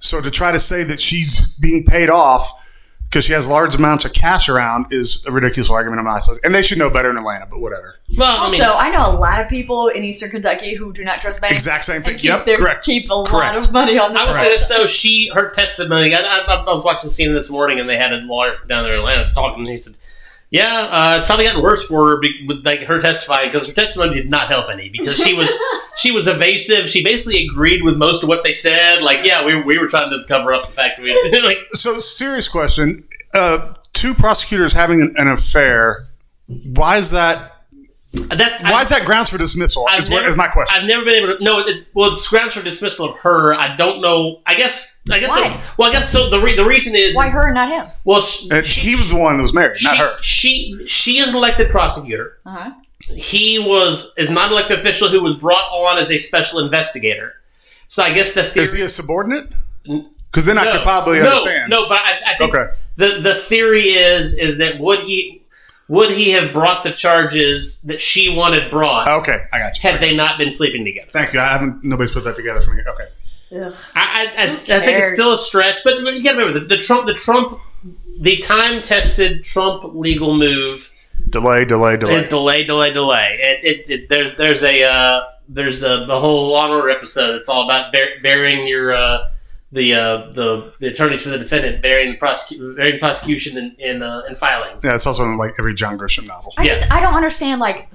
So 0.00 0.20
to 0.20 0.30
try 0.30 0.52
to 0.52 0.58
say 0.58 0.84
that 0.84 1.00
she's 1.00 1.46
being 1.60 1.84
paid 1.84 2.08
off 2.10 2.67
because 3.10 3.24
she 3.24 3.32
has 3.32 3.48
large 3.48 3.74
amounts 3.74 4.04
of 4.04 4.12
cash 4.12 4.48
around 4.48 4.86
is 4.90 5.24
a 5.26 5.32
ridiculous 5.32 5.70
argument. 5.70 6.00
I'm 6.00 6.04
not, 6.06 6.22
and 6.44 6.54
they 6.54 6.60
should 6.62 6.78
know 6.78 6.90
better 6.90 7.10
in 7.10 7.16
Atlanta, 7.16 7.46
but 7.46 7.60
whatever. 7.60 7.98
Well, 8.16 8.36
I 8.40 8.50
mean, 8.50 8.60
Also, 8.62 8.76
I 8.76 8.90
know 8.90 9.10
a 9.10 9.16
lot 9.18 9.40
of 9.40 9.48
people 9.48 9.88
in 9.88 10.04
Eastern 10.04 10.30
Kentucky 10.30 10.74
who 10.74 10.92
do 10.92 11.04
not 11.04 11.18
trust 11.20 11.40
banks. 11.40 11.54
Exact 11.54 11.84
same 11.84 12.02
thing. 12.02 12.16
Keep 12.16 12.24
Yep, 12.24 12.46
their- 12.46 12.56
correct. 12.56 12.84
Keep 12.84 13.10
a 13.10 13.14
lot 13.14 13.56
of 13.56 13.72
money 13.72 13.98
on 13.98 14.12
the 14.12 14.20
I 14.20 14.26
will 14.26 14.34
say 14.34 14.48
this 14.48 14.66
though: 14.66 14.86
she 14.86 15.28
her 15.34 15.50
testimony. 15.50 16.14
I, 16.14 16.20
I, 16.20 16.38
I 16.54 16.64
was 16.64 16.84
watching 16.84 17.04
the 17.04 17.10
scene 17.10 17.32
this 17.32 17.50
morning, 17.50 17.80
and 17.80 17.88
they 17.88 17.96
had 17.96 18.12
a 18.12 18.18
lawyer 18.18 18.52
from 18.52 18.68
down 18.68 18.84
there 18.84 18.92
in 18.94 18.98
Atlanta 19.00 19.30
talking, 19.32 19.60
and 19.60 19.68
he 19.68 19.76
said, 19.76 19.94
"Yeah, 20.50 20.88
uh, 20.90 21.16
it's 21.18 21.26
probably 21.26 21.44
gotten 21.44 21.62
worse 21.62 21.86
for 21.86 22.08
her 22.08 22.20
be- 22.20 22.44
with 22.46 22.64
like 22.64 22.80
her 22.80 23.00
testifying 23.00 23.48
because 23.48 23.66
her 23.68 23.74
testimony 23.74 24.14
did 24.14 24.30
not 24.30 24.48
help 24.48 24.70
any 24.70 24.88
because 24.88 25.16
she 25.16 25.34
was 25.34 25.50
she 25.96 26.10
was 26.10 26.26
evasive. 26.26 26.88
She 26.88 27.02
basically 27.02 27.46
agreed 27.46 27.82
with 27.82 27.96
most 27.96 28.22
of 28.22 28.28
what 28.28 28.44
they 28.44 28.52
said. 28.52 29.02
Like, 29.02 29.24
yeah, 29.24 29.44
we, 29.44 29.60
we 29.60 29.78
were 29.78 29.88
trying 29.88 30.10
to 30.10 30.24
cover 30.26 30.52
up 30.52 30.62
the 30.62 30.68
fact 30.68 30.96
that 30.98 31.04
we 31.04 31.42
like 31.46 31.58
So, 31.72 31.98
serious 31.98 32.48
question: 32.48 33.06
uh, 33.34 33.74
Two 33.92 34.14
prosecutors 34.14 34.72
having 34.72 35.00
an, 35.00 35.14
an 35.16 35.28
affair. 35.28 36.06
Why 36.46 36.96
is 36.98 37.10
that? 37.10 37.57
That. 38.12 38.60
Why 38.62 38.80
is 38.80 38.88
that 38.88 39.04
grounds 39.04 39.28
for 39.30 39.38
dismissal? 39.38 39.86
I've 39.88 39.98
Is, 39.98 40.10
what, 40.10 40.20
never- 40.20 40.30
is 40.30 40.36
my 40.36 40.48
question. 40.48 40.80
I've 40.80 40.86
never 40.88 41.04
been 41.04 41.14
able 41.22 41.36
to. 41.36 41.44
No, 41.44 41.58
it, 41.60 41.86
well, 41.94 42.12
it's 42.12 42.26
grounds 42.28 42.54
for 42.54 42.62
dismissal 42.62 43.10
of 43.10 43.18
her. 43.18 43.54
I 43.54 43.76
don't 43.76 44.00
know. 44.00 44.40
I 44.46 44.54
guess. 44.54 45.00
I 45.10 45.20
guess. 45.20 45.28
Why? 45.28 45.48
The, 45.48 45.60
well, 45.76 45.90
I 45.90 45.92
guess 45.92 46.10
so. 46.10 46.28
The 46.30 46.40
re, 46.40 46.54
the 46.56 46.64
reason 46.64 46.94
is 46.96 47.14
Why 47.16 47.28
her 47.28 47.46
and 47.46 47.54
not 47.54 47.68
him? 47.68 47.86
Well, 48.04 48.20
sh- 48.20 48.48
And 48.50 48.64
she, 48.64 48.90
he 48.90 48.96
was 48.96 49.10
the 49.10 49.18
one 49.18 49.36
that 49.36 49.42
was 49.42 49.54
married, 49.54 49.78
not 49.82 49.98
her. 49.98 50.16
She 50.22 50.84
she 50.86 51.18
is 51.18 51.30
an 51.30 51.36
elected 51.36 51.68
prosecutor. 51.70 52.38
Uh-huh. 52.46 52.72
He 53.14 53.58
was 53.58 54.14
is 54.18 54.30
not 54.30 54.46
an 54.46 54.52
elected 54.52 54.78
official 54.78 55.08
who 55.08 55.22
was 55.22 55.34
brought 55.34 55.70
on 55.72 55.98
as 55.98 56.10
a 56.10 56.18
special 56.18 56.58
investigator. 56.60 57.34
So 57.88 58.02
I 58.02 58.12
guess 58.12 58.34
the 58.34 58.42
theory. 58.42 58.64
Is 58.64 58.72
he 58.72 58.82
a 58.82 58.88
subordinate? 58.88 59.50
Because 59.84 60.44
then 60.44 60.58
I 60.58 60.70
could 60.72 60.82
probably 60.82 61.20
no, 61.20 61.28
understand. 61.28 61.70
No, 61.70 61.88
but 61.88 61.98
I, 62.02 62.20
I 62.26 62.34
think 62.34 62.54
Okay. 62.54 62.70
the 62.96 63.20
the 63.22 63.34
theory 63.34 63.84
is 63.90 64.36
is 64.36 64.58
that 64.58 64.78
would 64.78 64.98
he 65.00 65.37
would 65.88 66.10
he 66.10 66.30
have 66.32 66.52
brought 66.52 66.84
the 66.84 66.90
charges 66.92 67.80
that 67.82 68.00
she 68.00 68.34
wanted 68.34 68.70
brought 68.70 69.08
Okay, 69.08 69.38
I 69.52 69.58
got 69.58 69.82
you. 69.82 69.90
had 69.90 70.00
they 70.00 70.14
not 70.14 70.38
been 70.38 70.50
sleeping 70.50 70.84
together? 70.84 71.10
Thank 71.10 71.32
you. 71.32 71.40
I 71.40 71.46
haven't. 71.48 71.82
Nobody's 71.84 72.10
put 72.12 72.24
that 72.24 72.36
together 72.36 72.60
for 72.60 72.72
me. 72.74 72.82
Okay. 72.86 73.66
Ugh. 73.66 73.72
I, 73.94 74.26
I, 74.36 74.42
I, 74.42 74.44
I 74.44 74.56
think 74.80 74.98
it's 74.98 75.12
still 75.14 75.32
a 75.32 75.38
stretch, 75.38 75.78
but 75.82 75.98
you 75.98 76.22
got 76.22 76.32
to 76.32 76.38
remember 76.38 76.60
the, 76.60 76.66
the 76.66 76.76
Trump, 76.76 77.06
the 77.06 77.14
Trump, 77.14 77.58
the 78.20 78.36
time-tested 78.38 79.42
Trump 79.42 79.94
legal 79.94 80.36
move 80.36 80.94
Delay, 81.30 81.64
delay, 81.64 81.96
delay. 81.96 82.14
is 82.14 82.28
delay, 82.28 82.64
delay, 82.64 82.92
delay. 82.92 83.38
It, 83.40 83.64
it, 83.64 83.90
it 83.90 84.08
there's 84.08 84.36
there's 84.36 84.62
a 84.62 84.82
uh, 84.84 85.22
there's 85.48 85.82
a, 85.82 86.06
a 86.08 86.18
whole 86.20 86.50
Law 86.50 86.64
and 86.66 86.74
Order 86.74 86.90
episode 86.90 87.32
that's 87.32 87.48
all 87.48 87.64
about 87.64 87.90
bear, 87.92 88.10
burying 88.22 88.66
your 88.66 88.92
uh, 88.92 89.30
the 89.72 89.94
uh, 89.94 90.16
the 90.32 90.72
the 90.80 90.88
attorneys 90.88 91.22
for 91.22 91.28
the 91.30 91.38
defendant 91.38 91.82
burying 91.82 92.12
the 92.12 92.18
prosecu- 92.18 92.74
burying 92.76 92.94
the 92.94 92.98
prosecution 93.00 93.58
in 93.58 93.76
in, 93.78 94.02
uh, 94.02 94.22
in 94.28 94.34
filings. 94.34 94.84
Yeah, 94.84 94.94
it's 94.94 95.06
also 95.06 95.24
in 95.24 95.36
like 95.36 95.52
every 95.58 95.74
John 95.74 95.98
Grisham 95.98 96.26
novel. 96.26 96.52
I 96.56 96.62
Yeah. 96.64 96.72
just 96.72 96.90
I 96.92 97.00
don't 97.00 97.14
understand 97.14 97.60
like 97.60 97.88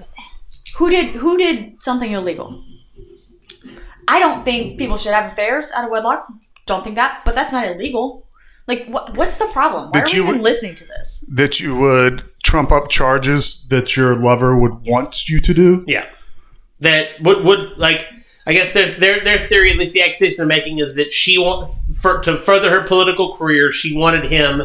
who 0.76 0.90
did 0.90 1.14
who 1.16 1.36
did 1.38 1.74
something 1.80 2.10
illegal. 2.12 2.62
I 4.06 4.18
don't 4.18 4.44
think 4.44 4.78
people 4.78 4.96
should 4.96 5.14
have 5.14 5.32
affairs 5.32 5.72
out 5.74 5.84
of 5.84 5.90
wedlock. 5.90 6.26
Don't 6.66 6.84
think 6.84 6.96
that, 6.96 7.22
but 7.24 7.34
that's 7.34 7.52
not 7.52 7.66
illegal. 7.66 8.26
Like 8.66 8.86
what, 8.86 9.16
what's 9.16 9.38
the 9.38 9.46
problem? 9.46 9.84
Why 9.86 10.00
That 10.00 10.08
are 10.08 10.12
we 10.12 10.16
you 10.18 10.22
even 10.24 10.34
would- 10.36 10.44
listening 10.44 10.74
to 10.76 10.84
this? 10.84 11.24
That 11.34 11.60
you 11.60 11.76
would 11.78 12.22
trump 12.42 12.70
up 12.70 12.88
charges 12.88 13.66
that 13.68 13.96
your 13.96 14.14
lover 14.14 14.56
would 14.58 14.86
want 14.86 15.28
you 15.28 15.38
to 15.40 15.54
do. 15.54 15.84
Yeah, 15.86 16.06
that 16.80 17.20
would 17.20 17.44
would 17.44 17.76
like. 17.78 18.06
I 18.46 18.52
guess 18.52 18.74
their 18.74 18.86
their 18.86 19.24
their 19.24 19.38
theory, 19.38 19.70
at 19.70 19.76
least 19.78 19.94
the 19.94 20.02
accusation 20.02 20.36
they're 20.38 20.46
making, 20.46 20.78
is 20.78 20.96
that 20.96 21.12
she 21.12 21.38
want 21.38 21.68
for 21.94 22.20
to 22.22 22.36
further 22.36 22.70
her 22.70 22.86
political 22.86 23.34
career. 23.34 23.70
She 23.70 23.96
wanted 23.96 24.24
him 24.24 24.64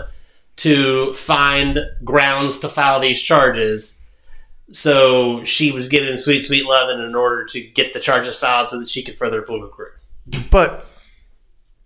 to 0.57 1.13
find 1.13 1.79
grounds 2.03 2.59
to 2.59 2.69
file 2.69 2.99
these 2.99 3.21
charges. 3.21 4.03
So 4.71 5.43
she 5.45 5.71
was 5.71 5.87
given 5.87 6.17
sweet, 6.17 6.41
sweet 6.41 6.65
love 6.65 6.89
in 6.89 7.15
order 7.15 7.45
to 7.45 7.61
get 7.61 7.93
the 7.93 7.99
charges 7.99 8.37
filed, 8.37 8.69
so 8.69 8.79
that 8.79 8.89
she 8.89 9.01
could 9.01 9.17
further 9.17 9.37
her 9.37 9.43
political 9.43 9.71
career. 9.71 9.99
But 10.51 10.85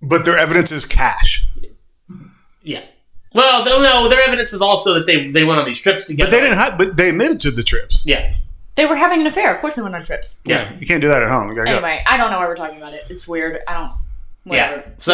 but 0.02 0.26
their 0.26 0.38
evidence 0.38 0.72
is 0.72 0.86
cash. 0.86 1.48
Yeah. 2.64 2.84
Well, 3.34 3.66
no, 3.66 4.10
their 4.10 4.22
evidence 4.22 4.54
is 4.54 4.62
also 4.62 4.96
that 4.96 5.06
they 5.06 5.30
they 5.30 5.44
went 5.44 5.60
on 5.60 5.66
these 5.66 5.82
trips 5.82 6.08
together. 6.08 6.30
But 6.30 6.36
they 6.36 6.42
didn't 6.42 6.58
have. 6.58 6.78
But 6.78 6.98
they 6.98 7.10
admitted 7.10 7.40
to 7.42 7.52
the 7.52 7.64
trips. 7.64 8.04
Yeah. 8.06 8.36
They 8.76 8.86
were 8.86 8.96
having 8.96 9.22
an 9.22 9.28
affair. 9.28 9.54
Of 9.54 9.62
course, 9.62 9.76
they 9.76 9.82
went 9.82 9.96
on 9.96 10.04
trips. 10.04 10.42
Yeah. 10.46 10.74
You 10.80 10.88
can't 10.88 11.02
do 11.02 11.08
that 11.08 11.22
at 11.22 11.30
home. 11.30 11.50
You 11.50 11.56
gotta 11.56 11.70
go. 11.70 11.76
Anyway, 11.76 12.04
I 12.08 12.18
don't 12.18 12.32
know 12.32 12.40
why 12.40 12.48
we're 12.48 12.56
talking 12.56 12.78
about 12.78 12.94
it. 12.94 13.02
It's 13.10 13.28
weird. 13.28 13.60
I 13.68 13.74
don't. 13.74 13.92
Whatever. 14.46 14.84
Yeah. 14.86 14.94
So, 14.98 15.14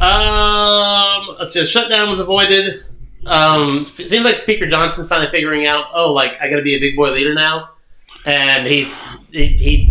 um, 0.00 1.36
let's 1.38 1.52
see. 1.52 1.66
Shutdown 1.66 2.08
was 2.08 2.20
avoided. 2.20 2.82
Um, 3.26 3.84
it 3.98 4.08
seems 4.08 4.24
like 4.24 4.38
Speaker 4.38 4.66
Johnson's 4.66 5.08
finally 5.08 5.28
figuring 5.28 5.66
out. 5.66 5.86
Oh, 5.92 6.12
like 6.12 6.40
I 6.40 6.48
got 6.48 6.56
to 6.56 6.62
be 6.62 6.74
a 6.74 6.80
big 6.80 6.96
boy 6.96 7.10
leader 7.10 7.34
now, 7.34 7.70
and 8.24 8.66
he's 8.66 9.22
he 9.30 9.48
he, 9.58 9.90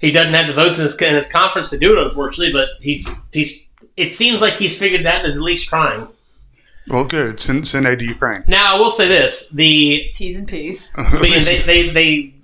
he 0.00 0.10
doesn't 0.10 0.34
have 0.34 0.46
the 0.48 0.52
votes 0.52 0.78
in 0.78 0.82
his, 0.82 1.00
in 1.00 1.14
his 1.14 1.28
conference 1.28 1.70
to 1.70 1.78
do 1.78 1.96
it, 1.96 2.04
unfortunately. 2.04 2.52
But 2.52 2.70
he's 2.80 3.28
he's. 3.32 3.70
It 3.96 4.12
seems 4.12 4.40
like 4.42 4.54
he's 4.54 4.78
figured 4.78 5.06
that 5.06 5.20
and 5.20 5.26
is 5.26 5.36
at 5.36 5.42
least 5.42 5.68
trying. 5.68 6.08
Well, 6.88 7.04
good. 7.04 7.38
Send, 7.38 7.68
send 7.68 7.86
aid 7.86 8.00
to 8.00 8.04
Ukraine. 8.04 8.42
Now, 8.48 8.76
I 8.76 8.80
will 8.80 8.90
say 8.90 9.08
this: 9.08 9.50
the 9.50 10.08
T's 10.12 10.38
and 10.38 10.48
P's. 10.48 10.92
I 10.96 11.20
mean, 11.20 11.40
they, 11.42 11.56
they, 11.58 11.88
they, 11.90 12.34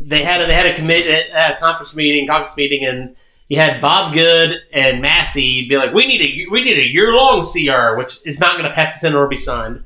they 0.00 0.22
had 0.22 0.42
a, 0.42 0.46
they 0.46 0.54
had 0.54 0.66
a 0.66 0.74
commit 0.74 1.06
had 1.32 1.54
a 1.54 1.56
conference 1.58 1.94
meeting, 1.96 2.26
caucus 2.26 2.56
meeting, 2.56 2.84
and 2.84 3.16
you 3.48 3.58
had 3.58 3.80
Bob 3.80 4.12
Good 4.14 4.58
and 4.72 5.00
Massey 5.02 5.68
be 5.68 5.76
like, 5.76 5.92
"We 5.92 6.06
need 6.06 6.20
a 6.20 6.50
we 6.50 6.62
need 6.62 6.78
a 6.78 6.88
year 6.88 7.14
long 7.14 7.42
CR, 7.44 7.96
which 7.96 8.26
is 8.26 8.40
not 8.40 8.52
going 8.58 8.64
to 8.68 8.74
pass 8.74 8.94
the 8.94 8.98
Senate 9.00 9.16
or 9.16 9.26
be 9.28 9.36
signed." 9.36 9.84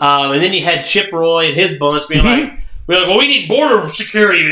Um, 0.00 0.32
and 0.32 0.42
then 0.42 0.52
you 0.52 0.62
had 0.62 0.84
Chip 0.84 1.12
Roy 1.12 1.46
and 1.46 1.54
his 1.56 1.78
bunch 1.78 2.06
being 2.08 2.22
like, 2.24 2.58
"We're 2.86 2.98
like, 2.98 3.08
well, 3.08 3.18
we 3.18 3.26
need 3.28 3.48
border 3.48 3.88
security." 3.88 4.46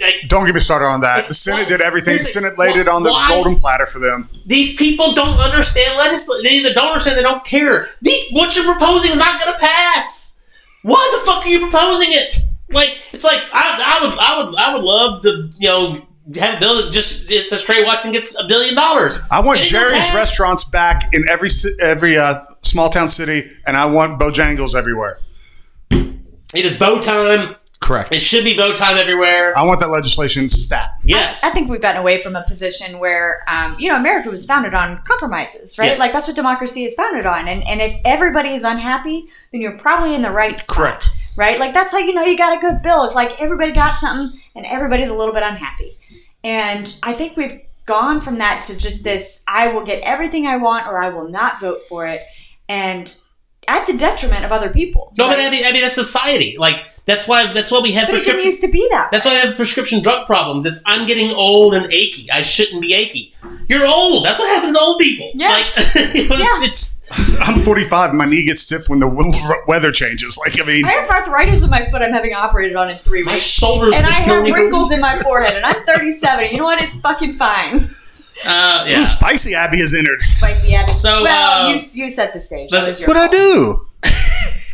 Like, 0.00 0.14
Don't 0.28 0.46
get 0.46 0.54
me 0.54 0.60
started 0.60 0.86
on 0.86 1.00
that. 1.02 1.26
The 1.28 1.34
Senate 1.34 1.68
did 1.68 1.80
everything. 1.80 2.16
The 2.16 2.24
Senate 2.24 2.58
laid 2.58 2.76
it 2.76 2.88
on 2.88 3.02
the 3.02 3.10
why- 3.10 3.28
golden 3.28 3.56
platter 3.56 3.86
for 3.86 3.98
them. 3.98 4.28
these 4.46 4.76
people 4.76 5.12
don't 5.12 5.38
understand 5.38 5.96
legislation. 5.98 6.44
They 6.44 6.56
either 6.58 6.72
don't 6.74 6.88
understand, 6.88 7.18
they 7.18 7.22
don't 7.22 7.44
care. 7.44 7.86
These 8.02 8.30
what 8.32 8.56
you're 8.56 8.64
proposing 8.64 9.10
is 9.12 9.18
not 9.18 9.40
going 9.40 9.52
to 9.52 9.58
pass. 9.58 10.40
Why 10.82 11.10
the 11.18 11.26
fuck 11.30 11.44
are 11.44 11.48
you 11.48 11.58
proposing 11.60 12.08
it? 12.12 12.36
Like 12.70 12.98
it's 13.12 13.24
like 13.24 13.40
I, 13.52 13.98
I 14.00 14.06
would 14.06 14.18
I 14.18 14.44
would 14.44 14.56
I 14.56 14.72
would 14.74 14.82
love 14.82 15.22
to 15.22 15.50
you 15.58 15.68
know 15.68 16.06
have 16.40 16.56
a 16.56 16.60
bill 16.60 16.90
just 16.90 17.30
it 17.30 17.46
says 17.46 17.62
Tres 17.64 17.84
Watson 17.86 18.10
gets 18.12 18.36
a 18.38 18.46
billion 18.46 18.74
dollars. 18.74 19.22
I 19.30 19.40
want 19.40 19.60
It 19.60 19.64
Jerry's 19.64 20.06
pass. 20.06 20.14
restaurants 20.14 20.64
back 20.64 21.08
in 21.12 21.28
every 21.28 21.48
every 21.80 22.16
uh, 22.18 22.34
small 22.62 22.88
town 22.88 23.08
city, 23.08 23.50
and 23.66 23.76
I 23.76 23.86
want 23.86 24.18
Bojangles 24.20 24.74
everywhere. 24.74 25.18
It 25.90 26.64
is 26.64 26.74
bow 26.78 27.00
time. 27.00 27.56
Correct. 27.80 28.10
It 28.10 28.20
should 28.20 28.42
be 28.42 28.56
bow 28.56 28.72
time 28.74 28.96
everywhere. 28.96 29.56
I 29.56 29.62
want 29.64 29.78
that 29.80 29.88
legislation 29.88 30.48
stat. 30.48 30.90
Yes. 31.04 31.44
I 31.44 31.50
think 31.50 31.68
we've 31.70 31.80
gotten 31.80 32.00
away 32.00 32.18
from 32.20 32.34
a 32.34 32.42
position 32.42 32.98
where, 32.98 33.44
um, 33.48 33.76
you 33.78 33.88
know, 33.88 33.96
America 33.96 34.30
was 34.30 34.44
founded 34.46 34.74
on 34.74 34.98
compromises, 35.04 35.78
right? 35.78 35.86
Yes. 35.90 36.00
Like 36.00 36.10
that's 36.12 36.26
what 36.26 36.34
democracy 36.34 36.84
is 36.84 36.94
founded 36.94 37.26
on. 37.26 37.46
And 37.48 37.62
and 37.68 37.80
if 37.80 37.94
everybody 38.04 38.48
is 38.50 38.64
unhappy, 38.64 39.26
then 39.52 39.60
you're 39.60 39.76
probably 39.78 40.14
in 40.14 40.22
the 40.22 40.30
right 40.32 40.58
spot. 40.58 40.76
Correct. 40.76 41.10
Right? 41.36 41.60
Like 41.60 41.74
that's 41.74 41.92
how 41.92 41.98
you 41.98 42.14
know 42.14 42.24
you 42.24 42.36
got 42.36 42.56
a 42.56 42.60
good 42.60 42.82
bill. 42.82 43.04
It's 43.04 43.14
like 43.14 43.40
everybody 43.40 43.72
got 43.72 43.98
something 43.98 44.40
and 44.54 44.64
everybody's 44.66 45.10
a 45.10 45.14
little 45.14 45.34
bit 45.34 45.42
unhappy. 45.42 45.98
And 46.42 46.96
I 47.02 47.12
think 47.12 47.36
we've 47.36 47.60
gone 47.84 48.20
from 48.20 48.38
that 48.38 48.62
to 48.62 48.78
just 48.78 49.04
this 49.04 49.44
I 49.48 49.68
will 49.68 49.84
get 49.84 50.02
everything 50.02 50.46
I 50.46 50.56
want 50.56 50.86
or 50.86 50.98
I 50.98 51.08
will 51.10 51.28
not 51.28 51.60
vote 51.60 51.82
for 51.88 52.06
it. 52.06 52.22
And 52.68 53.14
at 53.68 53.86
the 53.86 53.96
detriment 53.96 54.44
of 54.44 54.52
other 54.52 54.70
people. 54.70 55.12
no, 55.18 55.28
but 55.28 55.38
I 55.38 55.50
mean, 55.50 55.64
I 55.66 55.72
mean 55.72 55.82
that's 55.82 55.94
society. 55.94 56.56
Like 56.58 56.84
that's 57.04 57.26
why 57.28 57.52
that's 57.52 57.70
why 57.70 57.80
we 57.80 57.92
have 57.92 58.06
But 58.08 58.16
it 58.20 58.24
didn't 58.24 58.44
used 58.44 58.62
to 58.62 58.68
be 58.68 58.86
that. 58.92 59.10
That's 59.10 59.24
why 59.26 59.32
I 59.32 59.46
have 59.46 59.56
prescription 59.56 60.02
drug 60.02 60.26
problems. 60.26 60.66
Is 60.66 60.82
I'm 60.86 61.06
getting 61.06 61.30
old 61.34 61.74
and 61.74 61.86
achy. 61.92 62.30
I 62.30 62.42
shouldn't 62.42 62.80
be 62.82 62.94
achy. 62.94 63.32
You're 63.68 63.86
old. 63.86 64.24
That's 64.24 64.38
what 64.40 64.48
happens 64.54 64.74
to 64.76 64.80
old 64.80 64.98
people. 65.00 65.30
Yeah. 65.34 65.48
Like 65.50 65.94
you 66.14 66.28
know, 66.28 66.36
Yeah. 66.36 66.46
it's 66.66 66.96
I'm 67.40 67.60
45. 67.60 68.10
and 68.10 68.18
My 68.18 68.24
knee 68.24 68.44
gets 68.44 68.62
stiff 68.62 68.88
when 68.88 68.98
the 68.98 69.06
weather 69.68 69.92
changes. 69.92 70.36
Like 70.38 70.60
I 70.60 70.64
mean, 70.64 70.84
I 70.84 70.92
have 70.92 71.08
arthritis 71.10 71.62
in 71.64 71.70
my 71.70 71.82
foot 71.90 72.02
I'm 72.02 72.12
having 72.12 72.34
operated 72.34 72.76
on 72.76 72.90
in 72.90 72.96
three 72.96 73.20
weeks. 73.20 73.26
my 73.26 73.36
shoulders. 73.36 73.94
and 73.96 74.04
I 74.06 74.10
have 74.10 74.42
wrinkles 74.42 74.90
in 74.92 75.00
my 75.00 75.16
forehead, 75.22 75.54
and 75.56 75.64
I'm 75.64 75.84
37. 75.84 76.50
You 76.50 76.58
know 76.58 76.64
what? 76.64 76.82
It's 76.82 76.96
fucking 76.96 77.34
fine. 77.34 77.80
Uh, 78.44 78.86
Ooh, 78.88 79.06
spicy 79.06 79.54
Abby 79.54 79.78
has 79.78 79.94
entered. 79.94 80.20
Spicy 80.22 80.74
Abby. 80.74 80.86
So, 80.86 81.22
well, 81.22 81.68
um, 81.68 81.74
you, 81.74 82.04
you 82.04 82.10
set 82.10 82.32
the 82.34 82.40
stage. 82.40 82.70
does 82.70 82.84
That 82.84 82.90
was 82.90 83.00
your 83.00 83.08
What 83.08 83.16
I 83.16 83.28
do? 83.28 83.86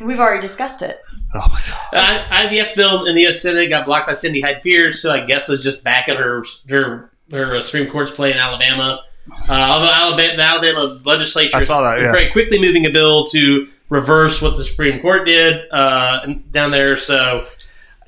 We've 0.06 0.20
already 0.20 0.40
discussed 0.40 0.82
it. 0.82 1.00
Oh 1.34 1.48
my 1.48 1.60
god. 1.70 2.20
Uh, 2.30 2.48
IVF 2.48 2.74
bill 2.74 3.06
in 3.06 3.14
the 3.14 3.22
U.S. 3.22 3.40
Senate 3.40 3.68
got 3.68 3.86
blocked 3.86 4.06
by 4.06 4.12
Cindy 4.12 4.40
Hyde 4.40 4.62
Pierce, 4.62 5.02
who 5.02 5.10
I 5.10 5.24
guess 5.24 5.48
was 5.48 5.62
just 5.62 5.84
backing 5.84 6.16
her 6.16 6.42
her 6.68 7.10
her 7.30 7.56
uh, 7.56 7.60
Supreme 7.60 7.90
Court's 7.90 8.10
play 8.10 8.32
in 8.32 8.38
Alabama. 8.38 9.02
Uh, 9.48 9.52
although 9.52 9.92
Alabama, 9.92 10.36
the 10.36 10.42
Alabama 10.42 11.00
legislature 11.04 11.56
I 11.56 11.60
saw 11.60 11.82
that, 11.82 11.98
is 11.98 12.04
yeah. 12.04 12.12
very 12.12 12.30
quickly 12.30 12.60
moving 12.60 12.84
a 12.86 12.90
bill 12.90 13.24
to 13.26 13.68
reverse 13.88 14.42
what 14.42 14.56
the 14.56 14.64
Supreme 14.64 15.00
Court 15.00 15.24
did 15.24 15.64
uh, 15.70 16.26
down 16.50 16.70
there. 16.70 16.96
So 16.96 17.46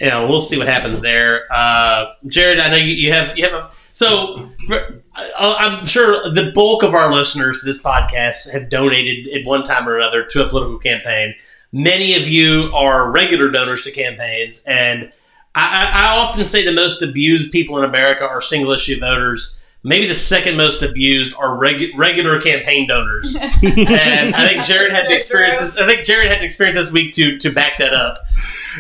you 0.01 0.09
know 0.09 0.26
we'll 0.26 0.40
see 0.40 0.59
what 0.59 0.66
happens 0.66 1.01
there. 1.01 1.47
Uh, 1.51 2.07
Jared, 2.26 2.59
I 2.59 2.70
know 2.70 2.76
you, 2.76 2.95
you 2.95 3.12
have 3.12 3.36
you 3.36 3.45
have 3.45 3.53
a 3.53 3.70
so. 3.92 4.51
For, 4.66 5.03
I'm 5.16 5.86
sure 5.86 6.28
the 6.32 6.51
bulk 6.53 6.82
of 6.82 6.92
our 6.92 7.12
listeners 7.12 7.59
to 7.59 7.66
this 7.66 7.80
podcast 7.80 8.51
have 8.53 8.68
donated 8.68 9.32
at 9.32 9.47
one 9.47 9.62
time 9.62 9.88
or 9.88 9.97
another 9.97 10.24
to 10.24 10.45
a 10.45 10.49
political 10.49 10.78
campaign. 10.78 11.34
Many 11.72 12.16
of 12.16 12.26
you 12.26 12.72
are 12.74 13.12
regular 13.12 13.53
donors 13.53 13.82
to 13.82 13.92
campaigns, 13.92 14.64
and 14.66 15.12
I, 15.55 15.90
I 15.92 16.16
often 16.18 16.45
say 16.45 16.64
the 16.64 16.72
most 16.72 17.01
abused 17.03 17.53
people 17.53 17.78
in 17.78 17.84
America 17.84 18.26
are 18.26 18.40
single 18.40 18.72
issue 18.72 18.99
voters. 18.99 19.61
Maybe 19.87 20.07
the 20.07 20.14
second 20.14 20.57
most 20.57 20.82
abused 20.82 21.37
are 21.37 21.59
regu- 21.59 21.91
regular 21.95 22.41
campaign 22.41 22.89
donors, 22.89 23.37
and 23.41 24.35
I 24.35 24.49
think 24.49 24.64
Jared 24.64 24.93
had 24.93 25.03
So 25.03 25.09
the 25.09 25.14
experiences. 25.14 25.76
I 25.76 25.85
think 25.85 26.05
Jared 26.05 26.28
had 26.28 26.39
an 26.39 26.45
experience 26.45 26.76
this 26.76 26.91
week 26.91 27.12
to 27.14 27.37
to 27.39 27.51
back 27.51 27.78
that 27.80 27.93
up. 27.93 28.16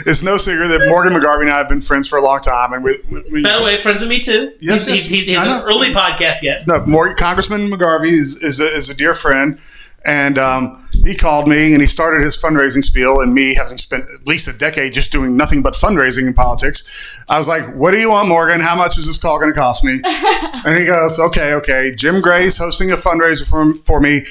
It's 0.06 0.22
no 0.22 0.38
secret 0.38 0.68
that 0.68 0.88
Morgan 0.88 1.12
McGarvey 1.12 1.42
and 1.42 1.50
I 1.50 1.58
have 1.58 1.68
been 1.68 1.82
friends 1.82 2.08
for 2.08 2.18
a 2.18 2.22
long 2.22 2.38
time, 2.38 2.72
and 2.72 2.82
we. 2.82 2.96
we 3.30 3.42
By 3.42 3.58
the 3.58 3.62
way, 3.62 3.76
friends 3.76 4.00
with 4.00 4.08
me 4.08 4.20
too. 4.20 4.54
Yes, 4.60 4.86
he's, 4.86 4.96
yes, 4.96 5.08
he's, 5.10 5.26
he's 5.26 5.36
I 5.36 5.58
an 5.58 5.62
early 5.64 5.92
podcast 5.92 6.40
guest. 6.40 6.66
no, 6.66 6.84
Morgan, 6.86 7.16
Congressman 7.16 7.68
McGarvey 7.70 8.12
is, 8.12 8.42
is, 8.42 8.58
a, 8.58 8.74
is 8.74 8.88
a 8.88 8.94
dear 8.94 9.12
friend, 9.12 9.60
and 10.06 10.38
um, 10.38 10.83
he 11.04 11.14
called 11.14 11.48
me 11.48 11.72
and 11.72 11.80
he 11.80 11.86
started 11.86 12.22
his 12.24 12.40
fundraising 12.40 12.82
spiel. 12.82 13.20
And 13.20 13.34
me, 13.34 13.54
having 13.54 13.78
spent 13.78 14.04
at 14.10 14.26
least 14.26 14.48
a 14.48 14.52
decade 14.52 14.92
just 14.92 15.12
doing 15.12 15.36
nothing 15.36 15.62
but 15.62 15.74
fundraising 15.74 16.26
in 16.26 16.34
politics, 16.34 17.24
I 17.28 17.38
was 17.38 17.48
like, 17.48 17.74
"What 17.74 17.92
do 17.92 17.98
you 17.98 18.10
want, 18.10 18.28
Morgan? 18.28 18.60
How 18.60 18.74
much 18.74 18.98
is 18.98 19.06
this 19.06 19.18
call 19.18 19.38
going 19.38 19.52
to 19.52 19.58
cost 19.58 19.84
me?" 19.84 20.00
and 20.04 20.78
he 20.78 20.86
goes, 20.86 21.18
"Okay, 21.18 21.54
okay. 21.54 21.94
Jim 21.94 22.20
Gray's 22.20 22.56
hosting 22.58 22.90
a 22.92 22.96
fundraiser 22.96 23.48
for, 23.48 23.74
for 23.74 24.00
me. 24.00 24.22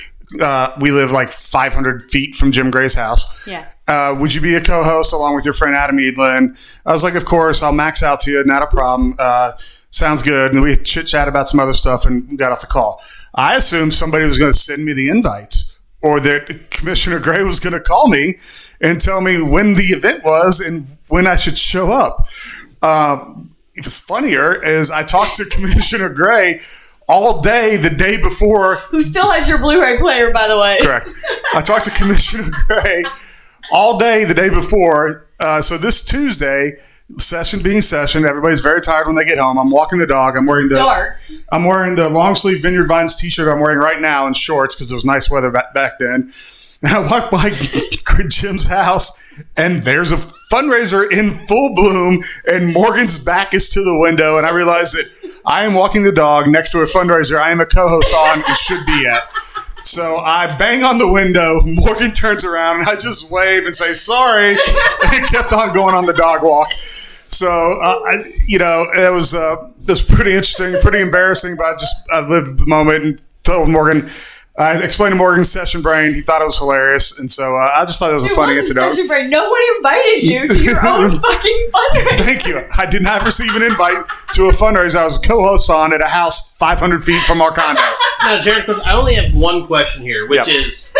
Uh, 0.41 0.75
we 0.79 0.91
live 0.91 1.11
like 1.11 1.29
500 1.29 2.01
feet 2.09 2.35
from 2.35 2.51
Jim 2.51 2.71
Gray's 2.71 2.95
house. 2.95 3.47
Yeah. 3.47 3.69
Uh, 3.87 4.15
would 4.19 4.33
you 4.33 4.41
be 4.41 4.55
a 4.55 4.61
co-host 4.61 5.13
along 5.13 5.35
with 5.35 5.45
your 5.45 5.53
friend 5.53 5.75
Adam 5.75 5.97
Edelen? 5.97 6.57
I 6.85 6.91
was 6.91 7.03
like, 7.03 7.15
of 7.15 7.25
course, 7.25 7.61
I'll 7.61 7.73
max 7.73 8.01
out 8.01 8.21
to 8.21 8.31
you, 8.31 8.43
not 8.43 8.63
a 8.63 8.67
problem. 8.67 9.15
Uh, 9.19 9.53
sounds 9.91 10.23
good. 10.23 10.53
And 10.53 10.61
we 10.63 10.75
chit 10.77 11.05
chat 11.05 11.27
about 11.27 11.47
some 11.47 11.59
other 11.59 11.73
stuff 11.73 12.05
and 12.05 12.37
got 12.37 12.51
off 12.51 12.61
the 12.61 12.67
call. 12.67 13.01
I 13.35 13.55
assumed 13.55 13.93
somebody 13.93 14.25
was 14.25 14.39
going 14.39 14.51
to 14.51 14.57
send 14.57 14.85
me 14.85 14.93
the 14.93 15.09
invites 15.09 15.62
or 16.03 16.19
that 16.19 16.69
Commissioner 16.69 17.19
Gray 17.19 17.43
was 17.43 17.59
going 17.59 17.73
to 17.73 17.79
call 17.79 18.09
me 18.09 18.37
and 18.81 18.99
tell 18.99 19.21
me 19.21 19.41
when 19.41 19.73
the 19.73 19.83
event 19.83 20.23
was 20.23 20.59
and 20.59 20.85
when 21.07 21.25
I 21.25 21.35
should 21.35 21.57
show 21.57 21.91
up. 21.91 22.27
Um, 22.81 23.49
it's 23.73 24.01
funnier 24.01 24.61
is 24.63 24.91
I 24.91 25.03
talked 25.03 25.37
to 25.37 25.45
Commissioner 25.51 26.09
Gray 26.09 26.59
all 27.07 27.41
day 27.41 27.75
the 27.77 27.89
day 27.89 28.21
before 28.21 28.75
Who 28.91 29.03
still 29.03 29.29
has 29.31 29.47
your 29.47 29.57
Blu-ray 29.57 29.97
player, 29.97 30.31
by 30.31 30.47
the 30.47 30.57
way? 30.57 30.77
Correct. 30.81 31.09
I 31.53 31.61
talked 31.61 31.85
to 31.85 31.91
Commissioner 31.97 32.51
Gray 32.67 33.03
all 33.71 33.97
day 33.97 34.25
the 34.25 34.33
day 34.33 34.49
before. 34.49 35.25
Uh, 35.39 35.61
so 35.61 35.77
this 35.77 36.03
Tuesday, 36.03 36.77
session 37.17 37.61
being 37.61 37.81
session, 37.81 38.25
everybody's 38.25 38.61
very 38.61 38.81
tired 38.81 39.07
when 39.07 39.15
they 39.15 39.25
get 39.25 39.37
home. 39.37 39.57
I'm 39.57 39.69
walking 39.69 39.99
the 39.99 40.07
dog. 40.07 40.35
I'm 40.37 40.45
wearing 40.45 40.69
the 40.69 40.75
Dark. 40.75 41.19
I'm 41.51 41.65
wearing 41.65 41.95
the 41.95 42.09
long 42.09 42.35
sleeve 42.35 42.61
Vineyard 42.61 42.87
Vines 42.87 43.15
t-shirt 43.15 43.47
I'm 43.47 43.59
wearing 43.59 43.79
right 43.79 44.01
now 44.01 44.25
and 44.25 44.35
shorts 44.35 44.75
because 44.75 44.91
it 44.91 44.95
was 44.95 45.05
nice 45.05 45.29
weather 45.29 45.51
back, 45.51 45.73
back 45.73 45.99
then. 45.99 46.31
And 46.85 46.91
I 46.91 46.99
walk 47.09 47.31
by 47.31 47.49
good 48.03 48.29
Jim's 48.29 48.67
house 48.67 49.33
and 49.55 49.83
there's 49.83 50.11
a 50.11 50.17
fundraiser 50.17 51.09
in 51.09 51.31
full 51.31 51.73
bloom 51.75 52.21
and 52.45 52.73
Morgan's 52.73 53.19
back 53.19 53.53
is 53.53 53.69
to 53.69 53.81
the 53.81 53.97
window 53.97 54.37
and 54.37 54.45
I 54.45 54.51
realize 54.51 54.91
that 54.91 55.05
I 55.45 55.63
am 55.63 55.75
walking 55.75 56.03
the 56.03 56.11
dog 56.11 56.49
next 56.49 56.71
to 56.71 56.79
a 56.79 56.85
fundraiser 56.85 57.39
I 57.39 57.51
am 57.51 57.61
a 57.61 57.65
co-host 57.65 58.13
on 58.13 58.43
and 58.45 58.57
should 58.57 58.85
be 58.85 59.07
at. 59.07 59.23
So 59.83 60.15
I 60.15 60.55
bang 60.55 60.83
on 60.83 60.97
the 60.97 61.11
window. 61.11 61.61
Morgan 61.63 62.11
turns 62.11 62.45
around 62.45 62.79
and 62.79 62.89
I 62.89 62.93
just 62.93 63.29
wave 63.29 63.65
and 63.65 63.75
say 63.75 63.93
sorry, 63.93 64.49
and 64.51 64.57
it 64.59 65.29
kept 65.29 65.51
on 65.51 65.73
going 65.73 65.93
on 65.93 66.05
the 66.05 66.13
dog 66.13 66.41
walk. 66.41 66.71
So 66.71 67.47
uh, 67.49 68.01
I, 68.05 68.23
you 68.45 68.59
know, 68.59 68.85
it 68.93 69.11
was 69.13 69.35
uh, 69.35 69.69
it 69.81 69.89
was 69.89 70.03
pretty 70.03 70.31
interesting, 70.31 70.79
pretty 70.81 71.01
embarrassing, 71.01 71.57
but 71.57 71.65
I 71.65 71.73
just 71.73 71.95
I 72.11 72.27
lived 72.27 72.59
the 72.59 72.65
moment 72.65 73.03
and 73.03 73.17
told 73.43 73.69
Morgan. 73.69 74.09
I 74.55 74.77
explained 74.83 75.13
to 75.13 75.17
Morgan's 75.17 75.49
session 75.49 75.81
brain. 75.81 76.13
He 76.13 76.21
thought 76.21 76.39
it 76.41 76.45
was 76.45 76.59
hilarious, 76.59 77.17
and 77.17 77.29
so 77.31 77.55
uh, 77.57 77.71
I 77.75 77.85
just 77.85 77.97
thought 77.97 78.11
it 78.11 78.15
was 78.15 78.25
a 78.25 78.29
funny 78.29 78.55
wasn't 78.55 78.59
incident. 78.59 78.93
Session 78.93 79.07
break. 79.07 79.29
Nobody 79.29 79.65
invited 79.77 80.21
you 80.21 80.47
to 80.47 80.63
your 80.63 80.75
own 80.85 81.09
fucking 81.09 81.69
fundraiser. 81.73 82.23
Thank 82.23 82.45
you. 82.45 82.61
I 82.77 82.85
did 82.85 83.01
not 83.01 83.23
receive 83.25 83.55
an 83.55 83.63
invite 83.63 83.95
to 84.33 84.49
a 84.49 84.51
fundraiser 84.53 84.97
I 84.97 85.05
was 85.05 85.17
a 85.17 85.21
co-host 85.21 85.71
on 85.71 85.91
at 85.91 86.01
a 86.01 86.07
house 86.07 86.55
500 86.57 87.01
feet 87.03 87.21
from 87.23 87.41
our 87.41 87.51
condo. 87.51 87.81
Now, 88.23 88.39
Jared, 88.39 88.65
because 88.65 88.79
I 88.81 88.93
only 88.93 89.15
have 89.15 89.33
one 89.33 89.65
question 89.65 90.01
here, 90.03 90.25
which 90.29 90.47
Yep. 90.47 90.55
is, 90.55 90.95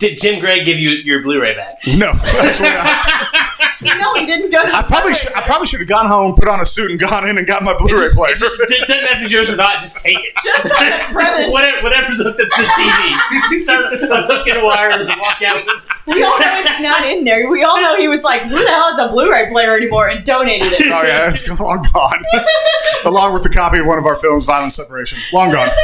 did 0.00 0.18
Jim 0.18 0.40
Gray 0.40 0.64
give 0.64 0.76
you 0.76 0.90
your 0.90 1.22
Blu-ray 1.22 1.54
back? 1.54 1.76
No, 1.86 2.10
actually, 2.24 2.66
I, 2.70 3.52
no, 3.82 4.14
he 4.14 4.26
didn't 4.26 4.50
go. 4.50 4.62
To 4.62 4.72
I 4.74 4.82
probably 4.82 5.14
should, 5.14 5.32
I 5.34 5.40
probably 5.42 5.66
should 5.66 5.80
have 5.80 5.88
gone 5.88 6.06
home, 6.06 6.34
put 6.34 6.48
on 6.48 6.60
a 6.60 6.64
suit, 6.64 6.90
and 6.90 6.98
gone 7.00 7.28
in 7.28 7.38
and 7.38 7.46
got 7.46 7.62
my 7.62 7.76
Blu-ray 7.76 8.00
Just- 8.02 8.16
player. 8.16 8.34
it 8.34 8.38
just- 8.38 8.58
doesn't 8.88 9.02
matter 9.04 9.16
if 9.16 9.22
it's 9.22 9.32
yours 9.32 9.52
or 9.52 9.56
not. 9.56 9.80
Just 9.80 10.04
take 10.04 10.18
it. 10.18 10.32
Just 10.42 10.66
on 10.72 10.84
the 10.86 11.04
premise. 11.12 11.50
Whatever, 11.52 11.82
whatever's 11.82 12.16
hooked 12.22 12.40
up 12.40 12.48
to 12.48 12.62
the 12.62 12.68
TV. 12.78 13.18
Just 13.50 13.62
start 13.64 13.86
hooking 14.30 14.62
wires 14.64 15.06
and 15.06 15.20
walk 15.20 15.40
out. 15.42 15.62
We 16.06 16.22
all 16.22 16.38
know 16.40 16.60
it's 16.60 16.80
not 16.80 17.04
in 17.04 17.24
there. 17.24 17.48
We 17.50 17.62
all 17.64 17.80
know 17.80 17.96
he 17.96 18.08
was 18.08 18.24
like, 18.24 18.42
"Who 18.42 18.48
the 18.58 18.70
hell 18.70 18.94
has 18.94 18.98
a 18.98 19.12
Blu-ray 19.12 19.50
player 19.50 19.76
anymore?" 19.76 20.08
and 20.08 20.24
donated 20.24 20.66
it. 20.68 20.92
Oh 20.92 21.02
yeah, 21.02 21.28
it's 21.28 21.44
long 21.60 21.84
gone. 21.92 22.22
Along 23.04 23.32
with 23.32 23.42
the 23.44 23.48
copy 23.50 23.78
of 23.78 23.86
one 23.86 23.98
of 23.98 24.06
our 24.06 24.16
films, 24.16 24.44
Violent 24.44 24.72
Separation. 24.72 25.18
Long 25.32 25.50
gone. 25.52 25.68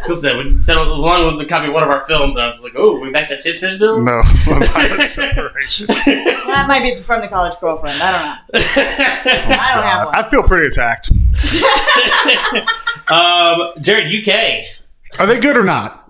So 0.00 0.14
said, 0.14 0.38
we 0.38 0.58
said 0.58 0.78
along 0.78 1.26
with 1.26 1.38
the 1.38 1.44
copy 1.44 1.66
of 1.68 1.74
one 1.74 1.82
of 1.82 1.90
our 1.90 1.98
films, 1.98 2.34
and 2.36 2.44
I 2.44 2.46
was 2.46 2.62
like, 2.62 2.72
"Oh, 2.74 2.98
we 2.98 3.10
back 3.10 3.28
to 3.28 3.36
Tichenor's 3.36 3.76
bill." 3.76 4.00
No, 4.02 4.22
Violent 4.46 5.02
Separation. 5.02 5.88
That 5.88 6.64
might 6.66 6.82
be 6.82 6.94
from 7.10 7.20
the 7.22 7.28
college 7.28 7.54
girlfriend. 7.60 7.98
I 8.00 8.12
don't 8.12 8.22
know. 8.22 8.60
I 8.60 9.74
don't 9.74 9.84
have 9.84 10.06
one. 10.06 10.14
I 10.14 10.22
feel 10.22 10.42
pretty 10.44 10.66
attacked. 10.68 11.10
Um, 13.10 13.72
Jared, 13.80 14.06
UK. 14.06 14.64
Are 15.18 15.26
they 15.26 15.40
good 15.40 15.56
or 15.56 15.64
not? 15.64 16.08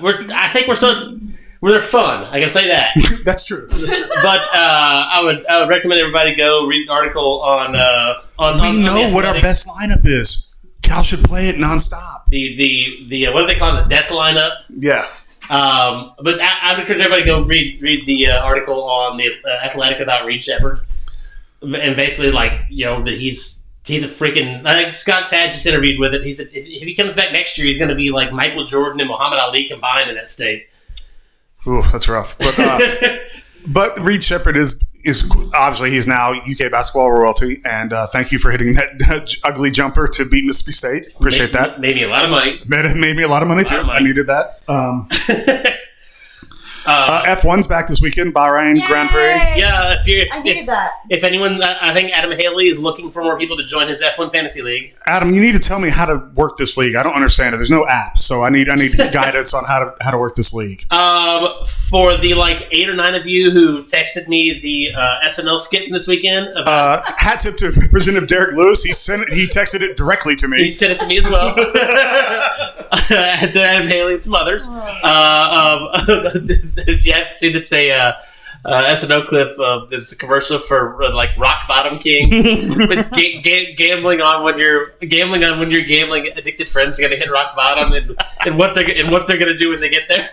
We're, 0.00 0.26
I 0.34 0.48
think 0.48 0.68
we're 0.68 0.74
so. 0.74 1.16
We're 1.62 1.70
they're 1.70 1.80
fun. 1.80 2.24
I 2.24 2.38
can 2.40 2.50
say 2.50 2.68
that. 2.68 2.90
That's 3.24 3.46
true. 3.48 3.66
That's 3.68 3.98
true. 3.98 4.08
but 4.22 4.40
uh, 4.40 4.48
I 4.52 5.20
would 5.24 5.46
I 5.46 5.60
would 5.60 5.68
recommend 5.70 6.00
everybody 6.00 6.34
go 6.34 6.66
read 6.66 6.86
the 6.88 6.92
article 6.92 7.40
on 7.42 7.74
uh, 7.74 8.14
on. 8.38 8.54
on- 8.54 8.60
We 8.60 8.78
on 8.78 8.84
know 8.84 9.08
the 9.08 9.14
what 9.14 9.24
our 9.24 9.40
best 9.40 9.66
lineup 9.68 10.02
is. 10.04 10.50
Cal 10.82 11.02
should 11.02 11.22
play 11.24 11.48
it 11.48 11.56
nonstop. 11.56 12.26
the 12.28 12.56
the 12.56 13.06
the 13.08 13.26
uh, 13.28 13.32
what 13.32 13.40
do 13.42 13.46
they 13.46 13.54
call 13.54 13.74
it? 13.78 13.84
The 13.84 13.88
death 13.88 14.08
lineup. 14.08 14.52
Yeah. 14.68 15.06
Um, 15.50 16.14
but 16.22 16.40
I, 16.40 16.58
I 16.62 16.72
would 16.72 16.80
encourage 16.80 17.00
everybody 17.00 17.22
to 17.22 17.26
go 17.26 17.42
read 17.42 17.82
read 17.82 18.06
the 18.06 18.28
uh, 18.28 18.44
article 18.44 18.84
on 18.84 19.16
the 19.16 19.28
uh, 19.44 19.66
Athletic 19.66 20.00
about 20.00 20.24
Reed 20.24 20.42
Sheppard, 20.42 20.80
and 21.62 21.96
basically 21.96 22.30
like 22.30 22.52
you 22.70 22.84
know 22.84 23.02
that 23.02 23.14
he's 23.14 23.66
he's 23.84 24.04
a 24.04 24.08
freaking. 24.08 24.64
I 24.64 24.82
think 24.82 24.94
Scott 24.94 25.30
Pad 25.30 25.52
just 25.52 25.66
interviewed 25.66 25.98
with 25.98 26.14
it. 26.14 26.22
He 26.22 26.30
said 26.30 26.46
if, 26.52 26.66
if 26.66 26.82
he 26.82 26.94
comes 26.94 27.14
back 27.14 27.32
next 27.32 27.58
year, 27.58 27.66
he's 27.66 27.78
going 27.78 27.90
to 27.90 27.94
be 27.94 28.10
like 28.10 28.32
Michael 28.32 28.64
Jordan 28.64 29.00
and 29.00 29.08
Muhammad 29.08 29.38
Ali 29.38 29.68
combined 29.68 30.08
in 30.08 30.16
that 30.16 30.28
state. 30.28 30.68
Ooh, 31.66 31.82
that's 31.92 32.08
rough. 32.08 32.38
But 32.38 32.54
uh, 32.58 32.78
but 33.72 33.98
Reed 33.98 34.22
Sheppard 34.22 34.56
is 34.56 34.82
is 35.04 35.28
obviously 35.54 35.90
he's 35.90 36.06
now 36.06 36.32
UK 36.32 36.70
basketball 36.70 37.10
royalty, 37.10 37.60
and 37.64 37.92
uh, 37.92 38.06
thank 38.06 38.32
you 38.32 38.38
for 38.38 38.50
hitting 38.50 38.74
that 38.74 39.36
ugly 39.44 39.70
jumper 39.70 40.06
to 40.08 40.24
beat 40.24 40.44
Mississippi 40.44 40.72
State. 40.72 41.06
Appreciate 41.16 41.52
made, 41.52 41.54
that. 41.54 41.80
Made 41.80 41.96
me 41.96 42.04
a 42.04 42.08
lot 42.08 42.24
of 42.24 42.30
money. 42.30 42.60
Made, 42.66 42.84
made 42.96 43.16
me 43.16 43.22
a 43.22 43.28
lot 43.28 43.42
of 43.42 43.48
money 43.48 43.64
too. 43.64 43.76
of 43.76 43.86
money. 43.86 43.98
I 43.98 44.02
needed 44.02 44.26
that. 44.28 44.60
Um, 44.68 45.08
Uh, 46.86 47.22
uh, 47.26 47.34
F1's 47.34 47.66
back 47.66 47.86
this 47.86 48.00
weekend. 48.00 48.34
Bahrain 48.34 48.84
Grand 48.86 49.08
Prix. 49.10 49.60
Yeah, 49.60 49.94
if 49.98 50.06
you 50.06 50.18
if, 50.18 50.28
I 50.32 50.42
needed 50.42 50.60
if, 50.60 50.66
that. 50.66 50.92
if 51.08 51.24
anyone, 51.24 51.62
I 51.62 51.90
I 51.90 51.94
think 51.94 52.10
Adam 52.10 52.32
Haley 52.32 52.66
is 52.66 52.78
looking 52.78 53.10
for 53.10 53.22
more 53.22 53.38
people 53.38 53.56
to 53.56 53.64
join 53.64 53.88
his 53.88 54.02
F1 54.02 54.32
fantasy 54.32 54.62
league. 54.62 54.94
Adam, 55.06 55.32
you 55.32 55.40
need 55.40 55.52
to 55.54 55.60
tell 55.60 55.78
me 55.78 55.90
how 55.90 56.04
to 56.06 56.16
work 56.34 56.56
this 56.56 56.76
league. 56.76 56.96
I 56.96 57.02
don't 57.02 57.14
understand 57.14 57.54
it. 57.54 57.58
There's 57.58 57.70
no 57.70 57.86
app, 57.86 58.18
so 58.18 58.42
I 58.42 58.50
need 58.50 58.68
I 58.68 58.74
need 58.74 58.92
guidance 59.12 59.54
on 59.54 59.64
how 59.64 59.80
to 59.84 59.94
how 60.00 60.10
to 60.10 60.18
work 60.18 60.34
this 60.34 60.52
league. 60.52 60.84
Um, 60.92 61.48
for 61.90 62.16
the 62.16 62.34
like 62.34 62.68
eight 62.70 62.88
or 62.88 62.94
nine 62.94 63.14
of 63.14 63.26
you 63.26 63.50
who 63.50 63.82
texted 63.84 64.28
me 64.28 64.58
the 64.60 64.92
uh, 64.94 65.20
SNL 65.26 65.58
skit 65.58 65.84
from 65.84 65.92
this 65.92 66.08
weekend, 66.08 66.48
about, 66.48 67.02
Uh, 67.06 67.12
hat 67.16 67.40
tip 67.40 67.56
to 67.58 67.70
Representative 67.80 68.28
Derek 68.28 68.54
Lewis. 68.56 68.82
He 68.82 68.92
sent 68.92 69.22
it, 69.22 69.32
he 69.32 69.46
texted 69.46 69.82
it 69.82 69.96
directly 69.96 70.34
to 70.36 70.48
me. 70.48 70.58
he 70.64 70.70
sent 70.70 70.92
it 70.92 70.98
to 71.00 71.06
me 71.06 71.18
as 71.18 71.24
well. 71.28 71.54
to 73.08 73.62
Adam 73.62 73.88
Haley 73.88 74.14
and 74.14 74.24
some 74.24 74.34
others. 74.34 74.68
Uh, 75.04 75.88
um, 75.92 76.46
if 76.86 77.04
you 77.04 77.12
haven't 77.12 77.32
seen 77.32 77.50
it, 77.50 77.56
it's 77.56 77.72
a 77.72 77.90
uh, 77.90 78.12
uh, 78.64 78.84
SNL 78.84 79.26
clip. 79.26 79.58
Of, 79.58 79.92
it's 79.92 80.12
a 80.12 80.16
commercial 80.16 80.58
for 80.58 81.02
uh, 81.02 81.14
like 81.14 81.36
Rock 81.36 81.66
Bottom 81.66 81.98
King 81.98 82.30
with 82.88 83.10
ga- 83.10 83.40
ga- 83.40 83.74
gambling 83.74 84.20
on 84.20 84.44
when 84.44 84.58
you're 84.58 84.90
gambling 85.00 85.44
on 85.44 85.58
when 85.58 85.70
your 85.70 85.84
gambling 85.84 86.28
addicted 86.36 86.68
friends 86.68 86.98
are 86.98 87.02
going 87.02 87.12
to 87.12 87.18
hit 87.18 87.30
rock 87.30 87.56
bottom 87.56 87.92
and, 87.92 88.16
and 88.46 88.58
what 88.58 88.74
they're 88.74 88.88
and 88.96 89.10
what 89.10 89.26
they're 89.26 89.38
going 89.38 89.52
to 89.52 89.58
do 89.58 89.70
when 89.70 89.80
they 89.80 89.90
get 89.90 90.08
there. 90.08 90.28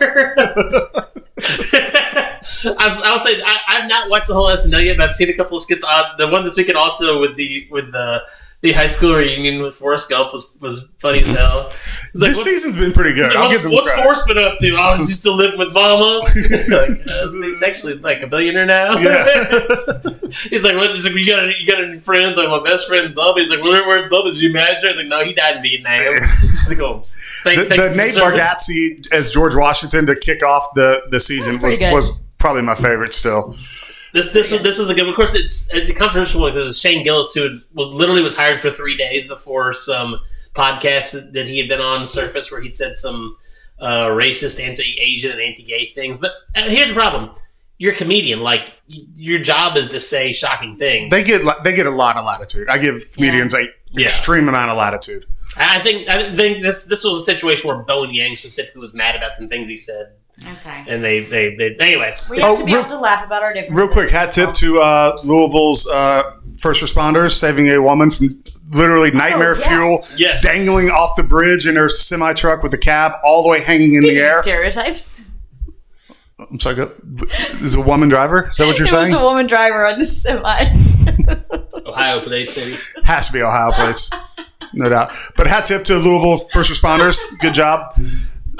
I 2.62 2.86
was, 2.86 3.00
I 3.02 3.12
was 3.12 3.24
saying 3.24 3.40
I, 3.44 3.58
I've 3.68 3.88
not 3.88 4.10
watched 4.10 4.28
the 4.28 4.34
whole 4.34 4.48
SNL 4.48 4.84
yet, 4.84 4.96
but 4.96 5.04
I've 5.04 5.10
seen 5.10 5.30
a 5.30 5.32
couple 5.36 5.56
of 5.56 5.62
skits. 5.62 5.84
Uh, 5.86 6.14
the 6.16 6.28
one 6.28 6.44
this 6.44 6.56
weekend 6.56 6.76
also 6.76 7.20
with 7.20 7.36
the 7.36 7.66
with 7.70 7.92
the 7.92 8.22
the 8.62 8.72
high 8.72 8.88
school 8.88 9.14
reunion 9.14 9.62
with 9.62 9.74
Forrest 9.74 10.10
Gump 10.10 10.32
was, 10.34 10.56
was 10.60 10.86
funny 10.98 11.22
as 11.22 11.30
hell. 11.30 11.66
It's 11.68 12.14
like, 12.14 12.30
This 12.30 12.44
season's 12.44 12.76
been 12.76 12.92
pretty 12.92 13.14
good. 13.14 13.28
Like, 13.28 13.36
I'll 13.36 13.48
what's, 13.48 13.62
give 13.62 13.72
what's. 13.72 14.02
Forrest 14.02 14.26
been 14.26 14.38
up 14.38 14.58
to? 14.58 14.76
Oh, 14.76 14.96
used 14.96 15.22
to 15.22 15.32
live 15.32 15.54
with 15.56 15.72
Mama. 15.72 16.18
like, 16.68 17.00
uh, 17.08 17.32
he's 17.42 17.62
actually 17.62 17.94
like 17.94 18.22
a 18.22 18.26
billionaire 18.26 18.66
now. 18.66 18.98
Yeah. 18.98 19.24
he's 20.50 20.62
like, 20.62 20.76
what? 20.76 20.90
He's 20.90 21.06
like, 21.06 21.14
you 21.14 21.26
got 21.26 21.44
any, 21.44 21.56
you 21.58 21.66
got 21.66 21.82
any 21.82 21.98
friends? 21.98 22.36
Like 22.36 22.48
my 22.48 22.62
best 22.62 22.86
friend's 22.86 23.14
Bubba. 23.14 23.38
He's 23.38 23.50
like, 23.50 23.62
where, 23.62 23.86
where 23.86 24.10
Bubba's 24.10 24.42
you 24.42 24.52
manager? 24.52 24.88
He's 24.88 24.98
like, 24.98 25.06
no, 25.06 25.24
he 25.24 25.32
died 25.32 25.56
in 25.56 25.62
Vietnam. 25.62 26.14
He's 26.20 26.70
like, 26.70 26.80
oh, 26.80 27.02
thank, 27.42 27.60
the, 27.60 27.64
thank 27.64 27.80
you 27.80 27.88
the 27.88 27.90
for 27.90 27.96
Nate. 27.96 28.40
Bargatze 28.40 29.12
as 29.12 29.32
George 29.32 29.54
Washington 29.54 30.04
to 30.04 30.16
kick 30.16 30.42
off 30.42 30.66
the, 30.74 31.02
the 31.10 31.18
season 31.18 31.62
was, 31.62 31.76
pretty 31.76 31.94
was 31.94 32.20
probably 32.38 32.62
my 32.62 32.74
favorite 32.74 33.14
still. 33.14 33.54
This 34.12 34.32
this 34.32 34.50
was 34.50 34.62
this 34.62 34.78
was 34.78 34.90
a 34.90 34.94
good. 34.94 35.08
Of 35.08 35.14
course, 35.14 35.34
it's 35.34 35.72
uh, 35.72 35.84
the 35.86 35.92
controversial 35.94 36.40
one 36.42 36.52
because 36.52 36.80
Shane 36.80 37.04
Gillis 37.04 37.32
who 37.34 37.60
was, 37.72 37.94
literally 37.94 38.22
was 38.22 38.36
hired 38.36 38.60
for 38.60 38.70
three 38.70 38.96
days 38.96 39.26
before 39.28 39.72
some 39.72 40.18
podcast 40.54 41.12
that, 41.12 41.30
that 41.34 41.46
he 41.46 41.58
had 41.58 41.68
been 41.68 41.80
on 41.80 42.06
surface 42.08 42.50
where 42.50 42.60
he'd 42.60 42.74
said 42.74 42.96
some 42.96 43.36
uh, 43.78 44.06
racist, 44.08 44.60
anti-Asian, 44.60 45.30
and 45.32 45.40
anti-gay 45.40 45.86
things. 45.86 46.18
But 46.18 46.32
uh, 46.56 46.62
here's 46.62 46.88
the 46.88 46.94
problem: 46.94 47.30
you're 47.78 47.92
a 47.92 47.96
comedian. 47.96 48.40
Like 48.40 48.74
y- 48.90 48.98
your 49.14 49.38
job 49.40 49.76
is 49.76 49.88
to 49.88 50.00
say 50.00 50.32
shocking 50.32 50.76
things. 50.76 51.10
They 51.12 51.22
get 51.22 51.44
li- 51.44 51.52
they 51.62 51.74
get 51.76 51.86
a 51.86 51.90
lot 51.90 52.16
of 52.16 52.24
latitude. 52.24 52.68
I 52.68 52.78
give 52.78 53.12
comedians 53.14 53.54
a 53.54 53.66
Yeah. 53.92 54.06
extreme 54.06 54.48
amount 54.48 54.70
of 54.72 54.76
latitude. 54.76 55.24
I 55.56 55.78
think 55.80 56.08
I 56.08 56.34
think 56.34 56.62
this 56.62 56.84
this 56.86 57.04
was 57.04 57.18
a 57.18 57.22
situation 57.22 57.68
where 57.68 57.78
Bowen 57.82 58.12
Yang 58.14 58.36
specifically 58.36 58.80
was 58.80 58.92
mad 58.94 59.14
about 59.16 59.34
some 59.34 59.48
things 59.48 59.68
he 59.68 59.76
said, 59.76 60.12
Okay. 60.42 60.84
and 60.88 61.04
they 61.04 61.20
they, 61.24 61.54
they 61.54 61.76
anyway. 61.80 62.14
We 62.30 62.40
have 62.40 62.50
Oh, 62.50 62.58
to 62.60 62.64
be 62.64 62.72
real- 62.72 62.80
able 62.80 62.90
to 62.90 62.98
laugh 62.98 63.24
about 63.24 63.42
our 63.42 63.52
differences. 63.52 63.76
Real 63.76 63.92
quick, 63.92 64.10
hat 64.10 64.32
tip 64.32 64.52
to 64.54 64.78
uh, 64.80 65.16
Louisville's 65.24 65.86
uh, 65.86 66.22
first 66.58 66.82
responders 66.82 67.32
saving 67.32 67.68
a 67.68 67.80
woman 67.82 68.10
from 68.10 68.42
literally 68.72 69.10
nightmare 69.10 69.54
yeah. 69.58 69.68
fuel, 69.68 70.04
Yes. 70.16 70.42
dangling 70.42 70.88
off 70.90 71.14
the 71.16 71.24
bridge 71.24 71.66
in 71.66 71.76
her 71.76 71.88
semi 71.90 72.32
truck 72.32 72.62
with 72.62 72.72
the 72.72 72.78
cab 72.78 73.12
all 73.22 73.42
the 73.42 73.48
way 73.50 73.60
hanging 73.60 73.94
in 73.94 74.02
Speaking 74.02 74.14
the 74.16 74.20
of 74.20 74.34
air. 74.36 74.42
stereotypes. 74.42 75.26
I'm 76.50 76.58
sorry, 76.58 76.76
go, 76.76 76.92
is 77.20 77.74
a 77.74 77.82
woman 77.82 78.08
driver? 78.08 78.48
Is 78.48 78.56
that 78.56 78.64
what 78.66 78.78
you're 78.78 78.86
It 78.86 78.90
saying? 78.90 79.12
was 79.12 79.20
a 79.20 79.22
woman 79.22 79.46
driver 79.46 79.86
on 79.86 79.98
the 79.98 80.06
semi. 80.06 80.64
Ohio 81.86 82.20
plates, 82.22 82.56
maybe. 82.56 82.76
Has 83.06 83.26
to 83.26 83.32
be 83.34 83.42
Ohio 83.42 83.72
plates, 83.72 84.08
no 84.72 84.88
doubt. 84.88 85.12
But 85.36 85.48
hat 85.48 85.66
tip 85.66 85.84
to 85.84 85.96
Louisville 85.98 86.38
first 86.50 86.72
responders. 86.72 87.20
Good 87.40 87.52
job. 87.54 87.92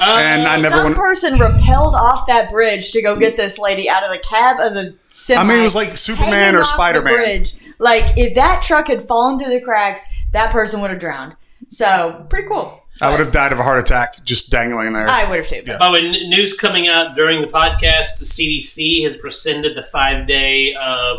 And 0.01 0.43
I 0.43 0.61
never 0.61 0.75
Some 0.77 0.85
want. 0.85 0.97
person 0.97 1.35
rappelled 1.39 1.93
off 1.95 2.27
that 2.27 2.51
bridge 2.51 2.93
to 2.93 3.03
go 3.03 3.15
get 3.17 3.37
this 3.37 3.59
lady 3.59 3.89
out 3.89 4.03
of 4.05 4.11
the 4.11 4.19
cab 4.19 4.59
of 4.61 4.75
the 4.75 4.97
semi. 5.09 5.41
I 5.41 5.45
mean, 5.45 5.61
it 5.61 5.65
was 5.65 5.75
like 5.77 5.97
Superman 5.97 6.33
hanging 6.33 6.55
or 6.57 6.61
off 6.61 6.67
the 6.67 6.73
Spider 6.73 7.03
Man. 7.03 7.15
bridge. 7.15 7.55
Like 7.79 8.17
if 8.17 8.35
that 8.35 8.63
truck 8.63 8.89
had 8.89 9.07
fallen 9.07 9.39
through 9.39 9.53
the 9.53 9.61
cracks, 9.61 10.07
that 10.33 10.51
person 10.53 10.81
would 10.81 10.91
have 10.91 10.99
drowned. 11.01 11.37
So 11.69 12.27
pretty 12.31 12.49
cool. 12.49 12.77
I 13.03 13.11
would 13.11 13.21
have 13.21 13.31
died 13.31 13.53
of 13.53 13.59
a 13.59 13.63
heart 13.63 13.79
attack 13.79 14.23
just 14.25 14.51
dangling 14.51 14.93
there. 14.93 15.09
I 15.09 15.25
would 15.29 15.39
have 15.39 15.49
too. 15.49 15.63
By 15.79 15.87
the 15.87 15.93
way, 15.93 16.07
n- 16.07 16.29
news 16.29 16.53
coming 16.55 16.87
out 16.87 17.17
during 17.17 17.41
the 17.41 17.47
podcast: 17.47 18.19
the 18.19 18.27
CDC 18.27 19.05
has 19.05 19.23
rescinded 19.23 19.75
the 19.77 19.83
five 19.83 20.27
day 20.27 20.75
uh, 20.79 21.17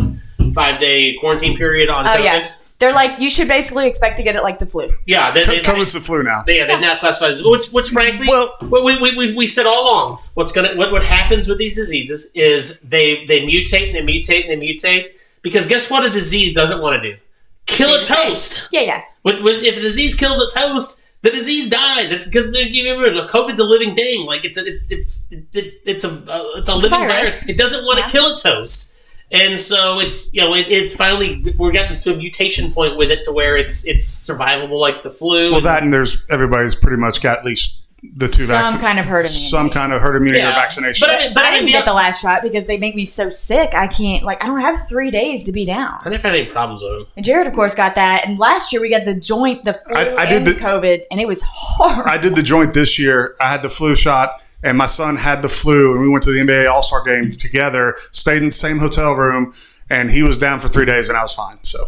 five 0.54 0.80
day 0.80 1.16
quarantine 1.20 1.58
period 1.58 1.90
on 1.90 2.06
Oh 2.06 2.10
COVID. 2.10 2.24
yeah, 2.24 2.52
they're 2.82 2.92
like 2.92 3.18
you 3.20 3.30
should 3.30 3.48
basically 3.48 3.88
expect 3.88 4.18
to 4.18 4.24
get 4.24 4.36
it 4.36 4.44
like 4.44 4.60
the 4.60 4.66
flu. 4.68 4.94
yeah. 5.06 5.32
They, 5.32 5.44
they, 5.46 5.60
COVID's 5.62 5.94
the 5.94 6.02
flu 6.02 6.24
now. 6.24 6.44
they, 6.46 6.58
yeah, 6.58 6.66
they've 6.66 6.82
now 6.82 6.98
classified 6.98 7.32
as 7.32 7.42
which, 7.42 7.70
which 7.72 7.88
frankly, 7.90 8.28
Well- 8.28 8.52
we, 8.70 9.00
we, 9.02 9.16
we, 9.16 9.34
we 9.36 9.48
said 9.48 9.66
all 9.66 9.84
along. 9.86 10.20
What's 10.34 10.52
gonna 10.52 10.76
what, 10.76 10.92
what 10.92 11.06
happens 11.06 11.48
with 11.48 11.58
these 11.60 11.76
diseases 11.78 12.30
is 12.36 12.80
they 12.82 13.24
they 13.26 13.40
mutate 13.46 13.88
and 13.88 13.96
they 13.96 14.14
mutate 14.14 14.50
and 14.50 14.62
they 14.62 14.68
mutate 14.68 15.16
because 15.42 15.66
guess 15.68 15.90
what? 15.90 16.04
A 16.04 16.10
disease 16.10 16.54
doesn't 16.54 16.82
want 16.82 17.02
to 17.02 17.12
do 17.14 17.18
kill 17.68 17.90
its 17.92 18.10
host. 18.14 18.68
Yeah, 18.72 18.82
yeah. 18.82 19.02
When, 19.22 19.44
when, 19.44 19.56
if 19.64 19.78
a 19.78 19.82
disease 19.82 20.14
kills 20.16 20.42
its 20.44 20.56
host, 20.58 21.00
the 21.22 21.30
disease 21.30 21.70
dies. 21.70 22.12
It's 22.12 22.28
because 22.28 22.48
you 22.56 22.92
remember 22.92 23.28
COVID's 23.28 23.60
a 23.60 23.64
living 23.64 23.96
thing. 23.96 24.26
Like 24.26 24.44
it's 24.44 24.58
a 24.58 24.66
it, 24.66 24.82
it's 24.90 25.28
it, 25.32 25.46
it's 25.86 26.04
a 26.04 26.10
uh, 26.10 26.44
it's 26.60 26.68
a 26.70 26.76
living 26.76 26.90
virus. 26.90 27.14
virus. 27.14 27.50
It 27.50 27.58
doesn't 27.58 27.86
want 27.86 28.00
to 28.00 28.06
Yeah. 28.06 28.10
kill 28.10 28.26
its 28.32 28.44
host, 28.44 28.91
and 29.32 29.60
so 29.60 30.00
it's 30.00 30.34
you 30.34 30.42
know 30.42 30.54
it, 30.54 30.68
it's 30.70 30.96
finally 30.96 31.44
we're 31.58 31.72
getting 31.72 31.98
to 31.98 32.14
a 32.14 32.18
mutation 32.18 32.72
point 32.72 32.98
with 32.98 33.12
it 33.12 33.24
to 33.24 33.32
where 33.32 33.58
it's 33.58 33.86
it's 33.86 34.06
survivable 34.06 34.80
like 34.80 35.02
the 35.04 35.12
flu. 35.12 35.50
Well, 35.52 35.58
and- 35.58 35.66
that 35.66 35.84
and 35.84 35.94
there's 35.94 36.24
everybody's 36.30 36.76
pretty 36.76 36.98
much 36.98 37.22
got 37.22 37.40
at 37.40 37.46
least 37.46 37.78
the 38.04 38.26
two 38.28 38.46
Some 38.46 38.56
vaccines. 38.58 38.82
kind 38.82 39.00
of 39.00 39.06
herd 39.06 39.20
immunity. 39.20 39.28
Some 39.52 39.70
kind 39.70 39.94
of 39.94 40.02
herd 40.02 40.16
immunity 40.16 40.40
Yeah. 40.42 40.50
or 40.50 40.54
vaccination. 40.54 41.06
But 41.08 41.14
I 41.16 41.20
mean, 41.20 41.30
But 41.30 41.36
but 41.36 41.46
I 41.46 41.50
I 41.50 41.52
didn't 41.52 41.68
the- 41.68 41.72
get 41.74 41.86
the 41.86 41.94
last 41.94 42.20
shot 42.20 42.42
because 42.42 42.66
they 42.66 42.78
make 42.80 42.96
me 42.96 43.06
so 43.06 43.30
sick. 43.30 43.76
I 43.76 43.86
can't 43.86 44.24
like 44.24 44.44
I 44.44 44.48
don't 44.48 44.60
have 44.60 44.88
three 44.90 45.12
days 45.12 45.44
to 45.46 45.52
be 45.52 45.66
down. 45.66 46.00
I 46.04 46.10
never 46.10 46.28
had 46.30 46.36
any 46.36 46.50
problems 46.50 46.82
with 46.82 46.92
them. 46.94 47.08
And 47.16 47.24
Jared, 47.24 47.46
of 47.46 47.54
course, 47.54 47.76
got 47.76 47.94
that. 47.96 48.26
And 48.26 48.40
last 48.40 48.74
year 48.74 48.82
we 48.82 48.90
got 48.90 49.06
the 49.06 49.20
joint, 49.20 49.66
the 49.66 49.74
flu, 49.76 49.96
I- 49.96 50.16
I 50.18 50.26
did 50.26 50.38
and 50.38 50.48
the- 50.48 50.52
COVID, 50.54 51.04
and 51.12 51.22
it 51.22 51.28
was 51.28 51.44
horrible. 51.46 52.10
I 52.10 52.18
did 52.18 52.36
the 52.36 52.42
joint 52.44 52.74
this 52.74 52.98
year. 52.98 53.36
I 53.40 53.50
had 53.52 53.62
the 53.62 53.70
flu 53.70 53.96
shot, 53.96 54.42
and 54.64 54.78
my 54.78 54.86
son 54.88 55.16
had 55.16 55.41
the 55.41 55.47
flu, 55.49 55.93
and 55.93 56.01
we 56.01 56.09
went 56.09 56.24
to 56.24 56.32
the 56.32 56.39
NBA 56.39 56.70
All 56.72 56.82
Star 56.82 57.03
game 57.03 57.32
together. 57.32 57.95
Stayed 58.12 58.38
in 58.38 58.45
the 58.45 58.51
same 58.51 58.78
hotel 58.80 59.14
room, 59.14 59.53
and 59.89 60.12
he 60.12 60.24
was 60.24 60.38
down 60.38 60.59
for 60.59 60.68
three 60.68 60.86
days, 60.86 61.09
and 61.09 61.18
I 61.18 61.22
was 61.22 61.34
fine. 61.36 61.57
So 61.64 61.80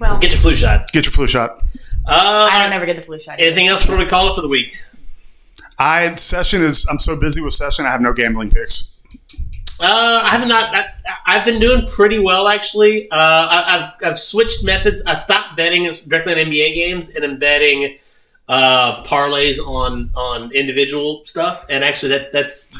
well, 0.00 0.18
Get 0.18 0.30
your 0.32 0.40
flu 0.40 0.54
shot. 0.54 0.86
get 0.92 1.04
your 1.04 1.12
flu 1.12 1.26
shot. 1.26 1.58
Uh, 2.06 2.48
I 2.50 2.62
don't 2.62 2.72
ever 2.72 2.86
get 2.86 2.96
the 2.96 3.02
flu 3.02 3.18
shot. 3.18 3.34
either. 3.38 3.46
anything 3.48 3.66
else 3.68 3.82
before 3.84 3.98
we 3.98 4.06
call 4.06 4.28
it 4.30 4.34
for 4.34 4.40
the 4.40 4.48
week? 4.48 4.72
I 5.78 6.14
session 6.14 6.62
is. 6.62 6.86
I'm 6.90 6.98
so 6.98 7.16
busy 7.16 7.40
with 7.40 7.54
session. 7.54 7.84
I 7.86 7.90
have 7.90 8.00
no 8.00 8.12
gambling 8.12 8.50
picks. 8.50 8.96
Uh, 9.80 10.22
I 10.24 10.30
have 10.36 10.48
not. 10.48 10.74
I, 10.74 10.86
I've 11.26 11.44
been 11.44 11.60
doing 11.60 11.86
pretty 11.86 12.18
well 12.18 12.48
actually. 12.48 13.10
Uh, 13.10 13.16
I, 13.16 13.78
I've 14.02 14.06
I've 14.10 14.18
switched 14.18 14.64
methods. 14.64 15.02
I 15.06 15.14
stopped 15.14 15.56
betting 15.56 15.84
directly 16.06 16.32
on 16.32 16.38
NBA 16.50 16.74
games, 16.74 17.10
and 17.10 17.24
I'm 17.24 17.38
betting 17.38 17.96
uh, 18.48 19.02
parlays 19.04 19.58
on 19.58 20.10
on 20.14 20.50
individual 20.52 21.22
stuff. 21.24 21.66
And 21.68 21.84
actually, 21.84 22.10
that 22.10 22.32
that's 22.32 22.70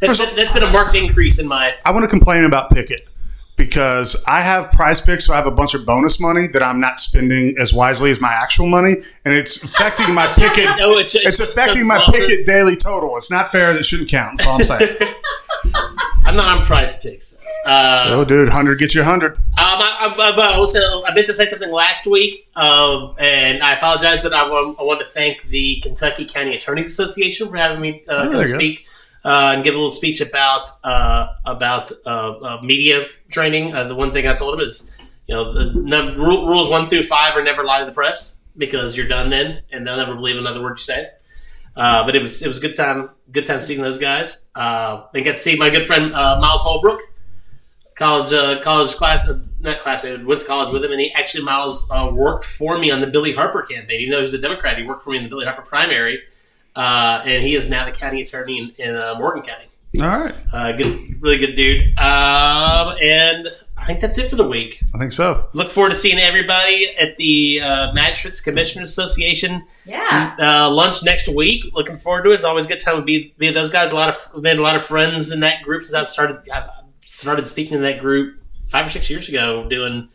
that's, 0.00 0.18
First- 0.18 0.36
that's 0.36 0.52
been 0.52 0.62
a 0.62 0.70
marked 0.70 0.94
increase 0.94 1.38
in 1.38 1.48
my. 1.48 1.74
I 1.84 1.90
want 1.90 2.04
to 2.04 2.10
complain 2.10 2.44
about 2.44 2.70
Pikkit 2.70 3.06
because 3.56 4.22
I 4.26 4.42
have 4.42 4.70
PrizePicks, 4.70 5.22
so 5.22 5.32
I 5.32 5.36
have 5.36 5.46
a 5.46 5.50
bunch 5.50 5.74
of 5.74 5.86
bonus 5.86 6.20
money 6.20 6.46
that 6.48 6.62
I'm 6.62 6.78
not 6.80 6.98
spending 6.98 7.56
as 7.58 7.72
wisely 7.72 8.10
as 8.10 8.20
my 8.20 8.32
actual 8.32 8.68
money, 8.68 8.96
and 9.24 9.34
it's 9.34 9.62
affecting 9.62 10.14
my 10.14 10.26
Pikkit. 10.26 10.78
No, 10.78 10.92
it's, 10.98 11.14
It's 11.14 11.40
affecting 11.40 11.86
my 11.86 11.96
losses. 11.96 12.20
Pikkit 12.20 12.46
daily 12.46 12.76
total. 12.76 13.16
It's 13.16 13.30
not 13.30 13.48
fair. 13.48 13.72
That 13.72 13.84
shouldn't 13.84 14.10
count. 14.10 14.38
That's 14.38 14.48
all 14.48 14.56
I'm 14.56 14.64
saying. 14.64 14.96
I'm 16.26 16.36
not 16.36 16.58
on 16.58 16.64
PrizePicks. 16.64 17.38
Uh, 17.64 18.04
oh, 18.10 18.24
dude, 18.24 18.48
hundred 18.48 18.78
get 18.78 18.94
you 18.94 19.02
hundred. 19.02 19.32
Um, 19.32 19.40
I, 19.56 20.14
I, 20.16 20.30
I, 20.30 20.54
I, 20.54 20.58
was, 20.58 20.76
I 20.76 21.12
meant 21.14 21.26
to 21.26 21.32
say 21.32 21.46
something 21.46 21.70
last 21.72 22.06
week, 22.06 22.48
um, 22.54 23.14
and 23.18 23.62
I 23.62 23.74
apologize, 23.74 24.20
but 24.20 24.32
I 24.32 24.48
want, 24.48 24.78
I 24.78 24.84
want 24.84 25.00
to 25.00 25.06
thank 25.06 25.42
the 25.44 25.80
Kentucky 25.80 26.26
County 26.26 26.54
Attorneys 26.54 26.88
Association 26.88 27.48
for 27.48 27.56
having 27.56 27.80
me 27.80 28.02
uh, 28.08 28.14
Oh, 28.18 28.22
come 28.24 28.32
there 28.34 28.58
go. 28.58 28.58
Uh, 29.26 29.52
and 29.52 29.64
give 29.64 29.74
a 29.74 29.76
little 29.76 29.90
speech 29.90 30.20
about 30.20 30.70
uh, 30.84 31.26
about 31.44 31.90
uh, 32.06 32.38
uh, 32.38 32.60
media 32.62 33.06
training. 33.28 33.74
Uh, 33.74 33.82
the 33.82 33.94
one 33.94 34.12
thing 34.12 34.26
I 34.28 34.34
told 34.34 34.54
him 34.54 34.60
is, 34.60 34.96
you 35.26 35.34
know, 35.34 35.52
the 35.52 35.72
num- 35.82 36.14
rule, 36.16 36.46
rules 36.46 36.70
one 36.70 36.86
through 36.86 37.02
five 37.02 37.36
are 37.36 37.42
never 37.42 37.64
lie 37.64 37.80
to 37.80 37.84
the 37.84 37.92
press 37.92 38.44
because 38.56 38.96
you're 38.96 39.08
done 39.08 39.28
then, 39.28 39.62
and 39.72 39.84
they'll 39.84 39.96
never 39.96 40.14
believe 40.14 40.36
another 40.36 40.62
word 40.62 40.78
you 40.78 40.84
say. 40.84 41.08
Uh, 41.74 42.06
but 42.06 42.14
it 42.14 42.22
was 42.22 42.40
it 42.40 42.46
was 42.46 42.58
a 42.58 42.60
good 42.60 42.76
time 42.76 43.10
good 43.32 43.46
time 43.46 43.60
speaking 43.60 43.82
to 43.82 43.88
those 43.90 43.98
guys. 43.98 44.48
And 44.54 45.24
got 45.24 45.32
to 45.32 45.36
see 45.36 45.56
my 45.56 45.70
good 45.70 45.84
friend 45.84 46.12
Miles 46.12 46.62
Holbrook 46.62 47.00
college 47.96 48.30
college 48.62 48.94
class 48.94 49.28
not 49.58 49.78
class 49.80 50.04
I 50.04 50.16
went 50.22 50.40
to 50.42 50.46
college 50.46 50.70
with 50.70 50.84
him 50.84 50.92
and 50.92 51.00
he 51.00 51.10
actually 51.14 51.44
Miles 51.44 51.90
worked 52.12 52.44
for 52.44 52.78
me 52.78 52.90
on 52.90 53.00
the 53.00 53.06
Billy 53.06 53.32
Harper 53.32 53.62
campaign 53.62 54.02
even 54.02 54.12
though 54.12 54.18
he 54.18 54.22
was 54.22 54.34
a 54.34 54.38
Democrat 54.38 54.76
he 54.76 54.84
worked 54.84 55.02
for 55.02 55.10
me 55.10 55.16
in 55.16 55.24
the 55.24 55.30
Billy 55.30 55.46
Harper 55.46 55.62
primary 55.62 56.20
uh, 56.76 57.22
and 57.24 57.42
he 57.42 57.54
is 57.54 57.68
now 57.68 57.84
the 57.84 57.92
county 57.92 58.22
attorney 58.22 58.58
in, 58.58 58.72
in 58.78 58.96
uh, 58.96 59.14
Morgan 59.18 59.42
County 59.42 59.66
All 60.00 60.06
right, 60.06 60.34
uh, 60.52 60.72
good 60.72 61.20
really 61.20 61.38
good 61.38 61.56
dude 61.56 61.98
um, 61.98 62.94
and 63.02 63.48
I 63.76 63.84
think 63.86 64.00
that's 64.00 64.18
it 64.18 64.28
for 64.28 64.36
the 64.36 64.48
week 64.48 64.80
I 64.94 64.98
think 64.98 65.12
so. 65.12 65.48
look 65.52 65.68
forward 65.68 65.90
to 65.90 65.96
seeing 65.96 66.18
everybody 66.18 66.88
at 67.00 67.16
the 67.16 67.60
uh, 67.60 67.92
Magistrates 67.92 68.40
Commissioners 68.40 68.90
Association 68.90 69.64
yeah. 69.86 70.36
uh, 70.38 70.70
lunch 70.70 71.04
next 71.04 71.28
week. 71.28 71.64
Looking 71.72 71.96
forward 71.96 72.24
to 72.24 72.30
it. 72.30 72.36
It's 72.36 72.44
always 72.44 72.64
a 72.66 72.68
good 72.68 72.80
time 72.80 72.96
to 72.96 73.02
be, 73.02 73.34
be 73.38 73.50
those 73.50 73.70
guys. 73.70 73.92
A 73.92 73.94
lot 73.94 74.08
of 74.08 74.42
made 74.42 74.58
a 74.58 74.62
lot 74.62 74.76
of 74.76 74.84
friends 74.84 75.32
in 75.32 75.40
that 75.40 75.62
group 75.62 75.84
since 75.84 75.94
I've 75.94 76.10
started. 76.10 76.48
I've 76.52 76.68
started 77.02 77.48
speaking 77.48 77.76
in 77.76 77.82
that 77.82 78.00
group 78.00 78.42
five 78.68 78.86
or 78.86 78.90
six 78.90 79.08
years 79.08 79.28
ago, 79.28 79.68
doing 79.68 80.08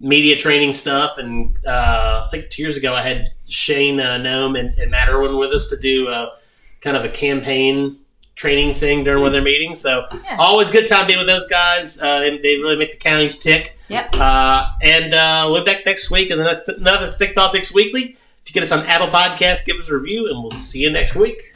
media 0.00 0.36
training 0.36 0.72
stuff. 0.72 1.18
And 1.18 1.56
uh, 1.66 2.24
I 2.26 2.28
think 2.30 2.50
two 2.50 2.62
years 2.62 2.76
ago, 2.76 2.94
I 2.94 3.02
had 3.02 3.32
Shane 3.48 4.00
uh, 4.00 4.18
Nome 4.18 4.56
and, 4.56 4.74
and 4.78 4.90
Matt 4.90 5.08
Irwin 5.08 5.38
with 5.38 5.50
us 5.52 5.68
to 5.68 5.76
do 5.80 6.08
a, 6.08 6.32
kind 6.80 6.96
of 6.96 7.04
a 7.04 7.08
campaign 7.08 7.98
training 8.34 8.74
thing 8.74 9.02
during 9.02 9.20
one 9.22 9.28
of 9.28 9.32
their 9.32 9.40
meetings. 9.42 9.80
So 9.80 10.06
Yeah. 10.24 10.36
always 10.38 10.70
good 10.70 10.86
time 10.86 11.06
being 11.06 11.18
with 11.18 11.26
those 11.26 11.46
guys. 11.46 12.00
Uh, 12.00 12.20
they, 12.20 12.36
they 12.38 12.58
really 12.58 12.76
make 12.76 12.92
the 12.92 12.98
counties 12.98 13.38
tick. 13.38 13.78
Yep. 13.88 14.14
Uh, 14.16 14.70
and 14.82 15.14
uh, 15.14 15.48
we'll 15.50 15.64
be 15.64 15.72
back 15.72 15.86
next 15.86 16.10
week 16.10 16.30
and 16.30 16.38
then 16.40 16.54
another 16.76 17.10
Stick 17.12 17.34
Politics 17.34 17.72
Weekly. 17.72 18.02
If 18.42 18.50
you 18.50 18.52
get 18.52 18.62
us 18.62 18.72
on 18.72 18.84
Apple 18.86 19.08
Podcasts, 19.08 19.64
give 19.64 19.76
us 19.76 19.88
a 19.90 19.94
review, 19.96 20.28
and 20.28 20.40
we'll 20.40 20.50
see 20.52 20.80
you 20.80 20.90
next 20.90 21.16
week. 21.16 21.54